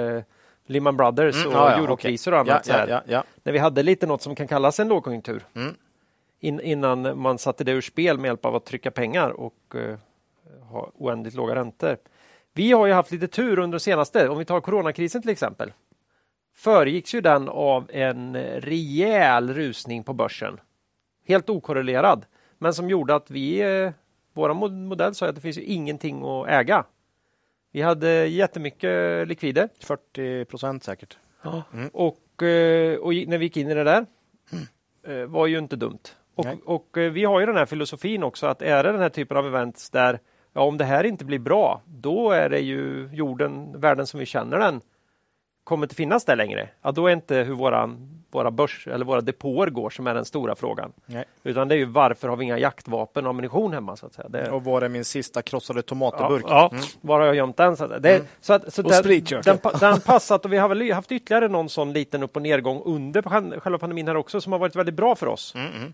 Lehman 0.67 0.97
Brothers 0.97 1.37
Mm, 1.45 1.49
och 1.49 1.55
ja, 1.63 1.71
ja, 1.71 1.77
eurokriser 1.83 2.33
och 2.33 2.39
annat. 2.41 2.67
ja, 2.69 2.87
ja, 2.89 3.03
ja. 3.07 3.25
När 3.43 3.53
vi 3.53 3.59
hade 3.59 3.83
lite 3.83 4.07
något 4.07 4.23
som 4.23 4.35
kan 4.35 4.49
kallas 4.49 4.81
en 4.81 4.89
lågkonjunktur. 4.89 5.43
Mm. 5.55 5.75
In, 6.41 6.61
innan 6.61 7.19
man 7.19 7.39
satte 7.39 7.65
det 7.65 7.73
ur 7.73 7.81
spel 7.81 8.19
med 8.19 8.29
hjälp 8.29 8.45
av 8.45 8.55
att 8.55 8.65
trycka 8.65 8.91
pengar 8.91 9.31
och 9.31 9.75
eh, 9.75 9.99
ha 10.71 10.91
oändligt 10.95 11.35
låga 11.35 11.55
räntor. 11.55 11.97
Vi 12.55 12.73
har 12.73 12.87
ju 12.87 12.93
haft 12.93 13.11
lite 13.13 13.29
tur 13.29 13.59
under 13.59 13.77
det 13.77 13.81
senaste. 13.81 14.29
Om 14.29 14.39
vi 14.39 14.45
tar 14.45 14.61
coronakrisen 14.61 15.23
till 15.23 15.31
exempel. 15.31 15.73
Föregicks 16.55 17.15
ju 17.15 17.21
den 17.21 17.49
av 17.49 17.91
en 17.93 18.37
rejäl 18.61 19.55
rusning 19.55 20.05
på 20.05 20.13
börsen. 20.13 20.61
Helt 21.29 21.51
okorrelerad. 21.51 22.25
Men 22.59 22.75
som 22.75 22.91
gjorde 22.91 23.15
att 23.15 23.31
vi, 23.31 23.61
eh, 23.61 23.91
mod- 24.35 24.73
modell 24.73 25.15
sa 25.15 25.29
att 25.29 25.35
det 25.35 25.41
finns 25.41 25.59
ju 25.59 25.63
ingenting 25.63 26.25
att 26.25 26.49
äga. 26.49 26.85
Vi 27.73 27.83
hade 27.83 28.27
jättemycket 28.27 29.29
likvider 29.29 29.69
40 29.81 30.45
procent 30.45 30.85
säkert. 30.85 31.19
Mm. 31.73 31.89
och, 31.93 32.43
eh, 32.43 32.99
och 32.99 33.15
när 33.15 33.39
vi 33.39 33.45
gick 33.45 33.57
in 33.57 33.71
i 33.71 33.75
det 33.75 33.85
där 33.85 34.07
eh, 35.07 35.27
var 35.27 35.47
ju 35.47 35.59
inte 35.59 35.77
dumt. 35.77 36.03
Och, 36.35 36.47
och 36.65 36.99
eh, 36.99 37.13
vi 37.13 37.25
har 37.25 37.41
ju 37.41 37.47
den 37.47 37.57
här 37.57 37.67
filosofin 37.67 38.23
också 38.23 38.47
att 38.47 38.63
är 38.63 38.85
det 38.85 38.93
den 38.93 39.01
här 39.01 39.09
typen 39.09 39.37
av 39.37 39.47
events 39.47 39.91
där 39.91 40.21
ja, 40.53 40.61
om 40.61 40.79
det 40.79 40.85
här 40.85 41.05
inte 41.05 41.25
blir 41.25 41.39
bra, 41.39 41.83
då 41.87 42.31
är 42.31 42.49
det 42.49 42.61
ju 42.61 43.09
jorden, 43.13 43.81
världen 43.81 44.07
som 44.07 44.21
vi 44.21 44.27
känner 44.27 44.59
den 44.59 44.81
kommer 45.65 45.87
inte 45.87 45.95
finnas 45.95 46.25
där 46.25 46.37
längre. 46.37 46.69
Ja, 46.83 46.93
då 46.93 47.07
är 47.07 47.13
inte 47.13 47.37
hur 47.37 47.55
våran, 47.55 48.22
våra 48.33 48.51
börs 48.51 48.87
eller 48.87 49.05
våra 49.05 49.21
depåer 49.21 49.67
går 49.67 49.91
som 49.91 50.07
är 50.07 50.15
den 50.15 50.25
stora 50.25 50.55
frågan. 50.55 50.93
Nej. 51.07 51.25
Utan 51.43 51.69
det 51.69 51.75
är 51.75 51.77
ju 51.77 51.85
varför 51.85 52.29
har 52.29 52.37
vi 52.37 52.45
inga 52.45 52.59
jaktvapen 52.59 53.27
och 53.27 53.31
ammunition 53.31 53.73
hemma 53.73 53.97
så 53.97 54.07
att 54.07 54.15
säga. 54.15 54.29
Det, 54.29 54.51
Och 54.51 54.65
var 54.65 54.83
är 54.83 54.89
min 54.89 55.05
sista 55.05 55.43
krossade 55.43 55.79
Ja, 55.79 55.83
tomatburk? 55.83 56.45
ja. 56.49 56.69
Mm. 56.73 56.85
var 57.01 57.19
har 57.19 57.27
jag 57.27 57.37
gömt 57.37 57.57
den? 57.57 57.77
Så 57.77 57.85
att, 57.85 58.03
det, 58.03 58.23
så 58.41 58.53
att, 58.53 58.75
så 58.75 58.83
Och 58.83 58.91
den, 58.91 59.43
den, 59.45 59.59
den 59.81 60.01
passat 60.01 60.45
och 60.45 60.53
vi 60.53 60.57
har 60.57 60.69
väl 60.69 60.93
haft 60.93 61.13
ytterligare 61.13 61.49
någon 61.49 61.69
sån 61.69 61.93
liten 61.93 62.23
upp 62.23 62.37
och 62.37 62.43
nedgång 62.43 62.83
under 62.85 63.23
själva 63.61 63.79
pandemin 63.79 64.09
här 64.09 64.17
också 64.17 64.41
som 64.41 64.53
har 64.53 64.59
varit 64.59 64.77
väldigt 64.77 64.95
bra 64.95 65.15
för 65.15 65.27
oss. 65.27 65.55
Mm, 65.55 65.69
mm. 65.77 65.93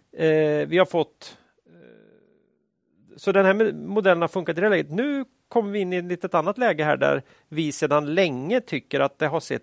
Eh, 0.62 0.68
vi 0.68 0.78
har 0.78 0.86
fått 0.86 1.36
eh, 1.66 3.16
så 3.16 3.32
den 3.32 3.46
här 3.46 3.72
modellen 3.72 4.20
har 4.20 4.28
funkat 4.28 4.58
i 4.58 4.60
det 4.60 4.68
läget. 4.68 4.90
Nu 4.90 5.24
kommer 5.48 5.70
vi 5.70 5.78
in 5.78 5.92
i 5.92 5.96
ett 5.96 6.04
litet 6.04 6.34
annat 6.34 6.58
läge 6.58 6.84
här 6.84 6.96
där 6.96 7.22
vi 7.48 7.72
sedan 7.72 8.14
länge 8.14 8.60
tycker 8.60 9.00
att 9.00 9.18
det 9.18 9.26
har 9.26 9.40
sett 9.40 9.62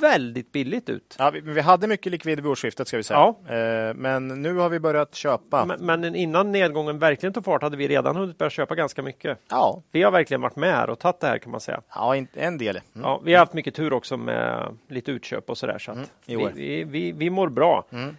väldigt 0.00 0.52
billigt 0.52 0.88
ut. 0.88 1.16
Ja, 1.18 1.30
vi, 1.30 1.40
vi 1.40 1.60
hade 1.60 1.86
mycket 1.86 2.12
likvid 2.12 2.40
vid 2.40 2.46
årsskiftet 2.50 2.88
ska 2.88 2.96
vi 2.96 3.02
säga. 3.02 3.34
Eh, 3.48 3.94
men 3.94 4.28
nu 4.42 4.54
har 4.54 4.68
vi 4.68 4.80
börjat 4.80 5.14
köpa. 5.14 5.64
Men, 5.64 5.86
men 6.02 6.14
innan 6.14 6.52
nedgången 6.52 6.98
verkligen 6.98 7.32
tog 7.32 7.44
fart 7.44 7.62
hade 7.62 7.76
vi 7.76 7.88
redan 7.88 8.16
hunnit 8.16 8.38
börja 8.38 8.50
köpa 8.50 8.74
ganska 8.74 9.02
mycket. 9.02 9.38
Ja, 9.50 9.82
Vi 9.92 10.02
har 10.02 10.10
verkligen 10.10 10.40
varit 10.40 10.56
med 10.56 10.72
här 10.74 10.90
och 10.90 10.98
tagit 10.98 11.20
det 11.20 11.26
här 11.26 11.38
kan 11.38 11.50
man 11.50 11.60
säga. 11.60 11.80
ja 11.94 12.16
en 12.34 12.58
del. 12.58 12.76
Mm. 12.76 13.04
Ja, 13.08 13.20
vi 13.24 13.32
har 13.32 13.38
haft 13.38 13.52
mycket 13.52 13.74
tur 13.74 13.92
också 13.92 14.16
med 14.16 14.76
lite 14.88 15.10
utköp 15.10 15.50
och 15.50 15.58
sådär. 15.58 15.78
Så 15.78 15.90
att 15.90 15.96
Mm, 15.96 16.08
i 16.26 16.36
vi, 16.36 16.52
vi, 16.54 16.84
vi, 16.84 17.12
vi 17.12 17.30
mår 17.30 17.48
bra. 17.48 17.84
Mm. 17.92 18.16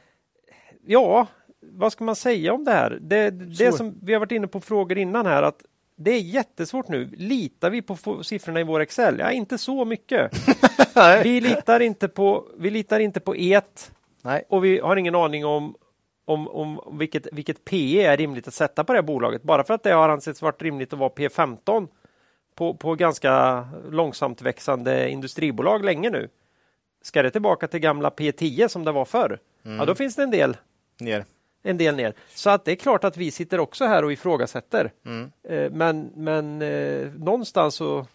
Ja, 0.85 1.27
vad 1.61 1.91
ska 1.91 2.03
man 2.03 2.15
säga 2.15 2.53
om 2.53 2.63
det 2.65 2.71
här? 2.71 2.97
Det, 3.01 3.29
det 3.29 3.71
som 3.71 3.99
vi 4.01 4.13
har 4.13 4.19
varit 4.19 4.31
inne 4.31 4.47
på 4.47 4.59
frågor 4.59 4.97
innan 4.97 5.25
här 5.25 5.43
att 5.43 5.61
det 5.99 6.11
är 6.11 6.19
jättesvårt 6.19 6.87
nu. 6.87 7.09
Litar 7.17 7.69
vi 7.69 7.81
på 7.81 8.23
siffrorna 8.23 8.59
i 8.59 8.63
vår 8.63 8.79
Excel? 8.79 9.19
Ja, 9.19 9.31
inte 9.31 9.57
så 9.57 9.85
mycket. 9.85 10.31
vi, 11.23 11.41
litar 11.41 11.79
inte 11.79 12.07
på, 12.07 12.47
vi 12.57 12.69
litar 12.69 12.99
inte 12.99 13.19
på 13.19 13.35
et 13.35 13.91
Nej. 14.21 14.43
och 14.49 14.65
vi 14.65 14.79
har 14.79 14.95
ingen 14.95 15.15
aning 15.15 15.45
om 15.45 15.75
om, 16.25 16.47
om 16.47 16.97
vilket, 16.99 17.27
vilket 17.31 17.65
PE 17.65 18.05
är 18.05 18.17
rimligt 18.17 18.47
att 18.47 18.53
sätta 18.53 18.83
på 18.83 18.93
det 18.93 18.97
här 18.97 19.03
bolaget. 19.03 19.43
Bara 19.43 19.63
för 19.63 19.73
att 19.73 19.83
det 19.83 19.91
har 19.91 20.09
ansetts 20.09 20.41
varit 20.41 20.61
rimligt 20.61 20.93
att 20.93 20.99
vara 20.99 21.09
P15 21.09 21.87
på, 22.55 22.73
på 22.73 22.95
ganska 22.95 23.65
långsamt 23.89 24.41
växande 24.41 25.09
industribolag 25.09 25.85
länge 25.85 26.09
nu. 26.09 26.29
Ska 27.01 27.23
det 27.23 27.31
tillbaka 27.31 27.67
till 27.67 27.79
gamla 27.79 28.09
P10 28.09 28.67
som 28.67 28.85
det 28.85 28.91
var 28.91 29.05
förr? 29.05 29.39
Ja, 29.63 29.85
då 29.85 29.95
finns 29.95 30.15
det 30.15 30.23
en 30.23 30.31
del, 30.31 30.57
Ner. 30.99 31.25
En 31.63 31.77
del 31.77 31.95
ner. 31.95 32.13
Så 32.35 32.49
att 32.49 32.65
det 32.65 32.71
är 32.71 32.75
klart 32.75 33.03
att 33.03 33.17
vi 33.17 33.31
sitter 33.31 33.59
också 33.59 33.85
här 33.85 34.03
och 34.05 34.11
ifrågasätter. 34.13 34.91
Mm. 35.05 35.31
Eh, 35.43 35.71
Men, 35.71 36.11
men 36.15 36.61
eh, 36.61 37.11
någonstans 37.11 37.75
så, 37.75 38.05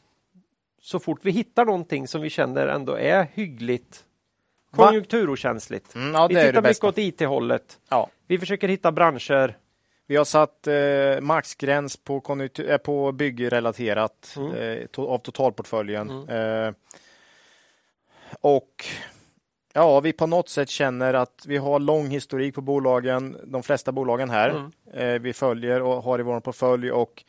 så 0.80 0.98
fort 0.98 1.18
vi 1.22 1.30
hittar 1.30 1.64
någonting 1.64 2.08
som 2.08 2.20
vi 2.20 2.30
känner 2.30 2.66
ändå 2.66 2.98
är 2.98 3.26
hyggligt 3.34 4.04
konjunkturokänsligt. 4.76 5.94
Mm, 5.94 6.14
ja, 6.14 6.26
vi 6.26 6.34
tittar 6.34 6.46
mycket 6.46 6.62
bästa. 6.62 6.86
åt 6.86 6.98
IT-hållet. 6.98 7.78
Ja. 7.88 8.08
Vi 8.26 8.38
försöker 8.38 8.68
hitta 8.68 8.92
branscher. 8.92 9.58
Vi 10.06 10.16
har 10.16 10.24
satt 10.24 10.66
eh, 10.66 11.20
maxgräns 11.20 11.96
på, 11.96 12.20
konjunktur, 12.20 12.70
eh, 12.70 12.76
på 12.76 13.12
byggrelaterat 13.12 14.34
Mm. 14.36 14.52
eh, 14.54 14.86
to, 14.86 15.06
av 15.08 15.18
totalportföljen. 15.18 16.28
Eh, 16.28 16.72
och 18.40 18.84
ja, 19.74 20.00
vi 20.00 20.12
på 20.12 20.26
något 20.26 20.48
sätt 20.48 20.68
känner 20.68 21.14
att 21.14 21.44
vi 21.46 21.56
har 21.56 21.78
lång 21.80 22.08
historik 22.08 22.54
på 22.54 22.60
bolagen, 22.60 23.36
de 23.44 23.62
flesta 23.62 23.92
bolagen 23.92 24.30
här. 24.30 24.48
Mm. 24.50 24.72
Eh, 25.14 25.20
vi 25.20 25.32
följer 25.32 25.82
och 25.82 26.02
har 26.02 26.18
i 26.18 26.22
vår 26.22 26.40
portfölj 26.40 26.92
och 26.92 27.24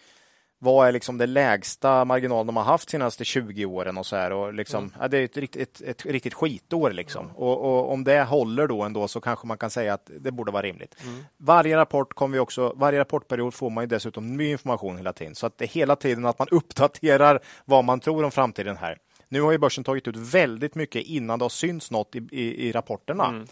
vad 0.59 0.87
är 0.87 0.91
liksom 0.91 1.17
det 1.17 1.25
lägsta 1.25 2.05
marginal 2.05 2.45
de 2.45 2.57
har 2.57 2.63
haft 2.63 2.89
senaste 2.89 3.25
20 3.25 3.65
åren 3.65 3.97
och 3.97 4.05
så 4.05 4.15
här 4.15 4.31
och 4.31 4.53
liksom, 4.53 4.83
Mm. 4.83 4.93
ja, 4.99 5.07
det 5.07 5.17
är 5.17 5.23
ett, 5.25 5.37
rikt- 5.37 5.55
ett, 5.55 5.81
ett 5.81 6.05
riktigt 6.05 6.33
skitår 6.33 6.91
liksom. 6.91 7.31
Och, 7.35 7.57
och 7.61 7.91
om 7.91 8.03
det 8.03 8.23
håller 8.23 8.67
då 8.67 8.81
ändå 8.83 9.07
så 9.07 9.21
kanske 9.21 9.47
man 9.47 9.57
kan 9.57 9.69
säga 9.69 9.93
att 9.93 10.09
det 10.19 10.31
borde 10.31 10.51
vara 10.51 10.61
rimligt. 10.63 10.95
Mm. 11.03 11.23
Varje 11.37 11.77
rapport 11.77 12.13
kommer 12.13 12.33
vi 12.33 12.39
också, 12.39 12.73
varje 12.75 12.99
rapportperiod 12.99 13.53
får 13.53 13.69
man 13.69 13.83
ju 13.83 13.87
dessutom 13.87 14.37
ny 14.37 14.51
information 14.51 14.97
hela 14.97 15.13
tiden 15.13 15.35
så 15.35 15.47
att 15.47 15.57
det 15.57 15.65
är 15.65 15.69
hela 15.69 15.95
tiden 15.95 16.25
att 16.25 16.39
man 16.39 16.47
uppdaterar 16.51 17.39
vad 17.65 17.83
man 17.83 17.99
tror 17.99 18.23
om 18.23 18.31
framtiden 18.31 18.77
här. 18.77 18.97
Nu 19.29 19.41
har 19.41 19.51
ju 19.51 19.57
börsen 19.57 19.83
tagit 19.83 20.07
ut 20.07 20.15
väldigt 20.17 20.75
mycket 20.75 21.03
innan 21.03 21.39
det 21.39 21.45
har 21.45 21.49
synts 21.49 21.91
något 21.91 22.15
i, 22.15 22.27
i, 22.31 22.67
i 22.67 22.71
rapporterna. 22.71 23.25
Mm. 23.27 23.45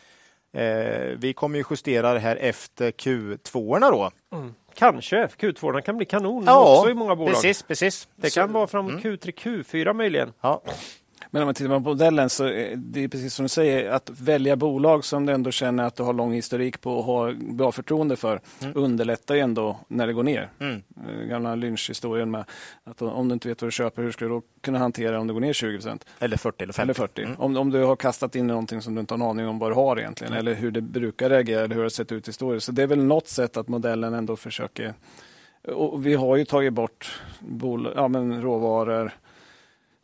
Eh, 0.56 1.18
vi 1.18 1.34
kommer 1.34 1.58
ju 1.58 1.64
justera 1.70 2.14
det 2.14 2.20
här 2.20 2.36
efter 2.36 2.92
Q2 2.92 3.80
då. 3.92 4.12
Kanske. 4.76 5.26
Q2 5.26 5.82
kan 5.82 5.98
bli 5.98 6.06
kanon 6.06 6.44
Ja, 6.46 6.78
också 6.78 6.92
i 6.92 6.94
många 6.94 7.16
bolag. 7.16 7.34
Precis, 7.34 7.64
precis. 7.64 8.08
Det 8.16 8.30
Så- 8.30 8.40
kan 8.40 8.52
vara 8.54 8.68
fram 8.68 8.88
Mm. 8.88 9.00
Q3, 9.02 9.32
Q4 9.32 9.94
möjligen. 9.94 10.34
Ja. 10.42 10.62
Men 11.34 11.42
om 11.42 11.48
man 11.48 11.56
tittar 11.56 11.70
på 11.70 11.80
modellen 11.80 12.30
så 12.30 12.46
är 12.46 12.76
det 12.76 13.04
är 13.04 13.08
precis 13.08 13.34
som 13.34 13.44
du 13.44 13.50
säger, 13.50 13.90
att 13.90 14.10
välja 14.10 14.56
bolag 14.56 15.06
som 15.06 15.26
du 15.26 15.34
ändå 15.34 15.52
känner 15.52 15.84
att 15.84 15.96
du 15.96 16.04
har 16.04 16.14
lång 16.14 16.34
historik 16.34 16.82
på 16.82 16.94
och 16.94 17.04
har 17.04 17.34
bra 17.54 17.72
förtroende 17.72 18.16
för 18.16 18.42
underlättar 18.74 19.36
ju 19.36 19.42
ändå 19.42 19.80
när 19.88 20.08
det 20.08 20.14
går 20.14 20.24
ner. 20.24 20.50
Mm. 20.60 20.84
Eh, 21.08 21.28
Gamla 21.28 21.56
lynchhistorien 21.56 22.32
med 22.32 22.46
att 22.84 23.02
om 23.02 23.28
du 23.28 23.34
inte 23.34 23.48
vet 23.48 23.62
vad 23.62 23.68
du 23.68 23.72
köper, 23.72 24.02
hur 24.02 24.12
ska 24.12 24.26
du 24.26 24.32
då 24.32 24.42
kunna 24.62 24.80
hantera 24.80 25.20
om 25.20 25.28
det 25.28 25.34
går 25.34 25.40
ner 25.40 25.54
20 25.54 25.78
procent? 25.78 26.06
Eller 26.20 26.38
40 26.38 26.64
eller 26.64 26.74
50. 26.74 26.82
Eller 26.82 26.94
40. 26.94 27.22
Mm. 27.24 27.36
Om, 27.40 27.58
om 27.58 27.70
du 27.70 27.84
har 27.84 27.96
kastat 27.96 28.36
in 28.36 28.48
någonting 28.48 28.82
som 28.82 28.96
du 28.96 29.02
inte 29.02 29.14
har 29.14 29.20
en 29.20 29.30
aning 29.30 29.48
om 29.48 29.60
vad 29.60 29.72
du 29.72 29.76
har 29.76 30.00
egentligen, 30.00 30.34
eller 30.34 30.54
hur 30.54 30.72
det 30.72 30.82
brukar 30.82 31.30
reagera, 31.30 31.60
eller 31.60 31.76
hur 31.76 31.82
det 31.82 31.86
har 31.86 31.90
sett 31.90 32.12
ut 32.12 32.28
historiskt. 32.28 32.66
Så 32.66 32.72
det 32.72 32.84
är 32.84 32.88
väl 32.88 33.04
något 33.04 33.28
sätt 33.28 33.58
att 33.58 33.68
modellen 33.68 34.14
ändå 34.14 34.36
försöker... 34.36 34.94
Och 35.68 36.06
vi 36.06 36.14
har 36.14 36.36
ju 36.36 36.46
tagit 36.46 36.74
bort 36.74 37.22
bol, 37.40 37.94
ja, 37.96 38.08
men 38.08 38.42
råvaror, 38.42 39.12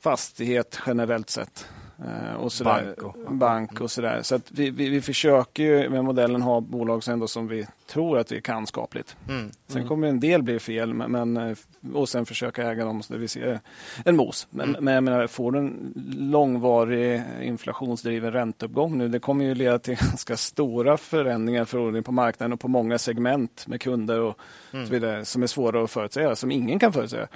fastighet 0.04 0.80
generellt 0.86 1.30
sett. 1.30 1.68
Eh, 2.06 2.34
och 2.36 2.52
sådär. 2.52 2.96
Bank 3.02 3.04
och- 3.28 3.36
Bank 3.36 3.82
och 3.82 3.92
sådär. 3.92 4.20
Så 4.24 4.40
vi, 4.50 4.70
vi, 4.70 4.90
vi 4.90 5.02
försöker 5.02 5.64
ju 5.64 5.90
med 5.90 6.04
modellen 6.04 6.42
ha 6.42 6.62
bolag 6.62 7.04
som, 7.04 7.14
ändå 7.14 7.28
som 7.28 7.48
vi 7.48 7.68
tror 7.88 8.18
att 8.18 8.32
vi 8.32 8.42
kan 8.42 8.68
skapligt. 8.68 9.16
Mm. 9.30 9.50
Sen 9.68 9.88
kommer 9.88 10.08
en 10.08 10.20
del 10.20 10.44
bli 10.44 10.60
fel 10.60 10.94
men, 10.94 11.38
eh, 11.38 11.58
och 11.94 12.10
sen 12.10 12.26
försöka 12.26 12.72
äga 12.72 12.86
dem 12.86 13.04
så 13.04 13.18
vi 13.18 13.28
ser 13.28 13.60
en 14.06 14.16
mos. 14.16 14.48
Men, 14.50 14.70
Mm. 14.70 14.84
men 14.84 14.94
jag 14.94 15.04
menar, 15.04 15.28
får 15.28 15.52
du 15.52 15.60
en 15.60 15.94
långvarig 16.18 17.22
inflationsdriven 17.42 18.32
ränteuppgång 18.34 18.98
nu, 18.98 19.08
det 19.08 19.20
kommer 19.20 19.46
ju 19.46 19.56
leda 19.56 19.80
till 19.80 19.96
ganska 20.10 20.38
stora 20.38 20.98
förändringar 20.98 21.66
förmodligen 21.66 22.04
på 22.04 22.12
marknaden 22.12 22.54
och 22.54 22.60
på 22.60 22.68
många 22.68 22.98
segment 22.98 23.68
med 23.68 23.82
kunder 23.82 24.20
och 24.20 24.40
Mm. 24.74 24.86
så 24.86 24.92
vidare 24.94 25.26
som 25.26 25.44
är 25.44 25.48
svåra 25.48 25.84
att 25.84 25.92
förutsäga, 25.92 26.36
som 26.36 26.52
ingen 26.52 26.80
kan 26.80 26.94
förutsäga. 26.94 27.28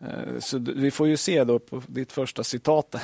Eh, 0.00 0.38
Så 0.40 0.58
vi 0.58 0.90
får 0.90 1.08
ju 1.08 1.16
se 1.16 1.44
då 1.44 1.58
på 1.58 1.82
ditt 1.86 2.12
första 2.12 2.44
citat. 2.44 2.94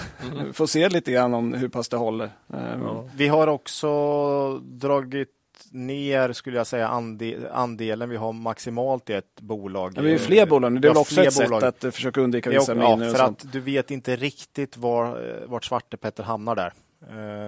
Vi 0.46 0.52
får 0.52 0.66
se 0.66 0.88
lite 0.88 1.12
grann 1.12 1.34
om 1.34 1.54
hur 1.54 1.68
pass 1.68 1.88
det 1.88 1.96
håller. 1.96 2.30
Eh, 2.54 3.04
Vi 3.16 3.28
har 3.28 3.46
också 3.46 4.58
dragit 4.58 5.28
ner, 5.70 6.32
skulle 6.32 6.56
jag 6.56 6.66
säga, 6.66 6.88
ande, 6.88 7.50
andelen 7.52 8.08
vi 8.08 8.16
har 8.16 8.32
maximalt 8.32 9.10
i 9.10 9.12
ett 9.12 9.40
bolag. 9.40 9.92
Men 9.94 10.04
vi 10.04 10.12
är 10.14 10.18
fler 10.18 10.46
bolag 10.46 10.72
nu. 10.72 10.80
Det 10.80 10.86
är 10.86 10.90
Ja, 10.90 10.92
väl 10.92 11.00
också 11.00 11.14
fler 11.14 11.26
ett 11.26 11.32
sätt 11.34 11.48
bolag. 11.48 11.64
att 11.64 11.84
eh, 11.84 11.90
försöka 11.90 12.20
undvika 12.20 12.50
Det 12.50 12.58
vissa 12.58 12.74
ja, 12.76 12.96
miner 12.96 13.12
för 13.14 13.24
att 13.24 13.52
du 13.52 13.60
vet 13.60 13.90
inte 13.90 14.16
riktigt 14.16 14.76
var, 14.76 15.06
eh, 15.28 15.46
vart 15.48 15.64
Svartepetter 15.64 16.22
hamnar 16.22 16.54
där. 16.56 16.72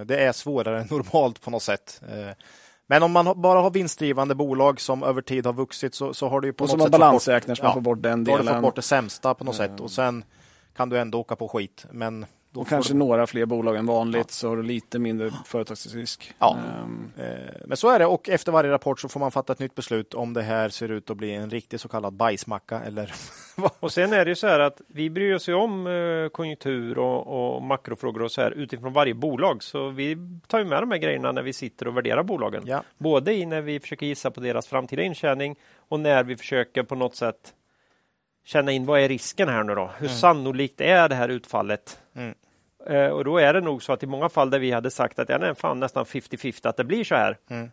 Det 0.04 0.16
är 0.24 0.32
svårare 0.32 0.80
än 0.80 0.86
normalt 0.90 1.40
på 1.40 1.50
något 1.50 1.62
sätt. 1.62 2.00
Men 2.92 3.02
om 3.02 3.12
man 3.12 3.40
bara 3.42 3.60
har 3.60 3.70
vinstdrivande 3.70 4.34
bolag 4.34 4.80
som 4.80 5.02
över 5.02 5.22
tid 5.22 5.46
har 5.46 5.52
vuxit 5.52 5.94
så, 5.94 6.14
så 6.14 6.28
har 6.28 6.40
du 6.40 6.48
ju 6.48 6.52
på 6.52 6.64
och 6.64 6.68
något 6.68 6.70
som 6.70 6.80
sätt 6.80 6.92
balansräknar 6.92 7.54
så 7.54 7.64
man 7.64 7.74
får 7.74 7.80
bort 7.80 8.02
den 8.02 8.24
Då 8.24 8.32
har 8.32 8.38
du 8.38 8.44
delen. 8.44 8.54
fått 8.54 8.62
bort 8.62 8.76
det 8.76 8.82
sämsta 8.82 9.34
på 9.34 9.44
något 9.44 9.56
sätt 9.56 9.80
och 9.80 9.90
sen 9.90 10.24
kan 10.76 10.88
du 10.88 10.98
ändå 10.98 11.20
åka 11.20 11.36
på 11.36 11.48
skit. 11.48 11.86
Men 11.90 12.26
Och 12.54 12.68
får 12.68 12.76
kanske 12.76 12.92
du, 12.92 12.98
några 12.98 13.26
fler 13.26 13.46
bolag 13.46 13.76
än 13.76 13.86
vanligt 13.86 14.30
så 14.30 14.48
har 14.48 14.56
du 14.56 14.62
lite 14.62 14.98
mindre 14.98 15.30
företagsrisk. 15.46 16.34
Ja. 16.38 16.58
Eh, 17.18 17.24
men 17.66 17.76
så 17.76 17.88
är 17.88 17.98
det 17.98 18.06
och 18.06 18.28
efter 18.28 18.52
varje 18.52 18.70
rapport 18.70 19.00
så 19.00 19.08
får 19.08 19.20
man 19.20 19.30
fatta 19.30 19.52
ett 19.52 19.58
nytt 19.58 19.74
beslut 19.74 20.14
om 20.14 20.32
det 20.32 20.42
här 20.42 20.68
ser 20.68 20.88
ut 20.88 21.10
att 21.10 21.16
bli 21.16 21.34
en 21.34 21.50
riktig 21.50 21.80
så 21.80 21.88
kallad 21.88 22.12
bajsmacka 22.12 22.80
eller 22.80 23.12
Och 23.80 23.92
sen 23.92 24.12
är 24.12 24.24
det 24.24 24.28
ju 24.28 24.34
så 24.34 24.46
här 24.46 24.60
att 24.60 24.80
vi 24.86 25.10
bryr 25.10 25.34
oss 25.34 25.48
ju 25.48 25.54
om 25.54 25.86
eh, 25.86 26.28
konjunktur 26.28 26.98
och, 26.98 27.56
och 27.56 27.62
makrofrågor 27.62 28.22
och 28.22 28.32
så 28.32 28.40
här 28.40 28.50
utifrån 28.50 28.92
varje 28.92 29.14
bolag. 29.14 29.62
Så 29.62 29.88
vi 29.88 30.16
tar 30.46 30.58
ju 30.58 30.64
med 30.64 30.82
de 30.82 30.90
här 30.90 30.98
grejerna 30.98 31.32
när 31.32 31.42
vi 31.42 31.52
sitter 31.52 31.88
och 31.88 31.96
värderar 31.96 32.22
bolagen. 32.22 32.62
Ja. 32.66 32.82
Både 32.98 33.34
i 33.34 33.46
när 33.46 33.60
vi 33.60 33.80
försöker 33.80 34.06
gissa 34.06 34.30
på 34.30 34.40
deras 34.40 34.66
framtida 34.66 35.02
intjäning 35.02 35.56
och 35.88 36.00
när 36.00 36.24
vi 36.24 36.36
försöker 36.36 36.82
på 36.82 36.94
något 36.94 37.16
sätt 37.16 37.54
känna 38.44 38.72
in 38.72 38.86
vad 38.86 39.00
är 39.00 39.08
risken 39.08 39.48
här 39.48 39.64
nu 39.64 39.74
då? 39.74 39.90
Hur 39.98 40.08
sannolikt 40.08 40.80
är 40.80 41.08
det 41.08 41.14
här 41.14 41.28
utfallet? 41.28 42.01
Mm. 42.86 43.02
Eh, 43.02 43.10
och 43.10 43.24
då 43.24 43.38
är 43.38 43.52
det 43.54 43.60
nog 43.60 43.82
så 43.82 43.92
att 43.92 44.02
i 44.02 44.06
många 44.06 44.28
fall 44.28 44.50
där 44.50 44.58
vi 44.58 44.70
hade 44.70 44.90
sagt 44.90 45.18
att 45.18 45.28
ja, 45.28 45.38
det 45.38 45.46
är 45.48 45.54
fan 45.54 45.80
nästan 45.80 46.04
50-50 46.04 46.68
att 46.68 46.76
det 46.76 46.84
blir 46.84 47.04
så 47.04 47.14
här 47.14 47.38
Mm. 47.50 47.70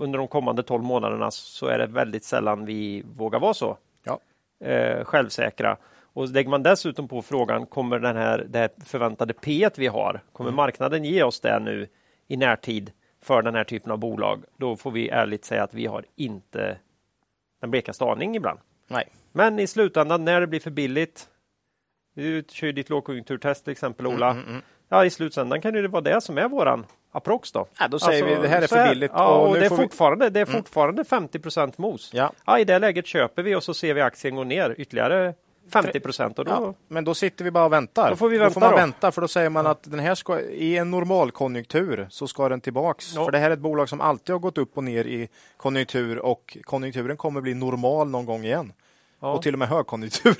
under 0.00 0.18
de 0.18 0.28
kommande 0.28 0.62
12 0.62 0.82
månaderna 0.84 1.30
så 1.30 1.66
är 1.66 1.78
det 1.78 1.86
väldigt 1.86 2.24
sällan 2.24 2.64
vi 2.64 3.02
vågar 3.16 3.40
vara 3.40 3.54
så 3.54 3.76
Ja. 4.04 4.20
eh, 4.66 5.04
självsäkra. 5.04 5.76
Och 6.12 6.28
lägger 6.28 6.50
man 6.50 6.62
dessutom 6.62 7.08
på 7.08 7.22
frågan, 7.22 7.66
kommer 7.66 7.98
den 7.98 8.16
här, 8.16 8.46
det 8.48 8.58
här 8.58 8.70
förväntade 8.84 9.32
P 9.34 9.68
vi 9.76 9.86
har, 9.86 10.20
kommer 10.32 10.50
marknaden 10.50 11.04
ge 11.04 11.22
oss 11.22 11.40
det 11.40 11.58
nu 11.58 11.88
i 12.26 12.36
närtid 12.36 12.92
för 13.22 13.42
den 13.42 13.54
här 13.54 13.64
typen 13.64 13.92
av 13.92 13.98
bolag? 13.98 14.42
Då 14.56 14.76
får 14.76 14.90
vi 14.90 15.08
ärligt 15.08 15.44
säga 15.44 15.62
att 15.62 15.74
vi 15.74 15.86
har 15.86 16.04
inte 16.16 16.78
den 17.60 17.70
blekaste 17.70 18.04
aning 18.04 18.36
ibland. 18.36 18.58
nej. 18.88 19.08
Men 19.32 19.58
i 19.58 19.66
slutändan 19.66 20.24
när 20.24 20.40
det 20.40 20.46
blir 20.46 20.60
för 20.60 20.70
billigt, 20.70 21.28
du 22.22 22.44
kör 22.48 22.66
ju 22.66 22.72
ditt 22.72 22.90
lågkonjunkturtest 22.90 23.64
till 23.64 23.72
exempel 23.72 24.06
Ola. 24.06 24.30
Mm, 24.30 24.44
mm. 24.48 24.62
Ja, 24.88 25.04
i 25.04 25.10
slutändan 25.10 25.60
kan 25.60 25.72
det 25.74 25.88
vara 25.88 26.02
det 26.02 26.20
som 26.20 26.38
är 26.38 26.48
våran 26.48 26.86
approx 27.12 27.52
då. 27.52 27.66
Ja, 27.78 27.88
då 27.88 27.98
säger 27.98 28.22
Alltså, 28.22 28.36
vi 28.36 28.42
det 28.42 28.48
här 28.48 28.62
är 28.62 28.66
för 28.66 28.88
billigt. 28.88 29.10
Ja, 29.14 29.28
och, 29.28 29.54
nu 29.54 29.60
det 29.60 29.66
är 29.66 29.68
får 29.68 29.76
fortfarande, 29.76 30.30
det 30.30 30.40
är 30.40 30.44
fortfarande 30.44 31.04
50 31.04 31.72
mos. 31.76 32.10
Ja. 32.14 32.32
Ja, 32.46 32.58
I 32.58 32.64
det 32.64 32.78
läget 32.78 33.06
köper 33.06 33.42
vi 33.42 33.54
och 33.54 33.62
så 33.62 33.74
ser 33.74 33.94
vi 33.94 34.00
aktien 34.00 34.36
gå 34.36 34.44
ner 34.44 34.74
ytterligare 34.78 35.34
50 35.72 36.00
och 36.36 36.44
då, 36.44 36.50
Ja, 36.50 36.74
men 36.88 37.04
då 37.04 37.14
sitter 37.14 37.44
vi 37.44 37.50
bara 37.50 37.64
och 37.64 37.72
väntar. 37.72 38.10
Då 38.10 38.16
får 38.16 38.28
vi 38.28 38.38
vänta 38.38 38.60
man 38.60 38.70
då. 38.70 38.76
vänta 38.76 39.12
för 39.12 39.20
då 39.20 39.28
säger 39.28 39.50
man 39.50 39.66
att 39.66 39.82
den 39.82 39.98
här 39.98 40.14
ska, 40.14 40.40
i 40.40 40.76
en 40.76 40.90
normalkonjunktur 40.90 42.06
så 42.10 42.26
ska 42.26 42.48
den 42.48 42.60
tillbaks. 42.60 43.14
För 43.14 43.30
det 43.30 43.38
här 43.38 43.50
är 43.50 43.54
ett 43.54 43.60
bolag 43.60 43.88
som 43.88 44.00
alltid 44.00 44.34
har 44.34 44.40
gått 44.40 44.58
upp 44.58 44.76
och 44.76 44.84
ner 44.84 45.04
i 45.04 45.28
konjunktur 45.56 46.18
och 46.18 46.58
konjunkturen 46.62 47.16
kommer 47.16 47.40
bli 47.40 47.54
normal 47.54 48.08
någon 48.08 48.26
gång 48.26 48.44
igen. 48.44 48.72
Och 49.20 49.42
till 49.42 49.52
och 49.52 49.58
med 49.58 49.68
högkonjunktur 49.68 50.36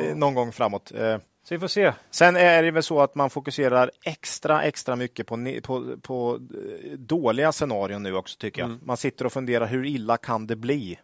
eh, 0.00 0.16
någon 0.16 0.34
gång 0.34 0.52
framåt. 0.52 0.92
Eh, 0.92 1.18
Så 1.44 1.54
vi 1.54 1.58
får 1.58 1.68
se. 1.68 1.92
Sen 2.10 2.36
är 2.36 2.62
det 2.62 2.70
väl 2.70 2.82
så 2.82 3.00
att 3.00 3.14
man 3.14 3.30
fokuserar 3.30 3.90
extra, 4.04 4.62
extra 4.62 4.96
mycket 4.96 5.26
på, 5.26 5.60
på, 5.62 5.96
på 6.02 6.34
eh, 6.34 6.90
dåliga 6.98 7.52
scenarion 7.52 8.02
nu 8.02 8.14
också 8.14 8.36
tycker 8.38 8.62
jag. 8.62 8.68
Mm. 8.68 8.80
Man 8.84 8.96
sitter 8.96 9.26
och 9.26 9.32
funderar 9.32 9.66
hur 9.66 9.86
illa 9.86 10.16
kan 10.16 10.46
det 10.46 10.56
bli? 10.56 10.98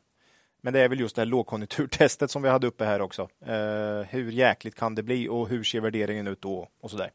Men 0.63 0.73
det 0.73 0.81
är 0.81 0.89
väl 0.89 1.01
just 1.01 1.17
det 1.17 1.21
här 1.23 1.27
lågkonjunkturtestet 1.27 2.31
som 2.31 2.43
vi 2.43 2.49
hade 2.49 2.67
uppe 2.67 2.85
här 2.85 3.01
också. 3.01 3.29
Eh, 3.47 4.07
hur 4.09 4.31
jäkligt 4.33 4.75
kan 4.75 4.95
det 4.95 5.03
bli 5.03 5.29
och 5.29 5.49
hur 5.49 5.65
ser 5.65 5.81
värderingen 5.81 6.27
ut 6.27 6.41
då? 6.43 6.69
Och 6.81 6.91
sådär. 6.91 7.11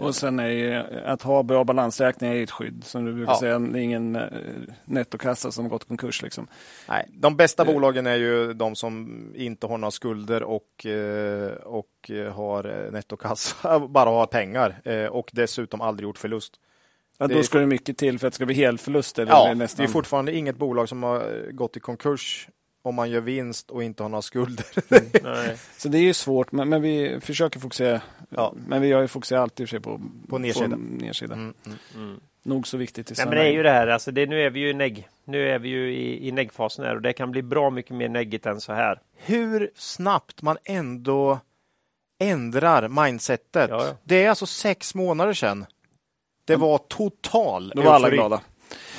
Och 0.00 0.14
sen 0.14 0.38
är 0.40 0.48
ju, 0.48 0.74
att 1.04 1.22
ha 1.22 1.42
bra 1.42 1.64
balansräkning 1.64 2.30
är 2.32 2.42
ett 2.42 2.50
skydd. 2.50 2.84
Som 2.84 3.04
du 3.04 3.12
brukar 3.12 3.32
Ja. 3.32 3.38
säga, 3.40 3.58
det 3.58 3.78
är 3.78 3.82
ingen 3.82 4.16
eh, 4.16 4.22
nettokassa 4.84 5.52
som 5.52 5.68
gått 5.68 5.88
konkurs. 5.88 6.22
Liksom. 6.22 6.46
Nej, 6.88 7.06
de 7.12 7.36
bästa 7.36 7.62
Eh. 7.62 7.72
bolagen 7.72 8.06
är 8.06 8.16
ju 8.16 8.52
de 8.54 8.74
som 8.76 9.22
inte 9.36 9.66
har 9.66 9.78
några 9.78 9.90
skulder 9.90 10.42
och, 10.42 10.86
eh, 10.86 11.52
och 11.52 12.10
eh, 12.10 12.32
har 12.32 12.84
eh, 12.86 12.92
nettokassa, 12.92 13.78
bara 13.88 14.10
har 14.10 14.26
pengar 14.26 14.80
eh, 14.84 15.06
och 15.06 15.30
dessutom 15.32 15.80
aldrig 15.80 16.06
gjort 16.08 16.18
förlust. 16.18 16.52
Ja, 17.18 17.26
Det 17.26 17.34
då 17.34 17.42
ska 17.42 17.58
det 17.58 17.66
mycket 17.66 17.98
till 17.98 18.18
för 18.18 18.26
att 18.26 18.32
det 18.32 18.34
ska 18.34 18.46
bli 18.46 18.54
helförlust. 18.54 19.18
Eller 19.18 19.32
Ja, 19.32 19.54
nästan. 19.54 19.84
det 19.84 19.88
är 19.90 19.92
fortfarande 19.92 20.36
inget 20.36 20.56
bolag 20.56 20.88
som 20.88 21.02
har 21.02 21.50
gått 21.52 21.76
i 21.76 21.80
konkurs 21.80 22.48
om 22.82 22.94
man 22.94 23.10
gör 23.10 23.20
vinst 23.20 23.70
och 23.70 23.82
inte 23.82 24.02
har 24.02 24.10
några 24.10 24.22
skulder. 24.22 24.66
Nej. 25.24 25.56
Så 25.76 25.88
det 25.88 25.98
är 25.98 26.02
ju 26.02 26.14
svårt, 26.14 26.52
men, 26.52 26.68
men 26.68 26.82
vi 26.82 27.20
försöker 27.20 27.60
fokusera. 27.60 28.00
Ja. 28.28 28.54
Men 28.66 28.82
vi 28.82 28.92
har 28.92 29.00
ju 29.00 29.08
fokuserat 29.08 29.42
alltid 29.42 29.82
på, 29.82 30.00
På 30.28 30.38
nedsidan. 30.38 30.98
nedsidan. 31.00 31.38
Mm, 31.38 31.54
mm. 31.66 31.78
Mm. 31.94 32.20
Nog 32.42 32.66
så 32.66 32.76
viktigt 32.76 33.10
i 33.10 33.14
Nej, 33.16 33.26
men 33.26 33.36
det 33.36 33.44
är 33.44 33.52
ju 33.52 33.62
det 33.62 33.70
här, 33.70 33.86
alltså 33.86 34.10
det, 34.10 34.26
nu 34.26 34.42
är 34.42 34.50
vi 34.50 34.60
ju 34.60 34.70
i 34.70 34.74
negg. 34.74 35.08
Nu 35.24 35.48
är 35.48 35.58
vi 35.58 35.68
ju 35.68 35.94
i, 35.94 36.28
i 36.28 36.32
neggfasen 36.32 36.84
här 36.84 36.94
och 36.94 37.02
det 37.02 37.12
kan 37.12 37.30
bli 37.30 37.42
bra 37.42 37.70
mycket 37.70 37.96
mer 37.96 38.08
neggigt 38.08 38.46
än 38.46 38.60
så 38.60 38.72
här. 38.72 39.00
Hur 39.16 39.70
snabbt 39.74 40.42
man 40.42 40.56
ändå 40.64 41.38
ändrar 42.20 42.88
mindsetet. 42.88 43.70
Ja, 43.70 43.86
ja. 43.86 43.96
Det 44.04 44.24
är 44.24 44.28
alltså 44.28 44.46
sex 44.46 44.94
månader 44.94 45.32
sedan. 45.32 45.66
Det 46.44 46.56
var 46.56 46.78
total 46.78 47.72
Då 47.76 47.82
var 47.82 47.94
alla 47.94 48.10
glada. 48.10 48.40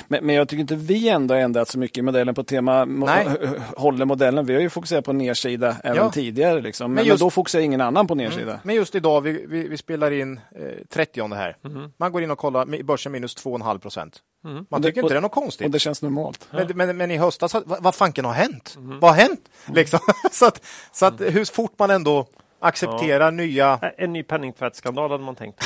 Men, 0.08 0.26
men 0.26 0.34
jag 0.34 0.48
tycker 0.48 0.60
inte 0.60 0.76
vi 0.76 1.08
ändå 1.08 1.34
har 1.34 1.40
ändrat 1.40 1.68
så 1.68 1.78
mycket 1.78 1.98
i 1.98 2.02
modellen 2.02 2.34
på 2.34 2.44
tema 2.44 2.84
Nej. 2.84 3.26
håller 3.76 4.04
modellen. 4.04 4.46
Vi 4.46 4.54
har 4.54 4.60
ju 4.60 4.70
fokuserat 4.70 5.04
på 5.04 5.12
nedsida 5.12 5.76
även 5.84 5.96
Ja. 5.96 6.10
tidigare. 6.10 6.60
Liksom. 6.60 6.84
Men, 6.90 6.94
Men 6.94 7.02
men, 7.04 7.08
just- 7.08 7.20
då 7.20 7.30
fokuserar 7.30 7.62
ingen 7.62 7.80
annan 7.80 8.06
på 8.06 8.14
nedsida. 8.14 8.42
Mm. 8.50 8.60
Men 8.62 8.74
just 8.74 8.94
idag, 8.94 9.20
vi, 9.20 9.46
vi, 9.48 9.68
vi 9.68 9.76
spelar 9.76 10.10
in 10.10 10.40
eh, 10.56 10.62
30 10.88 11.34
här. 11.34 11.56
Mhm. 11.62 11.92
Man 11.96 12.12
går 12.12 12.22
in 12.22 12.30
och 12.30 12.38
kollar, 12.38 12.82
börsen 12.82 13.12
minus 13.12 13.36
2,5 13.36 13.78
procent. 13.78 14.18
Mm. 14.44 14.54
Man 14.56 14.66
Och 14.70 14.80
det- 14.80 14.88
tycker 14.88 15.00
inte 15.02 15.14
det 15.14 15.18
är 15.18 15.22
något 15.22 15.32
konstigt. 15.32 15.64
Och 15.64 15.70
det 15.70 15.78
känns 15.78 16.02
normalt. 16.02 16.48
Men, 16.50 16.66
men, 16.74 16.96
men 16.96 17.10
i 17.10 17.16
höstas, 17.16 17.54
vad, 17.54 17.82
vad 17.82 17.94
fanken 17.94 18.24
har 18.24 18.32
hänt? 18.32 18.74
Mhm. 18.78 19.00
Vad 19.00 19.10
har 19.10 19.18
hänt? 19.18 19.40
Liksom. 19.74 19.98
så 20.32 20.46
att, 20.46 20.64
så 20.92 21.06
att 21.06 21.20
hur 21.20 21.52
fort 21.52 21.78
man 21.78 21.90
ändå 21.90 22.26
accepterar 22.60 23.30
nya... 23.30 23.78
Äh, 23.82 23.88
En 24.04 24.12
ny 24.12 24.22
penningtvättsskandal 24.22 25.10
hade 25.10 25.24
man 25.24 25.34
tänkt. 25.34 25.64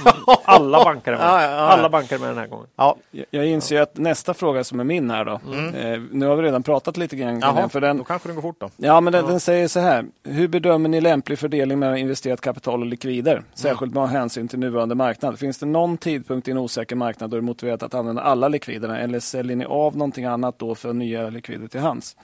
Mm. 0.00 0.12
Alla 0.44 0.84
banker 0.84 1.10
med. 1.12 1.20
Ja, 1.20 1.42
ja, 1.42 1.50
ja. 1.50 1.56
Alla 1.56 1.88
banker 1.88 2.14
är 2.16 2.18
med 2.20 2.28
den 2.28 2.38
här 2.38 2.46
gången. 2.46 2.66
Ja, 2.76 2.96
Jag- 3.10 3.26
Jag 3.30 3.46
inser 3.46 3.76
ju 3.76 3.82
att 3.82 3.96
nästa 3.96 4.34
fråga 4.34 4.64
som 4.64 4.80
är 4.80 4.84
min 4.84 5.10
här 5.10 5.24
då. 5.24 5.32
Eh, 5.32 6.00
nu 6.12 6.26
har 6.26 6.36
vi 6.36 6.42
redan 6.42 6.62
pratat 6.62 6.96
lite 6.96 7.16
grann 7.16 7.28
Mm. 7.28 7.40
jaha, 7.42 7.54
den. 7.60 7.70
För 7.70 7.80
den, 7.80 7.98
då 7.98 8.04
kanske 8.04 8.28
det 8.28 8.34
går 8.34 8.42
fort 8.42 8.56
då. 8.60 8.70
Ja, 8.76 9.00
men 9.00 9.12
den, 9.12 9.26
den 9.26 9.40
säger 9.40 9.68
så 9.68 9.80
här. 9.80 10.04
Hur 10.24 10.48
bedömer 10.48 10.88
ni 10.88 11.00
lämplig 11.00 11.38
fördelning 11.38 11.78
mellan 11.78 11.96
investerat 11.96 12.40
kapital 12.40 12.80
och 12.80 12.86
likvider? 12.86 13.42
Särskilt 13.54 13.94
med 13.94 14.08
hänsyn 14.08 14.48
till 14.48 14.58
nuvarande 14.58 14.94
marknad. 14.94 15.38
Finns 15.38 15.58
det 15.58 15.66
någon 15.66 15.96
tidpunkt 15.98 16.48
i 16.48 16.50
en 16.50 16.58
osäker 16.58 16.96
marknad 16.96 17.30
då 17.30 17.36
det 17.36 17.40
är 17.40 17.42
motiverat 17.42 17.82
att 17.82 17.94
använda 17.94 18.22
alla 18.22 18.48
likviderna? 18.48 18.98
Eller 19.00 19.20
säljer 19.20 19.56
ni 19.56 19.64
av 19.64 19.96
någonting 19.96 20.24
annat 20.24 20.58
då 20.58 20.74
för 20.74 20.92
nya 20.92 21.28
likvider 21.30 21.68
till 21.68 21.80
hands? 21.80 22.16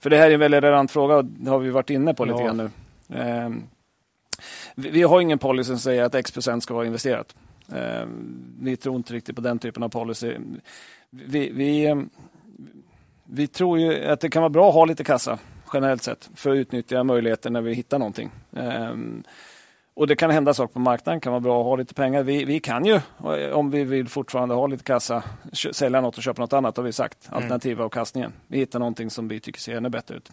För 0.00 0.10
det 0.10 0.16
här 0.16 0.30
är 0.30 0.34
en 0.34 0.40
väldigt 0.40 0.62
relevant 0.64 0.90
fråga 0.90 1.16
och 1.16 1.24
det 1.24 1.50
har 1.50 1.58
vi 1.58 1.70
varit 1.70 1.90
inne 1.90 2.14
på 2.14 2.24
lite 2.24 2.42
grann 2.42 2.56
nu. 2.56 2.70
Ehm, 3.18 3.62
vi, 4.74 5.02
har 5.02 5.20
ingen 5.20 5.38
policy 5.38 5.68
som 5.68 5.78
säger 5.78 6.02
att 6.02 6.14
X 6.14 6.30
procent 6.30 6.62
ska 6.62 6.74
vara 6.74 6.86
investerat. 6.86 7.34
Ehm, 7.74 8.54
vi 8.60 8.76
tror 8.76 8.96
inte 8.96 9.14
riktigt 9.14 9.36
på 9.36 9.42
den 9.42 9.58
typen 9.58 9.82
av 9.82 9.88
policy. 9.88 10.36
Vi, 11.10 11.50
vi, 11.50 11.86
ehm, 11.86 12.10
vi 13.24 13.46
tror 13.46 13.78
ju 13.78 14.04
att 14.04 14.20
det 14.20 14.30
kan 14.30 14.42
vara 14.42 14.50
bra 14.50 14.68
att 14.68 14.74
ha 14.74 14.84
lite 14.84 15.04
kassa 15.04 15.38
generellt 15.72 16.02
sett 16.02 16.30
för 16.34 16.50
att 16.50 16.56
utnyttja 16.56 17.04
möjligheter 17.04 17.50
när 17.50 17.60
vi 17.60 17.74
hittar 17.74 17.98
någonting. 17.98 18.30
Ehm, 18.56 19.22
och 19.94 20.06
det 20.06 20.16
kan 20.16 20.30
hända 20.30 20.54
saker 20.54 20.72
på 20.72 20.80
marknaden, 20.80 21.20
kan 21.20 21.32
vara 21.32 21.40
bra 21.40 21.60
att 21.60 21.66
ha 21.66 21.76
lite 21.76 21.94
pengar. 21.94 22.22
Vi, 22.22 22.44
vi 22.44 22.60
kan 22.60 22.84
ju, 22.84 23.00
om 23.52 23.70
vi 23.70 23.84
vill 23.84 24.08
fortfarande 24.08 24.54
ha 24.54 24.66
lite 24.66 24.84
kassa, 24.84 25.22
sälja 25.52 26.00
något 26.00 26.16
och 26.16 26.22
köpa 26.22 26.42
något 26.42 26.52
annat 26.52 26.76
har 26.76 26.84
vi 26.84 26.92
sagt. 26.92 27.28
Alternativa 27.30 27.84
avkastningen. 27.84 28.32
Vi 28.46 28.58
hittar 28.58 28.78
någonting 28.78 29.10
som 29.10 29.28
vi 29.28 29.40
tycker 29.40 29.60
ser 29.60 29.76
ännu 29.76 29.88
bättre 29.88 30.16
ut. 30.16 30.32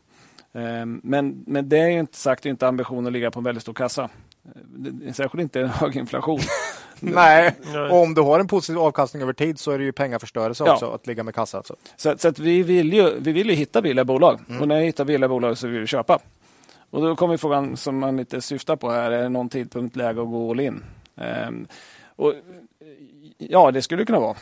Ehm, 0.53 1.01
Men, 1.03 1.43
men 1.47 1.69
det 1.69 1.77
är 1.77 1.87
ju 1.89 1.99
inte 1.99 2.17
sagt, 2.17 2.43
det 2.43 2.49
är 2.49 2.51
inte 2.51 2.67
ambitionen 2.67 3.07
att 3.07 3.13
ligga 3.13 3.31
på 3.31 3.39
en 3.39 3.43
väldigt 3.43 3.61
stor 3.61 3.73
kassa. 3.73 4.09
Det- 4.65 5.13
Särskilt 5.13 5.41
inte 5.41 5.61
en 5.61 5.69
hög 5.69 5.95
inflation. 5.95 6.39
Nej, 6.99 7.55
och 7.91 8.01
om 8.01 8.13
du 8.13 8.21
har 8.21 8.39
en 8.39 8.47
positiv 8.47 8.79
avkastning 8.79 9.21
över 9.23 9.33
tid 9.33 9.59
så 9.59 9.71
är 9.71 9.77
det 9.77 9.83
ju 9.83 9.91
pengaförstörelse 9.91 10.63
Ja. 10.67 10.73
också 10.73 10.91
att 10.91 11.07
ligga 11.07 11.23
med 11.23 11.35
kassa. 11.35 11.57
Alltså. 11.57 11.75
Så, 11.95 12.17
så 12.17 12.27
att 12.27 12.39
vi, 12.39 12.63
vill 12.63 12.93
ju, 12.93 13.19
vi 13.19 13.31
vill 13.31 13.49
ju 13.49 13.55
hitta 13.55 13.81
billiga 13.81 14.05
bolag. 14.05 14.39
Och 14.61 14.67
när 14.67 14.79
vi 14.79 14.85
hittar 14.85 15.05
billiga 15.05 15.27
bolag 15.29 15.57
så 15.57 15.67
vill 15.67 15.79
vi 15.81 15.87
köpa. 15.87 16.19
Och 16.89 17.01
då 17.01 17.15
kommer 17.15 17.37
frågan 17.37 17.77
som 17.77 17.99
man 17.99 18.17
lite 18.17 18.41
syftar 18.41 18.75
på 18.75 18.89
här. 18.91 19.11
Är 19.11 19.23
det 19.23 19.29
någon 19.29 19.49
tidpunkt 19.49 19.95
läge 19.95 20.21
att 20.21 20.27
gå 20.27 20.51
all 20.51 20.59
in? 20.59 20.83
Ehm, 21.17 21.67
och, 22.15 22.33
ja, 23.39 23.71
det 23.71 23.81
skulle 23.81 24.01
det 24.01 24.05
kunna 24.05 24.19
vara. 24.19 24.37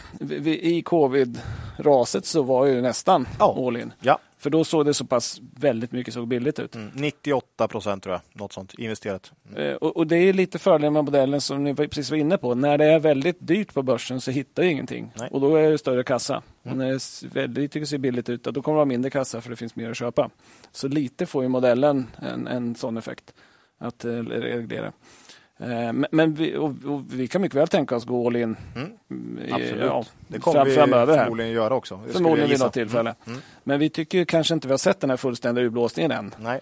I 0.46 0.82
covid-raset 0.82 2.26
så 2.26 2.42
var 2.42 2.66
ju 2.66 2.82
nästan 2.82 3.28
Ja. 3.40 3.68
all 3.68 3.78
in. 3.78 3.94
Ja, 4.00 4.20
För 4.40 4.50
då 4.50 4.64
såg 4.64 4.86
det 4.86 4.94
så 4.94 5.06
pass 5.06 5.42
väldigt 5.56 5.92
mycket 5.92 6.14
så 6.14 6.26
billigt 6.26 6.60
ut. 6.60 6.76
mm. 6.76 6.92
98 6.94 7.68
procent 7.68 8.04
tror 8.04 8.14
jag, 8.16 8.22
något 8.42 8.54
sånt 8.54 8.74
investerat. 8.74 9.32
Mm. 9.50 9.64
Eh, 9.70 9.76
Och, 9.76 9.98
och 9.98 10.08
det 10.08 10.16
är 10.18 10.34
lite 10.34 10.60
fördelen 10.60 10.94
med 10.94 11.06
modellen 11.06 11.42
som 11.42 11.64
ni 11.64 11.76
precis 11.76 12.10
var 12.12 12.18
inne 12.18 12.38
på. 12.38 12.56
När 12.56 12.78
det 12.78 12.86
är 12.86 13.00
väldigt 13.00 13.38
dyrt 13.40 13.74
på 13.74 13.84
börsen 13.84 14.22
så 14.22 14.32
hittar 14.32 14.64
vi 14.64 14.70
ingenting. 14.70 15.12
Nej. 15.16 15.30
Och 15.32 15.42
då 15.42 15.56
är 15.56 15.72
det 15.72 15.78
större 15.78 16.04
kassa. 16.04 16.42
Mm. 16.66 16.78
När 16.78 16.88
det 16.92 17.28
väldigt 17.36 17.72
tycker 17.72 17.86
ser 17.86 17.98
billigt 17.98 18.30
ut, 18.30 18.44
då 18.44 18.62
kommer 18.62 18.76
det 18.76 18.78
vara 18.78 18.86
mindre 18.86 19.12
kassa 19.12 19.42
för 19.42 19.50
det 19.50 19.56
finns 19.56 19.76
mer 19.76 19.90
att 19.92 19.98
köpa. 19.98 20.30
Så 20.72 20.88
lite 20.88 21.26
får 21.26 21.44
ju 21.44 21.50
modellen 21.50 22.08
en, 22.22 22.48
en 22.48 22.76
sån 22.76 22.98
effekt 22.98 23.34
att 23.80 24.06
eh, 24.06 24.12
reglera. 24.12 24.92
Eh, 25.60 25.94
Men, 26.12 26.34
vi, 26.34 26.56
och, 26.56 26.66
och 26.86 27.02
vi 27.14 27.28
kan 27.28 27.42
mycket 27.42 27.58
väl 27.58 27.68
tänka 27.68 27.96
oss 27.96 28.06
gå 28.06 28.28
all 28.28 28.36
in 28.36 28.56
Mm. 28.76 29.40
i- 29.48 29.52
Absolut. 29.52 29.86
ja, 29.86 30.06
Det 30.28 30.40
kommer 30.40 30.56
fram, 30.60 30.68
vi 30.68 30.74
framöver. 30.76 31.18
Här. 31.18 31.24
förmodligen 31.24 31.52
göra 31.52 31.76
också. 31.76 32.00
Det 32.08 32.14
Förmodligen 32.14 32.50
vid 32.50 32.60
något 32.60 32.74
tillfälle. 32.74 33.16
Mm. 33.28 33.40
Men 33.64 33.80
vi 33.80 33.90
tycker 33.90 34.26
kanske 34.26 34.54
inte 34.54 34.68
vi 34.68 34.74
har 34.74 34.78
sett 34.78 35.00
den 35.00 35.10
här 35.10 35.18
fullständiga 35.18 35.66
urblåsningen 35.66 36.12
än. 36.12 36.36
Nej, 36.40 36.60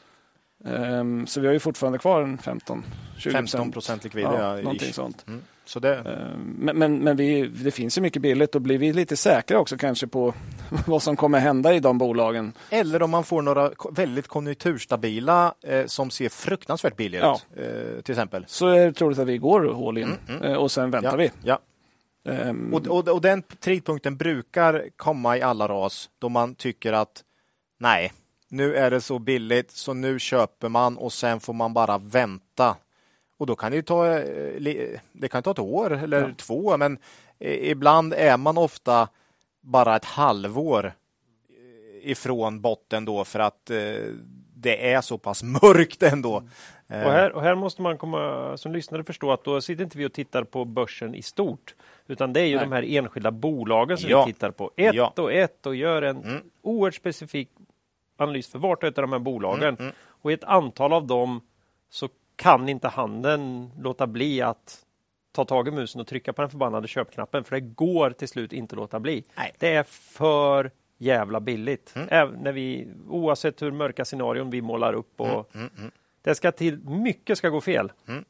Ehm, 0.66 1.28
Så 1.28 1.40
vi 1.42 1.48
har 1.48 1.54
ju 1.54 1.60
fortfarande 1.60 2.00
kvar 2.00 2.22
en 2.22 2.38
15-20 2.38 2.84
15 3.32 3.72
procent 3.72 4.04
likvid. 4.04 4.24
Ja, 4.24 4.56
någonting 4.56 4.90
ish. 4.90 4.96
sånt. 4.96 5.26
Mm. 5.28 5.42
Så 5.66 5.80
det, 5.80 5.96
Ehm, 5.96 6.56
Men, 6.60 6.78
men, 6.78 6.98
men 7.00 7.18
vi, 7.18 7.48
det 7.48 7.72
finns 7.72 7.98
ju 7.98 8.02
mycket 8.02 8.22
billigt 8.22 8.56
och 8.56 8.62
blir 8.62 8.78
vi 8.78 8.94
lite 8.94 9.18
säkra 9.18 9.60
också 9.60 9.78
kanske 9.78 10.08
på 10.08 10.34
vad 10.88 11.04
som 11.04 11.16
kommer 11.16 11.40
hända 11.40 11.74
i 11.74 11.80
de 11.80 11.98
bolagen. 11.98 12.54
Eller 12.70 13.02
om 13.04 13.10
man 13.12 13.24
får 13.24 13.42
några 13.42 13.72
väldigt 13.92 14.28
konjunkturstabila 14.28 15.54
eh, 15.64 15.86
som 15.86 16.10
ser 16.10 16.30
fruktansvärt 16.30 16.96
billiga 16.96 17.22
Ja. 17.22 17.40
ut. 17.56 17.60
Eh, 17.96 18.02
till 18.02 18.12
exempel. 18.14 18.46
Så 18.48 18.68
är 18.68 18.86
det 18.86 18.94
troligt 18.94 19.20
att 19.20 19.28
vi 19.28 19.38
går 19.38 19.88
all 19.90 19.98
in 19.98 20.14
Mm, 20.30 20.42
eh, 20.44 20.54
och 20.58 20.72
sen 20.72 20.92
väntar 20.92 21.12
ja, 21.12 21.16
vi. 21.18 21.32
Ja. 21.44 21.60
Ehm, 22.32 22.74
Och, 22.74 22.88
och, 22.88 23.08
och 23.08 23.22
den 23.22 23.44
tidpunkten 23.60 24.18
brukar 24.18 24.86
komma 24.98 25.38
i 25.38 25.42
alla 25.42 25.68
ras 25.68 26.10
då 26.20 26.30
man 26.30 26.56
tycker 26.56 26.94
att 26.94 27.24
nej, 27.80 28.14
nu 28.50 28.76
är 28.76 28.92
det 28.92 29.02
så 29.02 29.20
billigt 29.20 29.72
så 29.72 29.94
nu 29.94 30.20
köper 30.20 30.70
man 30.70 30.98
och 30.98 31.14
sen 31.14 31.40
får 31.40 31.54
man 31.54 31.74
bara 31.74 31.98
vänta. 31.98 32.76
Och 33.38 33.46
då 33.46 33.56
kan 33.56 33.72
det 33.72 33.76
ju 33.76 33.82
ta, 33.82 34.08
eh, 34.20 35.00
det 35.12 35.28
kan 35.32 35.44
ta 35.44 35.52
ett 35.52 35.60
år 35.60 35.94
eller 36.04 36.22
Ja. 36.22 36.30
två, 36.38 36.78
men 36.78 36.98
eh, 37.40 37.70
ibland 37.72 38.14
är 38.14 38.38
man 38.38 38.58
ofta 38.58 39.08
bara 39.62 39.96
ett 39.96 40.06
halvår 40.06 40.86
eh, 40.86 42.12
ifrån 42.12 42.62
botten 42.62 43.06
då 43.06 43.24
för 43.24 43.40
att 43.40 43.72
det 44.58 44.94
är 44.94 45.02
så 45.02 45.18
pass 45.18 45.44
mörkt 45.64 46.04
ändå. 46.04 46.44
Eh, 46.88 47.04
Och 47.06 47.12
här, 47.12 47.32
och 47.32 47.42
här 47.42 47.56
måste 47.56 47.82
man 47.82 47.98
komma, 47.98 48.58
som 48.58 48.72
lyssnare 48.72 49.04
förstå 49.04 49.32
att 49.32 49.44
då 49.44 49.62
sitter 49.62 49.84
inte 49.84 49.98
vi 49.98 50.06
och 50.06 50.14
tittar 50.14 50.44
på 50.44 50.66
börsen 50.66 51.16
i 51.16 51.22
stort. 51.22 51.76
Utan 52.08 52.34
det 52.34 52.42
är 52.42 52.46
ju 52.46 52.56
Nej. 52.56 52.66
de 52.66 52.72
här 52.72 52.84
enskilda 52.84 53.32
bolagen 53.32 53.98
som 53.98 54.10
Ja. 54.10 54.26
vi 54.26 54.34
tittar 54.34 54.52
på. 54.52 54.72
Ett 54.76 54.96
Ja. 54.96 55.14
och 55.18 55.34
ett 55.34 55.66
och 55.66 55.76
gör 55.76 56.02
en 56.02 56.18
Mm. 56.24 56.42
oerhört 56.62 56.96
specifik 56.96 57.50
analys 58.18 58.48
för 58.48 58.60
vart 58.60 58.84
och 58.84 58.90
ett 58.90 58.98
av 58.98 59.02
de 59.02 59.12
här 59.12 59.20
bolagen. 59.20 59.64
Mm, 59.70 59.76
mm. 59.82 59.94
Och 60.08 60.32
i 60.32 60.34
ett 60.34 60.44
antal 60.44 60.94
av 60.94 61.08
dem 61.08 61.42
så 61.90 62.10
kan 62.36 62.70
inte 62.70 62.88
handeln 62.88 63.72
låta 63.80 64.08
bli 64.08 64.42
att 64.42 64.82
ta 65.32 65.46
tag 65.46 65.68
i 65.68 65.72
musen 65.72 66.02
och 66.02 66.08
trycka 66.08 66.34
på 66.34 66.42
den 66.42 66.52
förbannade 66.52 66.88
köpknappen. 66.88 67.44
För 67.44 67.56
det 67.56 67.62
går 67.62 68.10
till 68.10 68.28
slut 68.28 68.54
inte 68.54 68.76
låta 68.76 69.00
bli. 69.00 69.24
Nej. 69.36 69.54
Det 69.60 69.74
är 69.76 69.84
för 69.84 70.72
jävla 70.98 71.40
billigt. 71.40 71.94
Mm. 71.96 72.08
Även 72.12 72.40
när 72.40 72.52
vi, 72.52 72.88
oavsett 73.10 73.62
hur 73.62 73.72
mörka 73.72 74.06
scenarion 74.06 74.50
vi 74.50 74.62
målar 74.62 74.94
upp. 74.94 75.22
Och 75.22 75.56
Mm, 75.56 75.70
mm. 75.78 75.92
Det 76.22 76.36
ska 76.36 76.52
till, 76.52 76.80
mycket 76.80 77.38
ska 77.38 77.50
gå 77.50 77.62
fel. 77.62 77.92
Mm. 78.08 78.26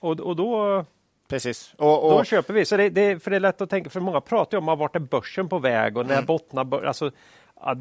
Och, 0.00 0.20
och 0.20 0.36
då, 0.36 0.84
Precis. 1.28 1.74
Och, 1.78 1.86
då 1.86 1.92
och, 1.92 2.26
köper 2.26 2.54
vi. 2.54 2.64
Så 2.64 2.76
det, 2.76 2.90
det, 2.90 3.22
för 3.22 3.30
det 3.30 3.36
är 3.36 3.40
lätt 3.40 3.60
att 3.60 3.70
tänka, 3.70 3.90
för 3.90 4.00
många 4.00 4.20
pratar 4.20 4.58
ju 4.58 4.64
om 4.66 4.78
vart 4.78 4.96
är 4.96 5.00
börsen 5.00 5.48
på 5.48 5.58
väg 5.58 5.96
och 5.96 6.06
när 6.06 6.14
Mm. 6.14 6.26
bottnar 6.26 6.64
börsen. 6.64 6.88
Alltså, 6.88 7.10
att 7.54 7.78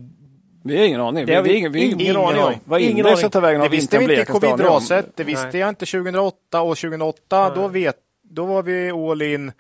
Vi 0.68 0.78
har 0.78 0.86
ingen 0.86 1.02
aning. 1.02 1.26
Det 1.26 1.36
har 1.36 1.42
vi 1.42 1.50
vi, 1.50 1.56
ingen, 1.58 1.72
vi, 1.72 1.86
ingen 1.86 2.02
ingen 2.02 2.18
aning 2.18 2.44
om. 2.44 2.54
Vad 2.66 2.82
Ingen 2.82 2.98
indexet 2.98 3.20
aning. 3.24 3.32
tar 3.32 3.42
vägen 3.42 3.62
det 3.62 3.70
visste 3.70 3.98
vi 3.98 4.04
inte 4.04 4.14
i 4.14 4.16
blekast 4.16 4.44
aning 4.44 4.54
om. 4.54 4.58
covid-raset. 4.60 5.06
Det 5.16 5.24
visste 5.24 5.58
jag 5.58 5.70
inte 5.70 5.86
2008 5.86 6.62
och 6.62 6.78
2008. 6.78 7.50
Då, 7.56 7.68
vet, 7.68 7.96
då 8.24 8.46
var 8.46 8.64
vi 8.64 8.92
all 8.92 9.22
in 9.22 9.52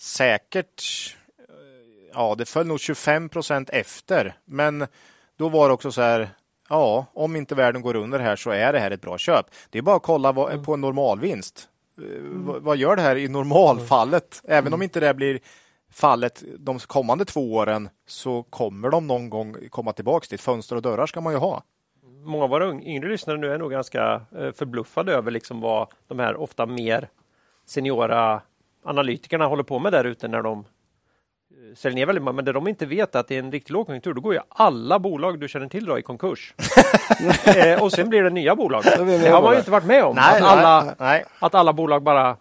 säkert. 0.00 0.82
eh, 1.38 1.54
Ja, 2.14 2.34
det 2.38 2.44
föll 2.48 2.66
nog 2.66 2.80
25 2.80 3.28
procent 3.28 3.70
efter. 3.70 4.34
Men 4.44 4.86
då 5.38 5.48
var 5.48 5.68
det 5.68 5.74
också 5.74 5.92
så 5.92 6.02
här. 6.02 6.28
Ja, 6.68 7.06
om 7.14 7.36
inte 7.36 7.54
världen 7.54 7.82
går 7.82 7.96
under 7.96 8.18
här 8.18 8.36
så 8.36 8.50
är 8.50 8.72
det 8.72 8.78
här 8.78 8.90
ett 8.90 9.00
bra 9.00 9.18
köp. 9.18 9.46
Det 9.70 9.78
är 9.78 9.82
bara 9.82 9.96
att 9.96 10.02
kolla 10.02 10.32
vad, 10.32 10.52
Mm. 10.52 10.64
på 10.64 10.74
en 10.74 10.80
normalvinst. 10.80 11.68
Eh, 11.98 12.04
Vad, 12.22 12.62
vad 12.62 12.76
gör 12.76 12.96
det 12.96 13.02
här 13.02 13.16
i 13.16 13.28
normalfallet? 13.28 14.40
Även 14.44 14.58
Mm. 14.58 14.74
om 14.74 14.82
inte 14.82 15.00
det 15.00 15.14
blir 15.14 15.40
fallet 15.94 16.44
de 16.58 16.78
kommande 16.78 17.24
två 17.24 17.54
åren 17.54 17.88
så 18.06 18.42
kommer 18.42 18.90
de 18.90 19.06
någon 19.06 19.30
gång 19.30 19.56
komma 19.70 19.92
tillbaks 19.92 20.28
dit. 20.28 20.40
Fönster 20.40 20.76
och 20.76 20.82
dörrar 20.82 21.06
ska 21.06 21.20
man 21.20 21.32
ju 21.32 21.38
ha. 21.38 21.62
många 22.24 22.44
av 22.44 22.50
våra 22.50 22.70
yngre 22.70 23.08
lyssnare 23.08 23.38
nu 23.38 23.52
är 23.52 23.58
nog 23.58 23.70
ganska 23.70 24.20
eh, 24.38 24.52
förbluffade 24.52 25.12
över 25.12 25.30
liksom 25.30 25.60
vad 25.60 25.88
de 26.08 26.18
här 26.18 26.36
ofta 26.36 26.66
mer 26.66 27.08
seniora 27.66 28.40
analytikerna 28.84 29.46
håller 29.46 29.62
på 29.62 29.78
med 29.78 29.92
där 29.92 30.04
ute 30.04 30.28
när 30.28 30.42
de 30.42 30.58
eh, 30.58 31.74
säljer 31.76 31.96
ner 31.96 32.06
väldigt 32.06 32.22
mycket. 32.24 32.34
Men 32.34 32.44
det 32.44 32.52
de 32.52 32.68
inte 32.68 32.86
vet 32.86 33.14
är 33.14 33.20
att 33.20 33.30
i 33.30 33.36
en 33.36 33.52
riktig 33.52 33.72
lågkonjunktur 33.72 34.14
då 34.14 34.20
går 34.20 34.34
ju 34.34 34.40
alla 34.48 34.98
bolag 34.98 35.40
du 35.40 35.48
känner 35.48 35.68
till 35.68 35.84
då 35.84 35.98
i 35.98 36.02
konkurs. 36.02 36.54
eh, 37.56 37.82
och 37.82 37.92
sen 37.92 38.08
blir 38.08 38.22
det 38.22 38.30
nya 38.30 38.56
bolag. 38.56 38.82
Det 38.84 39.30
har 39.30 39.42
man 39.42 39.52
ju 39.52 39.58
inte 39.58 39.70
varit 39.70 39.86
med 39.86 40.04
om. 40.04 40.16
Nej, 40.16 40.40
att, 40.40 40.42
alla, 40.42 40.94
nej. 40.98 41.24
att 41.38 41.54
alla 41.54 41.72
bolag 41.72 42.02
bara 42.02 42.36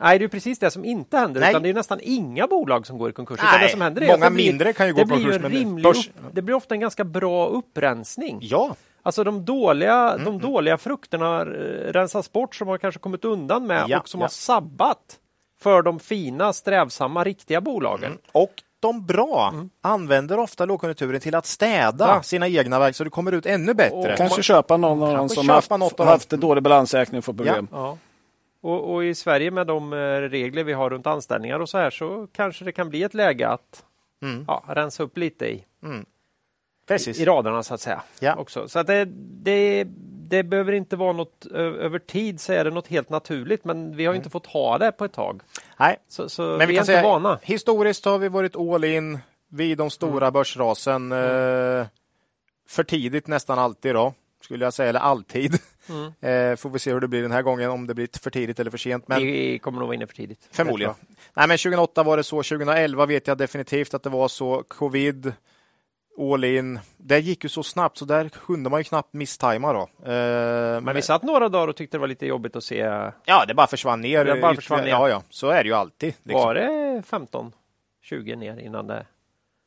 Nej, 0.00 0.18
det 0.18 0.24
är 0.24 0.28
precis 0.28 0.58
det 0.58 0.70
som 0.70 0.84
inte 0.84 1.18
händer. 1.18 1.40
Nej. 1.40 1.50
Utan 1.50 1.62
det 1.62 1.68
är 1.68 1.74
nästan 1.74 1.98
inga 2.02 2.46
bolag 2.46 2.86
som 2.86 2.98
går 2.98 3.10
i 3.10 3.12
konkurs. 3.12 3.38
Utan 3.38 3.48
Nej, 3.52 3.62
det 3.66 3.72
som 3.72 3.80
händer 3.80 4.02
är 4.02 4.06
många 4.06 4.26
att 4.26 4.32
det 4.32 4.34
blir, 4.34 4.46
mindre 4.46 4.72
kan 4.72 4.86
ju 4.86 4.92
gå 4.94 5.00
i 5.00 5.04
konkurs, 5.04 5.34
en 5.36 5.42
men 5.42 5.50
rimlig 5.50 5.84
börs- 5.86 6.08
upp, 6.08 6.14
Det 6.32 6.42
blir 6.42 6.54
ofta 6.54 6.74
en 6.74 6.80
ganska 6.80 7.04
bra 7.04 7.46
upprensning. 7.46 8.38
Ja, 8.42 8.74
Alltså 9.06 9.24
de 9.24 9.44
dåliga, 9.44 10.10
Mm, 10.12 10.24
de 10.24 10.38
dåliga 10.38 10.78
frukterna 10.78 11.40
eh, 11.40 11.44
rensas 11.92 12.32
bort 12.32 12.54
som 12.54 12.68
har 12.68 12.78
kanske 12.78 13.00
kommit 13.00 13.24
undan 13.24 13.66
med 13.66 13.84
Ja, 13.88 13.98
och 14.00 14.08
som 14.08 14.20
ja. 14.20 14.24
har 14.24 14.28
sabbat 14.30 14.98
för 15.60 15.82
de 15.82 16.00
fina, 16.00 16.52
strävsamma, 16.52 17.24
riktiga 17.24 17.60
bolagen. 17.60 18.18
och 18.32 18.52
de 18.80 19.06
bra 19.06 19.54
använder 19.82 20.38
ofta 20.38 20.64
lågkonjunkturen 20.64 21.20
till 21.20 21.34
att 21.34 21.46
städa 21.46 22.06
Ja. 22.08 22.22
sina 22.22 22.48
egna 22.48 22.78
verk 22.78 22.96
så 22.96 23.04
det 23.04 23.10
kommer 23.10 23.32
ut 23.32 23.46
ännu 23.46 23.74
bättre. 23.74 23.96
Och 24.12 24.16
Kanske 24.16 24.42
köpa 24.42 24.76
någon 24.76 25.02
av 25.02 25.08
dem 25.08 25.16
Kanske 25.18 25.34
som 25.34 25.44
köpa 25.44 25.54
haft, 25.54 25.70
något 25.70 26.00
av 26.00 26.06
haft 26.06 26.32
en 26.32 26.40
dålig 26.40 26.62
balansräkning 26.62 27.18
och 27.18 27.24
får 27.24 27.32
problem. 27.32 27.68
Ja. 27.72 27.98
Och, 28.64 28.94
och 28.94 29.04
i 29.04 29.14
Sverige 29.14 29.50
med 29.50 29.66
de 29.66 29.92
eh, 29.92 29.96
regler 30.20 30.64
vi 30.64 30.72
har 30.72 30.90
runt 30.90 31.06
anställningar 31.06 31.60
och 31.60 31.68
så 31.68 31.78
här 31.78 31.90
så 31.90 32.26
kanske 32.32 32.64
det 32.64 32.72
kan 32.72 32.88
bli 32.90 33.02
ett 33.02 33.14
läge 33.14 33.48
att 33.48 33.84
Mm. 34.22 34.44
ja, 34.48 34.64
rensa 34.68 35.02
upp 35.02 35.18
lite 35.18 35.46
i, 35.46 35.64
Precis. 36.86 37.20
i 37.20 37.24
raderna 37.24 37.62
så 37.62 37.74
att 37.74 37.80
säga. 37.80 38.02
Ja. 38.20 38.34
Också. 38.36 38.68
Så 38.68 38.78
att 38.78 38.86
det, 38.86 39.04
det, 39.42 39.84
det 40.28 40.42
behöver 40.42 40.72
inte 40.72 40.96
vara 40.96 41.12
något 41.12 41.46
över 41.46 41.98
tid 41.98 42.40
så 42.40 42.52
är 42.52 42.64
det 42.64 42.70
något 42.70 42.86
helt 42.86 43.10
naturligt 43.10 43.64
men 43.64 43.96
vi 43.96 44.06
har 44.06 44.12
ju 44.12 44.16
inte 44.16 44.30
fått 44.30 44.46
ha 44.46 44.78
det 44.78 44.92
på 44.92 45.04
ett 45.04 45.12
tag. 45.12 45.40
Nej, 45.78 45.96
Så, 46.08 46.28
så 46.28 46.42
men 46.42 46.58
vi, 46.58 46.66
vi 46.66 46.72
är 46.72 46.76
kan 46.76 46.82
inte 46.82 46.86
säga 46.86 47.02
vana. 47.02 47.38
historiskt 47.42 48.04
har 48.04 48.18
vi 48.18 48.28
varit 48.28 48.56
all 48.56 48.84
in 48.84 49.18
vid 49.48 49.78
de 49.78 49.90
stora 49.90 50.30
börsrasen. 50.30 51.12
Eh, 51.12 51.86
för 52.68 52.84
tidigt 52.84 53.26
nästan 53.26 53.58
alltid 53.58 53.94
då, 53.94 54.14
skulle 54.44 54.64
jag 54.64 54.74
säga, 54.74 54.88
eller 54.88 55.00
alltid. 55.00 55.54
Mm. 55.88 56.12
Eh, 56.20 56.56
får 56.56 56.70
vi 56.70 56.78
se 56.78 56.92
hur 56.92 57.00
det 57.00 57.08
blir 57.08 57.22
den 57.22 57.32
här 57.32 57.42
gången, 57.42 57.70
om 57.70 57.86
det 57.86 57.94
blir 57.94 58.08
för 58.22 58.30
tidigt 58.30 58.60
eller 58.60 58.70
för 58.70 58.78
sent. 58.78 59.08
Men 59.08 59.22
Vi 59.22 59.58
kommer 59.58 59.78
nog 59.78 59.86
vara 59.88 59.94
inne 59.94 60.06
för 60.06 60.14
tidigt. 60.14 60.48
Förmodligen. 60.52 60.94
Nej, 61.34 61.48
men 61.48 61.58
2008 61.58 62.02
var 62.02 62.16
det 62.16 62.24
så. 62.24 62.36
2011 62.36 63.06
vet 63.06 63.26
jag 63.26 63.38
definitivt 63.38 63.94
att 63.94 64.02
det 64.02 64.10
var 64.10 64.28
så. 64.28 64.62
Covid, 64.68 65.32
all 66.32 66.44
in. 66.44 66.80
Det 66.96 67.18
gick 67.18 67.44
ju 67.44 67.48
så 67.48 67.62
snabbt 67.62 67.98
så 67.98 68.04
där 68.04 68.28
kunde 68.28 68.70
man 68.70 68.80
ju 68.80 68.84
knappt 68.84 69.12
misstajma 69.12 69.72
då. 69.72 69.80
Eh, 69.80 69.88
men 70.12 70.84
Men 70.84 70.94
vi 70.94 71.02
satt 71.02 71.22
några 71.22 71.48
dagar 71.48 71.68
och 71.68 71.76
tyckte 71.76 71.96
det 71.96 72.00
var 72.00 72.08
lite 72.08 72.26
jobbigt 72.26 72.56
att 72.56 72.64
se. 72.64 72.78
ja, 73.24 73.44
det 73.48 73.54
bara 73.54 73.66
försvann 73.66 74.00
ner. 74.00 74.24
Det 74.24 74.40
bara 74.40 74.54
försvann 74.54 74.80
ner. 74.80 74.88
Ja, 74.88 75.08
ja, 75.08 75.22
så 75.30 75.48
är 75.48 75.62
det 75.62 75.68
ju 75.68 75.74
alltid. 75.74 76.14
liksom. 76.22 76.40
Var 76.42 76.54
det 76.54 77.02
15, 77.06 77.52
20 78.02 78.36
ner 78.36 78.58
innan 78.58 78.86
det? 78.86 79.06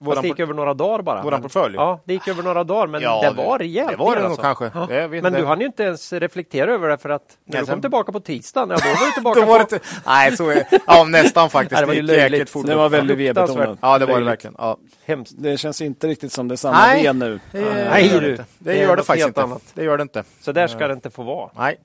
Fast 0.06 0.22
det 0.22 0.28
gick 0.28 0.40
över 0.40 0.54
några 0.54 0.74
dagar 0.74 1.02
bara. 1.02 1.22
våran 1.24 1.42
portfölj? 1.42 1.76
Ja, 1.76 2.00
det 2.06 2.14
gick 2.14 2.28
över 2.28 2.44
några 2.44 2.64
dagar 2.64 2.88
men 2.88 3.02
Ja, 3.02 3.22
det 3.22 3.44
var 3.44 3.60
rejält 3.60 3.90
Det 3.92 3.96
var 3.98 4.06
ner 4.10 4.16
det 4.16 4.22
nog 4.22 4.30
alltså. 4.32 4.42
kanske. 4.42 4.72
Ja. 4.74 4.88
Jag 4.94 5.10
vet 5.10 5.24
Men 5.24 5.32
inte. 5.34 5.40
du 5.42 5.46
hann 5.48 5.60
ju 5.60 5.66
inte 5.66 5.84
ens 5.84 6.14
reflektera 6.14 6.74
över 6.74 6.88
det 6.90 6.98
för 6.98 7.10
att 7.10 7.22
när 7.46 7.54
Nej, 7.54 7.62
du 7.62 7.66
kom 7.66 7.74
sen- 7.76 7.82
tillbaka 7.82 8.12
på 8.12 8.20
tisdagen, 8.20 8.70
ja 8.70 8.78
då 8.84 8.90
var 9.00 9.06
du 9.06 9.12
tillbaka 9.14 9.46
var 9.46 9.56
på... 9.56 9.62
inte... 9.76 9.80
Nej, 10.06 10.38
så 10.38 10.50
är 10.50 10.68
Ja, 10.88 11.04
nästan 11.04 11.50
faktiskt. 11.50 11.72
Nej, 11.72 11.82
det 11.82 11.88
var 11.88 11.94
ju 11.94 12.02
löjligt. 12.02 12.54
Det 12.66 12.76
var 12.76 12.90
väldigt. 12.90 13.18
V-betonat. 13.18 13.78
Ja, 13.82 13.98
det 14.00 14.06
var 14.06 14.20
det 14.20 14.26
verkligen. 14.26 14.56
Ja. 14.60 14.78
Hemskt. 15.06 15.34
Det 15.38 15.58
känns 15.58 15.82
inte 15.82 16.08
riktigt 16.08 16.32
som 16.32 16.48
det 16.48 16.54
är 16.54 16.58
samma 16.58 16.78
Nej. 16.88 17.04
V 17.04 17.14
nu. 17.14 17.40
Det, 17.52 17.62
Nej, 17.92 18.08
gör 18.08 18.22
du. 18.22 18.26
det 18.26 18.32
inte. 18.32 18.46
Det, 18.60 18.74
Det 18.74 18.80
gör 18.80 18.96
det 18.96 19.04
faktiskt 19.04 19.28
inte. 19.28 19.44
annat. 19.44 19.62
Det 19.74 19.84
gör 19.84 19.98
det 19.98 20.02
inte. 20.02 20.24
Så 20.42 20.52
där 20.52 20.68
ska 20.68 20.88
det 20.88 20.94
inte 20.94 21.10
få 21.10 21.24
vara. 21.24 21.50
Nej. 21.58 21.78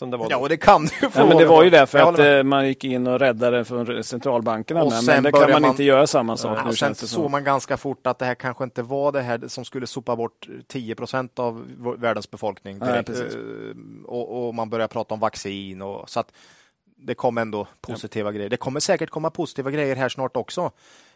Som 0.00 0.10
det 0.10 0.16
var 0.16 0.26
Ja, 0.30 0.36
då. 0.36 0.42
och 0.42 0.48
det 0.48 0.56
kan 0.56 0.82
ju 0.82 0.88
få. 0.88 1.20
Ja, 1.20 1.26
men 1.26 1.36
det 1.36 1.46
var 1.46 1.64
ju 1.64 1.70
därför 1.70 1.98
att 1.98 2.18
med. 2.18 2.38
eh, 2.38 2.44
man 2.44 2.66
gick 2.68 2.84
in 2.84 3.06
och 3.06 3.18
räddade 3.18 3.64
från 3.64 4.04
centralbankerna. 4.04 4.82
Och 4.82 4.92
med, 4.92 5.04
men 5.06 5.22
det 5.22 5.32
kan 5.32 5.50
man, 5.50 5.62
man- 5.62 5.70
inte 5.70 5.84
göra 5.84 6.06
samma 6.06 6.36
sak 6.36 6.58
Ja, 6.58 6.64
nu 6.64 6.70
sen 6.70 6.76
känns 6.76 7.00
det 7.00 7.06
såg 7.06 7.30
man 7.30 7.44
ganska 7.44 7.76
fort 7.76 8.06
att 8.06 8.18
det 8.18 8.24
här 8.24 8.34
kanske 8.34 8.64
inte 8.64 8.82
var 8.82 9.12
det 9.12 9.20
här 9.22 9.48
som 9.48 9.64
skulle 9.64 9.86
sopa 9.86 10.16
bort 10.16 10.48
10 10.66 10.94
procent 10.94 11.38
av 11.38 11.66
världens 11.98 12.30
befolkning. 12.30 12.78
Nej. 12.78 12.98
Eh, 12.98 13.04
och, 14.06 14.46
och 14.48 14.54
man 14.54 14.70
börjar 14.70 14.88
prata 14.88 15.14
om 15.14 15.20
vaccin 15.20 15.82
och 15.82 16.10
så 16.10 16.20
att 16.20 16.32
det 16.96 17.14
kom 17.14 17.38
ändå 17.38 17.66
positiva 17.80 18.32
grejer. 18.32 18.48
Det 18.50 18.56
kommer 18.56 18.80
säkert 18.80 19.10
komma 19.10 19.30
positiva 19.30 19.70
grejer 19.70 19.96
här 19.96 20.08
snart 20.08 20.36
också. 20.36 20.70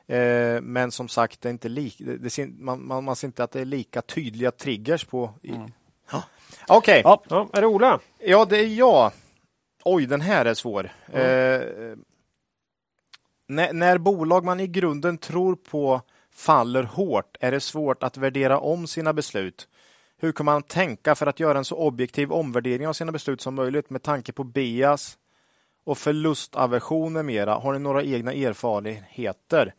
Eh, 0.07 0.61
men 0.63 0.91
som 0.91 1.09
sagt, 1.09 1.41
det 1.41 1.49
är 1.49 1.51
inte 1.51 1.69
lik, 1.69 1.97
det, 1.99 2.17
det, 2.17 2.47
man, 2.59 2.87
man, 2.87 3.05
man 3.05 3.17
ser 3.17 3.29
inte 3.29 3.45
att 3.45 3.51
det 3.53 3.61
är 3.61 3.65
lika 3.65 4.03
tydliga 4.03 4.51
triggers 4.51 5.05
på. 5.05 5.31
I... 5.43 5.53
Ja. 6.13 6.23
Okej, 6.69 7.01
Ja. 7.05 7.23
Ja, 7.29 7.49
är 7.53 7.61
det 7.61 7.67
Ola? 7.67 8.01
Ja, 8.19 8.45
det 8.45 8.59
är 8.59 8.67
jag. 8.67 9.13
Oj, 9.85 10.07
den 10.07 10.21
här 10.21 10.45
är 10.45 10.55
svår. 10.55 10.93
Eh, 11.13 11.61
när, 13.49 13.73
när 13.73 13.99
bolag 13.99 14.45
man 14.45 14.61
i 14.61 14.67
grunden 14.67 15.19
tror 15.19 15.57
på 15.57 16.01
faller 16.35 16.83
hårt 16.83 17.37
är 17.41 17.51
det 17.51 17.61
svårt 17.61 18.03
att 18.03 18.17
värdera 18.17 18.59
om 18.59 18.87
sina 18.87 19.13
beslut. 19.13 19.69
Hur 20.17 20.33
kan 20.33 20.47
man 20.47 20.63
tänka 20.63 21.15
för 21.15 21.27
att 21.27 21.41
göra 21.41 21.59
en 21.59 21.65
så 21.65 21.77
objektiv 21.77 22.33
omvärdering 22.33 22.89
av 22.89 22.93
sina 22.93 23.13
beslut 23.13 23.41
som 23.41 23.55
möjligt 23.55 23.91
med 23.91 24.03
tanke 24.03 24.33
på 24.33 24.45
bias 24.45 25.19
och 25.85 25.99
förlustaversion 25.99 27.13
med 27.13 27.25
mera. 27.25 27.55
Har 27.55 27.73
ni 27.73 27.79
några 27.79 28.03
egna 28.03 28.33
erfarenheter? 28.33 29.75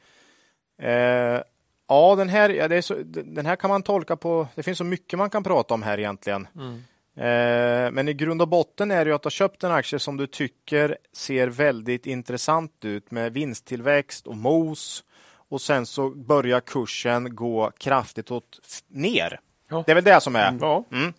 Eh, 0.81 1.39
ja, 1.87 2.15
den 2.15 2.29
här, 2.29 2.49
ja, 2.49 2.81
så, 2.81 2.95
den 3.05 3.45
här 3.45 3.55
kan 3.55 3.69
man 3.69 3.83
tolka 3.83 4.15
på. 4.15 4.47
Det 4.55 4.63
finns 4.63 4.77
så 4.77 4.83
mycket 4.83 5.19
man 5.19 5.29
kan 5.29 5.43
prata 5.43 5.73
om 5.73 5.83
här 5.83 5.99
egentligen. 5.99 6.47
Mm. 6.55 6.83
Eh, 7.17 7.91
men 7.91 8.07
i 8.07 8.13
grund 8.13 8.41
och 8.41 8.47
botten 8.47 8.91
är 8.91 9.05
det 9.05 9.15
att 9.15 9.21
du 9.21 9.25
har 9.25 9.31
köpt 9.31 9.63
en 9.63 9.71
aktie 9.71 9.99
som 9.99 10.17
du 10.17 10.27
tycker 10.27 10.97
ser 11.13 11.47
väldigt 11.47 12.05
intressant 12.05 12.71
ut 12.85 13.11
med 13.11 13.33
vinsttillväxt 13.33 14.27
och 14.27 14.37
mos 14.37 15.03
och 15.49 15.61
sen 15.61 15.85
så 15.85 16.09
börjar 16.09 16.59
kursen 16.59 17.35
gå 17.35 17.71
kraftigt 17.77 18.31
åt 18.31 18.59
ner. 18.87 19.39
Ja. 19.69 19.83
Det 19.85 19.91
är 19.91 19.95
väl 19.95 20.03
det 20.03 20.21
som 20.21 20.35
är. 20.35 20.57
Ja. 20.61 20.83
Mm. 20.91 21.13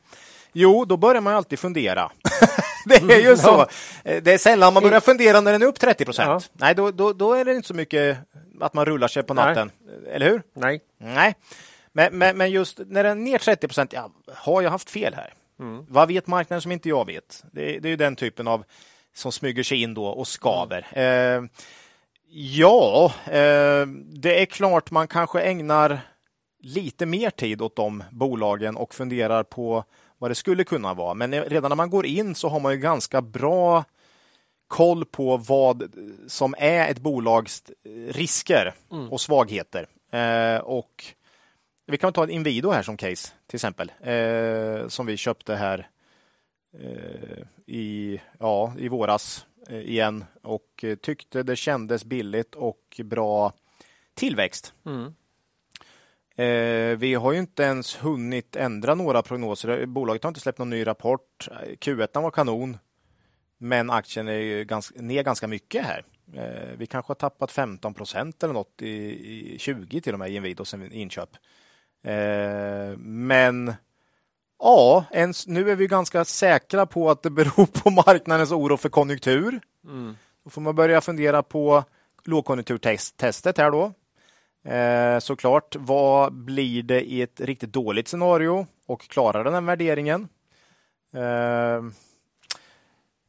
Jo, 0.53 0.85
då 0.85 0.97
börjar 0.97 1.21
man 1.21 1.35
alltid 1.35 1.59
fundera. 1.59 2.11
det 3.07 3.15
är 3.15 3.31
ju 3.31 3.37
så. 3.37 3.61
Eh, 4.05 4.23
det 4.23 4.33
är 4.33 4.39
sällan 4.39 4.75
man 4.75 4.83
börjar 4.83 5.01
fundera 5.01 5.41
när 5.41 5.53
den 5.53 5.63
är 5.63 5.67
upp 5.67 5.81
30 5.81 6.05
procent. 6.05 6.51
Nej, 6.53 6.75
då, 6.75 6.91
då, 6.91 7.13
då, 7.13 7.35
är 7.35 7.45
det 7.45 7.55
inte 7.55 7.69
så 7.69 7.75
mycket 7.75 8.19
att 8.61 8.75
man 8.75 8.85
rullar 8.85 9.09
sig 9.09 9.23
på 9.23 9.35
natten. 9.35 9.71
Nej. 9.87 10.15
Eller 10.15 10.31
hur? 10.31 10.43
Nej. 10.55 10.81
Nej. 10.99 11.35
Men, 11.93 12.19
men, 12.19 12.37
men 12.37 12.51
just 12.51 12.79
när 12.87 13.05
den 13.05 13.19
är 13.19 13.23
ner 13.25 13.39
30 13.39 13.69
procent, 13.69 13.93
ja, 13.93 14.11
har 14.35 14.63
jag 14.63 14.71
haft 14.71 14.91
fel 14.91 15.15
här? 15.15 15.35
Mm. 15.61 15.87
Vad 15.89 16.09
vet 16.09 16.27
marknaden 16.27 16.63
som 16.63 16.73
inte 16.73 16.89
jag 16.89 17.07
vet? 17.07 17.45
Det, 17.53 17.79
det 17.79 17.89
är 17.89 17.91
ju 17.91 17.97
den 17.97 18.17
typen 18.17 18.49
av 18.49 18.65
som 19.15 19.33
smyger 19.33 19.63
sig 19.63 19.83
in 19.83 19.95
då 19.95 20.07
och 20.07 20.29
skaver. 20.29 20.87
Mm. 20.93 21.45
Eh, 21.45 21.51
ja, 22.31 23.13
eh, 23.27 23.87
det 24.21 24.43
är 24.43 24.47
klart 24.47 24.91
man 24.91 25.09
kanske 25.09 25.41
ägnar 25.41 26.01
lite 26.61 27.07
mer 27.07 27.31
tid 27.31 27.63
åt 27.63 27.77
de 27.77 28.05
bolagen 28.11 28.77
och 28.77 28.95
funderar 28.95 29.43
på 29.43 29.85
vad 30.19 30.31
det 30.31 30.35
skulle 30.35 30.65
kunna 30.65 30.95
vara. 30.95 31.15
Men 31.15 31.45
redan 31.45 31.69
när 31.69 31.77
man 31.77 31.91
går 31.91 32.07
in 32.07 32.35
så 32.35 32.49
har 32.49 32.61
man 32.61 32.73
ju 32.73 32.79
ganska 32.79 33.23
bra 33.23 33.85
koll 34.69 35.05
på 35.05 35.37
vad 35.37 35.93
som 36.27 36.55
är 36.59 36.91
ett 36.91 36.99
bolags 36.99 37.63
risker 38.09 38.75
mm. 38.93 39.13
och 39.13 39.21
svagheter. 39.21 39.89
Eh, 40.11 40.59
och 40.59 41.05
vi 41.87 41.99
kan 41.99 42.13
ta 42.13 42.23
en 42.23 42.31
Inwido 42.31 42.71
här 42.71 42.83
som 42.83 42.97
case 42.97 43.33
till 43.47 43.57
exempel, 43.57 43.93
eh, 44.01 44.89
som 44.89 45.07
vi 45.07 45.17
köpte 45.17 45.55
här 45.55 45.89
eh, 46.79 47.47
i, 47.67 48.21
ja, 48.39 48.73
i 48.79 48.89
våras 48.89 49.47
eh, 49.69 49.81
igen 49.81 50.25
och 50.43 50.85
tyckte 51.03 51.43
det 51.43 51.57
kändes 51.57 52.05
billigt 52.05 52.55
och 52.55 53.01
bra 53.05 53.53
tillväxt. 54.15 54.73
Mm. 54.87 55.15
Eh, 56.37 56.97
vi 56.97 57.15
har 57.15 57.33
ju 57.33 57.39
inte 57.39 57.63
ens 57.63 57.97
hunnit 57.97 58.57
ändra 58.57 58.95
några 58.95 59.23
prognoser. 59.23 59.87
Bolaget 59.87 60.23
har 60.23 60.29
inte 60.29 60.41
släppt 60.41 60.59
någon 60.59 60.71
ny 60.71 60.87
rapport. 60.87 61.49
Q1 61.81 62.23
var 62.23 62.31
kanon, 62.31 62.79
men 63.59 63.91
aktien 63.91 64.29
är 64.29 64.65
ganska, 64.65 65.03
ner 65.03 65.23
ganska 65.23 65.47
mycket 65.47 65.85
här. 65.85 66.05
Eh, 66.35 66.77
vi 66.79 66.87
kanske 66.87 67.11
har 67.11 67.15
tappat 67.15 67.53
15 67.53 67.95
procent 67.95 68.43
eller 68.43 68.55
något, 68.55 68.83
i, 68.83 69.55
i 69.55 69.59
20 69.59 70.01
till 70.01 70.13
och 70.13 70.19
med 70.19 70.31
i 70.31 70.35
Inwido 70.35 70.65
sen 70.65 70.93
inköp. 70.93 71.31
Eh, 72.05 72.97
men 72.99 73.75
ja, 74.59 75.05
ens, 75.11 75.47
nu 75.47 75.71
är 75.71 75.77
vi 75.77 75.87
ganska 75.87 76.25
säkra 76.25 76.87
på 76.87 77.11
att 77.11 77.23
det 77.23 77.31
beror 77.31 77.67
på 77.83 77.91
marknadens 77.91 78.53
oro 78.53 78.77
för 78.77 78.89
konjunktur. 78.89 79.61
Mm. 79.85 80.17
Då 80.45 80.51
får 80.51 80.61
man 80.61 80.75
börja 80.75 81.01
fundera 81.01 81.43
på 81.43 81.85
lågkonjunkturtestet 82.25 83.59
här 83.59 83.71
då. 83.71 83.93
Eh, 84.67 85.19
såklart, 85.19 85.77
vad 85.79 86.33
blir 86.33 86.83
det 86.83 87.01
i 87.01 87.23
ett 87.23 87.41
riktigt 87.41 87.73
dåligt 87.73 88.09
scenario 88.09 88.67
och 88.87 89.01
klarar 89.01 89.45
den 89.45 89.53
den 89.53 89.67
värderingen? 89.67 90.29
Eh, 91.15 91.83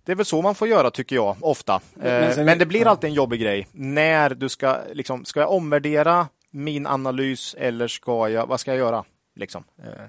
det 0.05 0.11
är 0.11 0.15
väl 0.15 0.25
så 0.25 0.41
man 0.41 0.55
får 0.55 0.67
göra 0.67 0.91
tycker 0.91 1.15
jag 1.15 1.35
ofta. 1.41 1.81
Eh, 2.01 2.43
men, 2.45 2.57
det 2.57 2.65
blir 2.65 2.87
alltid 2.87 3.07
en 3.07 3.13
jobbig 3.13 3.41
grej 3.41 3.67
när 3.71 4.29
du 4.29 4.49
ska 4.49 4.77
liksom, 4.93 5.25
ska 5.25 5.39
jag 5.39 5.51
omvärdera 5.51 6.27
min 6.51 6.87
analys 6.87 7.55
eller 7.59 7.87
ska 7.87 8.29
jag, 8.29 8.47
vad 8.47 8.59
ska 8.59 8.71
jag 8.71 8.77
göra? 8.77 9.03
Liksom. 9.35 9.63
Eh. 9.77 10.05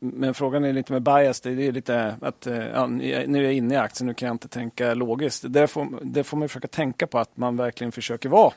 Men 0.00 0.34
frågan 0.34 0.64
är 0.64 0.72
lite 0.72 0.92
med 0.92 1.02
bias, 1.02 1.40
det 1.40 1.50
är 1.50 1.72
lite 1.72 2.16
att 2.20 2.46
ja, 2.72 2.86
nu 2.86 3.38
är 3.38 3.42
jag 3.42 3.52
inne 3.52 3.74
i 3.74 3.76
aktien, 3.76 4.06
nu 4.06 4.14
kan 4.14 4.26
jag 4.26 4.34
inte 4.34 4.48
tänka 4.48 4.94
logiskt. 4.94 5.44
Det 5.48 5.66
får, 5.66 5.88
det 6.02 6.24
får 6.24 6.36
man 6.36 6.48
försöka 6.48 6.68
tänka 6.68 7.06
på 7.06 7.18
att 7.18 7.36
man 7.36 7.56
verkligen 7.56 7.92
försöker 7.92 8.28
vara 8.28 8.52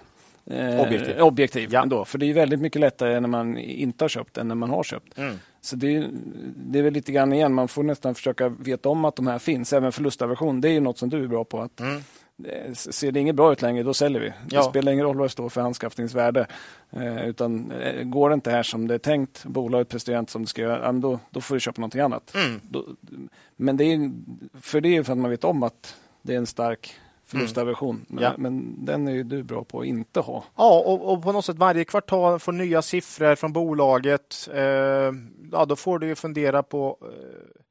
eh, 0.46 0.82
objektiv, 0.82 1.20
objektiv 1.20 1.70
ja. 1.74 1.82
ändå. 1.82 2.06
För 2.06 2.18
det 2.18 2.26
är 2.26 2.34
väldigt 2.34 2.62
mycket 2.62 2.82
lättare 2.82 3.20
när 3.20 3.28
man 3.28 3.58
inte 3.58 4.04
har 4.04 4.10
köpt 4.10 4.38
än 4.38 4.48
när 4.48 4.56
man 4.56 4.70
har 4.70 4.84
köpt. 4.84 5.18
Mm. 5.18 5.36
Så 5.62 5.76
det, 5.76 6.08
det 6.56 6.80
är 6.80 6.84
väl 6.84 6.94
lite 6.94 7.12
grann 7.12 7.34
igen, 7.34 7.54
man 7.54 7.68
får 7.68 7.84
nästan 7.84 8.16
försöka 8.16 8.50
veta 8.50 8.90
om 8.90 9.06
att 9.06 9.16
de 9.16 9.28
här 9.28 9.40
finns. 9.40 9.74
Även 9.74 9.92
förlustaversion, 9.92 10.62
det 10.62 10.70
är 10.70 10.74
ju 10.74 10.80
något 10.80 10.98
som 10.98 11.10
du 11.10 11.24
är 11.24 11.28
bra 11.28 11.44
på. 11.44 11.62
att 11.62 11.80
mm. 11.80 12.02
Eh, 12.46 12.74
ser 12.74 13.12
det 13.12 13.20
inget 13.20 13.36
bra 13.36 13.52
ut 13.52 13.62
längre, 13.62 13.84
då 13.84 13.94
säljer 13.94 14.22
vi. 14.22 14.34
Ja. 14.50 14.60
Det 14.60 14.70
spelar 14.70 14.92
ingen 14.92 15.06
roll 15.06 15.18
vad 15.18 15.26
det 15.26 15.30
står 15.30 15.50
för 15.50 15.62
anskaffningsvärde. 15.62 16.48
Eh, 16.92 17.28
utan 17.28 17.72
eh, 17.72 18.04
går 18.04 18.30
det 18.30 18.34
inte 18.34 18.52
här 18.52 18.64
som 18.64 18.88
det 18.88 18.94
är 18.94 19.00
tänkt, 19.00 19.46
bolaget 19.46 19.90
presterar 19.90 20.20
inte 20.20 20.32
som 20.32 20.42
det 20.42 20.48
ska 20.48 20.62
göra, 20.62 20.92
då, 20.92 21.20
då 21.30 21.42
får 21.42 21.56
du 21.56 21.60
köpa 21.60 21.82
någonting 21.82 22.02
annat. 22.02 22.36
Mm. 22.36 22.62
Då, 22.70 22.86
men 23.56 23.78
det 23.78 23.84
är, 23.84 24.12
för 24.62 24.82
det 24.82 24.98
är 24.98 25.04
för 25.04 25.12
att 25.12 25.20
man 25.20 25.32
vet 25.32 25.44
om 25.44 25.64
att 25.64 25.96
det 26.22 26.34
är 26.34 26.38
en 26.38 26.48
stark 26.48 26.94
förlustaversion. 27.32 27.96
Mm. 27.96 28.06
Men, 28.08 28.24
ja. 28.24 28.34
men, 28.38 28.86
den 28.86 29.08
är 29.08 29.12
ju 29.12 29.24
du 29.24 29.44
bra 29.44 29.64
på 29.64 29.80
att 29.80 29.86
inte 29.86 30.20
ha. 30.20 30.44
Ja, 30.56 30.80
och, 30.80 31.14
och, 31.14 31.24
på 31.24 31.32
något 31.32 31.46
sätt 31.46 31.58
varje 31.58 31.86
kvartal 31.86 32.40
får 32.40 32.52
nya 32.52 32.82
siffror 32.82 33.36
från 33.36 33.54
bolaget. 33.54 34.50
Eh, 34.54 34.62
ja, 35.52 35.66
då 35.68 35.76
får 35.76 36.00
du 36.00 36.08
ju 36.08 36.16
fundera 36.16 36.64
på 36.64 36.98
eh, 37.02 37.62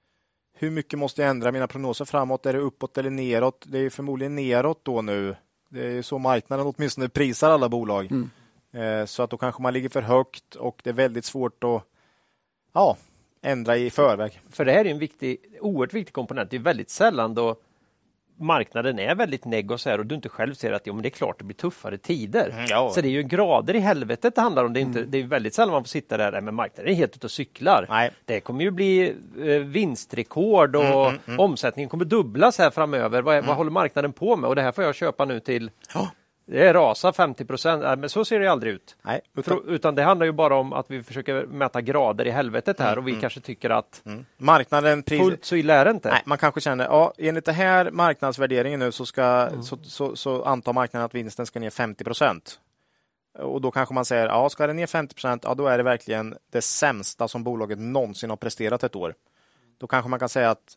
hur 0.59 0.71
mycket 0.71 0.99
måste 0.99 1.23
jag 1.23 1.31
ändra 1.31 1.53
mina 1.53 1.67
prognoser 1.67 2.05
framåt? 2.05 2.47
Är 2.47 2.53
det 2.53 2.59
uppåt 2.59 2.99
eller 2.99 3.11
neråt? 3.11 3.65
Det 3.69 3.79
är 3.79 3.91
förmodligen 3.91 4.37
neråt 4.37 4.81
då 4.83 5.03
nu. 5.03 5.37
Det 5.71 5.87
är 5.87 6.03
så 6.03 6.19
marknaden 6.19 6.67
åtminstone 6.77 7.09
prisar 7.09 7.51
alla 7.51 7.69
bolag. 7.69 8.09
Mm. 8.11 8.31
Eh, 8.73 9.07
så 9.07 9.23
att 9.23 9.31
då 9.31 9.37
kanske 9.37 9.63
man 9.63 9.73
ligger 9.73 9.89
för 9.89 10.03
högt 10.03 10.55
och 10.55 10.81
det 10.85 10.91
är 10.91 10.95
väldigt 10.95 11.25
svårt 11.25 11.65
att 11.65 11.83
ja, 12.73 12.97
ändra 13.43 13.77
i 13.77 13.91
förväg. 13.91 14.41
För 14.51 14.65
det 14.65 14.73
här 14.73 14.85
är 14.85 14.91
en 14.91 14.99
viktig, 14.99 15.39
oerhört 15.61 15.95
viktig 15.95 16.15
komponent. 16.15 16.51
Det 16.51 16.57
är 16.57 16.61
väldigt 16.61 16.91
sällan 16.91 17.35
då 17.35 17.57
marknaden 18.41 18.99
är 18.99 19.15
väldigt 19.15 19.45
negg 19.45 19.71
och, 19.71 19.81
så 19.81 19.91
här, 19.91 19.99
och 19.99 20.07
du 20.07 20.15
inte 20.15 20.29
själv 20.29 20.55
ser 20.55 20.73
att 20.73 20.87
ja, 20.87 20.93
men 20.93 21.03
det 21.03 21.09
är 21.09 21.11
klart 21.11 21.39
det 21.39 21.45
blir 21.45 21.57
tuffare 21.57 21.99
tider. 21.99 22.51
Mm, 22.51 22.67
ja. 22.69 22.91
Så 22.95 23.01
det 23.01 23.09
är 23.09 23.11
ju 23.11 23.23
grader 23.23 23.77
i 23.77 23.79
helvetet 23.79 24.35
det 24.35 24.41
handlar 24.41 24.65
om. 24.65 24.73
Det 24.73 24.81
är, 24.81 24.83
inte, 24.83 24.99
mm. 24.99 25.11
det 25.11 25.19
är 25.19 25.25
väldigt 25.25 25.55
sällan 25.55 25.73
man 25.73 25.85
får 25.85 25.89
sitta 25.89 26.17
där 26.17 26.41
med 26.41 26.55
marknaden 26.55 26.93
är 26.93 26.97
helt 26.97 27.17
ute 27.17 27.27
och 27.27 27.31
cyklar. 27.31 27.87
Nej. 27.89 28.11
Det 28.25 28.41
kommer 28.41 28.65
ju 28.65 28.71
bli 28.71 29.15
eh, 29.45 29.45
vinstrekord 29.47 30.77
och 30.77 30.83
mm, 30.83 31.07
mm, 31.07 31.21
mm. 31.27 31.41
omsättningen 31.41 31.89
kommer 31.89 32.05
dubblas 32.05 32.59
här 32.59 32.71
framöver. 32.71 33.23
Vad, 33.23 33.35
vad 33.35 33.45
mm. 33.45 33.57
håller 33.57 33.71
marknaden 33.71 34.13
på 34.13 34.37
med? 34.37 34.49
Och 34.49 34.57
det 34.57 34.63
här 34.63 34.73
får 34.73 34.85
jag 34.85 34.95
köpa 34.95 35.25
nu 35.25 35.41
till 35.41 35.71
oh. 35.95 36.09
Det 36.51 36.73
rasar 36.73 37.13
50 37.13 37.45
procent, 37.45 37.83
men 37.83 38.09
så 38.09 38.25
ser 38.25 38.41
det 38.41 38.47
aldrig 38.47 38.73
ut. 38.73 38.97
Nej, 39.03 39.21
utan... 39.37 39.69
utan... 39.69 39.95
det 39.95 40.03
handlar 40.03 40.27
ju 40.27 40.33
bara 40.33 40.57
om 40.57 40.73
att 40.73 40.91
vi 40.91 41.03
försöker 41.03 41.47
mäta 41.47 41.81
grader 41.81 42.27
i 42.27 42.31
helvetet 42.31 42.81
här 42.81 42.93
mm, 42.93 42.99
och 42.99 43.09
vi 43.09 43.11
mm. 43.11 43.21
kanske 43.21 43.41
tycker 43.41 43.71
att 43.71 44.03
mm. 44.07 44.25
marknaden 44.37 45.03
pris... 45.03 45.21
fullt 45.21 45.45
så 45.45 45.57
illa 45.57 45.75
är 45.75 45.85
det 45.85 45.91
inte. 45.91 46.11
Nej, 46.11 46.23
man 46.27 46.39
kanske 46.39 46.61
känner, 46.61 46.85
ja, 46.85 47.13
enligt 47.19 47.45
det 47.45 47.53
här 47.53 47.91
marknadsvärderingen 47.91 48.81
nu 48.81 48.93
så, 48.93 49.07
ska, 49.07 49.23
mm. 49.23 49.63
så, 49.63 49.79
så, 49.83 50.17
så 50.17 50.43
antar 50.43 50.73
marknaden 50.73 51.07
att 51.07 51.15
vinsten 51.15 51.47
ska 51.47 51.61
ner 51.61 51.71
50 51.71 52.05
procent. 52.05 52.61
Och 53.39 53.61
då 53.61 53.71
kanske 53.71 53.95
man 53.95 54.05
säger, 54.05 54.27
ja, 54.27 54.49
ska 54.49 54.67
den 54.67 54.77
ner 54.77 54.87
50 54.87 55.15
procent, 55.15 55.43
ja, 55.45 55.55
då 55.55 55.67
är 55.67 55.79
det 55.79 55.85
verkligen 55.85 56.35
det 56.53 56.63
sämsta 56.63 57.29
som 57.29 57.45
bolaget 57.45 57.79
någonsin 57.79 58.31
har 58.31 58.37
presterat 58.37 58.85
ett 58.85 58.97
år. 58.97 59.15
Då 59.79 59.87
kanske 59.87 60.09
man 60.09 60.19
kan 60.19 60.29
säga 60.29 60.51
att 60.51 60.77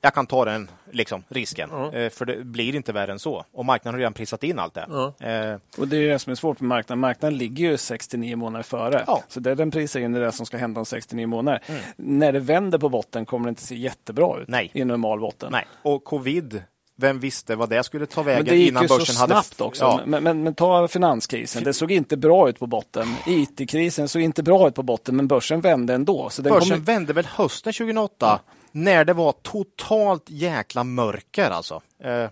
jag 0.00 0.14
kan 0.14 0.26
ta 0.26 0.44
den 0.44 0.70
liksom, 0.90 1.24
risken, 1.28 1.70
mm. 1.70 2.10
för 2.10 2.24
det 2.24 2.44
blir 2.44 2.74
inte 2.74 2.92
värre 2.92 3.12
än 3.12 3.18
så. 3.18 3.44
Och 3.52 3.64
marknaden 3.64 3.94
har 3.94 3.98
redan 3.98 4.12
prisat 4.12 4.44
in 4.44 4.58
allt 4.58 4.74
det. 4.74 4.86
Mm. 4.90 5.52
Eh. 5.52 5.58
Och 5.78 5.88
Det 5.88 5.96
är 5.96 6.08
det 6.08 6.18
som 6.18 6.30
är 6.30 6.34
svårt 6.34 6.60
med 6.60 6.68
marknaden. 6.68 7.00
Marknaden 7.00 7.38
ligger 7.38 7.70
ju 7.70 7.76
69 7.76 8.36
månader 8.36 8.62
före. 8.62 9.04
Ja. 9.06 9.22
Så 9.28 9.40
det 9.40 9.54
den 9.54 9.70
prisar 9.70 10.00
in 10.00 10.14
är 10.14 10.20
det 10.20 10.32
som 10.32 10.46
ska 10.46 10.56
hända 10.56 10.80
om 10.80 10.86
69 10.86 11.26
månader. 11.26 11.62
Mm. 11.66 11.80
När 11.96 12.32
det 12.32 12.40
vänder 12.40 12.78
på 12.78 12.88
botten 12.88 13.26
kommer 13.26 13.46
det 13.46 13.48
inte 13.48 13.62
se 13.62 13.74
jättebra 13.74 14.40
ut 14.40 14.48
Nej. 14.48 14.70
i 14.74 14.80
en 14.80 14.88
normal 14.88 15.20
botten. 15.20 15.48
Nej. 15.52 15.66
Och 15.82 16.04
covid 16.04 16.62
vem 16.96 17.20
visste 17.20 17.56
vad 17.56 17.68
det 17.70 17.82
skulle 17.82 18.06
ta 18.06 18.22
vägen 18.22 18.54
innan 18.54 18.86
börsen 18.86 19.16
hade... 19.16 19.34
Det 19.34 19.38
gick 19.38 19.44
ju 19.44 19.44
så 19.44 19.56
snabbt 19.56 19.60
också. 19.60 19.84
Ja. 19.84 20.00
Men, 20.06 20.24
men, 20.24 20.42
men, 20.42 20.54
ta 20.54 20.88
finanskrisen. 20.88 21.64
Det 21.64 21.72
såg 21.72 21.92
inte 21.92 22.16
bra 22.16 22.48
ut 22.48 22.58
på 22.58 22.66
botten. 22.66 23.14
IT-krisen 23.26 24.08
såg 24.08 24.22
inte 24.22 24.42
bra 24.42 24.68
ut 24.68 24.74
på 24.74 24.82
botten, 24.82 25.16
men 25.16 25.28
börsen 25.28 25.60
vände 25.60 25.94
ändå. 25.94 26.30
Så 26.30 26.42
börsen 26.42 26.60
kommer... 26.60 26.76
vände 26.76 27.12
väl 27.12 27.26
hösten 27.26 27.72
2008? 27.72 28.14
Ja 28.20 28.40
när 28.72 29.04
det 29.04 29.12
var 29.12 29.32
totalt 29.32 30.24
jäkla 30.26 30.84
mörker 30.84 31.50
alltså. 31.50 31.82
Eh, 32.04 32.28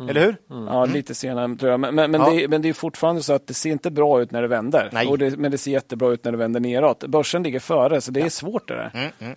Mm. 0.00 0.08
Eller 0.10 0.20
hur? 0.20 0.36
Mm. 0.50 0.66
Ja, 0.66 0.84
lite 0.84 1.14
senare 1.14 1.56
tror 1.56 1.70
jag. 1.70 1.80
Men, 1.80 1.94
men, 1.94 2.10
men, 2.10 2.20
ja. 2.20 2.30
det, 2.30 2.48
men, 2.48 2.62
det, 2.62 2.68
är 2.68 2.72
fortfarande 2.72 3.22
så 3.22 3.32
att 3.32 3.46
det 3.46 3.54
ser 3.54 3.70
inte 3.70 3.90
bra 3.90 4.22
ut 4.22 4.30
när 4.30 4.42
det 4.42 4.48
vänder. 4.48 5.08
Och 5.08 5.18
det, 5.18 5.36
men 5.36 5.50
det 5.50 5.58
ser 5.58 5.70
jättebra 5.70 6.08
ut 6.12 6.24
när 6.24 6.32
det 6.32 6.38
vänder 6.38 6.60
neråt. 6.60 7.04
Börsen 7.04 7.42
ligger 7.42 7.60
före, 7.60 8.00
så 8.00 8.10
det 8.10 8.20
är 8.20 8.28
svårt 8.28 8.68
det 8.68 8.74
där. 8.74 9.12
Mm. 9.18 9.36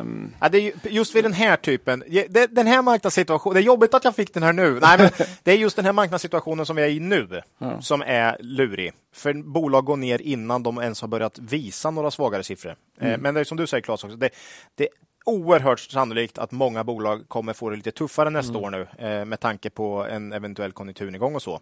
Um... 0.00 0.34
Ja, 0.40 0.48
det 0.48 0.58
är 0.58 0.72
just 0.88 1.14
vid 1.14 1.24
den 1.24 1.32
här 1.32 1.56
typen, 1.56 2.04
den 2.50 2.66
här 2.66 2.82
marknadssituationen, 2.82 3.54
det 3.54 3.60
är 3.60 3.64
jobbigt 3.64 3.94
att 3.94 4.04
jag 4.04 4.16
fick 4.16 4.34
den 4.34 4.42
här 4.42 4.52
nu. 4.52 4.78
Nej, 4.82 4.98
men 4.98 5.10
det 5.42 5.52
är 5.52 5.56
just 5.56 5.76
den 5.76 5.84
här 5.84 5.92
marknadssituationen 5.92 6.66
som 6.66 6.76
vi 6.76 6.82
är 6.82 6.88
i 6.88 7.00
nu 7.00 7.42
ja. 7.58 7.80
som 7.80 8.02
är 8.02 8.36
lurig. 8.40 8.92
För 9.14 9.34
bolag 9.34 9.84
går 9.84 9.96
ner 9.96 10.22
innan 10.22 10.62
de 10.62 10.78
ens 10.78 11.00
har 11.00 11.08
börjat 11.08 11.38
visa 11.38 11.90
några 11.90 12.10
svagare 12.10 12.42
siffror. 12.42 12.76
Eh, 13.00 13.08
mm. 13.08 13.20
Men 13.20 13.34
det 13.34 13.40
är 13.40 13.44
som 13.44 13.56
du 13.56 13.66
säger 13.66 13.82
Claes, 13.82 14.04
också, 14.04 14.16
det, 14.16 14.30
det 14.74 14.88
oerhört 15.30 15.80
sannolikt 15.80 16.38
att 16.38 16.52
många 16.52 16.84
bolag 16.84 17.28
kommer 17.28 17.52
få 17.52 17.70
det 17.70 17.76
lite 17.76 17.90
tuffare 17.90 18.30
nästa 18.30 18.58
Mm. 18.58 18.64
år 18.64 18.70
nu 18.70 19.06
eh, 19.06 19.24
med 19.24 19.40
tanke 19.40 19.70
på 19.70 20.06
en 20.10 20.32
eventuell 20.32 20.72
konjunkturnedgång 20.72 21.34
och 21.34 21.42
så. 21.42 21.60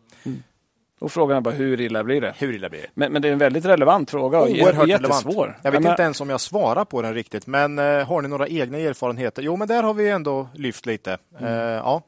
Och 1.00 1.12
frågan 1.12 1.36
är 1.36 1.40
bara 1.40 1.54
hur 1.54 1.80
illa 1.80 2.04
blir 2.04 2.20
det? 2.20 2.34
Hur 2.38 2.54
illa 2.54 2.68
blir 2.68 2.80
det? 2.80 2.88
Men, 2.94 3.12
men 3.12 3.22
det 3.22 3.28
är 3.28 3.32
en 3.32 3.38
väldigt 3.38 3.64
relevant 3.64 4.10
fråga 4.10 4.38
och 4.38 4.48
Oerhört 4.48 4.88
jättesvår. 4.88 5.32
relevant. 5.34 5.56
Jag 5.62 5.72
vet 5.72 5.82
men, 5.82 5.90
inte 5.92 6.02
ens 6.02 6.20
om 6.20 6.30
jag 6.30 6.40
svarar 6.40 6.84
på 6.84 7.02
den 7.02 7.14
riktigt, 7.14 7.46
men 7.46 7.78
eh, 7.78 8.06
har 8.06 8.22
ni 8.22 8.28
några 8.28 8.48
egna 8.48 8.78
erfarenheter? 8.78 9.42
Jo, 9.42 9.56
men 9.56 9.68
där 9.68 9.82
har 9.82 9.94
vi 9.94 10.08
ändå 10.10 10.48
lyft 10.54 10.86
lite. 10.86 11.18
Mm. 11.38 11.52
Eh, 11.52 11.60
ja. 11.60 12.02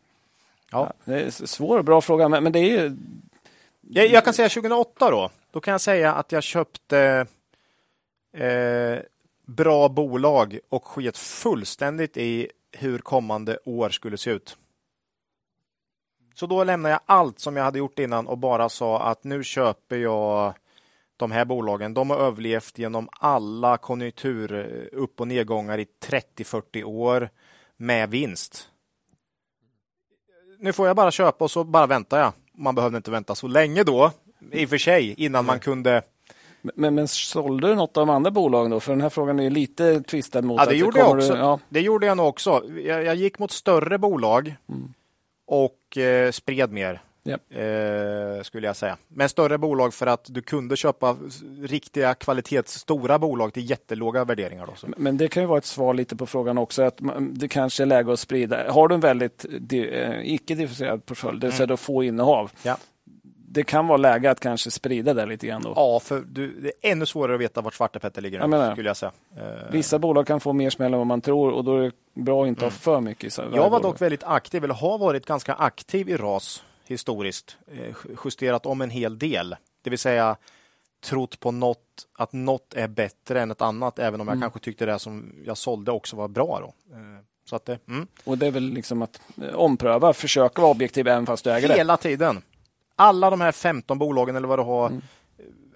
Ja, 0.73 0.93
det 1.05 1.21
är 1.21 1.31
svår 1.31 1.79
och 1.79 1.85
bra 1.85 2.01
fråga, 2.01 2.29
men, 2.29 2.43
men 2.45 2.53
det 2.53 2.59
är 2.59 2.83
ju... 2.83 2.97
Jag, 3.91 4.07
jag 4.07 4.25
kan 4.25 4.35
säga 4.35 4.49
2008 4.49 5.11
då. 5.11 5.31
Då 5.51 5.61
kan 5.61 5.73
jag 5.73 5.81
säga 5.81 6.15
att 6.15 6.33
jag 6.33 6.43
köpte 6.43 7.27
eh, 8.37 8.99
bra 9.57 9.89
bolag 9.89 10.59
och 10.69 10.85
sket 10.85 11.19
fullständigt 11.19 12.17
i 12.17 12.51
hur 12.73 12.99
kommande 12.99 13.59
år 13.65 13.91
skulle 13.91 14.19
se 14.19 14.31
ut. 14.31 14.57
Så 16.35 16.47
då 16.47 16.65
lämnade 16.65 16.93
jag 16.93 17.01
allt 17.07 17.39
som 17.39 17.57
jag 17.57 17.65
hade 17.65 17.79
gjort 17.79 17.99
innan 17.99 18.27
och 18.27 18.39
bara 18.39 18.69
sa 18.69 19.03
att 19.03 19.25
nu 19.25 19.45
köper 19.45 19.97
jag 19.97 20.55
de 21.17 21.31
här 21.31 21.45
bolagen. 21.45 21.95
De 21.95 22.11
har 22.11 22.17
överlevt 22.17 22.79
genom 22.79 23.09
alla 23.13 23.77
konjunktur 23.77 24.53
upp 24.93 25.21
och 25.21 25.29
nedgångar 25.29 25.79
i 25.79 25.87
30-40 26.05 26.85
år 26.85 27.31
med 27.77 28.11
vinst. 28.11 28.69
Nu 30.59 30.73
får 30.73 30.87
jag 30.87 30.97
bara 30.97 31.11
köpa 31.11 31.45
och 31.45 31.51
så 31.51 31.65
bara 31.65 31.87
väntar 31.87 32.19
jag. 32.19 32.33
Man 32.55 32.75
behövde 32.75 32.97
inte 32.97 33.11
vänta 33.11 33.35
så 33.35 33.49
länge 33.49 33.85
då, 33.85 34.13
i 34.53 34.65
och 34.65 34.71
för 34.71 34.79
sig, 34.79 35.15
innan 35.19 35.45
man 35.45 35.61
kunde 35.61 36.03
Men, 36.63 36.95
men 36.95 37.09
sålde 37.09 37.69
du 37.69 37.75
något 37.75 37.97
av 37.97 38.07
de 38.07 38.13
andra 38.15 38.31
bolagen 38.31 38.71
då? 38.71 38.81
För 38.81 38.93
den 38.93 39.01
här 39.01 39.09
frågan 39.09 39.41
är 39.41 39.51
lite 39.51 40.01
twistad 40.03 40.43
mot 40.43 40.61
Ja, 40.61 40.67
det 40.67 40.77
gjorde 40.77 40.99
jag 40.99 41.07
kommer 41.09 41.21
också. 41.23 41.33
Du, 41.35 41.39
ja, 41.39 41.59
Det 41.69 41.81
gjorde 41.81 42.07
jag 42.07 42.17
nog 42.17 42.27
också. 42.29 42.63
Jag, 42.85 43.05
jag 43.05 43.15
gick 43.15 43.39
mot 43.39 43.51
större 43.51 43.99
bolag 43.99 44.55
och 45.47 45.97
eh, 45.99 46.31
spred 46.31 46.73
mer. 46.73 47.03
Japp. 47.23 47.41
Eh, 47.51 48.43
skulle 48.43 48.67
jag 48.67 48.77
säga. 48.77 48.97
Men 49.09 49.29
större 49.29 49.59
bolag 49.59 49.95
för 49.95 50.07
att 50.07 50.25
du 50.29 50.43
kunde 50.43 50.77
köpa 50.77 51.17
riktiga 51.63 52.15
kvalitetsstora 52.15 53.19
bolag 53.19 53.53
till 53.53 53.71
jättelåga 53.71 54.25
värderingar. 54.25 54.67
Då. 54.67 54.89
Men 54.97 55.17
det 55.17 55.29
kan 55.29 55.43
ju 55.43 55.47
vara 55.47 55.59
ett 55.59 55.65
svar 55.65 55.95
lite 55.95 56.17
på 56.17 56.27
frågan 56.27 56.59
också. 56.59 56.83
att 56.83 56.99
Det 57.31 57.49
kanske 57.49 57.83
är 57.83 57.87
läge 57.87 58.13
att 58.13 58.21
sprida. 58.21 58.73
Har 58.73 58.89
du 58.89 58.95
en 58.95 59.01
väldigt 59.01 59.47
di- 59.61 59.89
eh, 60.01 60.33
icke-differentierad 60.35 61.07
portfölj, 61.07 61.41
det 61.41 61.47
vill 61.47 61.57
säga 61.57 61.67
har 61.69 61.77
få 61.77 62.03
innehav. 62.05 62.39
Mm. 62.41 62.51
Ja. 62.63 62.77
Det 63.53 63.63
kan 63.63 63.87
vara 63.87 63.97
läge 63.97 64.31
att 64.31 64.41
kanske 64.41 64.71
sprida 64.71 65.15
det 65.15 65.27
lite 65.27 65.47
grann 65.47 65.63
då. 65.63 65.73
Ja, 65.77 66.01
för 66.01 66.21
du, 66.29 66.61
det 66.61 66.69
är 66.69 66.93
ännu 66.93 67.07
svårare 67.07 67.35
att 67.35 67.41
veta 67.41 67.61
vart 67.61 67.75
Svartepetter 67.75 68.23
ligger. 68.23 68.39
Jag 68.41 68.51
menar 68.51 68.67
det. 68.67 68.73
skulle 68.73 68.89
jag 68.89 68.97
säga. 68.97 69.13
Eh, 69.37 69.71
Vissa 69.73 69.99
bolag 69.99 70.27
kan 70.27 70.41
få 70.41 70.53
mer 70.53 70.71
smäll 70.71 70.93
än 70.93 70.99
vad 70.99 71.07
man 71.07 71.21
tror 71.21 71.53
och 71.53 71.65
då 71.65 71.77
är 71.77 71.83
det 71.83 71.93
bra 72.23 72.43
att 72.43 72.49
inte 72.49 72.65
ha 72.65 72.71
för 72.71 73.01
mycket 73.01 73.39
i. 73.39 73.41
Mm. 73.43 73.55
Jag 73.55 73.71
var 73.71 73.81
dock 73.81 74.01
väldigt 74.01 74.25
aktiv, 74.25 74.65
eller 74.65 74.75
har 74.75 74.99
varit 74.99 75.27
ganska 75.27 75.55
aktiv 75.55 76.09
i 76.09 76.17
RAS 76.17 76.65
historiskt. 76.87 77.57
Eh, 77.73 77.97
Justerat 78.25 78.67
om 78.67 78.81
en 78.81 78.91
hel 78.91 79.19
del. 79.19 79.57
Det 79.83 79.91
vill 79.91 79.99
säga 79.99 80.37
trott 81.05 81.41
på 81.41 81.51
något, 81.51 81.79
att 82.19 82.33
något 82.33 82.75
är 82.75 82.89
bättre 82.89 83.41
än 83.41 83.51
ett 83.51 83.63
annat, 83.63 83.99
även 83.99 84.21
om 84.21 84.29
jag 84.29 84.41
kanske 84.41 84.61
tyckte 84.61 84.87
det 84.87 84.99
som 84.99 85.33
jag 85.45 85.57
sålde 85.57 85.91
också 85.93 86.17
var 86.17 86.29
bra. 86.29 86.61
Då. 86.61 86.97
Eh, 86.97 87.01
Så 87.45 87.57
att 87.57 87.65
det, 87.65 87.79
mm. 87.89 88.07
Och 88.25 88.39
det 88.39 88.47
är 88.47 88.51
väl 88.51 88.63
liksom 88.71 89.03
att 89.03 89.21
ompröva, 89.55 90.13
försöka 90.13 90.63
vara 90.63 90.71
objektiv 90.73 91.09
även 91.09 91.27
fast 91.27 91.45
du 91.45 91.51
äger 91.53 91.69
det. 91.69 91.75
Hela 91.75 91.97
tiden. 91.97 92.43
Alla 93.01 93.31
de 93.31 93.41
här 93.41 93.53
15 93.53 93.99
bolagen 93.99 94.37
eller 94.37 94.49
vad 94.49 94.59
du 94.59 94.63
har. 94.63 94.93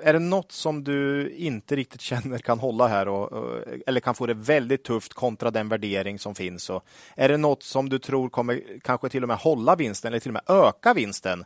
Är 0.02 0.12
det 0.12 0.18
något 0.18 0.52
som 0.52 0.84
du 0.84 1.30
inte 1.36 1.76
riktigt 1.76 2.00
känner 2.00 2.38
kan 2.38 2.58
hålla 2.58 2.86
här 2.88 3.08
och, 3.08 3.32
och, 3.32 3.60
eller 3.86 4.00
kan 4.00 4.14
få 4.14 4.26
det 4.26 4.34
väldigt 4.34 4.84
tufft 4.84 5.14
kontra 5.14 5.50
den 5.50 5.68
värdering 5.68 6.18
som 6.18 6.34
finns? 6.34 6.70
Och 6.70 6.84
är 7.16 7.28
det 7.28 7.36
något 7.36 7.62
som 7.62 7.88
du 7.88 7.98
tror 7.98 8.28
kommer 8.28 8.60
kanske 8.82 9.08
till 9.08 9.22
och 9.22 9.28
med 9.28 9.36
hålla 9.36 9.76
vinsten 9.76 10.08
eller 10.08 10.20
till 10.20 10.30
och 10.36 10.40
med 10.48 10.56
öka 10.66 10.94
vinsten 10.94 11.44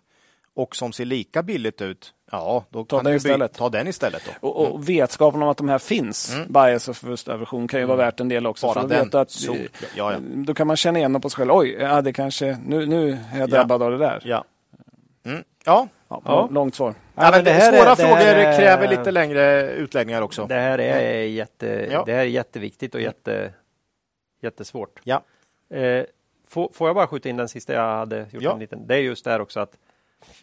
och 0.54 0.76
som 0.76 0.92
ser 0.92 1.04
lika 1.04 1.42
billigt 1.42 1.80
ut? 1.82 2.14
Ja, 2.30 2.64
då 2.70 2.84
Ta 2.84 2.96
kan 2.96 3.04
den 3.04 3.12
du 3.12 3.16
istället. 3.16 3.52
ta 3.54 3.68
den 3.68 3.88
istället. 3.88 4.22
Då. 4.40 4.48
Och, 4.48 4.72
och 4.74 4.88
vetskapen 4.88 5.42
om 5.42 5.48
att 5.48 5.56
de 5.56 5.68
här 5.68 5.78
finns, 5.78 6.36
bias 6.48 6.88
och 6.88 6.96
förlustaversion, 6.96 7.68
kan 7.68 7.80
ju 7.80 7.86
vara 7.86 7.96
värt 7.96 8.20
en 8.20 8.28
del 8.28 8.46
också. 8.46 8.66
Mm. 8.66 8.74
Bara 8.74 8.88
för 8.88 8.94
att 9.02 9.12
den. 9.12 9.20
att. 9.20 9.42
Ja, 9.96 10.12
ja. 10.12 10.18
Då 10.34 10.54
kan 10.54 10.66
man 10.66 10.76
känna 10.76 10.98
igen 10.98 11.12
dem 11.12 11.22
på 11.22 11.30
sig 11.30 11.36
själv. 11.36 11.50
Oj, 11.52 11.76
ja, 11.80 12.00
det 12.02 12.12
kanske, 12.12 12.58
nu, 12.66 12.86
nu 12.86 13.10
är 13.10 13.38
jag 13.38 13.40
Ja. 13.40 13.46
drabbad 13.46 13.82
av 13.82 13.90
det 13.90 13.98
där. 13.98 14.22
Ja. 14.24 14.44
Mm. 15.28 15.44
Ja. 15.64 15.88
Ja, 16.08 16.22
Ja. 16.24 16.48
Långt 16.52 16.74
svar. 16.74 16.94
Ja, 17.14 17.30
men 17.30 17.44
det 17.44 17.50
här 17.50 17.60
svåra 17.72 17.80
är- 17.80 17.82
det 17.84 17.88
här 17.88 17.94
frågor 17.96 18.20
är- 18.44 18.56
kräver 18.58 18.88
lite 18.88 19.10
längre 19.10 19.70
utläggningar 19.72 20.22
också. 20.22 20.46
Det 20.46 20.54
här 20.54 20.78
är, 20.78 21.22
jätte, 21.22 21.88
Ja. 21.90 22.02
det 22.06 22.12
här 22.12 22.20
är 22.20 22.24
jätteviktigt 22.24 22.94
och 22.94 23.00
jätte, 23.00 23.52
jättesvårt. 24.42 25.00
Ja. 25.04 25.22
Eh, 25.76 26.04
får, 26.48 26.70
får 26.74 26.88
jag 26.88 26.94
bara 26.96 27.06
skjuta 27.06 27.28
in 27.28 27.36
den 27.36 27.48
sista 27.48 27.72
jag 27.72 27.96
hade 27.98 28.26
gjort 28.30 28.42
Ja. 28.42 28.52
en 28.52 28.58
liten? 28.58 28.86
Det 28.86 28.94
är 28.94 28.98
just 29.00 29.24
det 29.24 29.30
här 29.30 29.40
också 29.40 29.60
att 29.60 29.72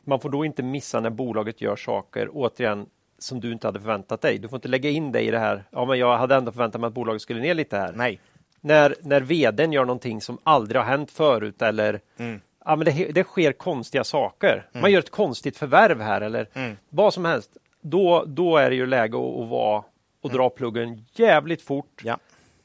man 0.03 0.19
får 0.19 0.29
då 0.29 0.45
inte 0.45 0.63
missa 0.63 0.99
när 0.99 1.09
bolaget 1.09 1.61
gör 1.61 1.75
saker, 1.75 2.29
återigen, 2.31 2.85
som 3.19 3.39
du 3.39 3.51
inte 3.51 3.67
hade 3.67 3.79
förväntat 3.79 4.21
dig. 4.21 4.37
Du 4.39 4.47
får 4.47 4.57
inte 4.57 4.67
lägga 4.67 4.89
in 4.89 5.11
dig 5.11 5.27
i 5.27 5.31
det 5.31 5.39
här. 5.39 5.63
Ja, 5.71 5.85
men 5.85 5.99
jag 5.99 6.17
hade 6.17 6.35
ändå 6.35 6.51
förväntat 6.51 6.81
mig 6.81 6.87
att 6.87 6.93
bolaget 6.93 7.21
skulle 7.21 7.41
ner 7.41 7.53
lite 7.53 7.77
här. 7.77 7.93
Nej. 7.95 8.19
När, 8.61 8.95
när 9.01 9.21
vdn 9.21 9.71
gör 9.73 9.85
någonting 9.85 10.21
som 10.21 10.37
aldrig 10.43 10.81
har 10.81 10.85
hänt 10.89 11.11
förut 11.11 11.61
eller 11.61 11.99
Mm. 12.19 12.41
Ja, 12.65 12.75
men 12.75 12.85
det, 12.85 13.11
det 13.11 13.23
sker 13.23 13.51
konstiga 13.51 14.03
saker. 14.03 14.69
Man 14.73 14.91
gör 14.91 14.99
ett 14.99 15.09
konstigt 15.11 15.57
förvärv 15.57 16.01
här 16.01 16.21
eller 16.21 16.47
Mm. 16.53 16.77
vad 16.89 17.13
som 17.13 17.25
helst. 17.25 17.57
Då, 17.81 18.23
då 18.27 18.57
är 18.57 18.69
det 18.69 18.75
ju 18.75 18.85
läge 18.85 19.17
att, 19.17 19.41
att 19.43 19.49
vara 19.49 19.83
och 20.21 20.29
dra 20.31 20.49
pluggen 20.49 21.05
jävligt 21.13 21.61
fort. 21.61 22.01
Ja. 22.03 22.17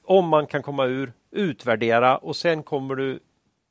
Om 0.05 0.28
man 0.28 0.47
kan 0.47 0.62
komma 0.62 0.85
ur, 0.86 1.12
utvärdera 1.31 2.16
och 2.16 2.36
sen 2.36 2.62
kommer 2.62 2.94
du 2.94 3.20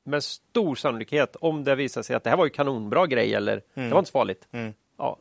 med 0.05 0.23
stor 0.23 0.75
sannolikhet, 0.75 1.35
om 1.35 1.63
det 1.63 1.75
visar 1.75 2.01
sig 2.01 2.15
att 2.15 2.23
det 2.23 2.29
här 2.29 2.37
var 2.37 2.45
ju 2.45 2.49
kanonbra 2.51 3.07
grej 3.07 3.33
eller 3.33 3.61
det 3.73 3.89
var 3.89 3.99
inte 3.99 4.09
så 4.11 4.17
farligt. 4.19 4.47
Mm. 4.51 4.73
Ja. 4.97 5.17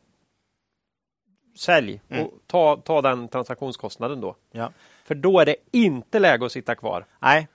Sälj 1.57 2.01
Mm. 2.09 2.25
och 2.25 2.33
ta, 2.47 2.77
ta 2.77 3.01
den 3.01 3.27
transaktionskostnaden 3.27 4.21
då. 4.21 4.35
Ja. 4.51 4.71
För 5.05 5.15
då 5.15 5.39
är 5.39 5.45
det 5.45 5.55
inte 5.71 6.19
läge 6.19 6.45
att 6.45 6.51
sitta 6.51 6.75
kvar. 6.75 7.05
Nej, 7.19 7.47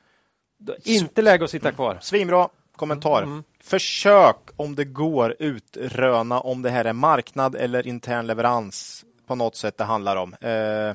Inte 0.84 1.22
läge 1.22 1.44
att 1.44 1.50
sitta 1.50 1.72
kvar. 1.72 1.98
Svinbra 2.00 2.48
kommentar. 2.76 3.22
Mm. 3.22 3.42
Försök 3.60 4.36
om 4.56 4.74
det 4.74 4.84
går 4.84 5.36
utröna 5.38 6.40
om 6.40 6.62
det 6.62 6.70
här 6.70 6.84
är 6.84 6.92
marknad 6.92 7.54
eller 7.54 7.86
intern 7.86 8.26
leverans 8.26 9.04
på 9.26 9.34
något 9.34 9.56
sätt 9.56 9.78
det 9.78 9.84
handlar 9.84 10.16
om. 10.16 10.34
Eh, 10.34 10.94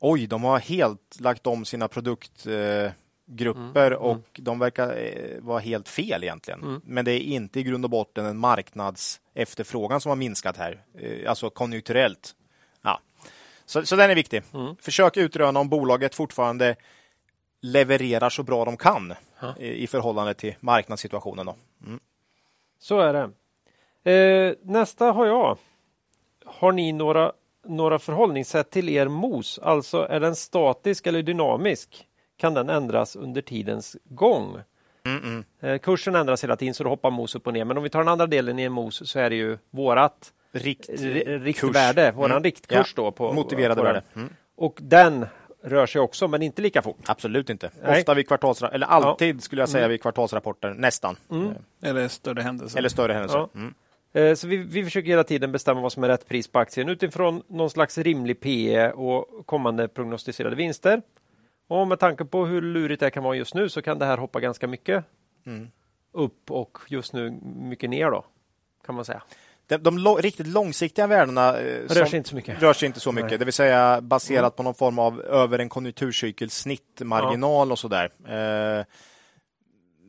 oj, 0.00 0.26
de 0.26 0.44
har 0.44 0.58
helt 0.58 1.16
lagt 1.20 1.46
om 1.46 1.64
sina 1.64 1.88
produktgrupper 1.88 3.90
eh, 3.90 3.96
Mm. 3.96 3.98
och 3.98 4.40
de 4.42 4.58
verkar 4.58 4.96
eh, 4.96 5.40
vara 5.40 5.58
helt 5.58 5.88
fel 5.88 6.24
egentligen. 6.24 6.62
Mm. 6.62 6.80
Men 6.84 7.04
det 7.04 7.12
är 7.12 7.20
inte 7.20 7.60
i 7.60 7.62
grund 7.62 7.84
och 7.84 7.90
botten 7.90 8.26
en 8.26 8.38
marknadsefterfrågan 8.38 10.00
som 10.00 10.08
har 10.08 10.16
minskat 10.16 10.56
här, 10.56 10.82
eh, 10.98 11.30
alltså 11.30 11.50
konjunkturellt. 11.50 12.34
Ja. 12.82 13.00
Så, 13.66 13.86
så 13.86 13.96
den 13.96 14.10
är 14.10 14.14
viktig. 14.14 14.42
Mm. 14.54 14.76
Försök 14.80 15.16
utröna 15.16 15.60
om 15.60 15.68
bolaget 15.68 16.14
fortfarande 16.14 16.76
levererar 17.62 18.30
så 18.30 18.42
bra 18.42 18.64
de 18.64 18.76
kan 18.76 19.14
Ja. 19.40 19.54
i, 19.58 19.82
i 19.82 19.86
förhållande 19.86 20.34
till 20.34 20.54
marknadssituationen. 20.60 21.46
Då. 21.46 21.54
Så 22.78 23.00
är 23.00 23.12
det. 23.12 23.30
Eh, 24.12 24.54
nästa 24.62 25.12
har 25.12 25.26
jag. 25.26 25.58
Har 26.44 26.72
ni 26.72 26.92
några, 26.92 27.32
några 27.66 27.98
förhållningssätt 27.98 28.70
till 28.70 28.88
er 28.88 29.08
mos? 29.08 29.58
Alltså 29.58 30.06
är 30.10 30.20
den 30.20 30.36
statisk 30.36 31.06
eller 31.06 31.22
dynamisk? 31.22 32.06
Kan 32.36 32.54
den 32.54 32.68
ändras 32.70 33.16
under 33.16 33.42
tidens 33.42 33.96
gång? 34.04 34.56
Mm-mm. 35.04 35.44
Eh, 35.60 35.78
kursen 35.78 36.14
ändras 36.16 36.44
hela 36.44 36.56
tiden 36.56 36.74
så 36.74 36.84
då 36.84 36.90
hoppar 36.90 37.10
mos 37.10 37.34
upp 37.34 37.46
och 37.46 37.52
ner. 37.52 37.64
Men 37.64 37.76
om 37.76 37.82
vi 37.82 37.90
tar 37.90 37.98
den 37.98 38.08
andra 38.08 38.26
delen 38.26 38.58
i 38.58 38.62
en 38.62 38.72
mos 38.72 39.10
så 39.10 39.18
är 39.18 39.30
det 39.30 39.36
ju 39.36 39.58
vårat 39.70 40.32
Rikt, 40.54 40.88
r- 40.88 41.40
riktvärde, 41.42 42.10
våran 42.12 42.30
Mm. 42.30 42.42
riktkurs 42.42 42.94
Ja. 42.96 43.02
då. 43.02 43.10
På, 43.12 43.32
Motiverade 43.32 43.74
på 43.80 43.82
värde. 43.82 44.02
Mm. 44.14 44.28
Och 44.56 44.78
den 44.82 45.26
rör 45.62 45.86
sig 45.86 46.00
också, 46.00 46.28
men 46.28 46.42
inte 46.42 46.62
lika 46.62 46.82
fort. 46.82 46.98
Absolut 47.06 47.50
inte. 47.50 47.70
Nej. 47.82 47.98
Ofta 48.00 48.14
vid 48.14 48.28
kvartalsrapporter, 48.28 48.74
eller 48.74 48.86
alltid 48.86 49.42
skulle 49.42 49.62
jag 49.62 49.68
säga 49.68 49.88
vid 49.88 50.02
kvartalsrapporter, 50.02 50.74
nästan. 50.74 51.16
Mm. 51.30 51.46
Eh, 51.46 51.90
Eller 51.90 52.08
större 52.08 52.42
händelser. 52.42 52.78
Eller 52.78 52.88
större 52.88 53.12
händelser. 53.12 53.38
Ja. 53.38 53.48
Mm. 53.54 53.74
Eh, 54.12 54.34
Så 54.34 54.48
vi, 54.48 54.56
vi 54.56 54.84
försöker 54.84 55.08
hela 55.08 55.24
tiden 55.24 55.52
bestämma 55.52 55.80
vad 55.80 55.92
som 55.92 56.04
är 56.04 56.08
rätt 56.08 56.28
pris 56.28 56.48
på 56.48 56.58
aktien 56.58 56.88
utifrån 56.88 57.42
någon 57.46 57.70
slags 57.70 57.98
rimlig 57.98 58.40
PE 58.40 58.90
och 58.92 59.46
kommande 59.46 59.88
prognostiserade 59.88 60.56
vinster. 60.56 61.02
Och 61.68 61.88
med 61.88 61.98
tanke 61.98 62.24
på 62.24 62.46
hur 62.46 62.62
lurigt 62.62 63.00
det 63.00 63.10
kan 63.10 63.22
vara 63.24 63.36
just 63.36 63.54
nu 63.54 63.68
så 63.68 63.82
kan 63.82 63.98
det 63.98 64.04
här 64.06 64.18
hoppa 64.18 64.40
ganska 64.40 64.66
mycket 64.66 65.04
Mm. 65.46 65.68
upp 66.12 66.50
och 66.50 66.78
just 66.88 67.12
nu 67.12 67.38
mycket 67.56 67.90
ner 67.90 68.10
då, 68.10 68.24
kan 68.86 68.94
man 68.94 69.04
säga. 69.04 69.22
De, 69.72 69.82
de 69.82 69.98
lo- 69.98 70.16
riktigt 70.16 70.46
långsiktiga 70.46 71.06
värdena 71.06 71.58
eh, 71.60 71.64
rör 71.88 72.04
sig 72.04 72.16
inte 72.16 72.28
så 72.28 72.36
mycket. 72.36 72.62
rör 72.62 72.72
sig 72.72 72.86
inte 72.86 73.00
så 73.00 73.12
mycket. 73.12 73.30
Nej. 73.30 73.38
Det 73.38 73.44
vill 73.44 73.54
säga 73.54 74.00
baserat 74.00 74.56
på 74.56 74.62
någon 74.62 74.74
form 74.74 74.98
av 74.98 75.20
över 75.20 75.58
en 75.58 75.68
konjunkturcykel 75.68 76.50
snittmarginal 76.50 77.72
och 77.72 77.78
sådär. 77.78 78.10
Eh, 78.26 78.84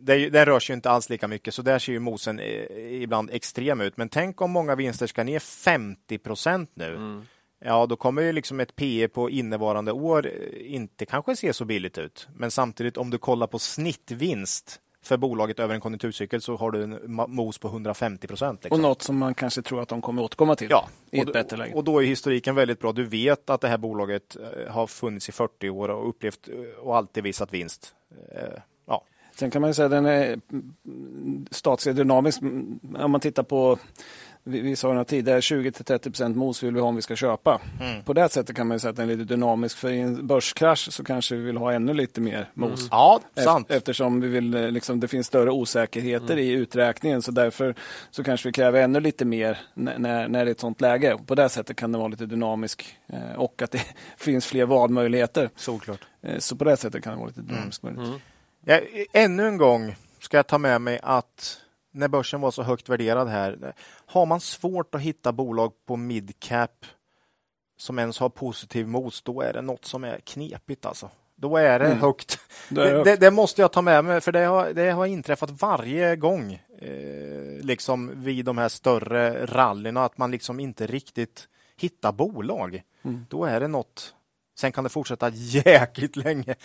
det, 0.01 0.29
den 0.29 0.45
rör 0.45 0.59
sig 0.59 0.73
inte 0.73 0.89
alls 0.89 1.09
lika 1.09 1.27
mycket, 1.27 1.53
så 1.53 1.61
där 1.61 1.79
ser 1.79 1.93
ju 1.93 1.99
mosen 1.99 2.39
eh, 2.39 3.01
ibland 3.01 3.29
extrem 3.33 3.81
ut. 3.81 3.97
Men 3.97 4.09
tänk 4.09 4.41
om 4.41 4.51
många 4.51 4.75
vinster 4.75 5.07
ska 5.07 5.23
ner 5.23 5.39
50 5.39 6.17
procent 6.17 6.71
nu. 6.73 6.95
Mm. 6.95 7.21
Ja, 7.65 7.85
då 7.85 7.95
kommer 7.95 8.21
ju 8.21 8.31
liksom 8.31 8.59
ett 8.59 8.75
PE 8.75 9.07
på 9.07 9.29
innevarande 9.29 9.91
år 9.91 10.25
eh, 10.27 10.73
inte 10.75 11.05
kanske 11.05 11.35
se 11.35 11.53
så 11.53 11.65
billigt 11.65 11.97
ut. 11.97 12.27
Men 12.35 12.51
samtidigt 12.51 12.97
om 12.97 13.09
du 13.09 13.17
kollar 13.17 13.47
på 13.47 13.59
snittvinst 13.59 14.79
för 15.03 15.17
bolaget 15.17 15.59
över 15.59 15.75
en 15.75 15.81
konjunkturcykel 15.81 16.41
så 16.41 16.55
har 16.55 16.71
du 16.71 16.83
en 16.83 16.99
mos 17.27 17.57
på 17.57 17.67
150 17.67 18.27
procent. 18.27 18.63
Liksom. 18.63 18.79
Och 18.79 18.81
något 18.89 19.01
som 19.01 19.17
man 19.17 19.33
kanske 19.33 19.61
tror 19.61 19.81
att 19.81 19.89
de 19.89 20.01
kommer 20.01 20.23
återkomma 20.23 20.55
till 20.55 20.67
ja, 20.69 20.89
i 21.11 21.19
ett 21.19 21.33
bättre 21.33 21.57
läge. 21.57 21.73
Och 21.73 21.83
då 21.83 21.99
är 21.99 22.05
historiken 22.05 22.55
väldigt 22.55 22.79
bra. 22.79 22.91
Du 22.91 23.03
vet 23.03 23.49
att 23.49 23.61
det 23.61 23.67
här 23.67 23.77
bolaget 23.77 24.35
eh, 24.35 24.73
har 24.73 24.87
funnits 24.87 25.29
i 25.29 25.31
40 25.31 25.69
år 25.69 25.89
och 25.89 26.09
upplevt 26.09 26.49
eh, 26.49 26.79
och 26.79 26.97
alltid 26.97 27.23
visat 27.23 27.53
vinst. 27.53 27.95
Ja. 28.85 29.03
Sen 29.35 29.51
kan 29.51 29.61
man 29.61 29.69
ju 29.69 29.73
säga 29.73 29.85
att 29.85 29.91
den 29.91 30.05
är 30.05 30.39
statlig 31.51 31.95
dynamisk. 31.95 32.41
Om 32.41 33.11
man 33.11 33.19
tittar 33.19 33.43
på 33.43 33.77
vi, 34.43 34.61
vi 34.61 34.75
sa 34.75 34.93
det 34.93 35.05
tidigare, 35.05 35.39
20-30% 35.39 36.35
mos 36.35 36.63
vill 36.63 36.73
vi 36.73 36.79
ha 36.79 36.87
om 36.87 36.95
vi 36.95 37.01
ska 37.01 37.15
köpa. 37.15 37.61
Mm. 37.81 38.03
På 38.03 38.13
det 38.13 38.29
sättet 38.29 38.55
kan 38.55 38.67
man 38.67 38.79
säga 38.79 38.89
att 38.89 38.95
den 38.95 39.09
är 39.09 39.15
lite 39.15 39.33
dynamisk. 39.33 39.77
För 39.77 39.91
i 39.91 39.99
en 39.99 40.27
börskrasch 40.27 40.91
så 40.91 41.03
kanske 41.03 41.35
vi 41.35 41.41
vill 41.41 41.57
ha 41.57 41.73
ännu 41.73 41.93
lite 41.93 42.21
mer 42.21 42.49
mos. 42.53 42.79
Mm. 42.79 42.87
Ja, 42.91 43.19
sant. 43.35 43.71
Eftersom 43.71 44.21
vi 44.21 44.27
vill, 44.27 44.53
eh, 44.53 44.71
liksom, 44.71 44.99
det 44.99 45.07
finns 45.07 45.27
större 45.27 45.51
osäkerheter 45.51 46.33
mm. 46.33 46.39
i 46.39 46.49
uträkningen. 46.49 47.21
Så 47.21 47.31
därför 47.31 47.75
så 48.11 48.23
kanske 48.23 48.49
vi 48.49 48.53
kräver 48.53 48.81
ännu 48.81 48.99
lite 48.99 49.25
mer 49.25 49.59
när, 49.73 50.27
när 50.27 50.45
det 50.45 50.51
är 50.51 50.51
ett 50.51 50.59
sånt 50.59 50.81
läge. 50.81 51.17
På 51.25 51.35
det 51.35 51.49
sättet 51.49 51.77
kan 51.77 51.91
den 51.91 51.99
vara 51.99 52.09
lite 52.09 52.25
dynamisk. 52.25 52.97
Eh, 53.07 53.35
och 53.35 53.61
att 53.61 53.71
det 53.71 53.81
finns 54.17 54.45
fler 54.45 54.65
valmöjligheter. 54.65 55.49
Såklart. 55.55 56.01
Eh, 56.21 56.39
så 56.39 56.55
på 56.55 56.63
det 56.63 56.77
sättet 56.77 57.03
kan 57.03 57.13
det 57.13 57.19
vara 57.19 57.27
lite 57.27 57.41
dynamisk. 57.41 57.83
Mm. 57.83 57.99
Mm. 57.99 58.19
Ja, 58.65 58.79
ännu 59.13 59.47
en 59.47 59.57
gång 59.57 59.95
ska 60.19 60.37
jag 60.37 60.47
ta 60.47 60.57
med 60.57 60.81
mig 60.81 60.99
att 61.03 61.62
när 61.93 62.07
börsen 62.07 62.41
var 62.41 62.51
så 62.51 62.63
högt 62.63 62.89
värderad 62.89 63.27
här. 63.27 63.73
Har 64.05 64.25
man 64.25 64.39
svårt 64.39 64.95
att 64.95 65.01
hitta 65.01 65.31
bolag 65.31 65.71
på 65.85 65.95
midcap 65.95 66.85
som 67.77 67.99
ens 67.99 68.19
har 68.19 68.29
positiv 68.29 68.87
mos, 68.87 69.21
då 69.21 69.41
är 69.41 69.53
det 69.53 69.61
något 69.61 69.85
som 69.85 70.03
är 70.03 70.19
knepigt 70.19 70.85
alltså. 70.85 71.09
Då 71.35 71.57
är 71.57 71.79
det 71.79 71.85
mm. 71.85 71.99
högt. 71.99 72.39
Det, 72.69 72.81
är 72.81 72.91
högt. 72.91 73.05
Det, 73.05 73.15
det, 73.15 73.31
måste 73.31 73.61
jag 73.61 73.71
ta 73.71 73.81
med 73.81 74.05
mig, 74.05 74.21
för 74.21 74.31
det 74.31 74.45
har, 74.45 74.73
det 74.73 74.91
har 74.91 75.05
inträffat 75.05 75.61
varje 75.61 76.15
gång 76.15 76.53
eh, 76.79 77.61
liksom 77.61 78.11
vid 78.15 78.45
de 78.45 78.57
här 78.57 78.69
större 78.69 79.45
rallyna, 79.45 80.05
att 80.05 80.17
man 80.17 80.31
liksom 80.31 80.59
inte 80.59 80.87
riktigt 80.87 81.47
hittar 81.77 82.11
bolag. 82.11 82.81
Mm. 83.03 83.25
Då 83.29 83.45
är 83.45 83.59
det 83.59 83.67
något 83.67 84.13
Sen 84.55 84.71
kan 84.71 84.83
det 84.83 84.89
fortsätta 84.89 85.29
jäkligt 85.33 86.15
länge. 86.15 86.55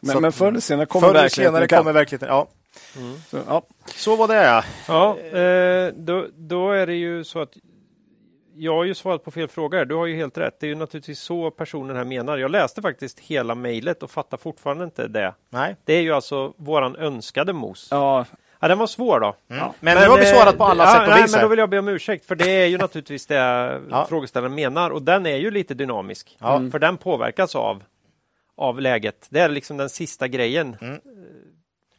Men, 0.00 0.22
men 0.22 0.32
förr 0.32 0.48
eller 0.48 0.60
senare 0.60 0.86
kommer 0.86 1.12
verkligheten. 1.12 1.54
Senare 1.54 1.68
kommer 1.68 1.92
verkligheten 1.92 2.28
ja. 2.28 2.48
Mm. 2.96 3.18
Så, 3.28 3.38
ja. 3.46 3.62
så 3.86 4.16
var 4.16 4.28
det. 4.28 4.64
Ja, 4.88 5.18
eh, 5.18 5.94
då, 5.94 6.26
då 6.36 6.70
är 6.70 6.86
det 6.86 6.94
ju 6.94 7.24
så 7.24 7.40
att 7.40 7.52
jag 8.54 8.74
har 8.74 8.84
ju 8.84 8.94
svarat 8.94 9.24
på 9.24 9.30
fel 9.30 9.48
fråga. 9.48 9.84
Du 9.84 9.94
har 9.94 10.06
ju 10.06 10.16
helt 10.16 10.38
rätt. 10.38 10.60
Det 10.60 10.66
är 10.66 10.68
ju 10.68 10.74
naturligtvis 10.74 11.20
så 11.20 11.50
personen 11.50 11.96
här 11.96 12.04
menar. 12.04 12.38
Jag 12.38 12.50
läste 12.50 12.82
faktiskt 12.82 13.20
hela 13.20 13.54
mejlet 13.54 14.02
och 14.02 14.10
fattar 14.10 14.36
fortfarande 14.36 14.84
inte 14.84 15.08
det. 15.08 15.34
Nej. 15.50 15.76
Det 15.84 15.92
är 15.92 16.00
ju 16.00 16.12
alltså 16.12 16.52
våran 16.56 16.96
önskade 16.96 17.52
mos. 17.52 17.88
Ja. 17.90 18.26
Ja, 18.60 18.68
den 18.68 18.78
var 18.78 18.86
svår 18.86 19.20
då. 19.20 19.26
Mm. 19.26 19.36
Men, 19.48 19.72
men, 19.80 20.02
nu 20.02 20.08
har 20.08 20.18
vi 20.18 20.26
svarat 20.26 20.58
på 20.58 20.64
alla 20.64 20.84
ja, 20.84 20.92
sätt 20.92 21.08
och 21.08 21.24
vis. 21.24 21.32
Men 21.32 21.42
då 21.42 21.48
vill 21.48 21.58
jag 21.58 21.70
be 21.70 21.78
om 21.78 21.88
ursäkt, 21.88 22.24
för 22.24 22.34
det 22.34 22.50
är 22.50 22.66
ju 22.66 22.78
naturligtvis 22.78 23.26
det 23.26 23.34
ja. 23.90 24.06
frågeställaren 24.08 24.54
menar. 24.54 24.90
Och 24.90 25.02
den 25.02 25.26
är 25.26 25.36
ju 25.36 25.50
lite 25.50 25.74
dynamisk. 25.74 26.36
Ja. 26.40 26.62
För 26.72 26.78
den 26.78 26.96
påverkas 26.96 27.56
av, 27.56 27.84
av 28.56 28.80
läget. 28.80 29.26
Det 29.30 29.40
är 29.40 29.48
liksom 29.48 29.76
den 29.76 29.88
sista 29.88 30.28
grejen. 30.28 30.76
Mm. 30.80 31.00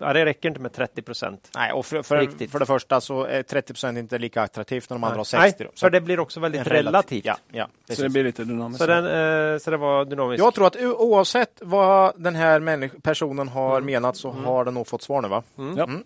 Ja, 0.02 0.14
det 0.14 0.26
räcker 0.26 0.50
inte 0.50 0.62
med 0.62 0.74
30 0.74 1.02
procent. 1.02 1.52
Nej, 1.56 1.72
och 1.72 1.86
för, 1.86 2.04
för, 2.04 2.48
för, 2.48 2.60
det 2.60 2.66
första 2.66 3.02
så 3.02 3.24
är 3.24 3.44
30 3.44 3.74
procent 3.74 3.98
inte 3.98 4.18
lika 4.18 4.42
attraktivt 4.42 4.90
när 4.90 4.96
de 4.96 5.04
andra 5.04 5.18
har 5.18 5.24
60. 5.24 5.64
Nej, 5.64 5.72
för 5.76 5.90
det 5.90 6.02
blir 6.02 6.20
också 6.20 6.40
väldigt 6.40 6.68
relativt. 6.68 7.26
Ja, 7.26 7.38
ja, 7.52 7.68
så 7.90 8.02
det 8.02 8.10
blir 8.10 8.24
lite 8.24 8.44
dynamiskt. 8.44 8.82
Så, 8.82 8.88
den, 8.88 9.06
eh, 9.06 9.58
så 9.58 9.72
det 9.72 9.78
var 9.78 10.06
dynamiskt. 10.06 10.44
Jag 10.44 10.54
tror 10.54 10.68
att 10.68 10.76
oavsett 10.76 11.62
vad 11.62 12.22
den 12.22 12.36
här 12.36 13.00
personen 13.02 13.48
har 13.48 13.78
mm. 13.78 13.86
menat 13.86 14.18
så 14.18 14.32
mm. 14.32 14.44
har 14.44 14.66
den 14.66 14.74
nog 14.74 14.88
fått 14.88 15.02
svar 15.02 15.22
nu 15.22 15.28
va? 15.28 15.44
Mm. 15.58 15.78
Ja. 15.78 15.84
Mm. 15.84 16.04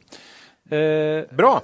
Eh, 0.69 1.35
Bra! 1.35 1.61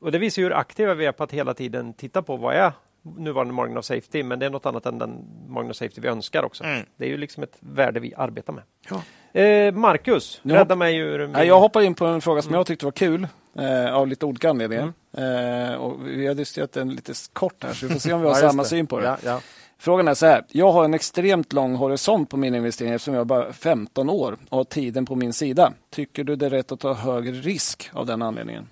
Och 0.00 0.12
det 0.12 0.18
visar 0.18 0.42
hur 0.42 0.52
aktiva 0.52 0.94
vi 0.94 1.06
är 1.06 1.12
på 1.12 1.24
att 1.24 1.32
hela 1.32 1.54
tiden 1.54 1.94
titta 1.94 2.22
på 2.22 2.36
vad 2.36 2.54
är 2.54 2.72
nuvarande 3.02 3.54
margin 3.54 3.76
of 3.76 3.84
safety, 3.84 4.22
men 4.22 4.38
det 4.38 4.46
är 4.46 4.50
något 4.50 4.66
annat 4.66 4.86
än 4.86 4.98
den 4.98 5.24
margin 5.48 5.70
of 5.70 5.76
safety 5.76 6.00
vi 6.00 6.08
önskar 6.08 6.42
också. 6.42 6.64
Mm. 6.64 6.86
Det 6.96 7.04
är 7.04 7.08
ju 7.08 7.16
liksom 7.16 7.42
ett 7.42 7.56
värde 7.60 8.00
vi 8.00 8.14
arbetar 8.14 8.52
med. 8.52 8.62
Ja. 8.90 9.02
Eh, 9.32 9.72
Marcus, 9.72 10.40
jag 10.42 10.56
rädda 10.56 10.76
mig 10.76 10.96
ur... 10.96 11.26
Min... 11.26 11.46
Jag 11.46 11.60
hoppar 11.60 11.80
in 11.80 11.94
på 11.94 12.06
en 12.06 12.20
fråga 12.20 12.42
som 12.42 12.54
jag 12.54 12.66
tyckte 12.66 12.84
var 12.84 12.92
kul 12.92 13.28
eh, 13.58 13.94
av 13.94 14.08
lite 14.08 14.26
olika 14.26 14.50
anledningar. 14.50 14.92
Mm. 15.16 15.72
Eh, 15.72 15.74
och 15.74 16.08
vi 16.08 16.26
har 16.26 16.34
diskuterat 16.34 16.72
den 16.72 16.90
lite 16.90 17.12
kort 17.32 17.64
här, 17.64 17.72
så 17.72 17.86
vi 17.86 17.92
får 17.92 18.00
se 18.00 18.12
om 18.12 18.20
vi 18.20 18.26
har 18.32 18.34
ja, 18.34 18.50
samma 18.50 18.62
det. 18.62 18.68
syn 18.68 18.86
på 18.86 19.00
det. 19.00 19.06
Ja, 19.06 19.16
ja. 19.24 19.40
Frågan 19.78 20.08
är 20.08 20.14
så 20.14 20.26
här. 20.26 20.44
Jag 20.48 20.72
har 20.72 20.84
en 20.84 20.94
extremt 20.94 21.52
lång 21.52 21.74
horisont 21.74 22.30
på 22.30 22.36
mina 22.36 22.56
investeringar 22.56 22.94
eftersom 22.94 23.14
jag 23.14 23.20
är 23.20 23.24
bara 23.24 23.52
15 23.52 24.10
år 24.10 24.36
och 24.48 24.56
har 24.56 24.64
tiden 24.64 25.06
på 25.06 25.14
min 25.14 25.32
sida. 25.32 25.72
Tycker 25.90 26.24
du 26.24 26.36
det 26.36 26.46
är 26.46 26.50
rätt 26.50 26.72
att 26.72 26.80
ta 26.80 26.92
högre 26.92 27.32
risk 27.32 27.90
av 27.92 28.06
den 28.06 28.22
anledningen? 28.22 28.68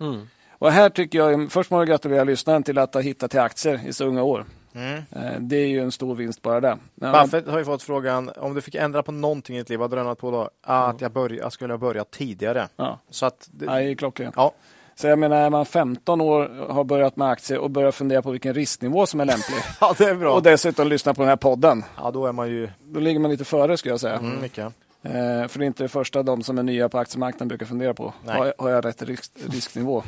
Mm. 0.00 0.28
Och 0.58 0.72
här 0.72 0.88
tycker 0.88 1.18
jag, 1.18 1.52
först 1.52 1.70
måste 1.70 1.80
jag 1.80 1.88
gratulera 1.88 2.24
lyssnaren 2.24 2.62
till 2.62 2.78
att 2.78 2.94
ha 2.94 3.00
hittat 3.00 3.30
till 3.30 3.40
aktier 3.40 3.80
i 3.86 3.92
så 3.92 4.04
unga 4.04 4.22
år. 4.22 4.44
Mm. 4.74 5.02
Eh, 5.10 5.40
det 5.40 5.56
är 5.56 5.66
ju 5.66 5.80
en 5.80 5.92
stor 5.92 6.14
vinst 6.14 6.42
bara 6.42 6.60
det. 6.60 6.78
Buffett 6.94 7.48
har 7.48 7.58
ju 7.58 7.64
fått 7.64 7.82
frågan, 7.82 8.30
om 8.36 8.54
du 8.54 8.60
fick 8.60 8.74
ändra 8.74 9.02
på 9.02 9.12
någonting 9.12 9.56
i 9.56 9.58
ditt 9.58 9.68
liv, 9.68 9.78
vad 9.78 9.94
hade 9.94 10.10
du 10.10 10.14
på 10.14 10.30
då? 10.30 10.50
Att 10.62 11.00
jag, 11.00 11.12
börj 11.12 11.36
jag 11.36 11.52
skulle 11.52 11.72
ha 11.72 11.78
börjat 11.78 12.10
tidigare. 12.10 12.68
Ja. 12.76 12.98
Så 13.10 13.26
att 13.26 13.48
det... 13.52 13.66
Är 13.66 13.94
klockrent. 13.94 14.34
Ja. 14.36 14.52
Så 14.94 15.06
jag 15.06 15.18
menar, 15.18 15.36
är 15.36 15.50
man 15.50 15.66
15 15.66 16.20
år 16.20 16.66
har 16.72 16.84
börjat 16.84 17.16
med 17.16 17.28
aktier 17.28 17.58
och 17.58 17.70
börjar 17.70 17.92
fundera 17.92 18.22
på 18.22 18.30
vilken 18.30 18.54
risknivå 18.54 19.06
som 19.06 19.20
är 19.20 19.24
lämplig. 19.24 19.58
ja, 19.80 19.94
det 19.98 20.04
är 20.04 20.14
bra. 20.14 20.34
Och 20.34 20.42
dessutom 20.42 20.88
lyssna 20.88 21.14
på 21.14 21.22
den 21.22 21.28
här 21.28 21.36
podden. 21.36 21.84
Ja, 21.96 22.10
då 22.10 22.26
är 22.26 22.32
man 22.32 22.48
ju... 22.48 22.68
Då 22.84 23.00
ligger 23.00 23.20
man 23.20 23.30
lite 23.30 23.44
före 23.44 23.76
skulle 23.76 23.92
jag 23.92 24.00
säga. 24.00 24.16
Mm, 24.16 24.40
mycket. 24.40 24.64
Eh, 25.02 25.48
för 25.48 25.58
det 25.58 25.64
är 25.64 25.66
inte 25.66 25.84
det 25.84 25.88
första 25.88 26.22
de 26.22 26.42
som 26.42 26.58
är 26.58 26.62
nya 26.62 26.88
på 26.88 26.98
aktiemarknaden 26.98 27.48
brukar 27.48 27.66
fundera 27.66 27.94
på. 27.94 28.12
Har, 28.26 28.54
har 28.58 28.70
jag 28.70 28.84
rätt 28.84 29.02
risk, 29.02 29.32
risknivå? 29.50 30.02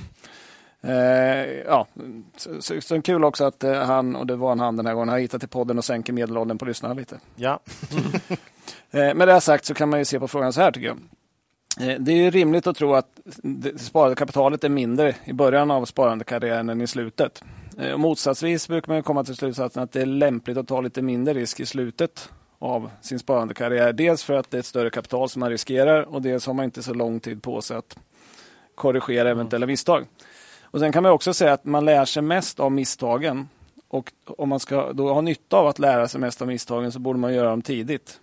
Eh, 0.82 0.94
ja, 1.66 1.86
så, 2.36 2.62
så, 2.62 2.80
så 2.80 3.02
kul 3.02 3.24
också 3.24 3.44
att 3.44 3.64
eh, 3.64 3.74
han, 3.74 4.16
och 4.16 4.26
det 4.26 4.36
var 4.36 4.52
en 4.52 4.60
han 4.60 4.76
den 4.76 4.86
här 4.86 4.94
gången, 4.94 5.08
har 5.08 5.18
hittat 5.18 5.40
till 5.40 5.48
podden 5.48 5.78
och 5.78 5.84
sänker 5.84 6.12
medelåldern 6.12 6.58
på 6.58 6.64
lyssnarna 6.64 6.94
lite. 6.94 7.20
Ja. 7.36 7.60
eh, 8.90 9.14
med 9.14 9.28
det 9.28 9.40
sagt 9.40 9.64
så 9.64 9.74
kan 9.74 9.88
man 9.88 9.98
ju 9.98 10.04
se 10.04 10.20
på 10.20 10.28
frågan 10.28 10.52
så 10.52 10.60
här 10.60 10.72
tycker 10.72 10.86
jag. 10.86 10.98
Eh, 11.80 12.00
det 12.00 12.12
är 12.12 12.30
rimligt 12.30 12.66
att 12.66 12.76
tro 12.76 12.94
att 12.94 13.20
det 13.42 13.78
sparade 13.78 14.14
kapitalet 14.14 14.64
är 14.64 14.68
mindre 14.68 15.14
i 15.24 15.32
början 15.32 15.70
av 15.70 15.84
sparandekarriären 15.84 16.68
än 16.68 16.80
i 16.80 16.86
slutet. 16.86 17.42
Eh, 17.78 17.96
motsatsvis 17.96 18.68
brukar 18.68 18.92
man 18.92 19.02
komma 19.02 19.24
till 19.24 19.36
slutsatsen 19.36 19.82
att 19.82 19.92
det 19.92 20.02
är 20.02 20.06
lämpligt 20.06 20.56
att 20.56 20.68
ta 20.68 20.80
lite 20.80 21.02
mindre 21.02 21.34
risk 21.34 21.60
i 21.60 21.66
slutet 21.66 22.30
av 22.58 22.90
sin 23.00 23.18
sparandekarriär. 23.18 23.92
Dels 23.92 24.24
för 24.24 24.34
att 24.34 24.50
det 24.50 24.56
är 24.56 24.58
ett 24.58 24.66
större 24.66 24.90
kapital 24.90 25.28
som 25.28 25.40
man 25.40 25.50
riskerar 25.50 26.02
och 26.02 26.22
dels 26.22 26.46
har 26.46 26.54
man 26.54 26.64
inte 26.64 26.82
så 26.82 26.94
lång 26.94 27.20
tid 27.20 27.42
på 27.42 27.60
sig 27.62 27.76
att 27.76 27.98
korrigera 28.74 29.30
eventuella 29.30 29.66
misstag. 29.66 30.06
Och 30.72 30.80
Sen 30.80 30.92
kan 30.92 31.02
man 31.02 31.12
också 31.12 31.34
säga 31.34 31.52
att 31.52 31.64
man 31.64 31.84
lär 31.84 32.04
sig 32.04 32.22
mest 32.22 32.60
av 32.60 32.72
misstagen. 32.72 33.48
Och 33.88 34.12
om 34.24 34.48
man 34.48 34.60
ska 34.60 34.92
då 34.92 35.12
ha 35.12 35.20
nytta 35.20 35.56
av 35.56 35.66
att 35.66 35.78
lära 35.78 36.08
sig 36.08 36.20
mest 36.20 36.42
av 36.42 36.48
misstagen 36.48 36.92
så 36.92 36.98
borde 36.98 37.18
man 37.18 37.34
göra 37.34 37.50
dem 37.50 37.62
tidigt. 37.62 38.20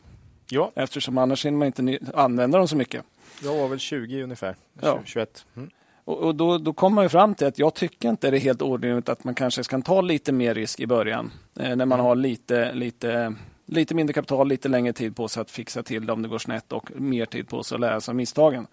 Ja. 0.49 0.71
Eftersom 0.75 1.17
annars 1.17 1.45
hinner 1.45 1.57
man 1.57 1.65
inte 1.65 1.99
använda 2.13 2.57
dem 2.57 2.67
så 2.67 2.75
mycket. 2.75 3.03
Jag 3.43 3.57
var 3.57 3.67
väl 3.67 3.79
20 3.79 4.23
ungefär, 4.23 4.55
ja. 4.81 4.99
21. 5.05 5.45
Mm. 5.55 5.69
Och, 6.05 6.17
och 6.17 6.35
då, 6.35 6.57
då 6.57 6.73
kommer 6.73 6.95
man 6.95 7.09
fram 7.09 7.35
till 7.35 7.47
att 7.47 7.59
jag 7.59 7.73
tycker 7.73 8.09
inte 8.09 8.31
det 8.31 8.37
är 8.37 8.41
helt 8.41 8.61
orimligt 8.61 9.09
att 9.09 9.23
man 9.23 9.35
kanske 9.35 9.63
ska 9.63 9.81
ta 9.81 10.01
lite 10.01 10.31
mer 10.31 10.53
risk 10.53 10.79
i 10.79 10.87
början. 10.87 11.31
Eh, 11.59 11.75
när 11.75 11.85
man 11.85 11.91
mm. 11.91 12.05
har 12.05 12.15
lite, 12.15 12.73
lite, 12.73 13.35
lite 13.71 13.95
mindre 13.95 14.13
kapital, 14.13 14.47
lite 14.47 14.69
längre 14.69 14.93
tid 14.93 15.15
på 15.15 15.27
sig 15.27 15.41
att 15.41 15.51
fixa 15.51 15.83
till 15.83 16.05
det 16.05 16.13
om 16.13 16.21
det 16.21 16.27
går 16.27 16.37
snett 16.37 16.71
och 16.73 16.91
mer 16.95 17.25
tid 17.25 17.47
på 17.47 17.63
sig 17.63 17.75
att 17.75 17.81
lära 17.81 18.01
sig 18.01 18.11
av 18.11 18.15
misstagen. 18.15 18.67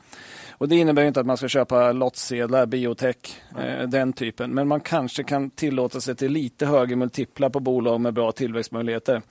Och 0.51 0.68
Det 0.68 0.77
innebär 0.77 1.05
inte 1.05 1.20
att 1.20 1.27
man 1.27 1.36
ska 1.36 1.48
köpa 1.48 1.93
lottsedlar, 1.93 2.66
biotech, 2.66 3.16
eh, 3.59 3.89
den 3.89 4.12
typen. 4.12 4.51
Men 4.51 4.68
man 4.68 4.81
kanske 4.81 5.24
kan 5.24 5.51
tillåta 5.51 6.01
sig 6.01 6.16
till 6.16 6.32
lite 6.32 6.66
högre 6.66 6.97
multiplar 6.97 7.48
på 7.48 7.60
bolag 7.60 8.01
med 8.01 8.14
bra 8.14 8.32
tillväxtmöjligheter. 8.32 9.23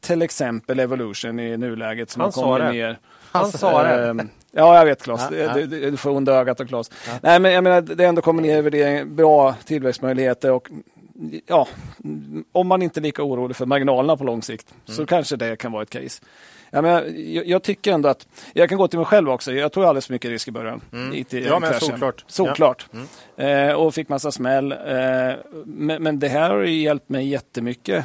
Till 0.00 0.22
exempel 0.22 0.80
Evolution 0.80 1.40
i 1.40 1.56
nuläget 1.56 2.10
som 2.10 2.20
Han 2.20 2.32
har 2.34 2.42
kommit 2.42 2.72
ner. 2.72 2.98
Han 3.32 3.52
sa 3.52 3.82
det. 3.82 4.08
Ehm, 4.08 4.28
ja, 4.50 4.78
jag 4.78 4.84
vet 4.84 5.02
Claes. 5.02 5.28
Ja, 5.30 5.36
ja. 5.36 5.66
Du, 5.66 5.96
får 5.96 6.10
onda 6.10 6.32
ögat 6.32 6.60
av 6.60 6.64
Claes. 6.64 6.90
Ja. 7.06 7.12
Nej, 7.22 7.40
men 7.40 7.52
jag 7.52 7.64
menar, 7.64 7.80
det 7.80 8.04
ändå 8.04 8.22
kommer 8.22 8.42
ner 8.42 8.62
värdering, 8.62 9.16
bra 9.16 9.54
tillväxtmöjligheter 9.64 10.52
och 10.52 10.68
ja, 11.46 11.68
om 12.52 12.66
man 12.68 12.82
inte 12.82 13.00
är 13.00 13.02
lika 13.02 13.22
orolig 13.22 13.56
för 13.56 13.66
marginalerna 13.66 14.16
på 14.16 14.24
lång 14.24 14.42
sikt 14.42 14.74
mm. 14.86 14.96
så 14.96 15.06
kanske 15.06 15.36
det 15.36 15.56
kan 15.56 15.72
vara 15.72 15.82
ett 15.82 15.90
case. 15.90 16.22
Ja, 16.70 16.82
men 16.82 16.92
jag, 17.34 17.46
jag, 17.46 17.62
tycker 17.62 17.92
ändå 17.92 18.08
att, 18.08 18.28
jag 18.52 18.68
kan 18.68 18.78
gå 18.78 18.88
till 18.88 18.98
mig 18.98 19.06
själv 19.06 19.30
också, 19.30 19.52
jag 19.52 19.72
tog 19.72 19.84
alldeles 19.84 20.06
för 20.06 20.12
mycket 20.14 20.30
risk 20.30 20.48
i 20.48 20.50
början. 20.50 20.80
Mm. 20.92 21.14
I, 21.14 21.26
i, 21.30 21.44
ja, 21.44 21.58
men 21.58 21.80
såklart. 21.80 22.24
Såklart. 22.26 22.86
Ja. 22.90 22.98
Mm. 23.36 23.68
Eh, 23.68 23.74
och 23.74 23.94
fick 23.94 24.08
massa 24.08 24.32
smäll. 24.32 24.72
Eh, 24.72 24.78
men, 25.64 26.02
men, 26.02 26.18
det 26.18 26.28
här 26.28 26.50
har 26.50 26.62
hjälpt 26.62 27.08
mig 27.08 27.28
jättemycket 27.28 28.04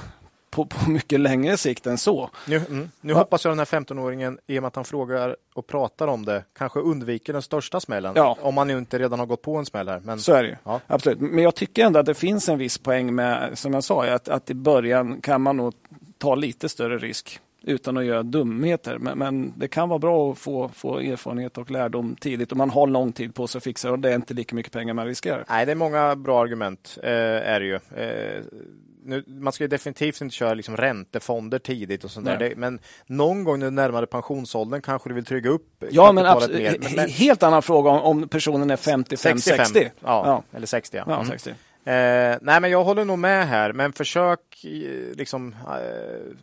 på, 0.53 0.65
på 0.65 0.89
mycket 0.89 1.19
längre 1.19 1.57
sikt 1.57 1.88
än 1.88 1.97
så. 1.97 2.30
Nu, 2.47 2.55
mm, 2.55 2.89
nu 3.01 3.13
hoppas 3.13 3.45
jag 3.45 3.51
den 3.51 3.59
här 3.59 3.65
15-åringen, 3.65 4.38
i 4.47 4.59
och 4.59 4.63
med 4.63 4.67
att 4.67 4.75
han 4.75 4.85
frågar 4.85 5.35
och 5.53 5.67
pratar 5.67 6.07
om 6.07 6.25
det, 6.25 6.43
kanske 6.57 6.80
undviker 6.80 7.34
den 7.34 7.41
största 7.41 7.80
smällen. 7.80 8.13
Ja. 8.15 8.38
Om 8.41 8.55
man 8.55 8.69
inte 8.69 8.99
redan 8.99 9.19
har 9.19 9.25
gått 9.25 9.41
på 9.41 9.55
en 9.55 9.65
smäll 9.65 9.89
här. 9.89 9.99
Men, 9.99 10.19
Så 10.19 10.34
är 10.34 10.43
det 10.43 10.49
ju. 10.49 10.55
Ja. 10.63 10.80
Absolut. 10.88 11.19
Men 11.19 11.43
jag 11.43 11.55
tycker 11.55 11.85
ändå 11.85 11.99
att 11.99 12.05
det 12.05 12.13
finns 12.13 12.49
en 12.49 12.57
viss 12.57 12.77
poäng 12.77 13.15
med, 13.15 13.57
som 13.57 13.73
jag 13.73 13.84
sa, 13.84 14.05
att, 14.05 14.30
att 14.30 14.49
i 14.49 14.53
början 14.53 15.21
kan 15.21 15.41
man 15.41 15.57
nog 15.57 15.73
ta 16.17 16.35
lite 16.35 16.69
större 16.69 16.97
risk 16.97 17.39
utan 17.63 17.97
att 17.97 18.05
göra 18.05 18.23
dumheter. 18.23 18.97
Men, 18.97 19.17
men 19.17 19.53
det 19.57 19.67
kan 19.67 19.89
vara 19.89 19.99
bra 19.99 20.31
att 20.31 20.38
få, 20.38 20.69
få 20.69 20.99
erfarenhet 20.99 21.57
och 21.57 21.71
lärdom 21.71 22.15
tidigt 22.15 22.51
och 22.51 22.57
man 22.57 22.69
har 22.69 22.88
lång 22.88 23.11
tid 23.11 23.35
på 23.35 23.47
sig 23.47 23.57
att 23.59 23.63
fixa 23.63 23.88
det 23.88 23.91
och 23.91 23.99
det 23.99 24.11
är 24.11 24.15
inte 24.15 24.34
lika 24.34 24.55
mycket 24.55 24.71
pengar 24.71 24.93
man 24.93 25.05
riskerar. 25.05 25.45
Nej, 25.49 25.65
det 25.65 25.71
är 25.71 25.75
många 25.75 26.15
bra 26.15 26.41
argument, 26.41 26.97
eh, 27.03 27.09
är 27.11 27.59
det 27.59 27.65
ju. 27.65 27.75
Eh, 27.75 28.43
nu, 29.05 29.23
man 29.27 29.53
ska 29.53 29.63
ju 29.63 29.67
definitivt 29.67 30.21
inte 30.21 30.35
köra 30.35 30.53
liksom 30.53 30.77
räntefonder 30.77 31.59
tidigt 31.59 32.03
och 32.03 32.11
sånt 32.11 32.25
där. 32.25 32.39
Nej. 32.39 32.49
Det, 32.49 32.55
men 32.55 32.80
någon 33.05 33.43
gång 33.43 33.59
när 33.59 33.65
du 33.67 33.71
närmar 33.71 34.01
dig 34.01 34.07
pensionsåldern 34.09 34.81
kanske 34.81 35.09
du 35.09 35.13
vill 35.15 35.25
trygga 35.25 35.49
upp 35.49 35.84
Ja, 35.91 36.11
men 36.11 36.25
absolut. 36.25 36.81
Men- 36.84 36.95
men- 36.95 37.09
helt 37.09 37.43
annan 37.43 37.61
fråga 37.61 37.89
om, 37.91 38.01
om 38.21 38.27
personen 38.30 38.71
är 38.71 38.75
55, 38.77 39.39
60. 39.39 39.80
Ja, 39.84 39.91
Ja. 40.01 40.43
eller 40.57 40.67
60. 40.67 40.97
Ja. 40.97 41.03
Ja, 41.07 41.15
Mm. 41.15 41.27
60. 41.27 41.49
Eh, 41.49 42.38
nej, 42.41 42.61
men 42.61 42.71
jag 42.71 42.84
håller 42.84 43.05
nog 43.05 43.19
med 43.19 43.47
här, 43.47 43.73
men 43.73 43.93
försök 43.93 44.39
eh, 44.63 45.15
liksom 45.17 45.55
eh, 45.67 46.35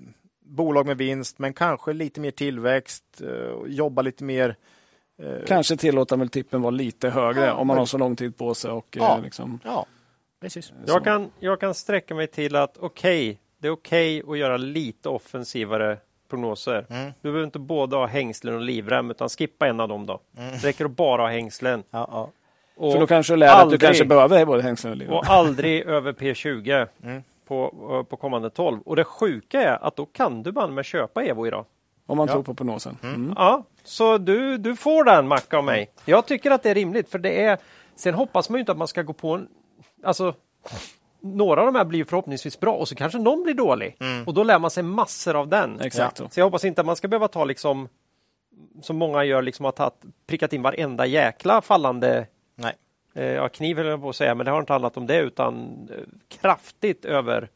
bolag 0.44 0.86
med 0.86 0.96
vinst, 0.96 1.38
men 1.38 1.52
kanske 1.52 1.92
lite 1.92 2.20
mer 2.20 2.30
tillväxt, 2.30 3.04
eh, 3.20 3.72
jobba 3.72 4.02
lite 4.02 4.24
mer. 4.24 4.56
Eh, 5.22 5.46
Kanske 5.46 5.76
tillåta 5.76 6.16
multipeln 6.16 6.62
vara 6.62 6.70
lite 6.70 7.10
högre 7.10 7.46
Ja, 7.46 7.52
om 7.52 7.66
man 7.66 7.74
men- 7.74 7.78
har 7.78 7.86
så 7.86 7.98
lång 7.98 8.16
tid 8.16 8.36
på 8.36 8.54
sig. 8.54 8.70
Och, 8.70 8.96
Ja. 9.00 9.16
eh, 9.18 9.22
liksom, 9.22 9.58
Ja, 9.64 9.86
precis. 10.40 10.72
Jag 10.86 11.04
kan, 11.04 11.30
jag 11.40 11.60
kan 11.60 11.74
sträcka 11.74 12.14
mig 12.14 12.26
till 12.26 12.56
att 12.56 12.76
okej, 12.78 13.38
det 13.58 13.68
är 13.68 13.72
okej 13.72 14.22
att 14.28 14.38
göra 14.38 14.56
lite 14.56 15.08
offensivare 15.08 15.96
prognoser. 16.30 16.86
Mm. 16.90 17.04
Du 17.06 17.12
behöver 17.22 17.44
inte 17.44 17.58
både 17.58 17.96
ha 17.96 18.06
hängslen 18.06 18.54
och 18.54 18.60
livrem 18.60 19.10
utan 19.10 19.28
skippa 19.28 19.66
en 19.66 19.80
av 19.80 19.88
dem 19.88 20.06
då. 20.06 20.20
Det 20.32 20.64
räcker 20.68 20.84
att 20.84 20.90
bara 20.90 21.22
ha 21.22 21.28
hängslen. 21.28 21.82
Ja, 21.90 22.08
ja. 22.12 22.30
Och, 22.76 22.92
För 22.92 23.00
då 23.00 23.06
kanske 23.06 23.32
du 23.32 23.36
lär 23.36 23.46
dig 23.46 23.52
att 23.52 23.58
du 23.58 23.62
aldrig- 23.62 23.80
kanske 23.80 24.04
behöver 24.04 24.44
både 24.46 24.62
hängslen 24.62 24.90
och 24.90 24.96
livrem. 24.96 25.16
och 25.16 25.24
aldrig 25.30 25.82
över 25.86 26.12
P20 26.12 26.86
Mm. 27.02 27.22
på, 27.48 27.74
eh, 27.90 28.02
på 28.10 28.16
kommande 28.16 28.50
12. 28.50 28.80
Och 28.84 28.96
det 28.96 29.04
sjuka 29.04 29.62
är 29.62 29.84
att 29.86 29.96
då 29.96 30.06
kan 30.06 30.42
du 30.42 30.52
bara 30.52 30.66
med 30.66 30.84
köpa 30.84 31.22
Evo 31.24 31.46
idag. 31.46 31.64
Om 32.06 32.16
man 32.18 32.26
Ja. 32.26 32.32
tror 32.32 32.42
på 32.42 32.54
prognosen. 32.54 32.96
Mm. 33.02 33.32
Ja, 33.36 33.64
så 33.84 34.18
du, 34.18 34.56
du 34.58 34.76
får 34.76 35.04
den 35.04 35.28
Macka 35.28 35.58
av 35.58 35.64
mig. 35.64 35.90
Jag 36.04 36.26
tycker 36.26 36.50
att 36.50 36.62
det 36.62 36.70
är 36.70 36.74
rimligt 36.74 37.08
för 37.10 37.18
det 37.18 37.42
är 37.42 37.58
Sen 37.96 38.14
hoppas 38.14 38.50
man 38.50 38.56
ju 38.56 38.60
inte 38.60 38.72
att 38.72 38.78
man 38.78 38.88
ska 38.88 39.02
gå 39.02 39.12
på 39.12 39.32
en 39.34 39.48
Alltså 40.02 40.34
Några 41.20 41.60
av 41.60 41.66
de 41.66 41.74
här 41.74 41.84
blir 41.84 42.04
förhoppningsvis 42.04 42.60
bra 42.60 42.72
och 42.72 42.88
så 42.88 42.94
kanske 42.94 43.18
någon 43.18 43.42
blir 43.42 43.54
dålig 43.54 43.96
och 44.26 44.34
då 44.34 44.42
lär 44.42 44.58
man 44.58 44.70
sig 44.70 44.82
massor 44.82 45.36
av 45.36 45.48
den. 45.48 45.80
Exakt 45.80 46.16
så. 46.16 46.28
Så 46.28 46.40
jag 46.40 46.44
hoppas 46.44 46.64
inte 46.64 46.80
att 46.80 46.86
man 46.86 46.96
ska 46.96 47.08
behöva 47.08 47.28
ta 47.28 47.44
liksom 47.44 47.88
som 48.82 48.96
många 48.96 49.24
gör, 49.24 49.42
liksom 49.42 49.64
har 49.64 49.72
tagit, 49.72 50.02
prickat 50.26 50.52
in 50.52 50.62
varenda 50.62 51.06
jäkla 51.06 51.60
fallande 51.60 52.26
Nej. 52.54 52.74
eh, 53.14 53.24
ja, 53.24 53.48
kniv 53.48 53.76
höll 53.76 53.86
jag 53.86 54.00
på 54.00 54.08
att 54.08 54.16
säga, 54.16 54.34
men 54.34 54.46
det 54.46 54.52
har 54.52 54.60
inte 54.60 54.72
handlat 54.72 54.96
om 54.96 55.06
det 55.06 55.18
utan 55.18 55.88
eh, 55.92 56.04
kraftigt 56.28 57.04
över 57.04 57.48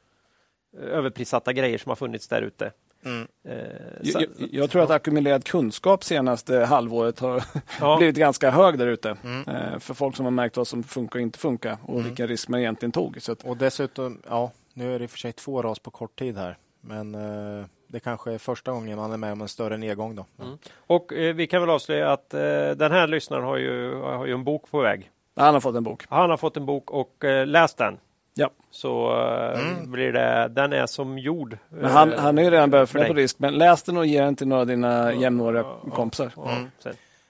överprissatta 0.82 1.52
grejer 1.52 1.78
som 1.78 1.88
har 1.88 1.96
funnits 1.96 2.28
där 2.28 2.42
ute. 2.42 2.72
Mm. 3.04 3.28
Eh, 3.48 4.10
så- 4.12 4.20
Jag, 4.20 4.28
jag, 4.52 4.70
tror 4.70 4.82
att 4.82 4.90
ackumulerad 4.90 5.44
kunskap 5.44 6.04
senaste 6.04 6.58
halvåret 6.58 7.18
har 7.20 7.44
Ja. 7.80 7.96
blivit 7.98 8.16
ganska 8.16 8.50
hög 8.50 8.78
där 8.78 8.86
ute. 8.86 9.16
Mm. 9.24 9.48
Eh, 9.48 9.78
för 9.78 9.94
folk 9.94 10.16
som 10.16 10.24
har 10.24 10.30
märkt 10.30 10.56
vad 10.56 10.66
som 10.66 10.82
funkar 10.82 11.18
och 11.18 11.22
inte 11.22 11.38
funkar 11.38 11.76
och 11.82 12.06
vilka 12.06 12.26
risker 12.26 12.50
man 12.50 12.60
egentligen 12.60 12.92
tog. 12.92 13.22
Så 13.22 13.32
att, 13.32 13.44
Och 13.44 13.56
dessutom, 13.56 14.18
ja, 14.28 14.50
nu 14.74 14.94
är 14.94 14.98
det 14.98 15.02
i 15.04 15.06
och 15.06 15.10
för 15.10 15.18
sig 15.18 15.32
två 15.32 15.62
ras 15.62 15.78
på 15.78 15.90
kort 15.90 16.18
tid 16.18 16.36
här, 16.36 16.56
men 16.80 17.14
eh, 17.14 17.64
det 17.88 18.00
kanske 18.00 18.32
är 18.32 18.38
första 18.38 18.72
gången 18.72 18.98
man 18.98 19.12
är 19.12 19.16
med 19.16 19.32
om 19.32 19.40
en 19.40 19.48
större 19.48 19.76
nedgång 19.76 20.16
då. 20.16 20.26
Mm. 20.44 20.58
Och 20.76 21.12
eh, 21.12 21.34
vi 21.34 21.46
kan 21.46 21.60
väl 21.60 21.70
avslöja 21.70 22.12
att 22.12 22.34
eh, 22.34 22.40
den 22.76 22.92
här 22.92 23.06
lyssnaren 23.06 23.44
har 23.44 23.56
ju, 23.56 23.94
har 24.00 24.26
ju 24.26 24.32
en 24.32 24.44
bok 24.44 24.70
på 24.70 24.80
väg. 24.80 25.10
han 25.36 25.54
har 25.54 25.60
fått 25.60 25.76
en 25.76 25.84
bok. 25.84 26.04
Han 26.08 26.30
har 26.30 26.36
fått 26.36 26.56
en 26.56 26.66
bok 26.66 26.90
och 26.90 27.24
eh, 27.24 27.46
läst 27.46 27.78
den. 27.78 27.98
Ja. 28.34 28.50
Så 28.70 29.20
eh, 29.20 29.60
Mm. 29.60 29.90
blir 29.90 30.12
det, 30.12 30.48
den 30.48 30.72
är 30.72 30.86
som 30.86 31.18
gjord. 31.18 31.58
Men 31.68 31.90
han, 31.90 32.12
eh, 32.12 32.18
han 32.20 32.36
har 32.36 32.44
ju 32.44 32.50
redan 32.50 32.70
börjat 32.70 32.88
för 32.90 32.92
fundera 32.98 33.08
på 33.14 33.18
risk. 33.18 33.38
Men 33.38 33.54
läs 33.54 33.82
den 33.82 33.96
och 33.96 34.06
ge 34.06 34.20
den 34.20 34.36
till 34.36 34.48
några 34.48 34.60
av 34.60 34.66
dina 34.66 35.12
jämnåriga 35.14 35.64
kompisar. 35.92 36.32
Ja, 36.36 36.50
Mm. 36.50 36.68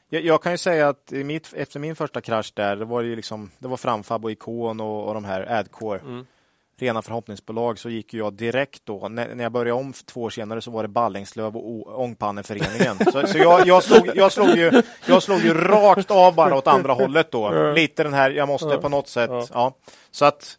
Jag, 0.08 0.22
jag 0.24 0.42
kan 0.42 0.52
ju 0.52 0.58
säga 0.58 0.88
att 0.88 1.12
i 1.12 1.24
mitt, 1.24 1.52
efter 1.56 1.80
min 1.80 1.96
första 1.96 2.20
krasch 2.20 2.52
där, 2.54 2.76
det 2.76 2.84
var 2.84 3.00
ju 3.02 3.16
liksom, 3.16 3.50
det 3.58 3.68
var 3.68 3.76
Framfab 3.76 4.24
och 4.24 4.30
Ikon 4.30 4.80
och, 4.80 5.08
och 5.08 5.14
de 5.14 5.24
här 5.24 5.52
Adcore. 5.52 5.98
Mm. 6.00 6.26
Rena 6.78 7.02
förhoppningsbolag 7.02 7.78
så 7.78 7.88
gick 7.88 8.14
jag 8.14 8.32
direkt 8.32 8.80
då. 8.86 9.08
När, 9.08 9.34
när 9.34 9.44
jag 9.44 9.52
började 9.52 9.72
om 9.80 9.92
två 9.92 10.22
år 10.22 10.30
senare 10.30 10.60
så 10.60 10.70
var 10.70 10.82
det 10.82 10.88
Ballingslöv 10.88 11.56
och 11.56 11.68
O- 11.70 11.90
Ångpanneföreningen. 11.96 12.98
så 13.12 13.26
så 13.26 13.38
jag, 13.38 13.66
jag, 13.66 13.82
slog, 13.82 14.10
jag, 14.14 14.32
slog 14.32 14.48
ju, 14.48 14.82
jag 15.06 15.22
slog 15.22 15.40
ju 15.40 15.54
rakt 15.54 16.10
av 16.10 16.34
bara 16.34 16.56
åt 16.56 16.66
andra 16.66 16.92
hållet 16.92 17.30
då. 17.30 17.72
Lite 17.72 18.02
den 18.02 18.14
här, 18.14 18.30
jag 18.30 18.48
måste 18.48 18.76
på 18.76 18.88
något 18.88 19.08
sätt. 19.08 19.30
Ja. 19.52 19.74
Så 20.10 20.24
att 20.24 20.58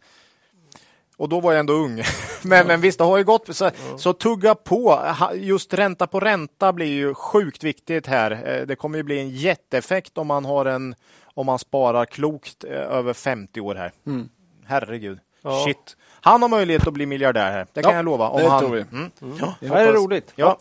och 1.17 1.29
då 1.29 1.39
var 1.39 1.51
jag 1.51 1.59
ändå 1.59 1.73
ung. 1.73 2.03
Men, 2.43 2.67
men 2.67 2.81
visst, 2.81 2.97
det 2.97 3.03
har 3.03 3.17
ju 3.17 3.23
gått. 3.23 3.55
Så, 3.55 3.71
så 3.97 4.13
tugga 4.13 4.55
på. 4.55 4.99
Just 5.35 5.73
ränta 5.73 6.07
på 6.07 6.19
ränta 6.19 6.73
blir 6.73 6.85
ju 6.93 7.13
sjukt 7.13 7.63
viktigt 7.63 8.07
här. 8.07 8.31
Eh, 8.31 8.65
Det 8.67 8.75
kommer 8.75 8.97
ju 8.97 9.03
bli 9.03 9.19
en 9.19 9.29
jätteeffekt 9.29 10.17
om 10.17 10.27
man 10.27 10.45
har 10.45 10.65
en 10.65 10.95
om 11.33 11.45
man 11.45 11.59
sparar 11.59 12.05
klokt 12.05 12.63
eh, 12.63 12.71
över 12.71 13.13
50 13.13 13.61
år 13.61 13.75
här. 13.75 13.91
Mm. 14.07 14.29
Herregud. 14.65 15.19
Ja. 15.41 15.63
Shit. 15.65 15.97
Han 16.21 16.41
har 16.41 16.49
möjlighet 16.49 16.87
att 16.87 16.93
bli 16.93 17.05
miljardär 17.05 17.51
här. 17.51 17.67
Det 17.73 17.81
kan 17.83 17.91
Ja, 17.91 17.95
jag 17.97 18.05
lova. 18.05 18.29
Om 18.29 18.41
det 18.41 18.49
han... 18.49 18.59
tror 18.59 18.71
vi. 18.75 18.81
Mm. 18.91 19.11
Jag 19.39 19.53
Det 19.59 19.67
här 19.67 19.87
är 19.87 19.93
roligt. 19.93 20.31
Ja. 20.35 20.57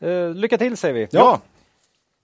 Eh, 0.00 0.30
lycka 0.34 0.58
till 0.58 0.76
säger 0.76 0.94
vi. 0.94 1.08
ja. 1.10 1.40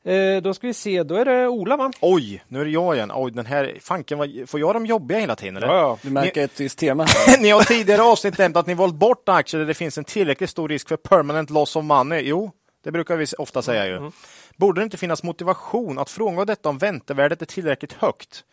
Eh, 0.05 0.43
då 0.43 0.55
ska 0.55 0.66
vi 0.66 0.74
se, 0.74 1.02
då 1.02 1.14
är 1.14 1.24
det 1.24 1.48
Ola 1.48 1.76
va? 1.76 1.93
Oj, 2.01 2.44
nu 2.48 2.60
är 2.60 2.64
det 2.64 2.70
jag 2.70 2.97
igen. 2.97 3.10
Oj, 3.14 3.31
den 3.32 3.47
här 3.47 3.76
fanken, 3.81 4.18
vad- 4.18 4.31
får 4.47 4.60
jag 4.60 4.74
de 4.74 4.86
jobbiga 4.86 5.18
hela 5.18 5.36
tiden? 5.36 5.56
Eller? 5.56 5.66
ja. 5.66 5.98
Du 6.02 6.10
märker 6.10 6.44
ett 6.44 6.60
visst 6.60 6.78
tema. 6.78 7.06
Ni 7.40 7.51
har 7.51 7.62
tidigare 7.62 8.02
avsnitt 8.02 8.39
nämnt 8.39 8.56
att 8.56 8.66
ni 8.66 8.74
valt 8.74 8.94
bort 8.94 9.28
aktier 9.28 9.59
där 9.60 9.66
det 9.66 9.74
finns 9.74 9.98
en 9.98 10.05
tillräckligt 10.05 10.51
stor 10.51 10.68
risk 10.68 10.89
för 10.89 10.97
permanent 10.97 11.51
loss 11.51 11.76
of 11.76 11.85
money. 11.85 12.20
Jo, 12.24 12.51
det 12.85 12.93
brukar 12.93 13.16
vi 13.16 13.26
ofta 13.39 13.62
säga 13.62 13.86
ju. 13.86 14.10
Borde 14.56 14.81
det 14.81 14.85
inte 14.85 14.97
finnas 14.97 15.22
motivation 15.22 15.98
att 15.98 16.10
frångå 16.10 16.44
detta 16.44 16.68
om 16.68 16.78
väntevärdet 16.78 17.43
är 17.43 17.47
tillräckligt 17.47 17.93
högt? 17.93 18.44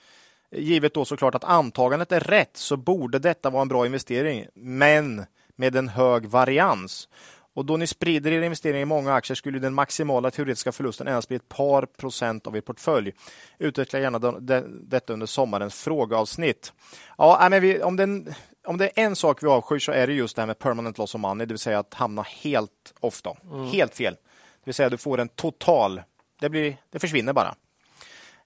Givet 0.56 0.94
då 0.94 1.06
såklart 1.06 1.36
att 1.36 1.44
antagandet 1.44 2.12
är 2.12 2.20
rätt 2.20 2.58
så 2.58 2.78
borde 2.78 3.20
detta 3.20 3.50
vara 3.50 3.62
en 3.62 3.68
bra 3.68 3.86
investering, 3.86 4.46
men 4.56 5.26
med 5.56 5.76
en 5.76 5.88
hög 5.88 6.26
varians. 6.26 7.10
Och 7.54 7.66
då 7.66 7.78
ni 7.78 7.88
sprider 7.88 8.32
er 8.32 8.42
investering 8.42 8.82
i 8.82 8.86
många 8.86 9.14
aktier 9.14 9.36
skulle 9.36 9.60
den 9.60 9.74
maximala 9.74 10.32
teoretiska 10.32 10.72
förlusten 10.72 11.08
endast 11.08 11.28
bli 11.28 11.38
ett 11.38 11.50
par 11.50 11.86
procent 11.86 12.48
av 12.48 12.58
er 12.58 12.62
portfölj. 12.62 13.12
Utveckla 13.60 14.00
gärna 14.00 14.20
de- 14.20 14.46
de- 14.46 14.90
detta 14.90 15.14
under 15.14 15.26
sommarens 15.28 15.84
frågeavsnitt. 15.84 16.74
Ja, 17.18 17.48
men 17.52 17.62
vi, 17.62 17.82
om, 17.82 17.96
den, 17.96 18.34
om 18.66 18.78
det 18.78 18.86
är 18.86 19.04
en 19.06 19.16
sak 19.16 19.44
vi 19.44 19.48
avskyr 19.48 19.80
så 19.80 19.92
är 19.92 20.08
det 20.08 20.14
just 20.14 20.36
det 20.36 20.42
här 20.42 20.48
med 20.48 20.60
permanent 20.60 20.98
loss 20.98 21.16
of 21.16 21.22
money, 21.22 21.46
det 21.46 21.54
vill 21.54 21.60
säga 21.60 21.80
att 21.80 21.94
hamna 21.94 22.22
helt 22.22 22.94
off 23.00 23.22
då. 23.22 23.38
Helt 23.72 23.96
fel. 23.96 24.14
Det 24.14 24.66
vill 24.66 24.74
säga 24.74 24.90
du 24.90 24.98
får 24.98 25.20
en 25.20 25.30
total, 25.30 26.02
det, 26.40 26.50
blir, 26.50 26.78
det 26.90 27.00
försvinner 27.00 27.34
bara. 27.34 27.56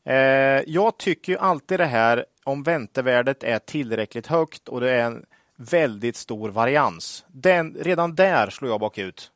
Eh, 0.03 0.63
jag 0.67 0.97
tycker 0.97 1.31
ju 1.31 1.37
alltid 1.39 1.79
det 1.79 1.85
här 1.85 2.25
om 2.43 2.63
väntevärdet 2.63 3.43
är 3.43 3.59
tillräckligt 3.59 4.27
högt 4.27 4.67
och 4.67 4.81
det 4.81 4.91
är 4.91 5.03
en 5.05 5.25
väldigt 5.57 6.15
stor 6.15 6.49
varians. 6.49 7.25
Den, 7.27 7.75
redan 7.79 8.15
där 8.15 8.49
slår 8.49 8.71
jag 8.71 8.79
bakut. 8.79 9.31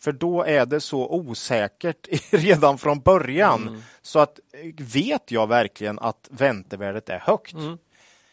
För 0.00 0.12
då 0.12 0.42
är 0.42 0.66
det 0.66 0.80
så 0.80 1.08
osäkert 1.08 2.08
redan 2.30 2.78
från 2.78 3.00
början. 3.00 3.82
Så 4.02 4.18
att 4.18 4.40
eh, 4.52 4.84
vet 4.84 5.30
jag 5.30 5.46
verkligen 5.46 5.98
att 5.98 6.28
väntevärdet 6.30 7.08
är 7.08 7.18
högt? 7.18 7.54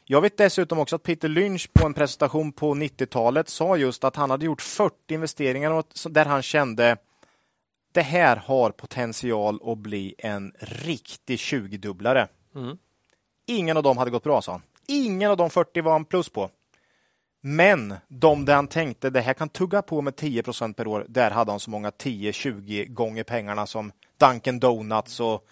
Jag 0.07 0.21
vet 0.21 0.37
dessutom 0.37 0.79
också 0.79 0.95
att 0.95 1.03
Peter 1.03 1.27
Lynch 1.27 1.73
på 1.73 1.85
en 1.85 1.93
presentation 1.93 2.51
på 2.51 2.73
90-talet 2.73 3.49
sa 3.49 3.77
just 3.77 4.03
att 4.03 4.15
han 4.15 4.29
hade 4.29 4.45
gjort 4.45 4.61
40 4.61 4.95
investeringar 5.13 5.83
där 6.09 6.25
han 6.25 6.41
kände 6.41 6.97
det 7.95 8.01
här 8.01 8.35
har 8.35 8.71
potential 8.71 9.59
att 9.71 9.77
bli 9.77 10.15
en 10.17 10.53
riktig 10.59 11.37
20-dubblare. 11.37 12.27
Mm. 12.55 12.77
Ingen 13.47 13.77
av 13.77 13.83
dem 13.83 13.97
hade 13.97 14.11
gått 14.11 14.23
bra, 14.23 14.41
sa 14.41 14.51
han. 14.51 14.61
Ingen 14.87 15.31
av 15.31 15.37
de 15.37 15.49
40 15.49 15.81
var 15.81 15.91
han 15.91 16.05
plus 16.05 16.29
på. 16.29 16.49
Men 17.47 17.95
de 18.07 18.45
där 18.45 18.55
han 18.55 18.67
tänkte 18.67 19.09
det 19.09 19.21
här 19.21 19.33
kan 19.33 19.49
tugga 19.49 19.81
på 19.81 20.01
med 20.01 20.13
10% 20.13 20.73
per 20.73 20.87
år, 20.87 21.05
där 21.09 21.31
hade 21.31 21.51
han 21.51 21.59
så 21.59 21.69
många 21.69 21.89
10-20 21.89 22.85
gånger 22.85 23.23
pengarna 23.23 23.67
som 23.67 23.91
Dunkin 24.17 24.59
Donuts 24.59 25.19
och, 25.19 25.47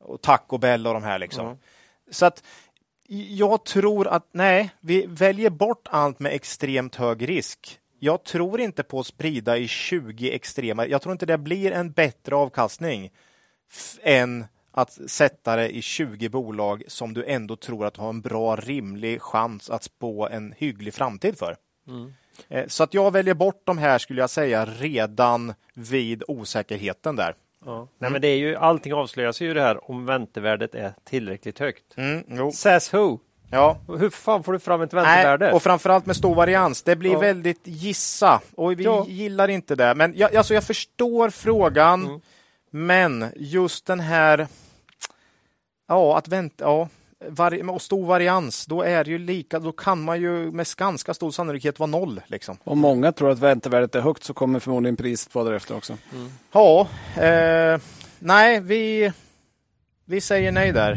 och 0.00 0.20
Taco 0.20 0.58
Bell 0.58 0.86
och 0.86 0.94
de 0.94 1.02
här. 1.02 1.18
liksom. 1.18 1.46
Ja. 1.46 1.56
Så 2.10 2.26
att 2.26 2.44
jag 3.28 3.64
tror 3.64 4.08
att 4.08 4.28
nej, 4.32 4.70
vi 4.80 5.06
väljer 5.06 5.50
bort 5.50 5.88
allt 5.90 6.18
med 6.18 6.32
extremt 6.32 6.96
hög 6.96 7.28
risk. 7.28 7.78
Jag 7.98 8.24
tror 8.24 8.60
inte 8.60 8.82
på 8.82 9.00
att 9.00 9.06
sprida 9.06 9.56
i 9.56 9.68
20 9.68 10.32
extrema. 10.32 10.86
Jag 10.86 11.02
tror 11.02 11.12
inte 11.12 11.26
det 11.26 11.38
blir 11.38 11.72
en 11.72 11.92
bättre 11.92 12.34
avkastning 12.34 13.10
än 14.02 14.44
att 14.72 14.98
sätta 15.10 15.56
det 15.56 15.76
i 15.76 15.82
20 15.82 16.28
bolag 16.28 16.82
som 16.88 17.14
du 17.14 17.24
ändå 17.24 17.56
tror 17.56 17.86
att 17.86 17.96
har 17.96 18.08
en 18.08 18.20
bra, 18.20 18.56
rimlig 18.56 19.22
chans 19.22 19.70
att 19.70 19.82
spå 19.82 20.28
en 20.28 20.54
hygglig 20.58 20.94
framtid 20.94 21.38
för. 21.38 21.56
Eh, 22.48 22.64
Så 22.66 22.82
att 22.82 22.94
jag 22.94 23.10
väljer 23.10 23.34
bort 23.34 23.60
de 23.64 23.78
här 23.78 23.98
skulle 23.98 24.20
jag 24.20 24.30
säga 24.30 24.66
redan 24.66 25.54
vid 25.74 26.22
osäkerheten 26.28 27.16
där. 27.16 27.34
Ja. 27.64 27.88
Nej, 27.98 28.10
men 28.10 28.20
det 28.20 28.28
är 28.28 28.36
ju, 28.36 28.56
allting 28.56 28.92
avslöjas 28.94 29.40
ju 29.40 29.54
det 29.54 29.60
här 29.62 29.90
om 29.90 30.06
väntevärdet 30.06 30.74
är 30.74 30.92
tillräckligt 31.04 31.58
högt. 31.58 31.84
Mm, 31.96 32.24
jo. 32.28 32.52
Says 32.52 32.94
who? 32.94 33.18
Ja. 33.50 33.76
Hur 33.98 34.10
fan 34.10 34.42
får 34.44 34.52
du 34.52 34.58
fram 34.58 34.80
ett 34.82 34.92
väntevärde? 34.92 35.44
Nej, 35.44 35.54
och 35.54 35.62
framförallt 35.62 36.06
med 36.06 36.16
stor 36.16 36.34
varians. 36.34 36.82
Det 36.82 36.96
blir 36.96 37.12
Ja. 37.12 37.18
väldigt 37.18 37.60
gissa 37.66 38.40
och 38.54 38.72
vi 38.80 38.84
Ja. 38.84 39.06
gillar 39.08 39.48
inte 39.48 39.74
det. 39.74 39.94
Men 39.94 40.12
jag, 40.16 40.36
alltså 40.36 40.54
jag 40.54 40.64
förstår 40.64 41.30
frågan, 41.30 42.04
Mm. 42.06 42.20
men 42.70 43.26
just 43.36 43.86
den 43.86 44.00
här... 44.00 44.46
Ja, 45.92 46.18
att 46.18 46.28
vänta... 46.28 46.64
Ja. 46.64 46.88
Vari, 47.28 47.62
och 47.62 47.82
stor 47.82 48.06
varians, 48.06 48.66
då 48.66 48.82
är 48.82 49.04
det 49.04 49.10
ju 49.10 49.18
lika, 49.18 49.58
då 49.58 49.72
kan 49.72 50.02
man 50.02 50.20
ju 50.20 50.52
med 50.52 50.66
ganska 50.76 51.14
stor 51.14 51.30
sannolikhet 51.30 51.78
vara 51.78 51.90
noll. 51.90 52.20
Liksom. 52.26 52.56
Om 52.64 52.78
många 52.78 53.12
tror 53.12 53.30
att 53.30 53.38
väntevärdet 53.38 53.94
är 53.94 54.00
högt 54.00 54.24
så 54.24 54.34
kommer 54.34 54.60
förmodligen 54.60 54.96
priset 54.96 55.34
vara 55.34 55.44
därefter 55.44 55.76
också. 55.76 55.96
Ja, 56.52 56.88
eh, 57.22 57.80
nej, 58.18 58.60
vi, 58.60 59.12
vi 60.04 60.20
säger 60.20 60.52
nej 60.52 60.72
där 60.72 60.92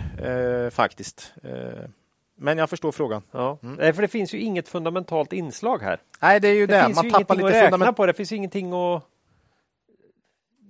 eh, 0.66 0.70
faktiskt. 0.70 1.34
Eh, 1.44 1.90
men 2.38 2.58
jag 2.58 2.70
förstår 2.70 2.92
frågan. 2.92 3.22
Ja. 3.32 3.58
Mm. 3.64 3.94
För 3.94 4.02
det 4.02 4.08
finns 4.08 4.34
ju 4.34 4.40
inget 4.40 4.68
fundamentalt 4.68 5.34
inslag 5.34 5.82
här. 5.82 6.00
Nej, 6.22 6.40
det 6.40 6.48
är 6.48 6.54
ju 6.54 6.68
Det, 6.68 6.76
det. 6.78 6.86
finns 6.86 6.96
Man 6.96 7.06
ju 7.06 7.12
tappar 7.12 7.36
lite 7.36 7.62
fundament. 7.62 7.98
på. 7.98 8.06
Det 8.06 8.14
finns 8.14 8.32
ingenting 8.32 8.74
att... 8.74 9.04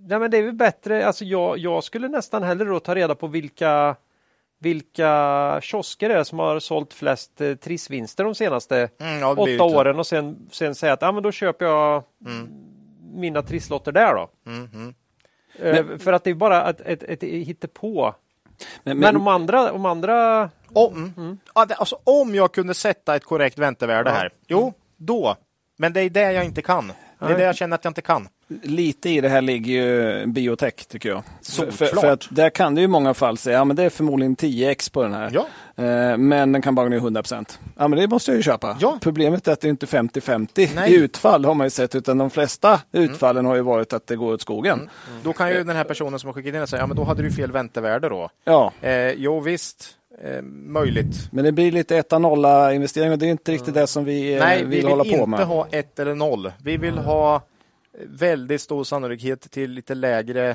Nej, 0.08 0.20
men 0.20 0.32
det 0.32 0.38
är 0.38 0.44
väl 0.44 0.54
bättre. 0.54 1.08
Alltså, 1.08 1.26
jag, 1.26 1.58
jag 1.58 1.84
skulle 1.84 2.08
nästan 2.08 2.44
hellre 2.44 2.66
då 2.66 2.80
ta 2.80 2.96
reda 2.96 3.16
på 3.16 3.28
vilka 3.28 3.96
vilka 4.60 5.60
kiosker 5.62 6.10
det 6.10 6.16
är 6.16 6.24
som 6.24 6.40
har 6.40 6.60
sålt 6.60 6.94
flest 6.94 7.42
eh, 7.42 7.56
trissvinster 7.56 8.24
de 8.24 8.36
senaste 8.36 8.90
Mm, 9.00 9.20
ja, 9.20 9.32
åtta 9.32 9.50
inte- 9.52 9.64
åren 9.64 10.00
och 10.00 10.08
sen, 10.08 10.50
sen 10.52 10.76
säga 10.76 10.94
att 10.94 11.04
ah, 11.04 11.12
men 11.12 11.24
då 11.24 11.32
köper 11.32 11.66
jag 11.66 12.04
mina 13.14 13.42
trisslotter 13.42 13.92
där 13.92 14.16
då. 14.16 14.30
Mm, 14.52 14.70
mm. 14.74 14.94
Eh, 15.60 15.98
för 15.98 16.14
att 16.14 16.24
det 16.24 16.30
är 16.30 16.34
bara 16.36 16.70
ett, 16.70 16.82
ett, 16.82 17.04
ett 17.04 17.24
hittepå. 17.24 18.16
Men, 18.84 18.98
Men, 19.00 19.16
om 19.16 19.28
andra, 19.28 19.72
om 19.72 19.86
andra 19.86 20.50
Om, 20.74 21.38
ja, 21.56 21.66
det- 21.66 21.76
alltså, 21.76 22.00
om 22.04 22.36
jag 22.36 22.52
kunde 22.54 22.74
sätta 22.74 23.16
ett 23.16 23.24
korrekt 23.24 23.58
väntevärde 23.58 24.10
Ja. 24.10 24.16
här, 24.16 24.32
jo, 24.48 24.74
då. 24.98 25.36
Men 25.78 25.94
det 25.94 26.02
är 26.02 26.10
det 26.10 26.32
jag 26.32 26.46
inte 26.46 26.62
kan. 26.62 26.92
Det 27.20 27.26
är 27.26 27.38
det 27.38 27.44
jag 27.44 27.56
känner 27.56 27.76
att 27.76 27.84
jag 27.84 27.90
inte 27.92 28.02
kan. 28.02 28.28
Lite 28.48 29.10
i 29.10 29.22
det 29.22 29.30
här 29.30 29.42
ligger 29.42 29.74
ju 29.74 30.26
biotech 30.26 30.76
tycker 30.88 31.10
jag. 31.10 31.24
För, 31.72 31.72
för, 31.72 32.08
att 32.08 32.28
där 32.30 32.50
kan 32.50 32.76
det 32.76 32.82
i 32.82 32.88
många 32.88 33.14
fall 33.14 33.38
säga, 33.38 33.58
ja 33.58 33.66
men 33.66 33.76
det 33.76 33.84
är 33.84 33.90
förmodligen 33.90 34.36
10x 34.36 34.92
på 34.92 35.04
den 35.04 35.14
här. 35.14 35.32
Ja. 35.34 35.46
Eh, 35.84 36.18
men 36.18 36.52
den 36.52 36.62
kan 36.62 36.76
bara 36.76 36.84
gå 36.86 36.90
ner 36.90 36.98
100 36.98 37.24
Ja 37.78 37.88
men 37.88 38.00
det 38.00 38.08
måste 38.08 38.32
jag 38.32 38.36
ju 38.36 38.44
köpa. 38.44 38.78
Ja. 38.80 38.98
Problemet 39.02 39.48
är 39.48 39.52
att 39.52 39.62
det 39.62 39.70
inte 39.70 39.86
är 39.86 39.88
50-50 39.88 40.70
Nej. 40.76 40.92
i 40.92 40.96
utfall 40.96 41.46
har 41.46 41.54
man 41.54 41.66
ju 41.66 41.70
sett, 41.72 41.96
utan 41.96 42.18
de 42.18 42.30
flesta 42.30 42.82
utfallen 42.92 43.46
har 43.46 43.56
ju 43.56 43.62
varit 43.62 43.94
att 43.94 44.08
det 44.08 44.16
går 44.16 44.34
åt 44.34 44.42
skogen. 44.42 44.90
Då 45.24 45.34
kan 45.34 45.50
ju 45.50 45.64
den 45.64 45.76
här 45.76 45.84
personen 45.84 46.20
som 46.20 46.28
har 46.28 46.34
skickat 46.34 46.54
in 46.54 46.60
det 46.60 46.68
säga, 46.68 46.82
ja 46.82 46.88
men 46.88 46.98
då 46.98 47.04
hade 47.04 47.24
du 47.24 47.32
fel 47.32 47.52
väntevärde 47.52 48.10
då. 48.10 48.30
Ja, 48.44 48.72
Eh, 48.82 49.12
jo 49.12 49.40
visst, 49.40 49.88
eh, 50.24 50.42
möjligt. 50.68 51.16
men 51.32 51.46
det 51.46 51.52
blir 51.52 51.72
lite 51.72 51.98
etta 51.98 52.20
nolla 52.20 52.74
investeringar 52.74 53.18
det 53.18 53.26
är 53.26 53.32
inte 53.32 53.52
riktigt 53.52 53.74
det 53.74 53.88
som 53.88 54.06
vi 54.06 54.34
eh, 54.34 54.40
Nej, 54.40 54.58
vill, 54.60 54.68
vi 54.70 54.76
vill 54.76 54.86
hålla 54.88 55.04
på 55.04 55.10
inte 55.10 55.28
med. 55.28 55.40
ha 55.40 55.68
ett 55.72 56.00
eller 56.00 56.16
noll. 56.16 56.52
Vi 56.64 56.78
vill 56.78 56.98
ha 56.98 57.42
väldigt 58.08 58.62
stor 58.62 58.84
sannolikhet 58.84 59.52
till 59.52 59.72
lite 59.72 59.96
lägre, 59.96 60.50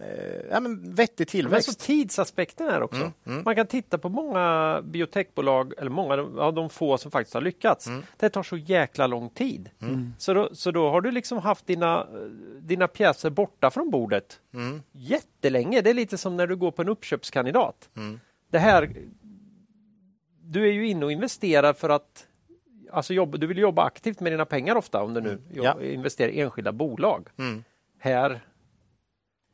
eh, 0.00 0.40
ja, 0.50 0.60
men 0.60 0.94
vettig 0.94 1.18
Men 1.18 1.26
så 1.26 1.30
tillväxt. 1.30 1.80
tidsaspekten 1.80 2.66
här 2.68 2.82
också. 2.82 3.00
Mm, 3.00 3.12
mm. 3.26 3.42
Man 3.44 3.54
kan 3.56 3.66
titta 3.66 3.98
på 3.98 4.08
många 4.08 4.80
biotechbolag, 4.84 5.72
eller 5.78 5.90
många 5.90 6.14
av 6.42 6.54
de 6.54 6.70
få 6.70 6.98
som 6.98 7.10
faktiskt 7.10 7.34
har 7.34 7.40
lyckats. 7.40 7.86
Mm. 7.86 8.02
Det 8.16 8.30
tar 8.30 8.42
så 8.42 8.56
jäkla 8.56 9.06
lång 9.06 9.30
tid. 9.30 9.70
Så, 10.18 10.34
då, 10.34 10.48
så 10.54 10.70
då 10.70 10.90
har 10.90 11.00
du 11.00 11.10
liksom 11.10 11.38
haft 11.38 11.66
dina, 11.66 12.06
dina 12.60 12.88
pjäser 12.88 13.30
borta 13.30 13.70
från 13.70 13.90
bordet 13.90 14.40
Mm. 14.54 14.82
jättelänge. 14.92 15.80
Det 15.80 15.90
är 15.90 15.94
lite 15.94 16.18
som 16.18 16.36
när 16.36 16.46
du 16.46 16.56
går 16.56 16.70
på 16.70 16.82
en 16.82 16.88
uppköpskandidat. 16.88 17.88
Mm. 17.96 18.20
Det 18.50 18.58
här, 18.58 18.96
du 20.42 20.68
är 20.68 20.72
ju 20.72 20.88
inne 20.88 21.04
och 21.04 21.12
investerar 21.12 21.72
för 21.72 21.88
att 21.88 22.26
Alltså 22.92 23.14
jobba, 23.14 23.38
du 23.38 23.46
vill 23.46 23.58
jobba 23.58 23.84
aktivt 23.84 24.20
med 24.20 24.32
dina 24.32 24.44
pengar 24.44 24.76
ofta 24.76 25.02
om 25.02 25.14
du 25.14 25.20
nu 25.20 25.38
jobb, 25.52 25.66
Ja. 25.80 25.82
investerar 25.82 26.28
i 26.30 26.40
enskilda 26.40 26.72
bolag. 26.72 27.28
Mm. 27.38 27.64
Här, 27.98 28.40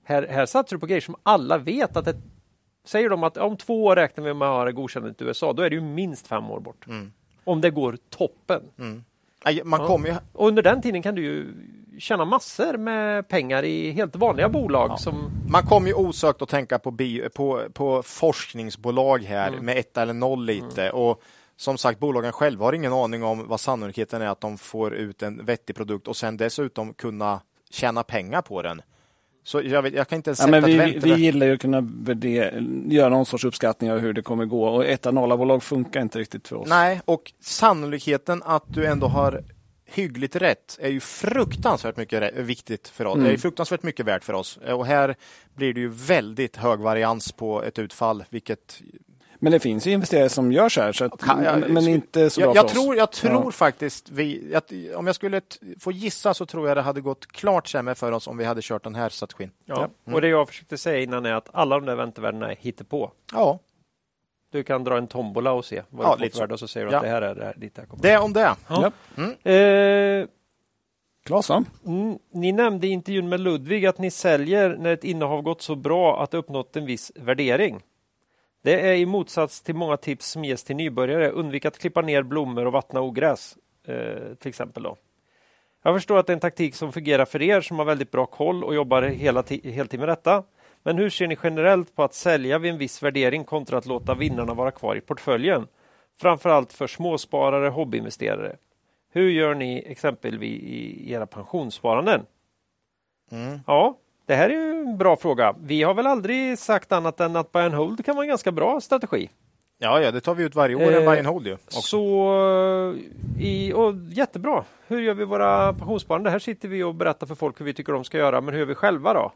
här, 0.04 0.26
här 0.30 0.46
satsar 0.46 0.76
du 0.76 0.80
på 0.80 0.86
grejer 0.86 1.00
som 1.00 1.16
alla 1.22 1.58
vet 1.58 1.96
att 1.96 2.04
det, 2.04 2.16
Säger 2.86 3.10
de 3.10 3.24
att 3.24 3.36
om 3.36 3.56
två 3.56 3.84
år 3.84 3.96
räknar 3.96 4.24
vi 4.24 4.34
med 4.34 4.48
att 4.48 4.54
ha 4.54 4.64
det 4.64 4.72
godkänt 4.72 5.20
i 5.22 5.24
USA, 5.24 5.52
då 5.52 5.62
är 5.62 5.70
det 5.70 5.76
ju 5.76 5.82
minst 5.82 6.26
fem 6.26 6.50
år 6.50 6.60
bort. 6.60 6.86
Mm. 6.86 7.12
Om 7.44 7.60
det 7.60 7.70
går 7.70 7.96
toppen. 8.10 8.62
Nej, 9.44 9.60
Man 9.64 9.80
Ja. 9.80 9.86
kommer 9.86 10.08
ju 10.08 10.14
Och 10.32 10.48
under 10.48 10.62
den 10.62 10.82
tiden 10.82 11.02
kan 11.02 11.14
du 11.14 11.22
ju 11.22 11.46
tjäna 11.98 12.24
massor 12.24 12.76
med 12.76 13.28
pengar 13.28 13.62
i 13.62 13.90
helt 13.90 14.16
vanliga 14.16 14.48
bolag 14.48 15.00
som 15.00 15.30
Man 15.48 15.62
kommer 15.66 15.88
ju 15.88 15.94
osökt 15.94 16.42
att 16.42 16.48
tänka 16.48 16.78
på, 16.78 16.90
bio, 16.90 17.28
på, 17.28 17.62
på 17.72 18.02
forskningsbolag 18.02 19.22
här 19.22 19.48
Mm. 19.48 19.64
med 19.64 19.78
ett 19.78 19.96
eller 19.96 20.14
noll 20.14 20.44
lite. 20.46 20.90
Och 20.90 21.22
som 21.56 21.78
sagt, 21.78 21.98
bolagen 21.98 22.32
själva 22.32 22.64
har 22.64 22.72
ingen 22.72 22.92
aning 22.92 23.24
om 23.24 23.48
vad 23.48 23.60
sannolikheten 23.60 24.22
är 24.22 24.26
att 24.26 24.40
de 24.40 24.58
får 24.58 24.94
ut 24.94 25.22
en 25.22 25.44
vettig 25.44 25.76
produkt 25.76 26.08
och 26.08 26.16
sen 26.16 26.36
dessutom 26.36 26.94
kunna 26.94 27.40
tjäna 27.70 28.02
pengar 28.02 28.42
på 28.42 28.62
den. 28.62 28.82
Så 29.44 29.60
jag, 29.62 29.82
vet, 29.82 29.94
jag 29.94 30.08
kan 30.08 30.16
inte 30.16 30.30
ens 30.30 30.38
Ja, 30.38 30.44
sätta 30.44 30.60
men 30.60 30.64
vi, 30.64 30.96
ett 30.96 31.04
vi 31.04 31.14
gillar 31.14 31.46
ju 31.46 31.54
att 31.54 31.60
kunna 31.60 31.88
göra 32.88 33.08
någon 33.08 33.26
sorts 33.26 33.44
uppskattning 33.44 33.92
av 33.92 33.98
hur 33.98 34.12
det 34.12 34.22
kommer 34.22 34.44
gå 34.44 34.64
och 34.64 35.14
nolla 35.14 35.36
bolag 35.36 35.62
funkar 35.62 36.00
inte 36.00 36.18
riktigt 36.18 36.48
för 36.48 36.56
oss. 36.56 36.68
Nej, 36.68 37.00
och 37.04 37.32
sannolikheten 37.40 38.42
att 38.44 38.64
du 38.66 38.86
ändå 38.86 39.06
har 39.06 39.44
hyggligt 39.84 40.36
rätt 40.36 40.78
är 40.80 40.88
ju 40.88 41.00
fruktansvärt 41.00 41.96
mycket 41.96 42.34
viktigt 42.34 42.88
för 42.88 43.04
oss. 43.04 43.14
Mm. 43.14 43.26
Det 43.28 43.32
är 43.32 43.38
fruktansvärt 43.38 43.82
mycket 43.82 44.06
värt 44.06 44.24
för 44.24 44.32
oss. 44.32 44.56
Och 44.56 44.86
här 44.86 45.14
blir 45.54 45.74
det 45.74 45.80
ju 45.80 45.88
väldigt 45.88 46.56
hög 46.56 46.80
varians 46.80 47.32
på 47.32 47.62
ett 47.62 47.78
utfall, 47.78 48.24
vilket 48.30 48.82
Men 49.44 49.52
det 49.52 49.60
finns 49.60 49.86
ju 49.86 49.90
investerare 49.92 50.28
som 50.28 50.52
gör 50.52 50.68
så 50.68 50.80
här, 50.80 50.92
så 50.92 51.04
att, 51.04 51.20
Kan- 51.20 51.44
jag- 51.44 51.70
men 51.70 51.88
inte 51.88 52.30
så 52.30 52.40
bra 52.40 52.48
jag, 52.48 52.56
jag 52.56 52.70
för 52.70 52.78
oss. 52.78 52.82
tror, 52.84 52.96
jag 52.96 53.10
tror 53.12 53.44
Ja. 53.44 53.50
faktiskt 53.50 54.10
vi, 54.10 54.54
att, 54.54 54.72
om 54.96 55.06
jag 55.06 55.16
skulle 55.16 55.40
få 55.80 55.92
gissa 55.92 56.34
så 56.34 56.46
tror 56.46 56.68
jag 56.68 56.76
det 56.76 56.80
hade 56.82 57.00
gått 57.00 57.26
klart 57.26 57.68
sämre 57.68 57.94
för 57.94 58.12
oss 58.12 58.26
om 58.26 58.36
vi 58.36 58.44
hade 58.44 58.60
kört 58.62 58.82
den 58.84 58.94
här 58.94 59.08
strategin. 59.08 59.50
Ja. 59.64 59.88
Och 60.12 60.20
det 60.20 60.28
jag 60.28 60.48
försökte 60.48 60.78
säga 60.78 60.98
innan 61.02 61.26
är 61.26 61.32
att 61.32 61.48
alla 61.52 61.74
de 61.80 61.86
där 61.86 61.96
väntevärdena 61.96 62.52
är 62.52 62.56
hittepå. 62.56 63.10
Ja, 63.32 63.58
Du 64.52 64.62
kan 64.62 64.84
dra 64.84 64.98
en 64.98 65.06
tombola 65.06 65.52
och 65.52 65.64
se 65.64 65.82
vad 65.90 66.06
Ja, 66.06 66.16
du 66.18 66.24
får 66.24 66.30
för 66.34 66.40
värde 66.40 66.52
och 66.54 66.60
så 66.60 66.68
säger 66.68 66.86
du 66.86 66.92
Ja. 66.92 66.98
att 66.98 67.04
det 67.04 67.10
här 67.10 67.22
är 67.22 67.34
det 67.34 67.44
här, 67.44 67.54
dit 67.56 67.74
det 67.74 67.80
här 67.80 67.88
kommer. 67.88 68.02
det 68.02 68.18
om 68.18 68.32
det. 68.32 68.54
Ja. 68.68 68.92
Ja. 69.16 69.50
Eh, 69.50 70.26
Klas 71.26 71.50
mm, 71.50 72.18
ni 72.32 72.52
nämnde 72.52 72.86
i 72.86 72.90
intervjun 72.90 73.28
med 73.28 73.40
Ludvig 73.40 73.86
att 73.86 73.98
ni 73.98 74.10
säljer 74.10 74.76
när 74.78 74.92
ett 74.92 75.04
innehav 75.04 75.42
gått 75.42 75.62
så 75.62 75.74
bra 75.76 76.22
att 76.22 76.30
det 76.30 76.36
uppnått 76.38 76.76
en 76.76 76.86
viss 76.86 77.12
värdering. 77.14 77.82
Det 78.64 78.80
är 78.80 78.94
i 78.94 79.06
motsats 79.06 79.62
till 79.62 79.74
många 79.74 79.96
tips 79.96 80.26
som 80.30 80.44
ges 80.44 80.64
till 80.64 80.76
nybörjare. 80.76 81.30
Undvik 81.30 81.64
att 81.64 81.78
klippa 81.78 82.02
ner 82.02 82.22
blommor 82.22 82.66
och 82.66 82.72
vattna 82.72 83.00
ogräs. 83.00 83.56
Eh, 83.86 84.34
till 84.34 84.48
exempel. 84.48 84.82
Då. 84.82 84.96
Jag 85.82 85.94
förstår 85.94 86.18
att 86.18 86.26
det 86.26 86.30
är 86.30 86.34
en 86.34 86.40
taktik 86.40 86.74
som 86.74 86.92
fungerar 86.92 87.24
för 87.24 87.42
er 87.42 87.60
som 87.60 87.78
har 87.78 87.84
väldigt 87.84 88.10
bra 88.10 88.26
koll 88.26 88.64
och 88.64 88.74
jobbar 88.74 89.02
hela 89.02 89.42
ti- 89.42 89.70
heltid 89.70 90.00
med 90.00 90.08
detta. 90.08 90.42
Men 90.82 90.98
hur 90.98 91.10
ser 91.10 91.26
ni 91.26 91.36
generellt 91.42 91.94
på 91.96 92.02
att 92.04 92.14
sälja 92.14 92.58
vid 92.58 92.72
en 92.72 92.78
viss 92.78 93.02
värdering 93.02 93.44
kontra 93.44 93.78
att 93.78 93.86
låta 93.86 94.14
vinnarna 94.14 94.54
vara 94.54 94.70
kvar 94.70 94.96
i 94.96 95.00
portföljen? 95.00 95.66
Framförallt 96.20 96.72
för 96.72 96.86
småsparare 96.86 97.68
hobbyinvesterare. 97.68 98.56
Hur 99.12 99.30
gör 99.30 99.54
ni 99.54 99.84
exempelvis 99.86 100.62
i 100.62 101.12
era 101.12 101.26
pensionssparanden? 101.26 102.26
Mm. 103.32 103.60
Ja, 103.66 103.98
det 104.26 104.34
här 104.34 104.50
är 104.50 104.54
ju 104.54 104.70
en 104.70 104.98
bra 104.98 105.16
fråga. 105.16 105.54
Vi 105.60 105.82
har 105.82 105.94
väl 105.94 106.06
aldrig 106.06 106.58
sagt 106.58 106.92
annat 106.92 107.20
än 107.20 107.36
att 107.36 107.52
buy 107.52 107.62
and 107.62 107.74
hold 107.74 108.04
kan 108.04 108.16
vara 108.16 108.24
en 108.24 108.28
ganska 108.28 108.52
bra 108.52 108.80
strategi. 108.80 109.30
Ja, 109.78 110.00
ja, 110.00 110.10
det 110.10 110.20
tar 110.20 110.34
vi 110.34 110.44
ut 110.44 110.54
varje 110.54 110.74
år, 110.74 110.82
en 110.82 111.02
Eh, 111.02 111.10
buy 111.10 111.18
and 111.18 111.26
hold 111.26 111.46
ju. 111.46 111.54
också. 111.54 111.80
Så, 111.80 112.94
i, 113.38 113.72
och 113.72 113.94
jättebra. 114.08 114.64
Hur 114.86 115.00
gör 115.00 115.14
vi 115.14 115.24
våra 115.24 115.72
pensionssparande? 115.72 116.30
Här 116.30 116.38
sitter 116.38 116.68
vi 116.68 116.82
och 116.82 116.94
berättar 116.94 117.26
för 117.26 117.34
folk 117.34 117.60
hur 117.60 117.64
vi 117.64 117.74
tycker 117.74 117.92
de 117.92 118.04
ska 118.04 118.18
göra, 118.18 118.40
men 118.40 118.54
hur 118.54 118.60
gör 118.60 118.66
vi 118.66 118.74
själva 118.74 119.12
då? 119.14 119.32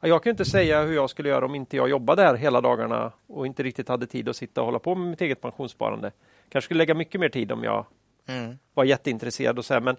Ja, 0.00 0.08
Jag 0.08 0.22
kan 0.22 0.30
inte 0.30 0.44
säga 0.44 0.82
hur 0.82 0.94
jag 0.94 1.10
skulle 1.10 1.28
göra 1.28 1.44
om 1.44 1.54
inte 1.54 1.76
jag 1.76 1.88
jobbade 1.90 2.22
här 2.22 2.34
hela 2.34 2.60
dagarna 2.60 3.12
och 3.26 3.46
inte 3.46 3.62
riktigt 3.62 3.88
hade 3.88 4.06
tid 4.06 4.28
att 4.28 4.36
sitta 4.36 4.60
och 4.60 4.66
hålla 4.66 4.78
på 4.78 4.94
med 4.94 5.10
mitt 5.10 5.20
eget 5.20 5.40
pensionssparande. 5.40 6.10
Kanske 6.48 6.66
skulle 6.66 6.78
lägga 6.78 6.94
mycket 6.94 7.20
mer 7.20 7.28
tid 7.28 7.52
om 7.52 7.64
jag 7.64 7.86
Mm. 8.28 8.58
var 8.74 8.84
jätteintresserad 8.84 9.58
och 9.58 9.64
så 9.64 9.74
här, 9.74 9.80
men 9.80 9.96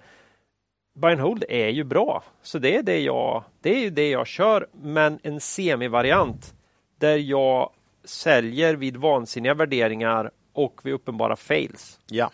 buy 0.93 1.11
and 1.11 1.21
hold 1.21 1.43
är 1.49 1.67
ju 1.69 1.83
bra. 1.83 2.23
Så 2.41 2.59
det 2.59 2.75
är 2.75 2.83
det 2.83 2.99
jag, 2.99 3.43
det 3.61 3.69
är 3.69 3.79
ju 3.79 3.89
det 3.89 4.09
jag 4.09 4.27
kör, 4.27 4.67
men 4.81 5.19
en 5.23 5.39
semivariant 5.39 6.53
där 6.99 7.17
jag 7.17 7.69
säljer 8.03 8.73
vid 8.75 8.97
vansinniga 8.97 9.53
värderingar 9.53 10.31
och 10.53 10.81
vid 10.83 10.93
uppenbara 10.93 11.35
fails. 11.35 11.99
Ja, 12.09 12.31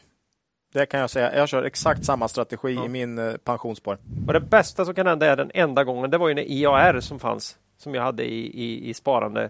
det 0.73 0.85
kan 0.85 0.99
jag 0.99 1.09
säga. 1.09 1.35
Jag 1.35 1.49
kör 1.49 1.63
exakt 1.63 2.05
samma 2.05 2.27
strategi 2.27 2.73
Ja. 2.73 2.85
i 2.85 2.89
min 2.89 3.17
eh, 3.19 3.34
pensionsspar. 3.38 3.97
Och 4.27 4.34
det 4.34 4.39
bästa 4.39 4.85
som 4.85 4.93
kan 4.95 5.07
hända 5.07 5.25
är 5.25 5.35
den 5.35 5.51
enda 5.53 5.84
gången, 5.84 6.09
det 6.11 6.17
var 6.17 6.27
ju 6.27 6.34
när 6.34 6.51
IAR 6.51 6.99
som 6.99 7.19
fanns, 7.19 7.57
som 7.77 7.95
jag 7.95 8.01
hade 8.01 8.23
i, 8.23 8.63
i, 8.63 8.89
i 8.89 8.93
sparande 8.93 9.49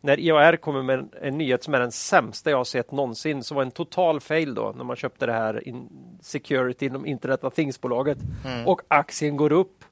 när 0.00 0.20
IAR 0.20 0.56
kommer 0.56 0.82
med 0.82 0.98
en, 0.98 1.10
en, 1.22 1.38
nyhet 1.38 1.62
som 1.62 1.74
är 1.74 1.80
den 1.80 1.92
sämsta 1.92 2.50
jag 2.50 2.66
sett 2.66 2.92
någonsin, 2.92 3.42
så 3.42 3.54
var 3.54 3.62
en 3.62 3.70
total 3.70 4.20
fail 4.20 4.54
då 4.54 4.72
när 4.76 4.84
man 4.84 4.96
köpte 4.96 5.26
det 5.26 5.32
här 5.32 5.68
in 5.68 5.88
security 6.20 6.86
inom 6.86 7.06
Internet 7.06 7.44
of 7.44 7.54
Things-bolaget 7.54 8.18
mm. 8.44 8.66
och 8.66 8.80
aktien 8.88 9.36
går 9.36 9.52
upp 9.52 9.84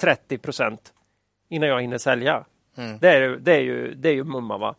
30 0.00 0.38
procent 0.38 0.92
innan 1.48 1.68
jag 1.68 1.80
hinner 1.80 1.98
sälja. 1.98 2.44
Mm. 2.76 2.98
Det, 2.98 3.08
är, 3.08 3.28
det, 3.28 3.54
är 3.54 3.60
ju, 3.60 3.94
det 3.94 4.08
är 4.08 4.14
ju 4.14 4.24
mumma 4.24 4.58
va. 4.58 4.74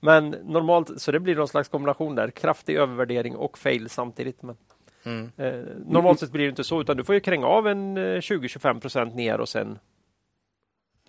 Men 0.00 0.30
normalt, 0.30 1.00
så 1.00 1.12
det 1.12 1.20
blir 1.20 1.36
någon 1.36 1.48
slags 1.48 1.68
kombination 1.68 2.14
där, 2.14 2.30
kraftig 2.30 2.76
övervärdering 2.76 3.36
och 3.36 3.58
fail 3.58 3.88
samtidigt. 3.88 4.42
Men, 4.42 4.56
mm. 5.04 5.32
eh, 5.36 5.64
normalt 5.86 6.20
sett 6.20 6.32
blir 6.32 6.44
det 6.44 6.48
inte 6.48 6.64
så, 6.64 6.80
utan 6.80 6.96
du 6.96 7.04
får 7.04 7.14
ju 7.14 7.20
kränga 7.20 7.46
av 7.46 7.68
en 7.68 7.98
20-25 7.98 8.68
eh, 8.68 8.80
procent 8.80 9.14
ner 9.14 9.40
och 9.40 9.48
sen 9.48 9.78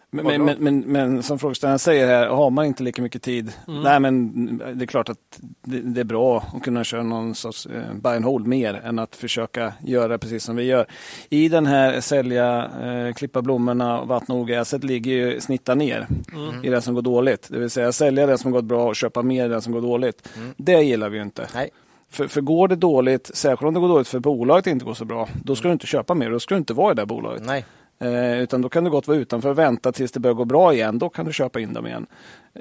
men, 0.10 0.46
men, 0.46 0.58
men, 0.60 0.80
men, 0.80 1.24
som 1.24 1.40
frågeställaren 1.40 1.80
säger 1.80 2.08
här, 2.08 2.28
har 2.28 2.50
man 2.50 2.66
inte 2.66 2.84
lika 2.84 3.02
mycket 3.02 3.22
tid? 3.22 3.54
Mm. 3.68 3.82
Nej, 3.82 4.00
men 4.00 4.58
det 4.58 4.86
är 4.86 4.88
klart 4.88 5.10
att 5.10 5.40
det, 5.62 5.82
det, 5.82 6.00
är 6.00 6.06
bra 6.06 6.44
att 6.56 6.64
kunna 6.64 6.84
köra 6.84 7.04
någon 7.04 7.36
sorts 7.36 7.66
eh, 7.66 7.94
buy 7.94 8.16
and 8.16 8.26
hold 8.26 8.48
mer 8.48 8.74
än 8.74 9.00
att 9.00 9.16
försöka 9.16 9.74
göra 9.84 10.18
precis 10.18 10.44
som 10.44 10.56
vi 10.56 10.64
gör. 10.64 10.86
I 11.30 11.50
den 11.50 11.66
här 11.66 12.02
sälja, 12.02 12.72
eh, 12.82 13.14
klippa 13.14 13.42
blommorna 13.42 14.02
och 14.02 14.08
vattna 14.08 14.36
ogräset 14.36 14.84
ligger 14.84 15.12
ju 15.12 15.42
snitta 15.42 15.76
ner 15.76 16.08
mm. 16.34 16.66
i 16.66 16.70
det 16.70 16.82
som 16.82 16.94
går 16.94 17.02
dåligt. 17.02 17.48
Det 17.52 17.60
vill 17.60 17.70
säga 17.70 17.92
sälja 17.92 18.26
det 18.26 18.38
som 18.38 18.52
gått 18.52 18.66
bra 18.66 18.88
och 18.88 18.96
köpa 18.96 19.22
mer 19.22 19.46
i 19.46 19.50
det 19.50 19.62
som 19.62 19.74
går 19.74 19.82
dåligt. 19.82 20.30
Mm. 20.38 20.54
Det 20.58 20.82
gillar 20.82 21.10
vi 21.10 21.18
ju 21.18 21.24
inte. 21.24 21.48
Nej. 21.54 21.70
För, 22.10 22.28
för 22.28 22.42
går 22.42 22.68
det 22.68 22.76
dåligt, 22.76 23.32
särskilt 23.34 23.68
om 23.68 23.74
det 23.74 23.80
går 23.80 23.88
dåligt 23.88 24.08
för 24.08 24.20
bolaget 24.20 24.68
inte 24.68 24.86
går 24.86 24.94
så 24.94 25.06
bra, 25.06 25.30
då 25.44 25.56
ska 25.56 25.68
du 25.68 25.74
inte 25.74 25.88
köpa 25.88 26.14
mer. 26.14 26.30
Då 26.30 26.40
ska 26.40 26.56
du 26.56 26.60
inte 26.60 26.74
vara 26.74 26.92
i 26.92 26.96
det 26.96 27.06
bolaget. 27.06 27.44
Nej. 27.46 27.66
Eh, 28.00 28.40
utan 28.40 28.62
då 28.62 28.70
kan 28.70 28.84
du 28.84 28.90
gott 28.90 29.08
vara 29.08 29.18
utanför 29.18 29.50
och 29.50 29.58
vänta 29.58 29.92
tills 29.92 30.12
det 30.12 30.20
börjar 30.20 30.36
gå 30.36 30.46
bra 30.46 30.74
igen. 30.74 31.00
Då 31.00 31.10
kan 31.10 31.26
du 31.26 31.34
köpa 31.34 31.60
in 31.60 31.74
dem 31.74 31.88
igen. 31.88 32.06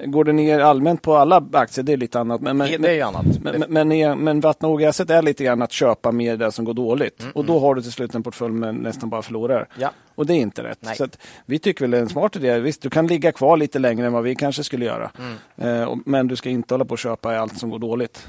Går 0.05 0.23
det 0.23 0.33
ner 0.33 0.59
allmänt 0.59 1.01
på 1.01 1.15
alla 1.15 1.43
aktier, 1.53 1.83
det 1.83 1.93
är 1.93 1.97
lite 1.97 2.19
annat. 2.19 2.41
Men, 2.41 2.57
men, 2.57 2.81
det 2.81 2.99
är 2.99 3.03
annat. 3.05 3.25
Men, 3.43 3.63
men, 3.69 3.87
men, 3.87 4.19
men 4.19 4.39
vattna 4.39 4.67
ogräset 4.67 5.09
är 5.09 5.21
lite 5.21 5.43
grann 5.43 5.61
att 5.61 5.71
köpa 5.71 6.11
mer 6.11 6.37
det 6.37 6.51
som 6.51 6.65
går 6.65 6.73
dåligt. 6.73 7.21
Mm, 7.21 7.31
och 7.31 7.45
då 7.45 7.59
har 7.59 7.75
du 7.75 7.81
till 7.81 7.91
slut 7.91 8.15
en 8.15 8.23
portfölj 8.23 8.53
med 8.53 8.75
nästan 8.75 9.09
bara 9.09 9.21
förlorar. 9.21 9.67
Ja. 9.79 9.91
Och 10.15 10.25
det 10.25 10.33
är 10.33 10.37
inte 10.37 10.63
rätt. 10.63 10.79
Nej. 10.81 10.95
Så 10.95 11.03
att, 11.03 11.17
vi 11.45 11.59
tycker 11.59 11.81
väl 11.81 11.91
det 11.91 11.97
är 11.97 12.01
en 12.01 12.09
smart 12.09 12.35
idé. 12.35 12.59
Visst, 12.59 12.81
du 12.81 12.89
kan 12.89 13.07
ligga 13.07 13.31
kvar 13.31 13.57
lite 13.57 13.79
längre 13.79 14.07
än 14.07 14.13
vad 14.13 14.23
vi 14.23 14.35
kanske 14.35 14.63
skulle 14.63 14.85
göra. 14.85 15.11
Mm. 15.19 15.81
Eh, 15.81 15.95
men 16.05 16.27
du 16.27 16.35
ska 16.35 16.49
inte 16.49 16.73
hålla 16.73 16.85
på 16.85 16.91
och 16.91 16.99
köpa 16.99 17.37
allt 17.37 17.57
som 17.57 17.69
går 17.69 17.79
dåligt. 17.79 18.27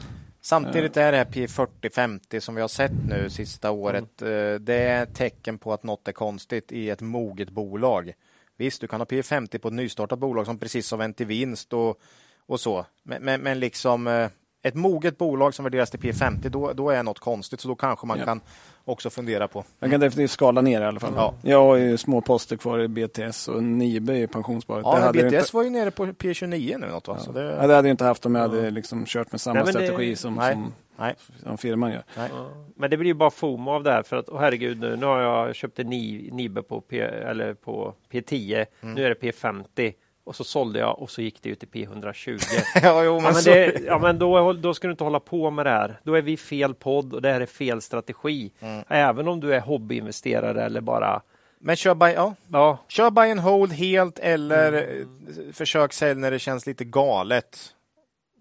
Samtidigt 0.48 0.96
är 0.96 1.12
det 1.12 1.18
här 1.18 1.24
P40-50 1.24 2.40
som 2.40 2.54
vi 2.54 2.60
har 2.60 2.68
sett 2.68 2.92
nu 3.08 3.30
sista 3.30 3.70
året, 3.70 4.22
mm. 4.22 4.64
det 4.64 4.74
är 4.74 5.06
tecken 5.06 5.58
på 5.58 5.72
att 5.72 5.82
något 5.82 6.08
är 6.08 6.12
konstigt 6.12 6.72
i 6.72 6.90
ett 6.90 7.00
moget 7.00 7.50
bolag. 7.50 8.12
Visst, 8.56 8.80
du 8.80 8.86
kan 8.86 9.00
ha 9.00 9.04
P50 9.04 9.58
på 9.58 9.68
ett 9.68 9.74
nystartat 9.74 10.18
bolag 10.18 10.46
som 10.46 10.58
precis 10.58 10.90
har 10.90 10.98
vänt 10.98 11.16
till 11.16 11.26
vinst 11.26 11.72
och, 11.72 12.00
och 12.46 12.60
så. 12.60 12.86
Men, 13.02 13.22
men, 13.22 13.40
men 13.40 13.60
liksom 13.60 14.06
eh, 14.06 14.28
ett 14.62 14.74
moget 14.74 15.18
bolag 15.18 15.54
som 15.54 15.62
värderas 15.62 15.90
till 15.90 16.00
P50, 16.00 16.48
då, 16.48 16.72
då 16.72 16.90
är 16.90 17.02
något 17.02 17.18
konstigt. 17.18 17.60
Så 17.60 17.68
då 17.68 17.74
kanske 17.74 18.06
man 18.06 18.18
ja. 18.18 18.24
kan 18.24 18.40
också 18.84 19.10
fundera 19.10 19.48
på. 19.48 19.64
Man 19.78 19.90
kan 19.90 20.00
definitivt 20.00 20.30
skala 20.30 20.60
ner 20.60 20.80
i 20.80 20.84
alla 20.84 21.00
fall. 21.00 21.12
Ja. 21.16 21.34
Jag 21.42 21.62
har 21.62 21.76
ju 21.76 21.96
små 21.96 22.20
poster 22.20 22.56
kvar 22.56 22.78
i 22.78 22.88
BTS 22.88 23.48
och 23.48 23.62
Nibe 23.62 24.18
i 24.18 24.26
pensionssparet. 24.26 24.82
Ja, 24.84 25.12
BTS 25.12 25.22
inte... 25.22 25.44
var 25.52 25.62
ju 25.62 25.70
nere 25.70 25.90
på 25.90 26.06
P29 26.06 26.78
nu. 26.78 26.86
Något, 26.86 27.08
va? 27.08 27.14
Ja. 27.18 27.24
Så 27.24 27.32
det... 27.32 27.42
Ja, 27.42 27.66
det 27.66 27.74
hade 27.74 27.88
jag 27.88 27.90
inte 27.92 28.04
haft 28.04 28.26
om 28.26 28.34
jag 28.34 28.42
hade 28.42 28.70
liksom 28.70 29.04
kört 29.06 29.32
med 29.32 29.40
samma 29.40 29.62
Nej, 29.62 29.72
strategi 29.72 30.10
det... 30.10 30.16
som, 30.16 30.34
Nej. 30.34 30.52
som, 30.52 30.72
Nej. 30.98 31.14
som 31.42 31.58
firman 31.58 31.92
gör. 31.92 32.02
Nej. 32.16 32.30
Men 32.76 32.90
det 32.90 32.96
blir 32.96 33.08
ju 33.08 33.14
bara 33.14 33.30
FOMO 33.30 33.70
av 33.70 33.82
det 33.82 33.90
här. 33.90 34.02
För 34.02 34.16
att, 34.16 34.28
oh, 34.28 34.40
herregud, 34.40 34.80
nu, 34.80 34.96
nu 34.96 35.06
har 35.06 35.20
jag 35.20 35.54
köpt 35.54 35.78
en 35.78 35.88
Nibe 35.88 36.62
på, 36.62 36.80
P, 36.80 37.00
eller 37.00 37.54
på 37.54 37.94
P10. 38.12 38.66
Mm. 38.80 38.94
Nu 38.94 39.04
är 39.04 39.08
det 39.08 39.20
P50 39.20 39.92
och 40.28 40.36
så 40.36 40.44
sålde 40.44 40.78
jag 40.78 40.98
och 40.98 41.10
så 41.10 41.22
gick 41.22 41.42
det 41.42 41.48
ut 41.48 41.60
till 41.60 41.68
P120. 41.68 42.40
ja, 42.82 43.04
jo, 43.04 43.20
men, 43.20 43.24
ja, 43.24 43.32
men, 43.32 43.44
det, 43.44 43.80
ja, 43.86 43.98
men 43.98 44.18
då, 44.18 44.52
då 44.52 44.74
ska 44.74 44.86
du 44.86 44.90
inte 44.90 45.04
hålla 45.04 45.20
på 45.20 45.50
med 45.50 45.66
det 45.66 45.70
här. 45.70 46.00
Då 46.02 46.14
är 46.14 46.22
vi 46.22 46.36
fel 46.36 46.74
podd 46.74 47.12
och 47.12 47.22
det 47.22 47.32
här 47.32 47.40
är 47.40 47.46
fel 47.46 47.82
strategi. 47.82 48.50
Mm. 48.60 48.84
Även 48.88 49.28
om 49.28 49.40
du 49.40 49.54
är 49.54 49.60
hobbyinvesterare 49.60 50.64
eller 50.64 50.80
bara 50.80 51.22
men 51.60 51.76
kör 51.76 51.94
buy, 51.94 52.12
ja. 52.12 52.34
Ja. 52.52 52.78
kör 52.88 53.10
buy 53.10 53.30
and 53.30 53.40
hold 53.40 53.72
helt 53.72 54.18
eller 54.18 54.72
mm. 54.72 55.52
försök 55.52 55.92
sälja 55.92 56.14
när 56.14 56.30
det 56.30 56.38
känns 56.38 56.66
lite 56.66 56.84
galet. 56.84 57.58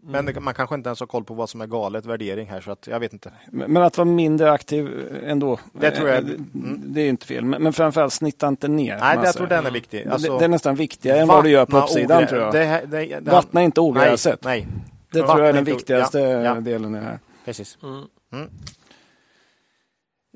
Men 0.09 0.27
mm. 0.27 0.43
man 0.43 0.53
kanske 0.53 0.75
inte 0.75 0.89
ens 0.89 0.99
har 0.99 1.07
koll 1.07 1.23
på 1.23 1.33
vad 1.33 1.49
som 1.49 1.61
är 1.61 1.67
galet 1.67 2.05
värdering 2.05 2.47
här 2.47 2.61
så 2.61 2.71
att 2.71 2.87
jag 2.87 2.99
vet 2.99 3.13
inte. 3.13 3.31
Men 3.51 3.77
att 3.77 3.97
vara 3.97 4.05
mindre 4.05 4.51
aktiv 4.51 5.09
ändå. 5.23 5.59
Det 5.73 5.91
tror 5.91 6.09
jag. 6.09 6.17
Mm. 6.17 6.81
Det 6.85 7.01
är 7.01 7.09
inte 7.09 7.25
fel. 7.25 7.45
Men 7.45 7.73
framförallt 7.73 8.13
snitta 8.13 8.47
inte 8.47 8.67
ner. 8.67 8.97
Nej, 8.99 9.17
jag 9.23 9.35
tror 9.35 9.47
den 9.47 9.65
är 9.65 9.71
viktig. 9.71 10.07
Alltså, 10.07 10.31
det, 10.31 10.39
det, 10.39 10.45
är 10.45 10.49
nästan 10.49 10.75
viktigare 10.75 11.19
än 11.19 11.27
vad 11.27 11.43
du 11.43 11.49
gör 11.49 11.65
på 11.65 11.77
uppsidan 11.77 12.27
tror 12.27 12.41
jag. 12.41 12.53
Det, 12.53 12.81
det, 12.85 13.19
det, 13.19 13.31
Vattna 13.31 13.61
inte 13.61 13.81
ogräset. 13.81 14.43
Nej, 14.43 14.67
nej. 14.69 14.83
Det 15.11 15.27
tror 15.27 15.39
jag 15.39 15.49
är 15.49 15.53
den 15.53 15.63
viktigaste 15.63 16.19
ja, 16.19 16.41
ja. 16.41 16.55
delen 16.55 16.95
i 16.95 16.99
det 16.99 17.05
här. 17.05 17.19
Precis. 17.45 17.77
Mm. 17.83 18.49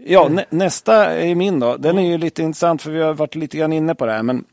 Mm. 0.02 0.14
Ja, 0.14 0.30
nä, 0.30 0.46
nästa 0.50 0.96
är 1.16 1.36
min 1.36 1.60
då. 1.60 1.78
Den 1.78 1.98
är 1.98 2.12
ju 2.12 2.18
lite 2.18 2.42
intressant 2.42 2.82
för 2.82 2.92
vi 2.92 3.02
har 3.02 3.14
varit 3.14 3.36
lite 3.36 3.58
grann 3.58 3.74
inne 3.74 3.96
på 3.96 4.06
det 4.06 4.12
här. 4.12 4.24
Men 4.24 4.46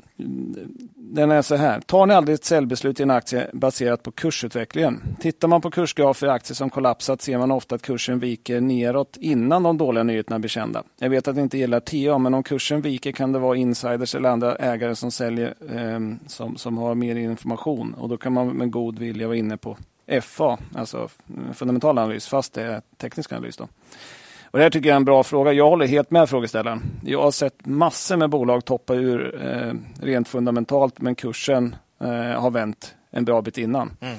den 0.96 1.30
är 1.30 1.42
så 1.42 1.56
här. 1.56 1.80
Tar 1.80 2.06
ni 2.06 2.14
aldrig 2.14 2.34
ett 2.34 2.44
säljbeslut 2.44 3.00
i 3.00 3.02
en 3.02 3.10
aktie 3.10 3.50
baserat 3.52 4.02
på 4.02 4.10
kursutvecklingen? 4.10 5.16
Tittar 5.20 5.48
man 5.48 5.60
på 5.60 5.70
kursgrafer 5.70 6.26
i 6.26 6.30
aktier 6.30 6.54
som 6.54 6.70
kollapsat 6.70 7.22
ser 7.22 7.38
man 7.38 7.50
ofta 7.50 7.74
att 7.74 7.82
kursen 7.82 8.18
viker 8.18 8.60
neråt 8.60 9.16
innan 9.20 9.62
de 9.62 9.78
dåliga 9.78 10.02
nyheterna 10.02 10.38
blir 10.38 10.48
kända. 10.48 10.82
Jag 10.98 11.10
vet 11.10 11.28
att 11.28 11.36
ni 11.36 11.42
inte 11.42 11.58
gillar 11.58 11.80
TA, 11.80 12.18
men 12.18 12.34
om 12.34 12.42
kursen 12.42 12.80
viker 12.80 13.12
kan 13.12 13.32
det 13.32 13.38
vara 13.38 13.56
insiders 13.56 14.14
eller 14.14 14.28
andra 14.28 14.56
ägare 14.56 14.94
som 14.94 15.10
säljer 15.10 15.54
eh, 15.70 16.00
som, 16.26 16.56
som 16.56 16.78
har 16.78 16.94
mer 16.94 17.16
information 17.16 17.94
och 17.94 18.08
då 18.08 18.16
kan 18.16 18.32
man 18.32 18.48
med 18.48 18.70
god 18.70 18.98
vilja 18.98 19.26
vara 19.26 19.36
inne 19.36 19.56
på 19.56 19.76
FA, 20.22 20.58
alltså 20.74 21.08
fundamental 21.54 21.98
analys, 21.98 22.28
fast 22.28 22.52
det 22.52 22.62
är 22.62 22.82
teknisk 22.96 23.32
analys. 23.32 23.56
Då. 23.56 23.68
Och 24.50 24.58
det 24.58 24.62
här 24.62 24.70
tycker 24.70 24.88
jag 24.88 24.94
är 24.94 24.96
en 24.96 25.04
bra 25.04 25.22
fråga. 25.22 25.52
Jag 25.52 25.68
håller 25.68 25.86
helt 25.86 26.10
med 26.10 26.28
frågeställaren. 26.28 26.82
Jag 27.04 27.22
har 27.22 27.30
sett 27.30 27.66
massor 27.66 28.16
med 28.16 28.30
bolag 28.30 28.64
toppa 28.64 28.94
ur 28.94 29.46
eh, 29.46 29.72
rent 30.04 30.28
fundamentalt, 30.28 31.00
men 31.00 31.14
kursen 31.14 31.76
eh, 32.00 32.40
har 32.40 32.50
vänt 32.50 32.94
en 33.10 33.24
bra 33.24 33.42
bit 33.42 33.58
innan. 33.58 33.90
Mm. 34.00 34.16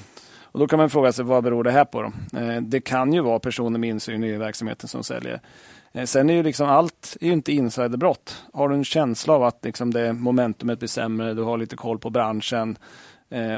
Och 0.52 0.60
Då 0.60 0.68
kan 0.68 0.80
man 0.80 0.90
fråga 0.90 1.12
sig 1.12 1.26
vad 1.26 1.44
beror 1.44 1.64
det 1.64 1.72
här 1.72 1.86
på? 1.86 2.02
Då? 2.02 2.40
Eh, 2.40 2.62
det 2.62 2.82
kan 2.82 3.14
ju 3.14 3.22
vara 3.22 3.40
personer 3.40 3.80
med 3.80 3.90
insyn 3.90 4.24
i 4.24 4.38
verksamheten 4.38 4.88
som 4.88 5.04
säljer. 5.04 5.42
Eh, 5.92 6.06
sen 6.06 6.30
är 6.30 6.34
ju 6.34 6.44
liksom 6.44 6.70
allt 6.70 7.18
är 7.22 7.26
ju 7.26 7.34
inte 7.34 7.52
insiderbrott. 7.52 8.44
Har 8.54 8.70
du 8.70 8.76
en 8.76 8.84
känsla 8.84 9.34
av 9.34 9.44
att 9.44 9.66
liksom 9.66 9.94
det 9.94 10.14
momentumet 10.14 10.80
blir 10.80 10.90
sämre, 10.90 11.34
du 11.34 11.42
har 11.42 11.58
lite 11.58 11.76
koll 11.76 12.00
på 12.00 12.10
branschen, 12.10 12.78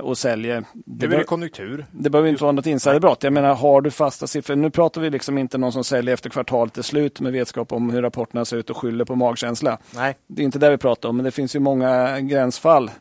och 0.01 0.17
säljer. 0.17 0.63
Det, 0.73 1.07
det 1.07 1.15
är 1.15 1.23
konjunktur. 1.23 1.85
Det 1.91 2.09
behöver 2.09 2.29
inte 2.29 2.43
vara 2.43 2.51
något 2.51 2.65
insiderbrott. 2.65 3.23
Jag 3.23 3.33
menar, 3.33 3.55
har 3.55 3.81
du 3.81 3.91
fasta 3.91 4.27
siffror? 4.27 4.55
Nu 4.55 4.69
pratar 4.69 5.01
vi 5.01 5.09
liksom 5.09 5.37
inte 5.37 5.57
någon 5.57 5.71
som 5.71 5.83
säljer 5.83 6.13
efter 6.13 6.29
kvartalet 6.29 6.77
är 6.77 6.81
slut 6.81 7.19
med 7.19 7.33
vetskap 7.33 7.71
om 7.71 7.89
hur 7.89 8.01
rapporterna 8.01 8.45
ser 8.45 8.57
ut 8.57 8.69
och 8.69 8.77
skyller 8.77 9.05
på 9.05 9.15
magkänsla. 9.15 9.77
Nej. 9.95 10.17
Det 10.27 10.41
är 10.41 10.45
inte 10.45 10.59
det 10.59 10.69
vi 10.69 10.77
pratar 10.77 11.09
om, 11.09 11.15
men 11.15 11.25
det 11.25 11.31
finns 11.31 11.55
ju 11.55 11.59
många 11.59 12.19
gränsfall. 12.19 12.91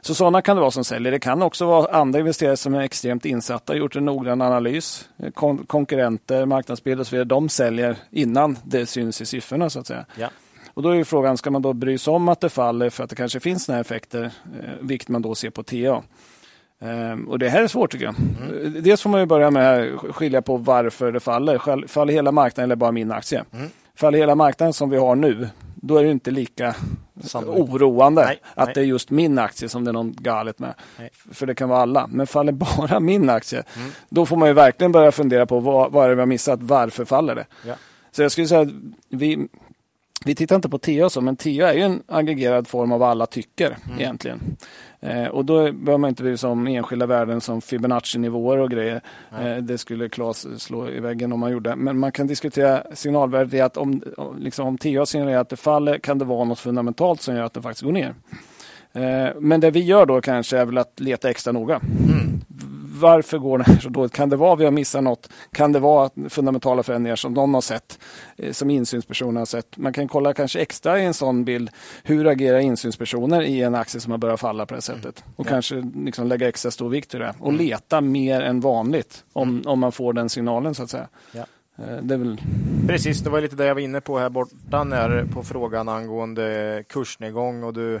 Så 0.00 0.14
sådana 0.14 0.42
kan 0.42 0.56
det 0.56 0.60
vara 0.60 0.70
som 0.70 0.84
säljer. 0.84 1.12
Det 1.12 1.20
kan 1.20 1.42
också 1.42 1.66
vara 1.66 1.96
andra 1.96 2.20
investerare 2.20 2.56
som 2.56 2.74
är 2.74 2.80
extremt 2.80 3.24
insatta, 3.24 3.76
gjort 3.76 3.96
en 3.96 4.04
noggrann 4.04 4.42
analys. 4.42 5.08
Kon 5.34 5.66
konkurrenter, 5.66 6.46
marknadsbild 6.46 7.00
och 7.00 7.06
så 7.06 7.16
vidare. 7.16 7.24
De 7.24 7.48
säljer 7.48 7.96
innan 8.10 8.58
det 8.64 8.86
syns 8.86 9.20
i 9.20 9.26
siffrorna 9.26 9.70
så 9.70 9.80
att 9.80 9.86
säga. 9.86 10.04
Ja. 10.16 10.28
Och 10.74 10.82
då 10.82 10.88
är 10.88 10.94
ju 10.94 11.04
frågan, 11.04 11.36
ska 11.36 11.50
man 11.50 11.62
då 11.62 11.72
bry 11.72 11.98
sig 11.98 12.12
om 12.12 12.28
att 12.28 12.40
det 12.40 12.48
faller 12.48 12.90
för 12.90 13.04
att 13.04 13.10
det 13.10 13.16
kanske 13.16 13.40
finns 13.40 13.64
sådana 13.64 13.80
effekter, 13.80 14.22
eh, 14.22 14.70
vilket 14.80 15.08
man 15.08 15.22
då 15.22 15.34
ser 15.34 15.50
på 15.50 15.62
TA. 15.62 16.02
Um, 16.80 17.28
och 17.28 17.38
det 17.38 17.48
här 17.48 17.62
är 17.62 17.68
svårt 17.68 17.92
tycker 17.92 18.04
jag. 18.04 18.14
Mm. 18.18 18.82
Dels 18.82 19.02
får 19.02 19.10
man 19.10 19.20
ju 19.20 19.26
börja 19.26 19.50
med 19.50 19.94
att 19.94 20.14
skilja 20.14 20.42
på 20.42 20.56
varför 20.56 21.12
det 21.12 21.20
faller. 21.20 21.86
Faller 21.86 22.12
hela 22.12 22.32
marknaden 22.32 22.68
eller 22.68 22.76
bara 22.76 22.92
min 22.92 23.12
aktie? 23.12 23.44
Mm. 23.52 23.68
Faller 23.94 24.18
hela 24.18 24.34
marknaden 24.34 24.72
som 24.72 24.90
vi 24.90 24.96
har 24.96 25.16
nu, 25.16 25.48
då 25.74 25.96
är 25.96 26.04
det 26.04 26.10
inte 26.10 26.30
lika 26.30 26.74
Sannolikt. 27.22 27.70
oroande 27.70 28.24
nej, 28.24 28.40
att 28.54 28.66
nej. 28.66 28.74
det 28.74 28.80
är 28.80 28.84
just 28.84 29.10
min 29.10 29.38
aktie 29.38 29.68
som 29.68 29.84
det 29.84 29.90
är 29.90 29.92
något 29.92 30.16
galet 30.16 30.58
med. 30.58 30.74
Nej. 30.98 31.10
För 31.32 31.46
det 31.46 31.54
kan 31.54 31.68
vara 31.68 31.82
alla. 31.82 32.06
Men 32.06 32.26
faller 32.26 32.52
bara 32.78 33.00
min 33.00 33.30
aktie, 33.30 33.62
mm. 33.76 33.90
då 34.08 34.26
får 34.26 34.36
man 34.36 34.48
ju 34.48 34.54
verkligen 34.54 34.92
börja 34.92 35.12
fundera 35.12 35.46
på 35.46 35.60
vad, 35.60 35.92
vad 35.92 36.04
är 36.04 36.08
det 36.08 36.14
vi 36.14 36.20
har 36.20 36.26
missat, 36.26 36.62
varför 36.62 37.04
faller 37.04 37.34
det? 37.34 37.46
Ja. 37.66 37.74
Så 38.12 38.22
jag 38.22 38.32
skulle 38.32 38.46
säga 38.46 38.60
att 38.60 38.68
vi, 39.08 39.48
vi 40.24 40.34
tittar 40.34 40.56
inte 40.56 40.68
på 40.68 40.78
TA 40.78 41.10
så, 41.10 41.20
men 41.20 41.36
TA 41.36 41.48
är 41.48 41.72
ju 41.72 41.80
en 41.80 42.02
aggregerad 42.06 42.68
form 42.68 42.92
av 42.92 43.02
alla 43.02 43.26
tycker 43.26 43.76
mm. 43.86 44.00
egentligen. 44.00 44.56
Eh, 45.00 45.26
och 45.26 45.44
då 45.44 45.72
behöver 45.72 45.98
man 45.98 46.08
inte 46.08 46.22
bry 46.22 46.36
sig 46.36 46.50
om 46.50 46.66
enskilda 46.66 47.06
värden 47.06 47.40
som 47.40 47.60
Fibonacci-nivåer 47.60 48.58
och 48.58 48.70
grejer. 48.70 49.00
Eh, 49.40 49.56
det 49.56 49.78
skulle 49.78 50.08
Claes 50.08 50.62
slå 50.62 50.88
i 50.88 51.00
väggen 51.00 51.32
om 51.32 51.40
man 51.40 51.52
gjorde. 51.52 51.76
Men 51.76 51.98
man 51.98 52.12
kan 52.12 52.26
diskutera 52.26 52.82
signalvärdet 52.94 53.54
i 53.54 53.60
att 53.60 53.76
om, 53.76 54.02
liksom, 54.38 54.66
om 54.66 54.78
TA 54.78 55.06
signalerar 55.06 55.40
att 55.40 55.48
det 55.48 55.56
faller 55.56 55.98
kan 55.98 56.18
det 56.18 56.24
vara 56.24 56.44
något 56.44 56.58
fundamentalt 56.58 57.20
som 57.20 57.34
gör 57.36 57.42
att 57.42 57.54
det 57.54 57.62
faktiskt 57.62 57.84
går 57.84 57.92
ner. 57.92 58.14
Eh, 58.92 59.28
men 59.40 59.60
det 59.60 59.70
vi 59.70 59.80
gör 59.80 60.06
då 60.06 60.20
kanske 60.20 60.58
är 60.58 60.64
väl 60.64 60.78
att 60.78 61.00
leta 61.00 61.30
extra 61.30 61.52
noga. 61.52 61.80
Mm 62.08 62.40
varför 62.94 63.38
går 63.38 63.58
det 63.58 63.64
här 63.64 63.78
så 63.78 63.88
dåligt? 63.88 64.12
Kan 64.12 64.28
det 64.28 64.36
vara 64.36 64.56
vi 64.56 64.64
har 64.64 64.70
missat 64.70 65.02
något? 65.02 65.28
Kan 65.52 65.72
det 65.72 65.78
vara 65.78 66.10
fundamentala 66.28 66.82
förändringar 66.82 67.16
som 67.16 67.34
någon 67.34 67.54
har 67.54 67.60
sett, 67.60 67.98
eh, 68.36 68.52
som 68.52 68.70
insynspersoner 68.70 69.40
har 69.40 69.46
sett? 69.46 69.76
Man 69.76 69.92
kan 69.92 70.08
kolla 70.08 70.34
kanske 70.34 70.60
extra 70.60 71.00
i 71.00 71.04
en 71.04 71.14
sån 71.14 71.44
bild, 71.44 71.70
hur 72.02 72.26
agerar 72.26 72.58
insynspersoner 72.58 73.42
i 73.42 73.62
en 73.62 73.74
aktie 73.74 74.00
som 74.00 74.10
har 74.10 74.18
börjat 74.18 74.40
falla 74.40 74.66
på 74.66 74.74
det 74.74 74.88
mm. 74.88 75.02
sättet? 75.02 75.24
Och 75.36 75.46
ja. 75.46 75.50
kanske 75.50 75.90
liksom 75.94 76.26
lägga 76.26 76.48
extra 76.48 76.70
stor 76.70 76.88
vikt 76.88 77.14
i 77.14 77.18
det 77.18 77.34
och 77.38 77.48
mm. 77.48 77.66
leta 77.66 78.00
mer 78.00 78.40
än 78.40 78.60
vanligt 78.60 79.24
om, 79.32 79.48
mm. 79.48 79.66
om 79.66 79.80
man 79.80 79.92
får 79.92 80.12
den 80.12 80.28
signalen 80.28 80.74
så 80.74 80.82
att 80.82 80.90
säga. 80.90 81.08
Ja. 81.32 81.44
Eh, 81.78 81.96
det 82.02 82.16
väl... 82.16 82.40
Precis, 82.86 83.20
det 83.20 83.30
var 83.30 83.40
lite 83.40 83.56
det 83.56 83.66
jag 83.66 83.74
var 83.74 83.82
inne 83.82 84.00
på 84.00 84.18
här 84.18 84.28
borta 84.28 84.84
när, 84.84 85.24
på 85.24 85.42
frågan 85.42 85.88
angående 85.88 86.84
kursnedgång 86.88 87.62
och 87.62 87.74
du 87.74 88.00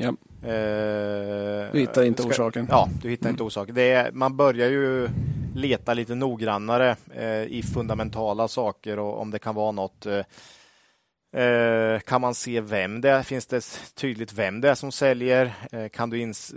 Ja. 0.00 0.08
Eh, 0.48 1.72
du 1.72 1.78
hittar 1.78 2.04
inte 2.04 2.22
ska, 2.22 2.30
orsaken. 2.30 2.66
Ja, 2.70 2.88
du 3.02 3.08
hittar 3.10 3.26
mm. 3.26 3.34
inte 3.34 3.42
orsaken. 3.42 3.74
Det 3.74 3.90
är, 3.90 4.12
man 4.12 4.36
börjar 4.36 4.68
ju 4.68 5.08
leta 5.54 5.94
lite 5.94 6.14
noggrannare 6.14 6.96
eh, 7.14 7.42
i 7.42 7.62
fundamentala 7.74 8.48
saker 8.48 8.98
och 8.98 9.20
om 9.20 9.30
det 9.30 9.38
kan 9.38 9.54
vara 9.54 9.72
något. 9.72 10.06
Eh, 10.06 11.42
eh 11.42 12.00
kan 12.00 12.20
man 12.20 12.34
se 12.34 12.60
vem 12.60 13.00
det 13.00 13.10
är? 13.10 13.22
Finns 13.22 13.46
det 13.46 13.60
tydligt 13.94 14.32
vem 14.32 14.60
det 14.60 14.70
är 14.70 14.74
som 14.74 14.92
säljer? 14.92 15.54
Eh, 15.72 15.88
kan 15.88 16.10
du 16.10 16.18
ins 16.18 16.54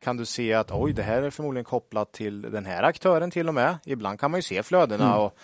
kan 0.00 0.16
du 0.16 0.24
se 0.24 0.54
att 0.54 0.70
oj, 0.70 0.92
det 0.92 1.02
här 1.02 1.22
är 1.22 1.30
förmodligen 1.30 1.64
kopplat 1.64 2.12
till 2.12 2.42
den 2.42 2.66
här 2.66 2.82
aktören 2.82 3.30
till 3.30 3.48
och 3.48 3.54
med. 3.54 3.78
Ibland 3.84 4.20
kan 4.20 4.30
man 4.30 4.38
ju 4.38 4.42
se 4.42 4.62
flödena 4.62 5.06
mm. 5.06 5.18
och 5.18 5.38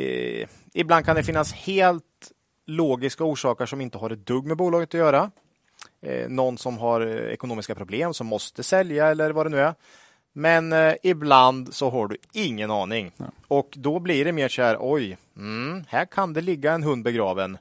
eh, 0.00 0.48
ibland 0.74 1.04
kan 1.04 1.16
det 1.16 1.22
finnas 1.22 1.52
helt 1.52 2.32
logiska 2.66 3.24
orsaker 3.24 3.66
som 3.66 3.80
inte 3.80 3.98
har 3.98 4.10
ett 4.10 4.26
dugg 4.26 4.46
med 4.46 4.56
bolaget 4.56 4.88
att 4.88 4.94
göra 4.94 5.30
någon 6.28 6.58
som 6.58 6.78
har 6.78 7.00
eh, 7.00 7.32
ekonomiska 7.32 7.74
problem 7.74 8.14
som 8.14 8.26
måste 8.26 8.62
sälja 8.62 9.06
eller 9.06 9.30
vad 9.30 9.46
det 9.46 9.50
nu 9.50 9.60
är. 9.60 9.74
Men 10.32 10.72
eh, 10.72 10.94
ibland 11.02 11.74
så 11.74 11.90
har 11.90 12.08
du 12.08 12.16
ingen 12.32 12.70
aning 12.70 13.12
ja. 13.16 13.24
och 13.48 13.74
då 13.76 13.98
blir 13.98 14.24
det 14.24 14.32
mer 14.32 14.48
så 14.48 14.62
här. 14.62 14.76
Oj, 14.80 15.18
mm, 15.36 15.84
här 15.88 16.04
kan 16.04 16.32
det 16.32 16.40
ligga 16.40 16.72
en 16.72 16.82
hund 16.82 17.04
begraven. 17.04 17.58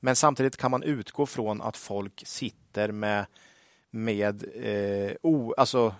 Men 0.00 0.16
samtidigt 0.16 0.56
kan 0.56 0.70
man 0.70 0.82
utgå 0.82 1.26
från 1.26 1.62
att 1.62 1.76
folk 1.76 2.22
sitter 2.26 2.92
med 2.92 3.26
med 3.90 4.44
eh, 4.64 5.12
o, 5.22 5.54
alltså, 5.56 5.94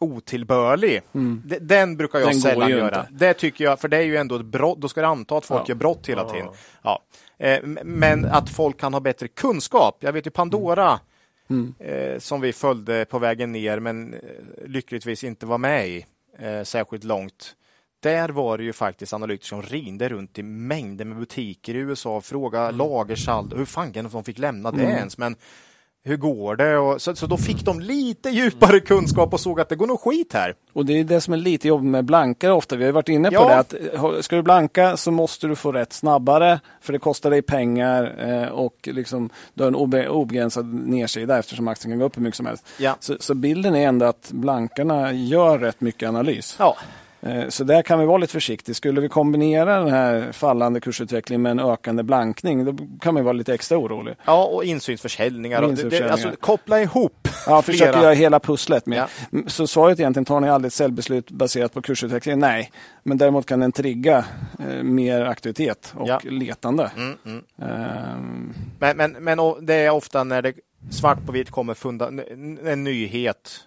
otillbörlig. 0.00 1.02
Mm. 1.14 1.42
Den 1.60 1.96
brukar 1.96 2.18
jag 2.18 2.28
Den 2.28 2.40
sällan 2.40 2.70
göra. 2.70 3.00
Inte. 3.00 3.08
Det 3.10 3.34
tycker 3.34 3.64
jag, 3.64 3.80
för 3.80 3.88
det 3.88 3.96
är 3.96 4.02
ju 4.02 4.16
ändå 4.16 4.36
ett 4.36 4.44
brott. 4.44 4.80
Då 4.80 4.88
ska 4.88 5.00
du 5.00 5.06
anta 5.06 5.36
att 5.36 5.46
folk 5.46 5.62
ja. 5.62 5.68
gör 5.68 5.74
brott 5.74 6.08
hela 6.08 6.24
tiden. 6.24 6.48
Ja. 6.82 7.02
Eh, 7.38 7.62
men 7.84 8.24
att 8.24 8.50
folk 8.50 8.80
kan 8.80 8.92
ha 8.92 9.00
bättre 9.00 9.28
kunskap. 9.28 9.96
Jag 10.00 10.12
vet 10.12 10.26
ju 10.26 10.30
Pandora 10.30 10.86
mm. 10.86 10.98
Eh, 11.78 12.18
som 12.18 12.40
vi 12.40 12.52
följde 12.52 13.04
på 13.04 13.18
vägen 13.18 13.52
ner 13.52 13.80
men 13.80 14.14
eh, 14.14 14.20
lyckligtvis 14.66 15.24
inte 15.24 15.46
var 15.46 15.58
med 15.58 15.88
i 15.88 16.06
eh, 16.38 16.62
särskilt 16.62 17.04
långt. 17.04 17.54
Där 18.00 18.28
var 18.28 18.58
det 18.58 18.64
ju 18.64 18.72
faktiskt 18.72 19.12
analytiker 19.12 19.46
som 19.46 19.62
ringde 19.62 20.08
runt 20.08 20.38
i 20.38 20.42
mängder 20.42 21.04
med 21.04 21.18
butiker 21.18 21.74
i 21.74 21.78
USA 21.78 22.16
och 22.16 22.24
frågade 22.24 22.64
mm. 22.64 22.76
lagersaldo. 22.76 23.56
Hur 23.56 23.64
fan 23.64 23.92
de 23.92 24.24
fick 24.24 24.38
lämna 24.38 24.70
det 24.70 24.82
mm. 24.82 24.96
ens? 24.96 25.18
Men 25.18 25.36
hur 26.04 26.16
går 26.16 26.56
det? 26.56 26.78
Och 26.78 27.02
så, 27.02 27.16
så 27.16 27.26
då 27.26 27.36
fick 27.36 27.64
de 27.64 27.80
lite 27.80 28.30
djupare 28.30 28.80
kunskap 28.80 29.32
och 29.32 29.40
såg 29.40 29.60
att 29.60 29.68
det 29.68 29.76
går 29.76 29.86
nog 29.86 30.00
skit 30.00 30.32
här. 30.32 30.54
Och 30.72 30.86
det 30.86 31.00
är 31.00 31.04
det 31.04 31.20
som 31.20 31.34
är 31.34 31.38
lite 31.38 31.68
jobbigt 31.68 31.90
med 31.90 32.04
blankare 32.04 32.52
ofta. 32.52 32.76
Vi 32.76 32.84
har 32.84 32.92
varit 32.92 33.08
inne 33.08 33.28
på 33.28 33.34
ja. 33.34 33.48
det 33.48 33.58
att 33.58 34.24
ska 34.24 34.36
du 34.36 34.42
blanka 34.42 34.96
så 34.96 35.10
måste 35.10 35.46
du 35.46 35.56
få 35.56 35.72
rätt 35.72 35.92
snabbare 35.92 36.60
för 36.80 36.92
det 36.92 36.98
kostar 36.98 37.30
dig 37.30 37.42
pengar 37.42 38.14
eh, 38.18 38.48
och 38.48 38.88
liksom, 38.92 39.30
du 39.54 39.62
har 39.62 39.68
en 39.68 40.08
obegränsad 40.08 40.74
nedsida 40.74 41.38
eftersom 41.38 41.68
aktien 41.68 41.92
kan 41.92 41.98
gå 41.98 42.04
upp 42.04 42.16
hur 42.16 42.22
mycket 42.22 42.36
som 42.36 42.46
helst. 42.46 42.66
Ja. 42.78 42.96
Så, 43.00 43.16
så 43.20 43.34
bilden 43.34 43.74
är 43.74 43.88
ändå 43.88 44.06
att 44.06 44.30
blankarna 44.32 45.12
gör 45.12 45.58
rätt 45.58 45.80
mycket 45.80 46.08
analys. 46.08 46.56
Ja. 46.58 46.76
Eh, 47.20 47.48
så 47.48 47.64
där 47.64 47.82
kan 47.82 48.00
vi 48.00 48.06
vara 48.06 48.18
lite 48.18 48.32
försiktiga. 48.32 48.74
Skulle 48.74 49.00
vi 49.00 49.08
kombinera 49.08 49.78
den 49.78 49.90
här 49.90 50.32
fallande 50.32 50.80
kursutvecklingen 50.80 51.42
med 51.42 51.50
en 51.50 51.60
ökande 51.60 52.02
blankning, 52.02 52.64
då 52.64 52.76
kan 53.00 53.14
man 53.14 53.24
vara 53.24 53.32
lite 53.32 53.54
extra 53.54 53.78
orolig. 53.78 54.14
Ja, 54.24 54.44
och 54.44 54.64
insynsförsäljningar. 54.64 55.62
Och 55.62 55.74
Det, 55.74 55.88
det, 55.88 56.10
alltså, 56.10 56.32
koppla 56.40 56.82
ihop 56.82 57.28
Ja, 57.46 57.62
försöka 57.62 58.02
göra 58.02 58.14
hela 58.14 58.40
pusslet 58.40 58.86
med. 58.86 58.98
Ja. 59.30 59.40
Så 59.46 59.66
svaret 59.66 60.00
egentligen, 60.00 60.24
tar 60.24 60.40
ni 60.40 60.48
aldrig 60.48 60.68
ett 60.68 60.74
säljbeslut 60.74 61.30
baserat 61.30 61.74
på 61.74 61.82
kursutvecklingen? 61.82 62.38
Nej, 62.38 62.70
men 63.02 63.18
däremot 63.18 63.46
kan 63.46 63.60
den 63.60 63.72
trigga 63.72 64.24
eh, 64.58 64.82
mer 64.82 65.20
aktivitet 65.20 65.94
och 65.96 66.08
ja. 66.08 66.20
letande. 66.24 66.90
Mm, 66.96 67.16
mm. 67.24 67.44
Um... 67.56 68.54
Men, 68.78 68.96
men, 68.96 69.12
men 69.12 69.66
det 69.66 69.74
är 69.74 69.90
ofta 69.90 70.24
när 70.24 70.42
det 70.42 70.52
svart 70.90 71.26
på 71.26 71.32
vitt 71.32 71.50
kommer 71.50 71.74
funda, 71.74 72.08
en 72.64 72.84
nyhet. 72.84 73.60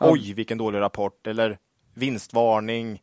Oj, 0.00 0.32
vilken 0.32 0.58
dålig 0.58 0.80
rapport. 0.80 1.26
Eller 1.26 1.58
vinstvarning 1.96 3.02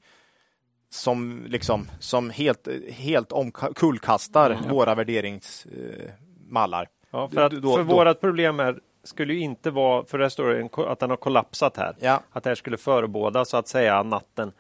som, 0.90 1.46
liksom, 1.48 1.88
som 2.00 2.30
helt, 2.30 2.68
helt 2.90 3.32
omkullkastar 3.32 4.50
mm. 4.50 4.70
våra 4.70 4.96
värderingsmallar. 4.96 6.88
Ja, 7.12 7.30
för 7.30 7.42
att, 7.42 7.52
då, 7.52 7.76
för 7.76 7.84
då, 7.84 7.96
vårat 7.96 8.22
problem 8.22 8.60
är 8.60 8.80
skulle 9.04 9.34
ju 9.34 9.40
inte 9.40 9.72
vara, 9.72 10.06
för 10.06 10.30
står 10.30 10.70
att 10.92 11.00
den 11.00 11.10
har 11.10 11.18
kollapsat 11.18 11.78
här, 11.78 11.96
ja. 12.00 12.22
att 12.32 12.44
det 12.44 12.50
här 12.50 12.56
skulle 12.56 12.78
förebåda 12.78 13.46
så 13.46 13.58
att 13.58 13.68
säga 13.68 14.04
natten. 14.04 14.52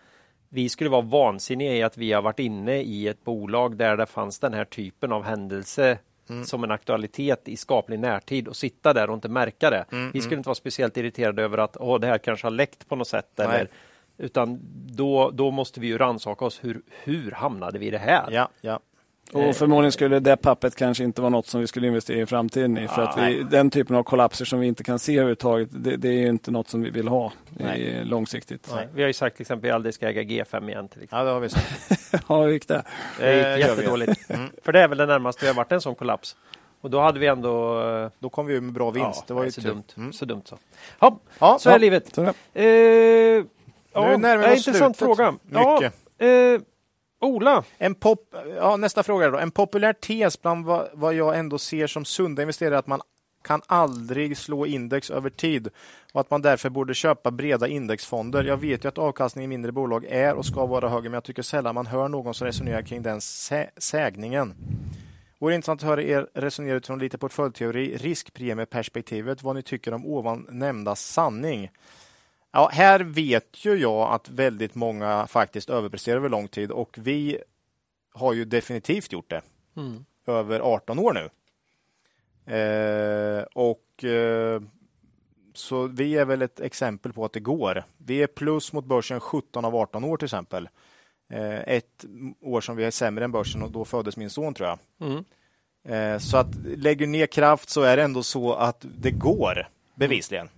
Vi 0.49 0.69
skulle 0.69 0.89
vara 0.89 1.01
vansinniga 1.01 1.73
i 1.73 1.83
att 1.83 1.97
vi 1.97 2.11
har 2.11 2.21
varit 2.21 2.39
inne 2.39 2.81
i 2.81 3.07
ett 3.07 3.23
bolag 3.23 3.77
där 3.77 3.97
det 3.97 4.05
fanns 4.05 4.39
den 4.39 4.53
här 4.53 4.65
typen 4.65 5.11
av 5.11 5.23
händelse 5.23 5.97
Mm. 6.29 6.45
som 6.45 6.63
en 6.63 6.71
aktualitet 6.71 7.47
i 7.47 7.57
skaplig 7.57 7.99
närtid 7.99 8.47
och 8.47 8.55
sitta 8.55 8.93
där 8.93 9.09
och 9.09 9.13
inte 9.13 9.29
märka 9.29 9.69
det. 9.69 9.85
Mm, 9.91 10.11
vi 10.11 10.21
skulle 10.21 10.33
mm. 10.33 10.39
inte 10.39 10.49
vara 10.49 10.55
speciellt 10.55 10.97
irriterade 10.97 11.43
över 11.43 11.57
att 11.57 11.77
Åh, 11.79 11.99
det 11.99 12.07
här 12.07 12.17
kanske 12.17 12.45
har 12.45 12.51
läckt 12.51 12.87
på 12.87 12.95
något 12.95 13.07
sätt. 13.07 13.31
Nej. 13.35 13.47
Eller 13.47 13.67
utan 14.23 14.59
då, 14.87 15.31
då 15.33 15.51
måste 15.51 15.79
vi 15.79 15.87
ju 15.87 15.97
rannsaka 15.97 16.45
oss. 16.45 16.63
Hur, 16.63 16.81
hur 17.03 17.31
hamnade 17.31 17.79
vi 17.79 17.85
i 17.85 17.91
det 17.91 17.97
här? 17.97 18.31
Ja, 18.31 18.49
ja. 18.61 18.79
Och 19.33 19.55
förmodligen 19.55 19.91
skulle 19.91 20.19
det 20.19 20.37
pappet 20.37 20.75
kanske 20.75 21.03
inte 21.03 21.21
vara 21.21 21.29
något 21.29 21.47
som 21.47 21.61
vi 21.61 21.67
skulle 21.67 21.87
investera 21.87 22.21
i 22.21 22.25
framtiden 22.25 22.77
i. 22.77 22.87
För 22.87 23.01
att 23.01 23.17
vi, 23.17 23.43
den 23.43 23.69
typen 23.69 23.95
av 23.95 24.03
kollapser 24.03 24.45
som 24.45 24.59
vi 24.59 24.67
inte 24.67 24.83
kan 24.83 24.99
se 24.99 25.13
överhuvudtaget, 25.13 25.69
det, 25.71 25.97
det 25.97 26.09
är 26.09 26.27
inte 26.27 26.51
något 26.51 26.67
som 26.67 26.81
vi 26.81 26.89
vill 26.89 27.07
ha 27.07 27.31
i, 27.75 28.03
långsiktigt. 28.03 28.69
Nej. 28.75 28.87
Vi 28.93 29.01
har 29.01 29.07
ju 29.07 29.13
sagt 29.13 29.35
till 29.35 29.43
exempel 29.43 29.69
att 29.69 29.71
vi 29.71 29.75
aldrig 29.75 29.93
ska 29.93 30.09
äga 30.09 30.21
G5 30.21 30.69
igen. 30.69 30.87
Till 30.87 31.07
Ja, 31.11 31.23
det 31.23 31.31
har 31.31 31.39
vi 31.39 31.49
sagt. 31.49 32.23
ja, 32.27 32.43
hur 32.43 32.49
gick 32.51 32.67
det? 32.67 32.83
Det 33.19 33.57
gick 33.57 33.67
jättedåligt. 33.67 34.29
Mm. 34.29 34.49
För 34.63 34.71
det 34.71 34.79
är 34.79 34.87
väl 34.87 34.97
det 34.97 35.05
närmaste 35.05 35.45
vi 35.45 35.47
har 35.47 35.55
varit 35.55 35.71
en 35.71 35.81
sån 35.81 35.95
kollaps. 35.95 36.35
Och 36.81 36.89
då 36.89 36.99
hade 36.99 37.19
vi 37.19 37.27
ändå... 37.27 38.09
Då 38.19 38.29
kom 38.29 38.45
vi 38.45 38.61
med 38.61 38.73
bra 38.73 38.91
vinst. 38.91 39.19
Ja, 39.19 39.23
det 39.27 39.33
var 39.33 39.43
ju 39.43 39.51
så 39.51 39.61
dumt. 39.61 39.83
Mm. 39.97 40.13
så 40.13 40.25
dumt 40.25 40.41
så. 40.45 40.57
Ja, 40.99 41.19
ja 41.39 41.57
så 41.59 41.69
är 41.69 41.79
livet. 41.79 42.15
Så 42.15 42.23
eh, 42.59 43.43
Ja, 43.93 44.07
nu 44.07 44.17
närmar 44.17 44.47
vi 44.47 44.53
oss 44.53 44.67
intressant 44.67 44.97
slutet. 44.97 45.17
fråga. 45.17 45.31
Mycket. 45.31 45.93
Ja, 46.17 46.25
eh, 46.25 46.61
Ola? 47.21 47.63
En 47.77 47.95
pop, 47.95 48.35
ja, 48.57 48.77
nästa 48.77 49.03
fråga 49.03 49.29
då. 49.29 49.37
En 49.37 49.51
populär 49.51 49.93
tes 49.93 50.41
bland 50.41 50.65
vad, 50.65 50.89
vad 50.93 51.13
jag 51.13 51.37
ändå 51.37 51.57
ser 51.57 51.87
som 51.87 52.05
sunda 52.05 52.41
investerare 52.41 52.75
är 52.75 52.79
att 52.79 52.87
man 52.87 53.01
kan 53.43 53.61
aldrig 53.67 54.37
slå 54.37 54.65
index 54.65 55.09
över 55.09 55.29
tid 55.29 55.67
och 56.13 56.21
att 56.21 56.31
man 56.31 56.41
därför 56.41 56.69
borde 56.69 56.93
köpa 56.93 57.31
breda 57.31 57.67
indexfonder. 57.67 58.43
Jag 58.43 58.57
vet 58.57 58.83
ju 58.83 58.87
att 58.89 58.97
avkastningen 58.97 59.51
i 59.51 59.53
mindre 59.55 59.71
bolag 59.71 60.05
är 60.05 60.33
och 60.33 60.45
ska 60.45 60.65
vara 60.65 60.89
högre, 60.89 61.09
men 61.09 61.13
jag 61.13 61.23
tycker 61.23 61.41
sällan 61.41 61.75
man 61.75 61.85
hör 61.85 62.07
någon 62.07 62.33
som 62.33 62.47
resonerar 62.47 62.81
kring 62.81 63.01
den 63.01 63.21
sä 63.21 63.69
sägningen. 63.77 64.53
Vore 65.39 65.55
intressant 65.55 65.83
att 65.83 65.89
höra 65.89 66.03
er 66.03 66.27
resonera 66.33 66.75
utifrån 66.75 66.99
lite 66.99 67.17
portföljteori, 67.17 67.97
riskpremieperspektivet, 67.97 69.43
vad 69.43 69.55
ni 69.55 69.61
tycker 69.61 69.93
om 69.93 70.05
ovan 70.05 70.47
nämnda 70.49 70.95
sanning. 70.95 71.69
Ja, 72.55 72.69
här 72.73 72.99
vet 72.99 73.65
ju 73.65 73.75
jag 73.75 74.13
att 74.13 74.29
väldigt 74.29 74.75
många 74.75 75.27
faktiskt 75.27 75.69
överpresterar 75.69 76.17
över 76.17 76.29
lång 76.29 76.47
tid 76.47 76.71
och 76.71 76.97
vi 77.01 77.37
har 78.13 78.33
ju 78.33 78.45
definitivt 78.45 79.11
gjort 79.11 79.29
det. 79.29 79.41
Mm. 79.77 80.05
Över 80.27 80.59
18 80.59 80.99
år 80.99 81.13
nu. 81.13 81.29
Eh, 82.53 83.43
och 83.53 84.03
eh, 84.03 84.61
så 85.53 85.87
vi 85.87 86.17
är 86.17 86.25
väl 86.25 86.41
ett 86.41 86.59
exempel 86.59 87.13
på 87.13 87.25
att 87.25 87.33
det 87.33 87.39
går. 87.39 87.83
Vi 87.97 88.23
är 88.23 88.27
plus 88.27 88.73
mot 88.73 88.85
börsen 88.85 89.19
17 89.19 89.65
av 89.65 89.75
18 89.75 90.03
år 90.03 90.17
till 90.17 90.25
exempel. 90.25 90.69
Eh, 91.29 91.59
ett 91.59 92.05
år 92.41 92.61
som 92.61 92.75
vi 92.75 92.83
är 92.83 92.91
sämre 92.91 93.25
än 93.25 93.31
börsen 93.31 93.63
och 93.63 93.71
då 93.71 93.85
föddes 93.85 94.17
min 94.17 94.29
son 94.29 94.53
tror 94.53 94.69
jag. 94.69 94.79
Mm. 95.09 95.23
Eh, 95.87 96.19
så 96.19 96.37
att 96.37 96.55
lägger 96.65 97.07
ner 97.07 97.27
kraft 97.27 97.69
så 97.69 97.81
är 97.81 97.97
det 97.97 98.03
ändå 98.03 98.23
så 98.23 98.53
att 98.53 98.85
det 98.99 99.11
går 99.11 99.69
bevisligen. 99.95 100.49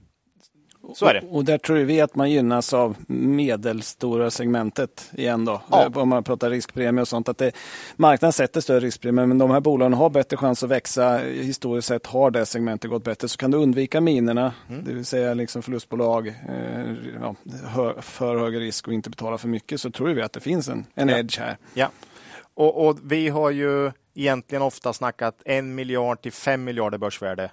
Så 0.94 1.06
är 1.06 1.14
det. 1.14 1.20
Och, 1.20 1.36
och 1.36 1.45
där 1.45 1.57
tror 1.57 1.78
vi 1.78 2.02
att 2.02 2.16
man 2.16 2.32
gynnas 2.32 2.74
av 2.74 2.95
medelstora 3.07 4.32
segmentet 4.32 5.12
igen 5.14 5.45
då. 5.45 5.62
Ja. 5.72 5.86
Eh, 5.86 5.98
om 5.98 6.10
man 6.10 6.24
pratar 6.24 6.49
riskpremie 6.49 7.02
och 7.02 7.07
sånt. 7.07 7.30
Att 7.30 7.38
det, 7.38 7.52
marknaden 7.95 8.34
sätter 8.34 8.62
större 8.62 8.80
riskpremie 8.80 9.26
men 9.26 9.38
de 9.38 9.52
här 9.52 9.60
bolagen 9.60 9.94
har 9.94 10.10
bättre 10.10 10.38
chans 10.38 10.64
att 10.64 10.70
växa. 10.70 11.18
Historiskt 11.18 11.88
sett 11.88 12.06
har 12.06 12.32
det 12.32 12.45
segmentet 12.45 12.90
gått 12.90 13.03
bättre. 13.03 13.28
Så 13.28 13.38
kan 13.38 13.52
du 13.52 13.57
undvika 13.57 14.02
minerna, 14.02 14.53
mm. 14.70 14.84
det 14.86 14.94
vill 14.94 15.06
säga 15.06 15.34
liksom 15.34 15.62
förlustbolag, 15.62 16.28
eh, 16.28 16.94
ja, 17.22 17.36
för 18.02 18.38
hög 18.40 18.60
risk 18.60 18.88
och 18.88 18.94
inte 18.94 19.10
betala 19.10 19.38
för 19.38 19.48
mycket 19.48 19.82
så 19.82 19.91
tror 19.91 20.10
vi 20.10 20.22
att 20.22 20.34
det 20.34 20.40
finns 20.40 20.68
en, 20.68 20.86
en 20.95 21.10
ja. 21.10 21.18
edge 21.18 21.40
här. 21.40 21.57
Ja, 21.74 21.90
och, 22.53 22.88
och 22.88 22.98
vi 23.03 23.30
har 23.30 23.49
ju 23.49 23.91
egentligen 24.14 24.62
ofta 24.62 24.94
snackat 24.94 25.41
en 25.45 25.76
miljard 25.76 26.22
till 26.22 26.32
fem 26.32 26.64
miljarder 26.64 26.98
börsvärde 26.98 27.52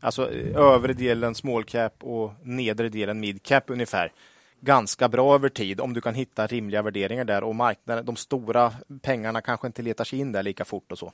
Alltså 0.00 0.30
övre 0.54 0.92
delen 0.92 1.34
small 1.34 1.64
cap 1.64 1.94
och 2.00 2.32
nedre 2.42 2.88
delen 2.88 3.20
mid 3.20 3.42
cap 3.42 3.64
ungefär. 3.66 4.12
ganska 4.60 5.08
bra 5.08 5.34
över 5.34 5.48
tid 5.48 5.80
om 5.80 5.94
du 5.94 6.00
kan 6.00 6.14
hitta 6.14 6.46
rimliga 6.46 6.82
värderingar 6.82 7.24
där 7.24 7.44
och 7.44 7.54
marknaden, 7.54 8.04
de 8.04 8.16
stora 8.16 8.72
pengarna 9.02 9.40
kanske 9.40 9.66
inte 9.66 9.82
letar 9.82 10.04
sig 10.04 10.18
in 10.18 10.32
där 10.32 10.42
lika 10.42 10.64
fort 10.64 10.92
och 10.92 10.98
så. 10.98 11.12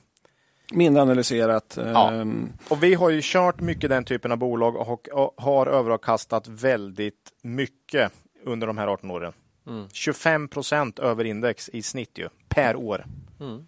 Mindre 0.72 1.02
analyserat. 1.02 1.78
Ja. 1.84 2.12
ehm, 2.12 2.52
Och 2.68 2.82
vi 2.82 2.94
har 2.94 3.10
ju 3.10 3.20
kört 3.22 3.60
mycket 3.60 3.90
den 3.90 4.04
typen 4.04 4.32
av 4.32 4.38
bolag 4.38 4.76
och, 4.76 5.08
har 5.36 5.66
överavkastat 5.66 6.48
väldigt 6.48 7.32
mycket 7.42 8.12
under 8.44 8.66
de 8.66 8.78
här 8.78 8.86
18 8.88 9.10
åren. 9.10 9.32
25 9.92 10.48
procent 10.48 10.98
över 10.98 11.24
index 11.24 11.68
i 11.68 11.82
snitt 11.82 12.18
ju, 12.18 12.28
per 12.48 12.76
år. 12.76 13.04
Eh, 13.40 13.58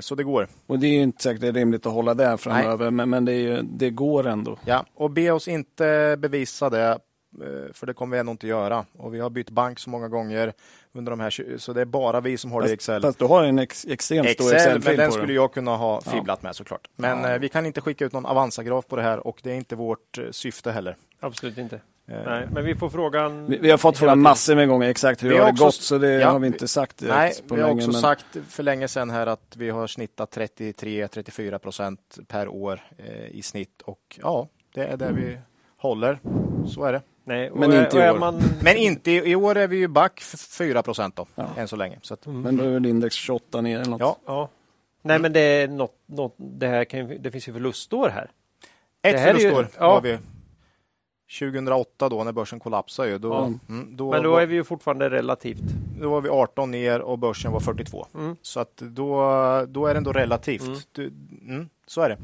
Så 0.00 0.14
det 0.14 0.22
går. 0.24 0.48
Och 0.66 0.78
det 0.78 0.86
är 0.86 0.90
ju 0.92 1.02
inte 1.02 1.22
säkert 1.22 1.40
det 1.40 1.48
är 1.48 1.52
rimligt 1.52 1.86
att 1.86 1.92
hålla 1.92 2.14
det 2.14 2.36
framöver, 2.38 2.90
men, 2.90 3.10
men 3.10 3.24
det, 3.24 3.32
är 3.32 3.38
ju, 3.38 3.62
det 3.62 3.90
går 3.90 4.26
ändå. 4.26 4.58
Ja, 4.64 4.84
och 4.94 5.10
be 5.10 5.30
oss 5.30 5.48
inte 5.48 6.16
bevisa 6.18 6.70
det, 6.70 6.88
eh, 6.88 7.72
för 7.72 7.86
det 7.86 7.94
kommer 7.94 8.16
vi 8.16 8.20
ändå 8.20 8.32
inte 8.32 8.46
göra. 8.46 8.84
Och 8.98 9.14
vi 9.14 9.20
har 9.20 9.30
bytt 9.30 9.50
bank 9.50 9.78
så 9.78 9.90
många 9.90 10.08
gånger 10.08 10.52
under 10.92 11.10
de 11.10 11.20
här, 11.20 11.58
så 11.58 11.72
det 11.72 11.80
är 11.80 11.84
bara 11.84 12.20
vi 12.20 12.36
som 12.38 12.52
har 12.52 12.62
det 12.62 12.70
i 12.70 12.72
Excel. 12.72 13.02
Fast 13.02 13.18
du 13.18 13.24
har 13.24 13.44
en 13.44 13.58
ex, 13.58 13.86
extremt 13.88 14.30
stor 14.30 14.54
Excel, 14.54 14.68
men 14.68 14.76
Excel-fil 14.76 14.96
den 14.98 15.10
på 15.10 15.16
skulle 15.16 15.32
jag 15.32 15.52
kunna 15.54 15.76
ha 15.76 16.00
fibblat 16.00 16.42
med 16.42 16.56
såklart. 16.56 16.88
Men 16.96 17.18
Ja. 17.22 17.30
eh, 17.32 17.38
vi 17.38 17.48
kan 17.48 17.66
inte 17.66 17.80
skicka 17.80 18.04
ut 18.04 18.12
någon 18.12 18.26
Avanza-graf 18.26 18.86
på 18.86 18.96
det 18.96 19.02
här 19.02 19.26
och 19.26 19.40
det 19.42 19.50
är 19.50 19.54
inte 19.54 19.76
vårt 19.76 20.18
eh, 20.18 20.24
syfte 20.30 20.72
heller. 20.72 20.96
Absolut 21.20 21.58
inte. 21.58 21.80
Eh, 22.08 22.16
Nej, 22.26 22.48
men 22.52 22.64
vi 22.64 22.74
får 22.74 22.88
frågan. 22.90 23.46
Vi, 23.46 23.58
vi 23.58 23.70
har 23.70 23.78
fått 23.78 23.98
frågan 23.98 24.20
massor 24.20 24.54
med 24.56 24.68
gånger 24.68 24.88
exakt 24.88 25.22
hur 25.22 25.28
Vi 25.28 25.34
det 25.34 25.40
har 25.40 25.46
har 25.46 25.52
också- 25.52 25.64
gått, 25.64 25.74
så 25.74 25.98
det 25.98 26.12
ja, 26.12 26.30
har 26.30 26.38
vi 26.38 26.46
inte 26.46 26.68
sagt 26.68 27.00
Nej, 27.02 27.32
på 27.48 27.54
vi 27.54 27.60
har 27.60 27.68
länge. 27.68 27.80
också 27.80 27.92
men- 27.92 28.00
sagt 28.00 28.26
för 28.48 28.62
länge 28.62 28.88
sedan 28.88 29.10
här 29.10 29.26
att 29.26 29.54
vi 29.56 29.70
har 29.70 29.86
snittat 29.86 30.30
33-34% 30.36 31.98
per 32.28 32.48
år 32.48 32.80
eh, 32.98 33.26
i 33.36 33.42
snitt 33.42 33.82
och 33.84 34.18
ja, 34.22 34.48
det 34.74 34.86
är 34.86 34.96
där 34.96 35.12
vi 35.12 35.38
håller. 35.76 36.18
Så 36.66 36.84
är 36.84 36.92
det. 36.92 37.02
Nej, 37.24 37.50
och 37.50 37.58
Men 37.58 37.72
är- 37.72 37.84
inte 37.84 37.98
i 37.98 38.10
år. 38.10 38.18
Man, 38.18 38.42
Men 38.62 38.76
inte 38.76 39.10
i, 39.10 39.30
i 39.30 39.34
år 39.36 39.56
är 39.56 39.68
vi 39.68 39.76
ju 39.76 39.88
back 39.88 40.18
f- 40.20 40.40
4 40.58 40.82
då, 40.82 41.26
Ja. 41.34 41.46
än 41.56 41.68
så 41.68 41.76
länge. 41.76 41.98
Så 42.02 42.14
att, 42.14 42.26
Men 42.26 42.56
då 42.56 42.64
är 42.64 42.68
väl 42.70 42.86
index 42.86 43.14
28 43.14 43.60
ner 43.60 43.78
eller 43.80 43.90
något. 43.90 44.00
ja, 44.00 44.16
ja. 44.26 44.48
Nej, 45.02 45.18
men 45.18 45.32
det 45.32 45.40
är 45.40 45.68
något, 45.68 45.94
något, 46.06 46.34
det 46.38 46.66
här 46.66 46.84
kan 46.84 47.08
ju, 47.08 47.18
det 47.18 47.30
finns 47.30 47.48
ju 47.48 47.52
förlustår 47.52 48.08
här. 48.08 48.24
ett 49.02 49.12
Det 49.12 49.18
här 49.18 49.28
är 49.34 49.38
ju- 49.38 49.50
förlustår 49.50 49.68
ja. 49.78 49.94
har 49.94 50.00
vi. 50.00 50.18
2008 51.40 52.08
då 52.08 52.24
när 52.24 52.32
börsen 52.32 52.60
kollapsade 52.60 53.08
ju. 53.08 53.18
Då, 53.18 53.28
Ja. 53.28 53.74
mm, 53.74 53.96
då, 53.96 54.10
Men 54.10 54.22
då 54.22 54.30
var, 54.30 54.40
är 54.40 54.46
vi 54.46 54.54
ju 54.54 54.64
fortfarande 54.64 55.10
relativt. 55.10 55.62
då 56.00 56.10
var 56.10 56.20
vi 56.20 56.28
18 56.28 56.70
ner 56.70 57.00
och 57.00 57.18
börsen 57.18 57.52
var 57.52 57.60
42. 57.60 58.06
Mm. 58.14 58.36
Så 58.42 58.60
att 58.60 58.76
då, 58.76 59.16
då 59.68 59.86
är 59.86 59.94
det 59.94 59.98
ändå 59.98 60.12
relativt. 60.12 60.62
Mm. 60.66 60.78
Du, 60.92 61.06
mm, 61.48 61.68
så 61.86 62.00
är 62.00 62.08
det. 62.08 62.18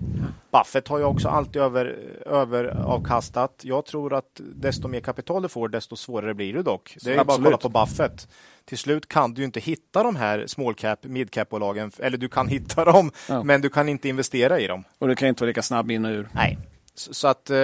Buffett 0.53 0.89
har 0.89 0.99
ju 0.99 1.05
också 1.05 1.29
alltid 1.29 1.63
över, 1.63 1.87
överavkastat. 2.27 3.61
Jag 3.63 3.85
tror 3.87 4.15
att 4.15 4.41
desto 4.55 4.89
mer 4.89 5.01
kapital 5.01 5.43
du 5.43 5.49
får, 5.49 5.69
desto 5.69 5.97
svårare 5.97 6.35
blir 6.35 6.53
det 6.55 6.63
dock. 6.63 6.97
Det 7.05 7.15
är 7.15 7.25
bara 7.25 7.37
att 7.39 7.45
kolla 7.45 7.57
på 7.57 7.69
Buffett. 7.69 8.29
Till 8.65 8.79
slut 8.79 9.09
kan 9.09 9.35
du 9.35 9.41
ju 9.43 9.45
inte 9.47 9.61
hitta 9.61 10.03
de 10.03 10.17
här 10.17 10.47
small 10.47 10.75
cap, 10.75 11.05
mid 11.05 11.31
cap 11.31 11.49
bolagen, 11.49 11.91
eller 11.99 12.19
du 12.19 12.29
kan 12.29 12.49
hitta 12.49 12.85
dem, 12.85 13.11
Ja. 13.29 13.43
men 13.43 13.61
du 13.61 13.69
kan 13.69 13.89
inte 13.89 14.09
investera 14.09 14.61
i 14.61 14.67
dem. 14.67 14.85
Och 14.99 15.09
du 15.09 15.15
kan 15.17 15.29
inte 15.29 15.43
vara 15.43 15.49
lika 15.49 15.63
snabb 15.63 15.91
in 15.91 16.05
och 16.05 16.11
ur. 16.11 16.29
Nej. 16.33 16.59
Så, 16.95 17.15
så 17.15 17.29
att 17.29 17.51
eh, 17.51 17.57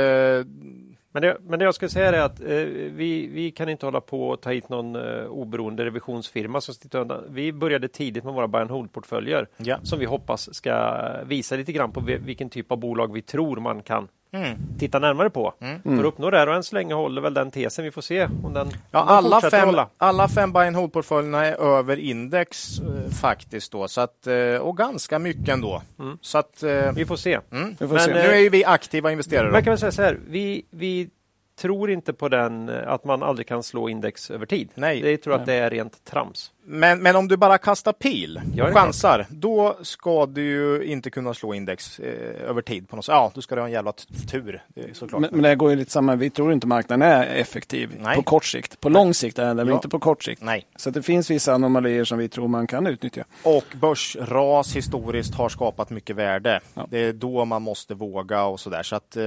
Men 1.16 1.22
det, 1.22 1.36
men 1.47 1.59
det 1.59 1.64
jag 1.64 1.74
skulle 1.74 1.88
säga 1.88 2.09
är 2.12 2.20
att 2.20 2.40
eh, 2.40 2.47
vi, 2.47 3.26
vi 3.32 3.51
kan 3.51 3.68
inte 3.68 3.86
hålla 3.86 4.01
på 4.01 4.28
och 4.28 4.40
ta 4.40 4.51
hit 4.51 4.68
någon 4.68 4.97
eh, 4.97 5.24
oberoende 5.26 5.84
revisionsfirma 5.84 6.60
som 6.60 6.74
undan. 6.98 7.24
Vi 7.30 7.52
började 7.52 7.88
tidigt 7.88 8.24
med 8.24 8.34
våra 8.34 8.48
buy 8.48 8.60
and 8.60 8.70
hold-portföljer 8.70 9.47
Ja. 9.56 9.76
som 9.82 9.98
vi 9.98 10.05
hoppas 10.05 10.55
ska 10.55 11.01
visa 11.26 11.56
lite 11.56 11.72
grann 11.72 11.93
på 11.93 12.01
vi- 12.01 12.16
vilken 12.18 12.51
typ 12.51 12.72
av 12.72 12.78
bolag 12.78 13.12
vi 13.12 13.22
tror 13.22 13.56
man 13.56 13.82
kan 13.82 14.09
Mm. 14.36 14.58
titta 14.78 14.98
närmare 14.98 15.30
på 15.30 15.54
Mm. 15.60 15.80
för 15.82 15.98
att 15.98 16.04
uppnå 16.14 16.30
det 16.30 16.38
här. 16.38 16.46
Och 16.48 16.54
än 16.54 16.62
så 16.62 16.74
länge 16.74 16.94
håller 16.94 17.22
väl 17.22 17.34
den 17.34 17.50
tesen. 17.50 17.84
Vi 17.84 17.90
får 17.90 18.02
se 18.02 18.28
om 18.44 18.52
den, 18.54 18.68
Ja, 18.90 19.02
om 19.02 19.08
alla 19.08 19.40
fem, 19.40 19.66
hålla. 19.66 19.88
alla 19.98 20.28
fem 20.28 20.52
buy 20.52 20.66
and 20.66 20.76
hold-portföljerna 20.76 21.46
är 21.46 21.54
över 21.78 21.96
index 21.96 22.78
eh, 22.80 23.10
faktiskt 23.12 23.72
då, 23.72 23.88
så 23.88 24.00
att, 24.00 24.26
eh, 24.26 24.56
och 24.60 24.76
ganska 24.76 25.18
mycket 25.18 25.48
ändå. 25.48 25.82
Mm. 25.98 26.18
Så 26.20 26.38
att, 26.38 26.62
eh, 26.62 26.92
Vi 26.92 27.04
får 27.06 27.16
se. 27.16 27.38
mm. 27.52 27.76
Vi 27.80 27.86
får 27.88 27.94
Men, 27.94 28.04
se. 28.04 28.10
eh, 28.10 28.16
Nu 28.16 28.22
är 28.28 28.38
ju 28.40 28.48
vi 28.48 28.64
aktiva 28.64 29.12
investerare. 29.12 29.52
Man 29.52 29.62
kan 29.64 29.70
väl 29.70 29.78
säga 29.78 29.92
så 29.92 30.02
här. 30.02 30.18
Vi, 30.28 30.62
vi 30.70 31.08
tror 31.56 31.90
inte 31.90 32.12
på 32.12 32.28
den 32.28 32.68
eh, 32.68 32.88
att 32.92 33.04
man 33.04 33.22
aldrig 33.22 33.46
kan 33.46 33.62
slå 33.62 33.88
index 33.88 34.30
över 34.30 34.46
tid. 34.46 34.68
Nej. 34.74 35.02
Det 35.02 35.16
tror 35.16 35.32
jag 35.34 35.40
att 35.40 35.46
det 35.46 35.54
är 35.54 35.70
rent 35.70 36.04
trams. 36.04 36.52
Men, 36.68 37.02
men 37.02 37.16
om 37.16 37.28
du 37.28 37.36
bara 37.36 37.58
kastar 37.58 37.92
pil 37.92 38.40
och 38.62 38.74
chansar, 38.74 39.26
då 39.30 39.76
ska 39.82 40.26
du 40.26 40.42
ju 40.42 40.84
inte 40.84 41.10
kunna 41.10 41.34
slå 41.34 41.54
index 41.54 41.98
eh, 41.98 42.48
över 42.50 42.62
tid. 42.62 42.88
på 42.88 42.96
något 42.96 43.04
sätt. 43.04 43.12
Ja, 43.12 43.30
då 43.34 43.42
ska 43.42 43.54
du 43.54 43.60
ha 43.60 43.66
en 43.68 43.72
jävla 43.72 43.92
tur 44.30 44.62
är 44.74 44.92
såklart. 44.92 45.20
Men, 45.20 45.30
men 45.32 45.42
det 45.42 45.54
går 45.56 45.70
ju 45.70 45.76
lite 45.76 45.90
samma. 45.90 46.14
Vi 46.16 46.30
tror 46.30 46.52
inte 46.52 46.66
marknaden 46.66 47.08
är 47.08 47.26
effektiv 47.26 47.90
Nej. 48.00 48.16
på 48.16 48.22
kort 48.22 48.44
sikt. 48.44 48.80
På 48.80 48.88
lång 48.88 49.14
sikt 49.14 49.38
är 49.38 49.44
den 49.46 49.56
det, 49.56 49.62
Ja. 49.66 49.72
inte 49.74 49.88
på 49.88 49.98
kort 49.98 50.24
sikt. 50.24 50.42
Nej. 50.42 50.66
Så 50.76 50.90
det 50.90 51.02
finns 51.02 51.30
vissa 51.30 51.54
anomalier 51.54 52.04
som 52.04 52.18
vi 52.18 52.28
tror 52.28 52.48
man 52.48 52.66
kan 52.66 52.86
utnyttja. 52.86 53.24
Och 53.42 53.64
börsras 53.74 54.76
historiskt 54.76 55.34
har 55.34 55.48
skapat 55.48 55.90
mycket 55.90 56.16
värde. 56.16 56.60
Ja. 56.74 56.86
Det 56.90 56.98
är 56.98 57.12
då 57.12 57.44
man 57.44 57.62
måste 57.62 57.94
våga 57.94 58.44
och 58.44 58.60
sådär. 58.60 58.82
Så 58.82 58.96
att, 58.96 59.16
eh, 59.16 59.22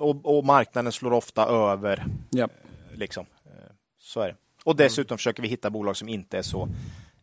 och, 0.00 0.38
och 0.38 0.44
marknaden 0.44 0.92
slår 0.92 1.12
ofta 1.12 1.46
över. 1.46 2.04
Ja. 2.30 2.48
Liksom. 2.94 3.26
Eh, 3.46 3.50
Så 3.98 4.20
är 4.20 4.28
det. 4.28 4.36
Och 4.64 4.76
dessutom 4.76 5.18
försöker 5.18 5.42
vi 5.42 5.48
hitta 5.48 5.70
bolag 5.70 5.96
som 5.96 6.08
inte 6.08 6.38
är 6.38 6.42
så 6.42 6.68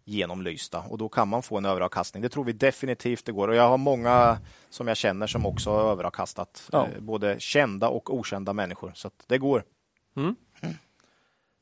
genomlysta 0.06 0.80
och 0.80 0.98
då 0.98 1.10
kan 1.10 1.27
man 1.27 1.43
få 1.43 1.57
en 1.57 1.65
överavkastning. 1.65 2.23
Det 2.23 2.30
tror 2.30 2.43
vi 2.43 2.52
definitivt 2.53 3.26
det 3.26 3.31
går 3.31 3.48
och 3.48 3.56
jag 3.56 3.69
har 3.69 3.77
många 3.77 4.38
som 4.69 4.88
jag 4.88 4.98
känner 4.98 5.27
som 5.27 5.45
också 5.45 5.72
har 5.72 5.91
överavkastat. 5.91 6.69
Ja. 6.72 6.88
Eh, 6.95 7.02
Både 7.02 7.39
kända 7.39 7.88
och 7.89 8.14
okända 8.15 8.53
människor. 8.53 8.91
Så 8.95 9.07
att 9.07 9.23
det 9.27 9.38
går. 9.38 9.64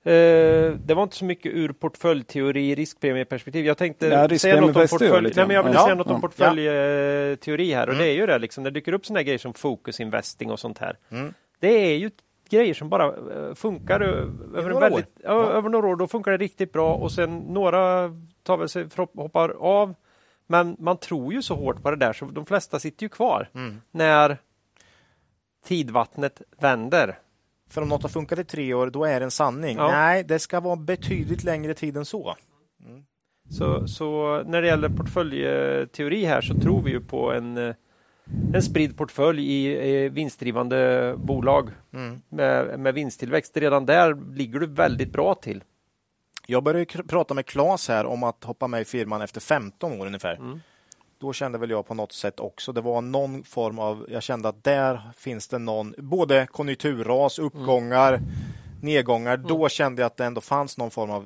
Eh, 0.03 0.11
det 0.85 0.93
var 0.95 1.03
inte 1.03 1.15
så 1.15 1.25
mycket 1.25 1.53
ur 1.53 1.71
portföljteori 1.73 2.75
riskpremieperspektiv. 2.75 3.65
Jag 3.65 3.77
tänkte 3.77 4.07
Ja, 4.07 4.37
säga 4.39 4.61
något 4.61 4.75
om 4.75 4.87
portfölj. 4.87 5.31
Nej, 5.35 5.47
men 5.47 5.55
jag 5.55 5.63
ville 5.63 5.75
Ja, 5.75 5.83
säga 5.83 5.95
något 5.95 6.07
om 6.07 6.13
ja. 6.13 6.19
portföljteori 6.21 7.73
här 7.73 7.87
och 7.87 7.93
Mm. 7.93 8.05
det 8.05 8.11
är 8.11 8.15
ju 8.15 8.25
det 8.25 8.39
liksom. 8.39 8.63
Det 8.63 8.71
dyker 8.71 8.93
upp 8.93 9.05
sådana 9.05 9.23
grejer 9.23 9.37
som 9.37 9.53
focus 9.53 9.99
investing 9.99 10.51
och 10.51 10.59
sånt 10.59 10.77
här. 10.77 10.97
Mm. 11.11 11.33
Det 11.59 11.67
är 11.91 11.97
ju 11.97 12.11
grejer 12.49 12.73
som 12.73 12.89
bara 12.89 13.05
eh, 13.05 13.53
funkar 13.55 14.01
ö- 14.01 14.25
över, 14.55 14.69
några 14.69 14.89
väldigt, 14.89 15.19
över 15.23 15.69
några 15.69 15.87
år. 15.87 15.95
Då 15.95 16.07
funkar 16.07 16.31
det 16.31 16.37
riktigt 16.37 16.73
bra 16.73 16.93
och 16.95 17.11
sen 17.11 17.37
några 17.39 18.11
tar 18.43 18.57
väl 18.57 18.69
sig, 18.69 18.87
hoppar 19.15 19.49
av. 19.49 19.93
Men 20.47 20.75
man 20.79 20.97
tror 20.97 21.33
ju 21.33 21.41
så 21.41 21.55
hårt 21.55 21.83
på 21.83 21.89
det 21.91 21.95
där 21.97 22.13
så 22.13 22.25
de 22.25 22.45
flesta 22.45 22.79
sitter 22.79 23.03
ju 23.03 23.09
kvar 23.09 23.49
Mm. 23.55 23.81
när 23.91 24.37
tidvattnet 25.65 26.41
vänder. 26.61 27.19
För 27.69 27.81
om 27.81 27.87
något 27.89 28.01
har 28.01 28.09
funkat 28.09 28.39
i 28.39 28.43
tre 28.43 28.73
år, 28.73 28.87
då 28.89 29.05
är 29.05 29.19
det 29.19 29.23
en 29.23 29.31
sanning. 29.31 29.77
Ja. 29.77 29.91
Nej, 29.91 30.23
det 30.23 30.39
ska 30.39 30.59
vara 30.59 30.75
betydligt 30.75 31.43
längre 31.43 31.73
tid 31.73 31.97
än 31.97 32.05
så. 32.05 32.35
Så, 33.49 33.87
så 33.87 34.43
när 34.43 34.61
det 34.61 34.67
gäller 34.67 34.89
portföljteori 34.89 36.25
här 36.25 36.41
så 36.41 36.53
tror 36.55 36.81
vi 36.81 36.91
ju 36.91 37.01
på 37.01 37.31
en, 37.33 37.57
eh, 37.57 37.75
en 38.53 38.61
spridd 38.61 38.97
portfölj 38.97 39.43
i 39.53 40.05
eh, 40.05 40.11
vinstdrivande 40.11 41.13
bolag 41.17 41.69
Mm. 41.93 42.21
med, 42.29 42.79
med 42.79 42.93
vinsttillväxt. 42.93 43.57
Redan 43.57 43.85
där 43.85 44.35
ligger 44.35 44.59
du 44.59 44.67
väldigt 44.67 45.11
bra 45.11 45.35
till. 45.35 45.63
Jag 46.47 46.63
började 46.63 47.03
prata 47.03 47.33
med 47.33 47.45
Claes 47.45 47.87
här 47.87 48.05
om 48.05 48.23
att 48.23 48.43
hoppa 48.43 48.67
med 48.67 48.81
i 48.81 48.85
firman 48.85 49.21
efter 49.21 49.41
15 49.41 50.01
år 50.01 50.05
ungefär. 50.05 50.35
Mm. 50.35 50.59
Då 51.19 51.33
kände 51.33 51.57
väl 51.57 51.69
jag 51.69 51.87
på 51.87 51.93
något 51.93 52.11
sätt 52.11 52.39
också, 52.39 52.71
det 52.71 52.81
var 52.81 53.01
någon 53.01 53.43
form 53.43 53.79
av, 53.79 54.05
jag 54.09 54.23
kände 54.23 54.49
att 54.49 54.63
där 54.63 55.01
finns 55.17 55.47
det 55.47 55.57
någon, 55.57 55.93
både 55.97 56.47
konjunkturras, 56.51 57.39
uppgångar, 57.39 58.21
nedgångar. 58.81 59.37
Då 59.37 59.69
kände 59.69 60.01
jag 60.01 60.07
att 60.07 60.17
det 60.17 60.25
ändå 60.25 60.41
fanns 60.41 60.77
någon 60.77 60.91
form 60.91 61.11
av, 61.11 61.25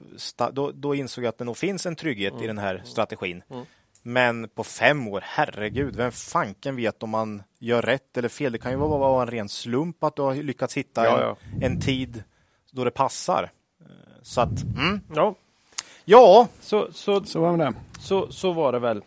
då, 0.52 0.72
då 0.72 0.96
insåg 0.96 1.24
jag 1.24 1.30
att 1.30 1.38
det 1.38 1.44
nog 1.44 1.58
finns 1.58 1.86
en 1.86 1.96
trygghet 1.96 2.34
i 2.42 2.48
den 2.48 2.58
här 2.58 2.82
strategin. 2.86 3.44
Mm. 3.50 3.66
Men 4.02 4.50
på 4.50 4.64
fem 4.64 5.08
år, 5.08 5.24
herregud, 5.26 5.96
vem 5.96 6.12
fanken 6.12 6.76
vet 6.76 7.04
om 7.04 7.10
man 7.10 7.44
gör 7.60 7.82
rätt 7.82 8.18
eller 8.18 8.30
fel? 8.30 8.52
Det 8.52 8.58
kan 8.58 8.72
ju 8.72 8.78
vara 8.78 8.98
vara 8.98 9.22
en 9.22 9.28
ren 9.28 9.50
slump 9.50 10.04
att 10.04 10.16
du 10.16 10.22
har 10.22 10.36
lyckats 10.36 10.78
hitta 10.78 11.06
Ja, 11.06 11.18
en, 11.22 11.22
ja. 11.22 11.38
en 11.68 11.82
tid 11.82 12.24
då 12.72 12.84
det 12.84 12.92
passar. 12.92 13.52
Så 14.22 14.42
att, 14.42 14.64
mm. 14.78 15.02
Ja, 15.16 15.36
ja, 16.06 16.48
så, 16.60 16.92
så, 16.92 17.24
Så 17.24 17.42
var 17.42 17.58
det. 17.58 17.74
så, 18.00 18.32
så 18.32 18.52
var 18.52 18.72
det 18.72 18.80
väl. 18.80 19.04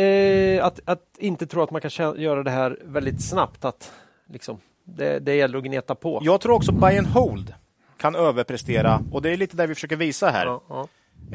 Eh, 0.00 0.64
att, 0.64 0.80
att 0.84 1.02
inte 1.18 1.46
tro 1.46 1.62
att 1.62 1.70
man 1.70 1.80
kan 1.80 1.90
göra 2.20 2.42
det 2.42 2.50
här 2.50 2.78
väldigt 2.84 3.22
snabbt. 3.22 3.64
Att, 3.64 3.92
liksom, 4.32 4.58
det, 4.84 5.18
det 5.18 5.34
gäller 5.34 5.58
att 5.58 5.64
gneta 5.64 5.94
på. 5.94 6.20
jag 6.22 6.40
tror 6.40 6.52
också 6.54 6.72
buy 6.72 6.98
and 6.98 7.06
hold 7.06 7.54
kan 7.96 8.14
överprestera 8.14 9.00
och 9.12 9.22
det 9.22 9.30
är 9.30 9.36
lite 9.36 9.56
det 9.56 9.66
vi 9.66 9.74
försöker 9.74 9.96
visa 9.96 10.30
här. 10.30 10.46
Ja, 10.46 10.62
ja. 10.68 10.88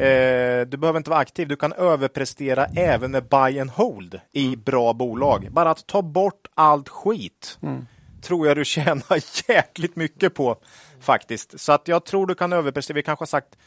Eh, 0.04 0.68
du 0.68 0.78
behöver 0.78 0.98
inte 0.98 1.10
vara 1.10 1.20
aktiv, 1.20 1.48
du 1.48 1.56
kan 1.56 1.74
överprestera 1.74 2.66
även 2.66 3.12
med 3.12 3.24
buy 3.24 3.60
and 3.60 3.70
hold 3.72 4.20
i 4.32 4.46
Mm. 4.48 4.62
bra 4.66 4.94
bolag. 4.94 5.48
Bara 5.52 5.70
att 5.72 5.88
ta 5.88 6.02
bort 6.02 6.48
allt 6.54 6.90
skit 6.90 7.60
tror 8.22 8.48
jag 8.48 8.58
du 8.58 8.66
tjänar 8.76 9.50
jäkligt 9.50 9.96
mycket 9.96 10.34
på 10.34 10.58
faktiskt. 11.02 11.60
Så 11.60 11.72
att 11.72 11.88
jag 11.88 12.06
tror 12.06 12.28
du 12.28 12.36
kan 12.36 12.54
överprestera. 12.54 12.96
Vi 12.96 13.04
kanske 13.04 13.22
har 13.22 13.28
sagt 13.28 13.58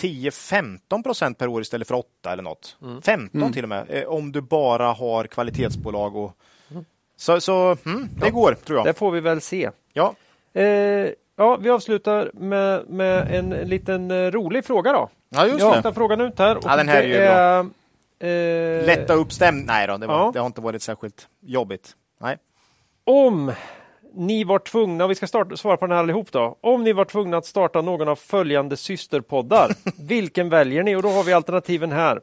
10-15 0.00 1.02
procent 1.02 1.38
per 1.38 1.48
år 1.48 1.62
istället 1.62 1.88
för 1.88 1.94
8 1.94 2.32
eller 2.32 2.42
något. 2.42 2.76
Mm. 2.82 3.02
15 3.02 3.52
till 3.52 3.62
och 3.62 3.68
med, 3.68 3.86
eh, 3.88 4.04
om 4.04 4.32
du 4.32 4.40
bara 4.40 4.92
har 4.92 5.24
kvalitetsbolag. 5.26 6.16
Och... 6.16 6.32
Mm. 6.70 6.84
Så, 7.16 7.40
så 7.40 7.76
mm, 7.86 8.08
det 8.20 8.30
går, 8.30 8.54
tror 8.64 8.78
jag. 8.78 8.86
Det 8.86 8.94
får 8.94 9.10
vi 9.10 9.20
väl 9.20 9.40
se. 9.40 9.70
Ja. 9.92 10.14
Eh, 10.60 11.08
Ja, 11.38 11.56
vi 11.56 11.70
avslutar 11.70 12.30
med, 12.34 12.88
med 12.88 13.34
en 13.34 13.50
liten 13.50 14.10
eh, 14.10 14.30
rolig 14.30 14.64
fråga 14.64 14.92
då. 14.92 15.08
Ja, 15.28 15.46
just 15.46 15.60
Jag 15.60 15.74
det. 15.76 15.82
tar 15.82 15.92
frågan 15.92 16.20
ut 16.20 16.38
här. 16.38 16.58
Ja, 16.64 16.76
den 16.76 16.88
här 16.88 17.02
är 17.02 17.06
ju 17.06 17.14
är, 17.14 17.60
eh, 18.80 18.86
Lätta 18.86 19.14
upp 19.14 19.32
stämningen. 19.32 19.66
Nej 19.66 19.86
då, 19.86 19.96
det, 19.96 20.06
var, 20.06 20.14
Ja. 20.14 20.30
det 20.34 20.38
har 20.38 20.46
inte 20.46 20.60
varit 20.60 20.82
särskilt 20.82 21.28
jobbigt. 21.40 21.96
Nej. 22.20 22.36
Om 23.04 23.52
ni 24.16 24.44
var 24.44 24.58
tvungna, 24.58 25.04
och 25.04 25.10
vi 25.10 25.14
ska 25.14 25.26
starta, 25.26 25.56
svara 25.56 25.76
på 25.76 25.86
den 25.86 25.92
här 25.92 26.02
allihop 26.02 26.32
då. 26.32 26.56
Om 26.60 26.84
ni 26.84 26.92
var 26.92 27.04
tvungna 27.04 27.36
att 27.36 27.46
starta 27.46 27.82
någon 27.82 28.08
av 28.08 28.16
följande 28.16 28.76
systerpoddar, 28.76 29.72
vilken 29.98 30.48
väljer 30.48 30.82
ni? 30.82 30.96
Och 30.96 31.02
då 31.02 31.08
har 31.10 31.24
vi 31.24 31.32
alternativen 31.32 31.92
här. 31.92 32.20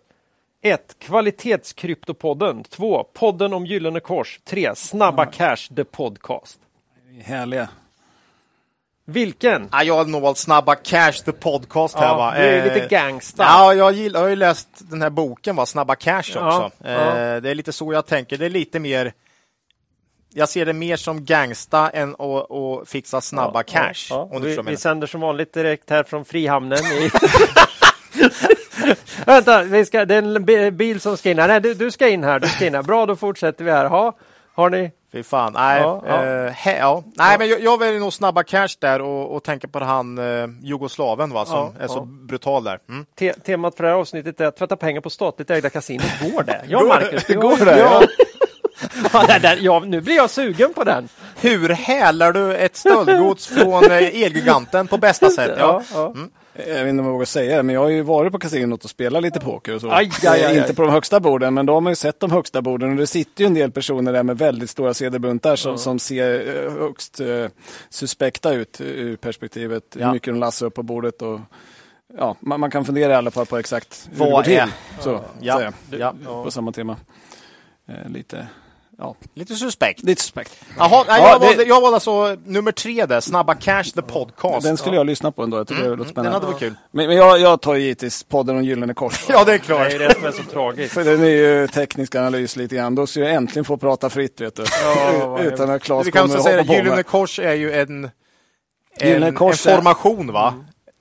1. 0.61 0.95
Kvalitetskryptopodden. 0.99 2.63
2. 2.63 3.03
Podden 3.13 3.53
om 3.53 3.65
Gyllene 3.65 3.99
Kors. 3.99 4.39
3. 4.45 4.75
Snabba 4.75 5.25
Cash, 5.25 5.57
the 5.75 5.83
podcast. 5.83 6.59
Härliga. 7.23 7.69
Vilken? 9.05 9.69
Ja, 9.71 9.83
jag 9.83 9.95
har 9.95 10.05
nog 10.05 10.21
valt 10.21 10.37
Snabba 10.37 10.75
Cash, 10.75 11.11
the 11.25 11.31
podcast 11.31 11.95
här 11.97 12.07
Ja, 12.07 12.17
va. 12.17 12.33
du 12.35 12.41
är 12.41 12.57
Eh, 12.67 12.73
lite 12.73 12.87
gangsta. 12.87 13.43
Ja, 13.43 13.73
jag, 13.73 13.91
gillar, 13.93 14.19
jag 14.19 14.25
har 14.25 14.29
ju 14.29 14.35
läst 14.35 14.69
den 14.91 15.01
här 15.01 15.09
boken, 15.09 15.55
va? 15.55 15.65
Snabba 15.65 15.95
Cash 15.95 16.23
Ja, 16.35 16.65
också. 16.65 16.71
ja. 16.83 16.89
Eh, 16.91 17.41
det 17.41 17.49
är 17.49 17.55
lite 17.55 17.71
så 17.73 17.93
jag 17.93 18.05
tänker. 18.05 18.37
Det 18.37 18.45
är 18.45 18.49
lite 18.49 18.79
mer 18.79 19.13
jag 20.33 20.49
ser 20.49 20.65
det 20.65 20.73
mer 20.73 20.95
som 20.97 21.25
gangsta 21.25 21.89
än 21.89 22.15
att, 22.19 22.51
att 22.51 22.89
fixa 22.89 23.21
snabba 23.21 23.63
cash. 23.63 23.93
Ja, 24.09 24.29
du 24.33 24.39
vi, 24.39 24.57
vi 24.65 24.77
sänder 24.77 25.07
som 25.07 25.21
vanligt 25.21 25.53
direkt 25.53 25.89
här 25.89 26.03
från 26.03 26.25
Frihamnen. 26.25 26.77
I... 26.79 27.11
Vänta, 29.25 29.63
vi 29.63 29.85
ska, 29.85 30.05
det 30.05 30.15
är 30.15 30.19
en 30.35 30.45
bi- 30.45 30.71
bil 30.71 31.01
som 31.01 31.17
ska 31.17 31.31
in 31.31 31.39
här. 31.39 31.47
Nej, 31.47 31.61
du, 31.61 31.73
du 31.73 31.91
ska 31.91 32.07
in 32.07 32.23
här. 32.23 32.39
Du 32.39 32.47
ska 32.47 32.65
in 32.67 32.75
här. 32.75 32.83
Bra, 32.83 33.05
då 33.05 33.15
fortsätter 33.15 33.63
vi 33.65 33.71
här. 33.71 33.85
Ha, 33.85 34.17
har 34.53 34.69
ni? 34.69 34.91
Fy 35.11 35.23
fan. 35.23 35.53
Nej, 35.53 35.81
Ja, 35.81 36.03
ja. 36.07 36.23
eh, 36.25 36.51
he, 36.51 36.77
ja. 36.77 37.03
Nej 37.15 37.37
men 37.39 37.49
jag, 37.49 37.61
jag 37.61 37.79
väljer 37.79 37.99
nog 37.99 38.13
snabba 38.13 38.43
cash 38.43 38.67
där 38.79 39.01
och, 39.01 39.35
och 39.35 39.43
tänka 39.43 39.67
på 39.67 39.79
han 39.79 40.17
eh, 40.17 40.47
jugoslaven 40.61 41.29
va, 41.33 41.45
som 41.45 41.55
Ja, 41.57 41.73
är 41.83 41.87
så 41.87 41.97
ja. 41.97 42.05
brutal 42.05 42.63
där. 42.63 42.79
Mm. 42.89 43.05
Te 43.15 43.33
temat 43.33 43.75
för 43.75 43.83
det 43.83 43.89
här 43.89 43.95
avsnittet 43.97 44.41
är 44.41 44.45
att 44.45 44.57
tvätta 44.57 44.75
pengar 44.75 45.01
på 45.01 45.09
statligt 45.09 45.49
ägda 45.49 45.69
kasinot. 45.69 46.05
Går 46.21 46.43
det? 46.43 46.61
Ja, 46.67 46.83
Marcus. 46.83 47.25
ja, 47.29 47.39
går 47.39 47.65
det, 47.65 47.77
Ja. 48.83 49.09
Ja, 49.13 49.25
där, 49.27 49.39
där, 49.39 49.57
ja, 49.61 49.83
nu 49.85 50.01
blir 50.01 50.15
jag 50.15 50.29
sugen 50.29 50.73
på 50.73 50.83
den. 50.83 51.07
Hur 51.41 51.69
hälar 51.69 52.31
du 52.33 52.55
ett 52.55 52.75
stöldgods 52.75 53.47
från 53.47 53.83
eh, 53.91 54.23
Elgiganten 54.23 54.87
på 54.87 54.97
bästa 54.97 55.29
sätt? 55.29 55.51
Ja. 55.59 55.83
Ja, 55.93 56.13
ja. 56.15 56.63
Jag 56.67 56.83
vet 56.83 56.87
inte 56.89 56.99
om 57.01 57.05
jag 57.05 57.13
vågar 57.13 57.25
säga 57.25 57.57
det, 57.57 57.63
men 57.63 57.75
jag 57.75 57.81
har 57.81 57.89
ju 57.89 58.01
varit 58.01 58.31
på 58.31 58.39
kasinot 58.39 58.83
och 58.83 58.89
spelat 58.89 59.23
lite 59.23 59.39
poker 59.39 59.75
och 59.75 59.81
så. 59.81 59.91
Aj, 59.91 60.11
aj, 60.23 60.27
aj, 60.27 60.43
aj. 60.45 60.57
Inte 60.57 60.73
på 60.73 60.81
de 60.81 60.91
högsta 60.91 61.19
borden, 61.19 61.53
men 61.53 61.65
då 61.65 61.73
har 61.73 61.81
man 61.81 61.91
ju 61.91 61.95
sett 61.95 62.19
de 62.19 62.31
högsta 62.31 62.61
borden 62.61 62.89
och 62.91 62.95
det 62.95 63.07
sitter 63.07 63.43
ju 63.43 63.47
en 63.47 63.53
del 63.53 63.71
personer 63.71 64.13
där 64.13 64.23
med 64.23 64.37
väldigt 64.37 64.69
stora 64.69 64.93
sedelbuntar 64.93 65.55
som, 65.55 65.77
som 65.77 65.99
ser 65.99 66.65
eh, 66.65 66.71
högst 66.71 67.19
eh, 67.19 67.45
suspekta 67.89 68.53
ut 68.53 68.81
ur 68.81 69.15
perspektivet. 69.15 69.83
Ja. 69.99 70.05
Hur 70.05 70.13
mycket 70.13 70.33
de 70.33 70.39
lassar 70.39 70.65
upp 70.65 70.73
på 70.73 70.83
bordet 70.83 71.21
och 71.21 71.39
ja, 72.17 72.35
man, 72.39 72.59
man 72.59 72.71
kan 72.71 72.85
fundera 72.85 73.11
i 73.11 73.15
alla 73.15 73.31
fall 73.31 73.45
på 73.45 73.57
exakt 73.57 74.09
hur 74.11 74.19
Vad 74.19 74.27
det 74.29 74.31
går 74.33 74.43
till. 74.43 74.53
är- 74.57 74.69
Så, 75.01 75.21
Ja. 75.39 75.57
säga. 75.57 75.73
Ja. 76.25 76.43
På 76.43 76.51
samma 76.51 76.71
tema. 76.71 76.97
Eh, 77.89 78.09
lite, 78.11 78.47
ja, 79.03 79.15
Lite 79.33 79.55
suspekt. 79.55 80.03
lite 80.03 80.21
suspekt. 80.21 80.51
Jaha, 80.77 81.03
nej, 81.07 81.21
Ja, 81.21 81.29
jag, 81.29 81.41
det- 81.41 81.45
valde, 81.47 81.63
jag 81.63 81.81
valde 81.81 81.95
alltså 81.95 82.37
nummer 82.45 82.71
tre 82.71 83.05
där, 83.05 83.21
Snabba 83.21 83.55
Cash 83.55 83.83
the 83.83 84.01
podcast. 84.01 84.63
Den 84.65 84.77
skulle 84.77 84.95
jag 84.95 85.05
lyssna 85.05 85.31
på 85.31 85.43
ändå. 85.43 85.57
Jag 85.57 85.67
tycker 85.67 85.83
det 85.83 85.89
låter 85.89 86.03
Den 86.03 86.09
spännande. 86.11 86.35
hade 86.37 86.45
varit 86.45 86.59
kul. 86.59 86.73
Men, 86.91 87.07
men 87.07 87.15
jag, 87.15 87.39
jag 87.39 87.61
tar 87.61 87.73
ju 87.75 87.81
givetvis 87.81 88.23
podden 88.23 88.55
om 88.55 88.63
Gyllene 88.63 88.93
Kors. 88.93 89.25
Ja, 89.29 89.43
det 89.43 89.51
är 89.51 89.53
Det 89.53 89.59
klart. 89.59 89.93
är 89.93 89.99
det 89.99 90.13
som 90.13 90.25
är 90.25 90.31
så 90.31 90.43
tragiskt. 90.43 90.93
För 90.93 91.03
den 91.03 91.21
är 91.23 91.27
ju 91.29 91.67
teknisk 91.67 92.15
analys 92.15 92.55
lite 92.55 92.75
grann. 92.75 92.95
Då 92.95 93.07
ska 93.07 93.19
jag 93.19 93.31
äntligen 93.33 93.65
få 93.65 93.77
prata 93.77 94.09
fritt 94.09 94.41
vet 94.41 94.55
du. 94.55 94.63
Ja, 94.83 95.39
Utan 95.43 95.69
att 95.69 95.83
kan 95.83 96.03
kommer 96.11 96.23
också 96.25 96.43
säga 96.43 96.57
hoppa 96.57 96.61
att 96.61 96.67
på 96.67 96.73
Gyllene 96.73 96.95
mig. 96.95 97.03
Kors 97.03 97.39
är 97.39 97.53
ju 97.53 97.71
en, 97.73 98.03
en, 98.99 99.07
Gyllene 99.09 99.27
en 99.27 99.53
formation 99.53 100.31
va? 100.31 100.53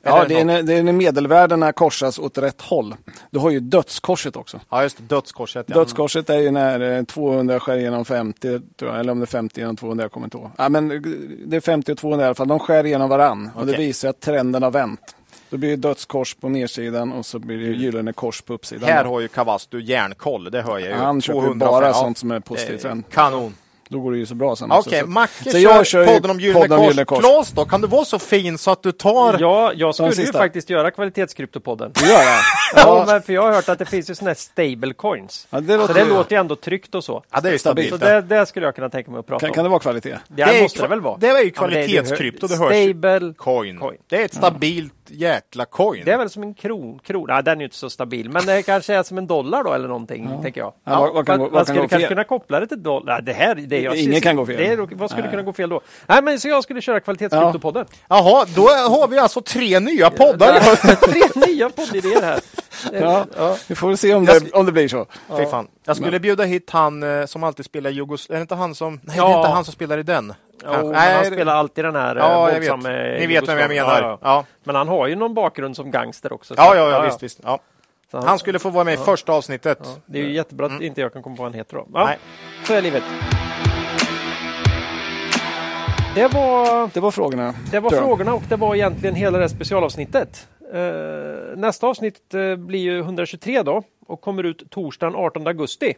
Ja, 0.04 0.24
det 0.28 0.40
är, 0.40 0.44
när, 0.44 0.62
det 0.62 0.74
är 0.74 0.82
när 0.82 0.92
medelvärdena 0.92 1.72
korsas 1.72 2.18
åt 2.18 2.38
rätt 2.38 2.60
håll. 2.60 2.94
Du 3.30 3.38
har 3.38 3.50
ju 3.50 3.60
dödskorset 3.60 4.36
också. 4.36 4.60
Ja, 4.70 4.82
just 4.82 4.96
det. 4.96 5.02
Dödskorset. 5.02 5.66
Ja. 5.68 5.74
Dödskorset 5.74 6.30
är 6.30 6.38
ju 6.38 6.50
när 6.50 6.98
eh, 6.98 7.04
200 7.04 7.60
skär 7.60 7.76
igenom 7.76 8.04
50, 8.04 8.60
tror 8.78 8.90
jag, 8.90 9.00
eller 9.00 9.12
om 9.12 9.18
det 9.20 9.24
är 9.24 9.26
50 9.26 9.60
genom 9.60 9.76
200, 9.76 10.04
jag 10.04 10.12
kommer 10.12 10.26
inte 10.26 10.36
ihåg. 10.38 10.50
Ja, 10.58 10.68
men 10.68 10.90
eh, 10.90 11.00
det 11.46 11.56
är 11.56 11.60
50 11.60 11.92
och 11.92 11.98
200 11.98 12.24
i 12.24 12.26
alla 12.26 12.34
fall. 12.34 12.48
De 12.48 12.58
skär 12.58 12.86
igenom 12.86 13.08
varann 13.08 13.50
och 13.56 13.66
det 13.66 13.76
visar 13.76 14.08
att 14.08 14.20
trenden 14.20 14.62
har 14.62 14.70
vänt. 14.70 15.16
Då 15.50 15.56
blir 15.58 15.70
det 15.70 15.76
dödskors 15.76 16.34
på 16.34 16.48
nedsidan 16.48 17.12
och 17.12 17.26
så 17.26 17.38
blir 17.38 17.58
det 17.58 17.64
gyllene 17.76 18.12
kors 18.12 18.42
på 18.42 18.54
uppsidan. 18.54 18.88
Här 18.88 19.04
har 19.04 19.20
ju 19.20 19.28
Kavastu 19.28 19.80
järnkoll, 19.80 20.50
det 20.50 20.62
hör 20.62 20.78
jag 20.78 20.88
ju. 20.88 20.94
Han 20.94 21.20
köper 21.20 21.38
ju 21.38 21.44
200 21.44 21.66
bara 21.66 21.92
sånt 21.94 22.18
som 22.18 22.30
är 22.30 22.40
positiv 22.40 22.74
Eh, 22.74 22.80
trend. 22.80 23.04
Kanon. 23.10 23.54
Då 23.92 24.00
går 24.00 24.12
det 24.12 24.18
ju 24.18 24.26
så 24.26 24.34
bra 24.34 24.56
sen 24.56 24.72
Okej, 24.72 24.78
också. 24.78 25.00
Så- 25.00 25.06
Macke 25.06 25.50
så 25.50 25.58
jag 25.58 25.86
kör, 25.86 26.06
podden 26.06 26.30
om 26.30 26.40
Gyllene 26.40 27.04
Kors. 27.04 27.18
Claes 27.20 27.50
då, 27.52 27.64
kan 27.64 27.80
du 27.80 27.86
vara 27.86 28.04
så 28.04 28.18
fin 28.18 28.58
så 28.58 28.70
att 28.70 28.82
du 28.82 28.92
tar... 28.92 29.36
Ja, 29.40 29.72
jag 29.74 29.94
skulle 29.94 30.12
ju 30.12 30.32
faktiskt 30.32 30.70
göra 30.70 30.90
kvalitetskryptopodden. 30.90 31.92
Du 31.94 32.06
gör 32.08 32.18
det? 32.18 32.38
Ja, 32.76 33.04
men 33.06 33.22
för 33.22 33.32
jag 33.32 33.42
har 33.42 33.52
hört 33.52 33.68
att 33.68 33.78
det 33.78 33.84
finns 33.84 34.10
ju 34.10 34.14
såna 34.14 34.30
här 34.30 34.34
stable 34.34 34.94
coins. 34.94 35.46
Ja, 35.50 35.60
det 35.60 35.72
Så 35.72 35.78
låter 35.78 35.94
det 35.94 36.00
ju- 36.00 36.08
låter 36.08 36.36
ju 36.36 36.40
ändå 36.40 36.56
tryggt 36.56 36.94
och 36.94 37.04
så. 37.04 37.22
Ja, 37.32 37.40
det 37.40 37.48
är 37.48 37.52
ju 37.52 37.58
stabilt. 37.58 37.88
Så 37.90 37.96
det, 37.96 38.20
det 38.20 38.46
skulle 38.46 38.66
jag 38.66 38.74
kunna 38.74 38.88
tänka 38.88 39.10
mig 39.10 39.20
att 39.20 39.26
prata 39.26 39.40
Kan, 39.40 39.48
om. 39.50 39.54
kan 39.54 39.64
det 39.64 39.70
vara 39.70 39.80
kvalitet? 39.80 40.10
Det, 40.28 40.44
Det 40.44 40.58
är 40.58 40.62
måste 40.62 40.78
kva- 40.78 40.82
det 40.82 40.88
väl 40.88 41.00
vara? 41.00 41.16
det 41.18 41.26
är 41.28 41.38
ju 41.38 41.44
det 41.44 41.50
kvalitetskrypto, 41.50 42.46
det 42.46 42.56
hörs 42.56 42.74
ju. 42.74 42.90
Stable 42.92 43.34
Coin. 43.36 43.78
coin. 43.78 43.98
Det 44.08 44.16
är 44.20 44.24
ett 44.24 44.34
stabilt 44.34 44.94
jäkla 45.12 45.64
coin. 45.64 46.02
Det 46.04 46.12
är 46.12 46.18
väl 46.18 46.30
som 46.30 46.42
en 46.42 46.54
kron. 46.54 46.98
kron. 46.98 47.26
Nej, 47.28 47.42
den 47.42 47.52
är 47.54 47.60
ju 47.60 47.64
inte 47.64 47.76
så 47.76 47.90
stabil. 47.90 48.30
Men 48.30 48.46
det 48.46 48.62
kanske 48.62 48.94
är 48.94 49.02
som 49.02 49.18
en 49.18 49.26
dollar 49.26 49.64
då 49.64 49.72
eller 49.72 49.88
någonting, 49.88 50.30
tänker 50.42 50.60
jag. 50.60 50.72
Ja, 50.84 51.00
vad- 51.00 51.14
vad 51.14 51.26
kan 51.26 51.38
man 51.40 51.50
vad 51.50 51.66
kan 51.66 51.74
skulle 51.74 51.88
kanske 51.88 52.08
kunna 52.08 52.24
koppla 52.24 52.60
det 52.60 52.66
till 52.66 52.82
dollar. 52.82 53.12
Nej, 53.14 53.22
det 53.22 53.32
här, 53.32 53.54
det 53.54 53.80
jag 53.80 53.96
Ingen 53.96 54.20
kan 54.20 54.36
gå 54.36 54.46
fel. 54.46 54.56
Det 54.56 54.66
är, 54.66 54.96
vad 54.96 55.10
skulle 55.10 55.28
kunna 55.28 55.42
gå 55.42 55.52
fel 55.52 55.68
då? 55.68 55.80
Nej, 56.06 56.22
men 56.22 56.40
så 56.40 56.48
jag 56.48 56.62
skulle 56.62 56.80
köra 56.80 57.00
kvalitetskryptopodden. 57.00 57.86
Jaha, 58.08 58.46
då 58.56 58.62
har 58.68 59.08
vi 59.08 59.18
alltså 59.18 59.40
tre 59.40 59.80
nya 59.80 60.10
poddar. 60.10 60.52
Tre 61.12 61.46
nya 61.46 61.70
poddidéer 61.70 62.22
här. 62.22 62.40
Ja, 62.92 63.26
Ja. 63.36 63.56
vi 63.68 63.74
får 63.74 63.96
se 63.96 64.14
om 64.14 64.24
det, 64.24 64.52
om 64.52 64.66
det 64.66 64.72
blir 64.72 64.88
så. 64.88 65.06
Fy 65.38 65.46
fan. 65.46 65.68
Jag 65.84 65.96
skulle 65.96 66.20
bjuda 66.20 66.44
hit 66.44 66.70
han 66.70 67.02
eh, 67.02 67.26
som 67.26 67.44
alltid 67.44 67.64
spelar 67.64 67.90
Jugos... 67.90 68.30
Är 68.30 68.34
det 68.34 68.40
inte 68.40 68.54
han 68.54 68.74
som... 68.74 68.92
Nej, 68.94 69.00
det 69.04 69.16
Ja. 69.16 69.32
är 69.34 69.36
inte 69.36 69.48
han 69.50 69.64
som 69.64 69.72
spelar 69.72 69.98
i 69.98 70.02
den. 70.02 70.34
Jo, 70.64 70.70
men 70.72 70.88
Nej, 70.88 71.14
han 71.14 71.24
spelar 71.24 71.54
alltid 71.54 71.84
den 71.84 71.96
här 71.96 72.16
Ja, 72.16 72.24
eh, 72.48 72.54
jag 72.54 72.60
vet. 72.60 72.70
våldsamme 72.70 73.18
Ni 73.20 73.26
vet 73.26 73.48
vem 73.48 73.58
jag 73.58 73.68
menar. 73.68 74.02
Ja, 74.02 74.08
ja. 74.08 74.18
Ja, 74.22 74.44
Men 74.64 74.74
han 74.74 74.88
har 74.88 75.06
ju 75.06 75.16
någon 75.16 75.34
bakgrund 75.34 75.76
som 75.76 75.90
gangster 75.90 76.32
också. 76.32 76.54
så- 76.54 76.60
ja, 76.60 76.76
ja, 76.76 76.90
ja, 76.90 77.02
visst, 77.02 77.22
visst. 77.22 77.40
Ja. 77.44 77.58
Så 78.10 78.20
Han 78.26 78.38
skulle 78.38 78.58
få 78.58 78.70
vara 78.70 78.84
med 78.84 78.94
i 78.94 78.96
första 78.96 79.32
avsnittet. 79.32 79.78
Det 80.06 80.18
är 80.18 80.22
ju 80.24 80.32
jättebra 80.32 80.66
att 80.66 80.80
inte 80.80 81.00
jag 81.00 81.12
kan 81.12 81.22
komma 81.22 81.36
på 81.36 81.42
vad 81.42 81.52
han 81.52 81.58
heter 81.58 81.76
då. 81.76 81.86
Ja, 81.94 82.04
Nej. 82.04 82.18
så 82.66 82.72
är 82.74 82.82
livet. 82.82 83.02
Det 86.14 86.26
var, 86.28 86.90
Det 86.94 87.00
var 87.00 87.10
frågorna. 87.10 87.54
det 87.70 87.80
var 87.80 87.90
frågorna 87.90 88.34
och 88.34 88.42
det 88.48 88.56
var 88.56 88.74
egentligen 88.74 89.14
hela 89.14 89.38
det 89.38 89.48
specialavsnittet. 89.48 90.48
Eh, 90.72 91.56
nästa 91.56 91.86
avsnitt 91.86 92.34
eh, 92.34 92.56
blir 92.56 92.80
ju 92.80 92.98
123 92.98 93.62
då 93.62 93.82
och 94.06 94.20
kommer 94.20 94.42
ut 94.44 94.70
torsdagen 94.70 95.14
18 95.16 95.46
augusti. 95.46 95.94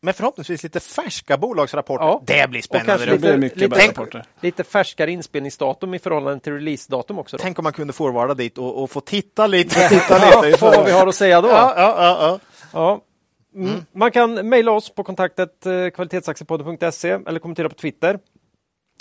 Men 0.00 0.14
förhoppningsvis 0.14 0.62
lite 0.62 0.80
färska 0.80 1.36
bolagsrapporter. 1.36 2.04
Ja. 2.04 2.22
Det 2.26 2.50
blir 2.50 2.62
spännande. 2.62 2.92
kanske 2.92 3.10
Det 3.10 3.18
blir 3.18 3.36
lite, 3.36 3.58
lite, 3.58 3.76
tänk- 3.76 4.24
lite 4.40 4.64
färskare 4.64 5.10
inspelningsdatum 5.10 5.94
i 5.94 5.98
förhållande 5.98 6.40
till 6.40 6.52
releasedatum 6.52 7.18
också. 7.18 7.36
Då. 7.36 7.42
Tänk 7.42 7.58
om 7.58 7.62
man 7.62 7.72
kunde 7.72 7.92
forwarda 7.92 8.34
dit 8.34 8.58
och, 8.58 8.82
och 8.82 8.90
få 8.90 9.00
titta 9.00 9.46
lite. 9.46 9.88
titta 9.88 10.18
Ja, 10.18 10.56
på 10.60 10.66
vad 10.66 10.86
vi 10.86 10.92
har 10.92 11.06
att 11.06 11.14
säga 11.14 11.40
då. 11.40 11.48
Ja, 11.48 11.74
ja, 11.76 11.94
ja, 11.98 12.16
ja. 12.20 12.38
Ja. 12.72 13.00
Mm. 13.54 13.84
Man 13.92 14.10
kan 14.10 14.48
mejla 14.48 14.72
oss 14.72 14.94
på 14.94 15.04
kontaktet 15.04 15.66
eh, 15.66 15.88
kvalitetsaktiepodden.se 15.88 17.10
eller 17.10 17.38
kommentera 17.38 17.68
på 17.68 17.74
Twitter. 17.74 18.18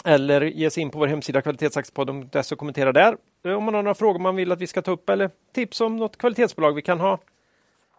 Eller 0.03 0.41
ge 0.41 0.69
sig 0.69 0.83
in 0.83 0.89
på 0.89 0.99
vår 0.99 1.07
hemsida 1.07 1.41
kvalitetsaktiepodden.se 1.41 2.55
och 2.55 2.59
kommentera 2.59 2.91
där. 2.91 3.17
Eh, 3.45 3.53
Om 3.53 3.63
man 3.63 3.73
har 3.73 3.83
några 3.83 3.95
frågor 3.95 4.19
man 4.19 4.35
vill 4.35 4.51
att 4.51 4.61
vi 4.61 4.67
ska 4.67 4.81
ta 4.81 4.91
upp 4.91 5.09
eller 5.09 5.29
tips 5.53 5.81
om 5.81 5.95
något 5.97 6.17
kvalitetsbolag 6.17 6.71
vi 6.75 6.81
kan 6.81 6.99
ha, 6.99 7.19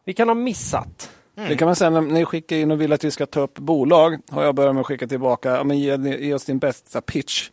vi 0.05 0.13
kan 0.15 0.29
ha 0.29 0.35
missat. 0.35 1.11
Det 1.35 1.57
kan 1.57 1.67
man 1.67 1.77
säga 1.77 1.91
när 1.91 2.01
ni 2.01 2.25
skickar 2.25 2.57
in 2.57 2.71
och 2.71 2.81
vill 2.81 2.93
att 2.93 3.05
vi 3.05 3.11
ska 3.11 3.27
ta 3.27 3.41
upp 3.41 3.59
bolag. 3.59 4.19
Har 4.31 4.45
jag 4.45 4.55
börjat 4.55 4.75
med 4.75 4.81
att 4.81 4.87
skicka 4.87 5.07
tillbaka, 5.07 5.51
ja, 5.57 5.65
men 5.65 5.79
ge, 5.79 5.97
ge 5.97 6.35
oss 6.35 6.45
din 6.45 6.59
bästa 6.59 7.01
pitch. 7.01 7.51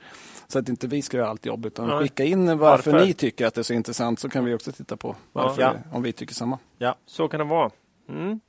Så 0.48 0.60
att 0.60 0.70
inte 0.70 0.88
vi 0.88 1.02
ska 1.02 1.18
göra 1.18 1.28
allt 1.30 1.46
jobb 1.46 1.66
utan 1.66 1.88
Nej. 1.88 2.00
skicka 2.00 2.24
in 2.24 2.58
varför, 2.58 2.92
Varför? 2.92 3.06
ni 3.06 3.14
tycker 3.14 3.46
att 3.46 3.54
det 3.54 3.62
är 3.62 3.64
så 3.64 3.74
intressant 3.74 4.20
så 4.20 4.30
kan 4.30 4.46
vi 4.46 4.54
också 4.54 4.72
titta 4.72 4.98
på 4.98 5.16
varför, 5.32 5.62
Ja. 5.62 5.74
om 5.92 6.02
vi 6.04 6.14
tycker 6.14 6.34
samma. 6.34 6.60
Så 7.06 7.28
kan 7.28 7.40
det 7.40 7.46
vara. 7.46 7.70
Mm. 8.10 8.40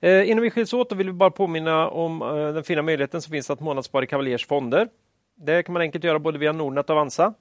Eh, 0.00 0.30
innan 0.30 0.42
vi 0.42 0.50
skiljs 0.50 0.72
åt 0.72 0.90
då 0.90 0.96
vill 0.96 1.06
vi 1.06 1.12
bara 1.12 1.30
påminna 1.30 1.88
om 1.88 2.22
eh, 2.22 2.28
den 2.54 2.64
fina 2.64 2.82
möjligheten 2.82 3.22
som 3.22 3.30
finns 3.30 3.50
att 3.50 3.60
månadsspara 3.60 4.04
i 4.04 4.06
Cavaliers 4.06 4.46
fonder. 4.46 4.88
Det 5.34 5.62
kan 5.62 5.72
man 5.72 5.82
enkelt 5.82 6.04
göra 6.04 6.18
både 6.18 6.38
via 6.38 6.52
Nordnet 6.52 6.90
och 6.90 6.96
Avanza 6.96 7.34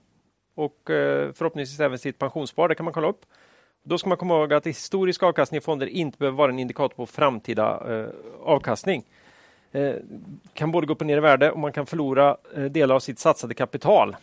och 0.56 0.90
eh, 0.90 1.32
förhoppningsvis 1.34 1.80
även 1.80 2.00
sitt 2.00 2.20
pensionsspar. 2.20 2.68
Det 2.70 2.76
kan 2.76 2.84
man 2.84 2.94
kolla 2.94 3.08
upp. 3.08 3.26
Då 3.84 3.98
ska 3.98 4.10
man 4.10 4.18
komma 4.18 4.34
ihåg 4.34 4.54
att 4.54 4.68
historisk 4.68 5.24
avkastning 5.24 5.58
i 5.58 5.62
fonder 5.62 5.88
inte 5.88 6.18
behöver 6.18 6.38
vara 6.38 6.52
en 6.52 6.60
indikator 6.60 6.96
på 6.96 7.06
framtida 7.06 7.94
eh, 7.94 8.10
avkastning. 8.44 9.04
Eh, 9.72 9.96
kan 10.54 10.72
både 10.72 10.88
gå 10.88 10.94
upp 10.94 11.02
och 11.02 11.08
ner 11.08 11.18
i 11.18 11.20
värde 11.20 11.52
och 11.52 11.60
man 11.60 11.72
kan 11.72 11.86
förlora 11.86 12.38
delar 12.70 12.96
av 12.96 13.00
sitt 13.00 13.20
satsade 13.20 13.54
kapital. 13.54 14.16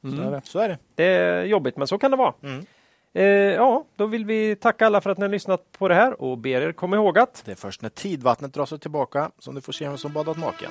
Så 0.00 0.22
är 0.22 0.30
det. 0.30 0.40
Så 0.44 0.58
är 0.58 0.68
det. 0.68 0.78
Det 0.94 1.04
är 1.04 1.44
jobbigt, 1.44 1.76
men 1.76 1.86
så 1.86 1.98
kan 1.98 2.10
det 2.10 2.16
vara. 2.16 2.34
Mm. 2.42 2.66
Eh, 3.14 3.24
ja, 3.54 3.84
då 3.96 4.06
vill 4.06 4.24
vi 4.24 4.56
tacka 4.56 4.86
alla 4.86 5.00
för 5.00 5.10
att 5.10 5.18
ni 5.18 5.24
har 5.24 5.30
lyssnat 5.30 5.72
på 5.78 5.88
det 5.88 5.94
här 5.94 6.22
och 6.22 6.38
ber 6.38 6.60
er 6.60 6.72
komma 6.72 6.96
ihåg 6.96 7.18
att 7.18 7.42
Det 7.44 7.52
är 7.52 7.56
först 7.56 7.82
när 7.82 7.88
tidvattnet 7.88 8.54
drar 8.54 8.66
sig 8.66 8.78
tillbaka 8.78 9.30
som 9.38 9.54
du 9.54 9.60
får 9.60 9.72
se 9.72 9.88
vem 9.88 9.98
som 9.98 10.12
badat 10.12 10.38
naken. 10.38 10.70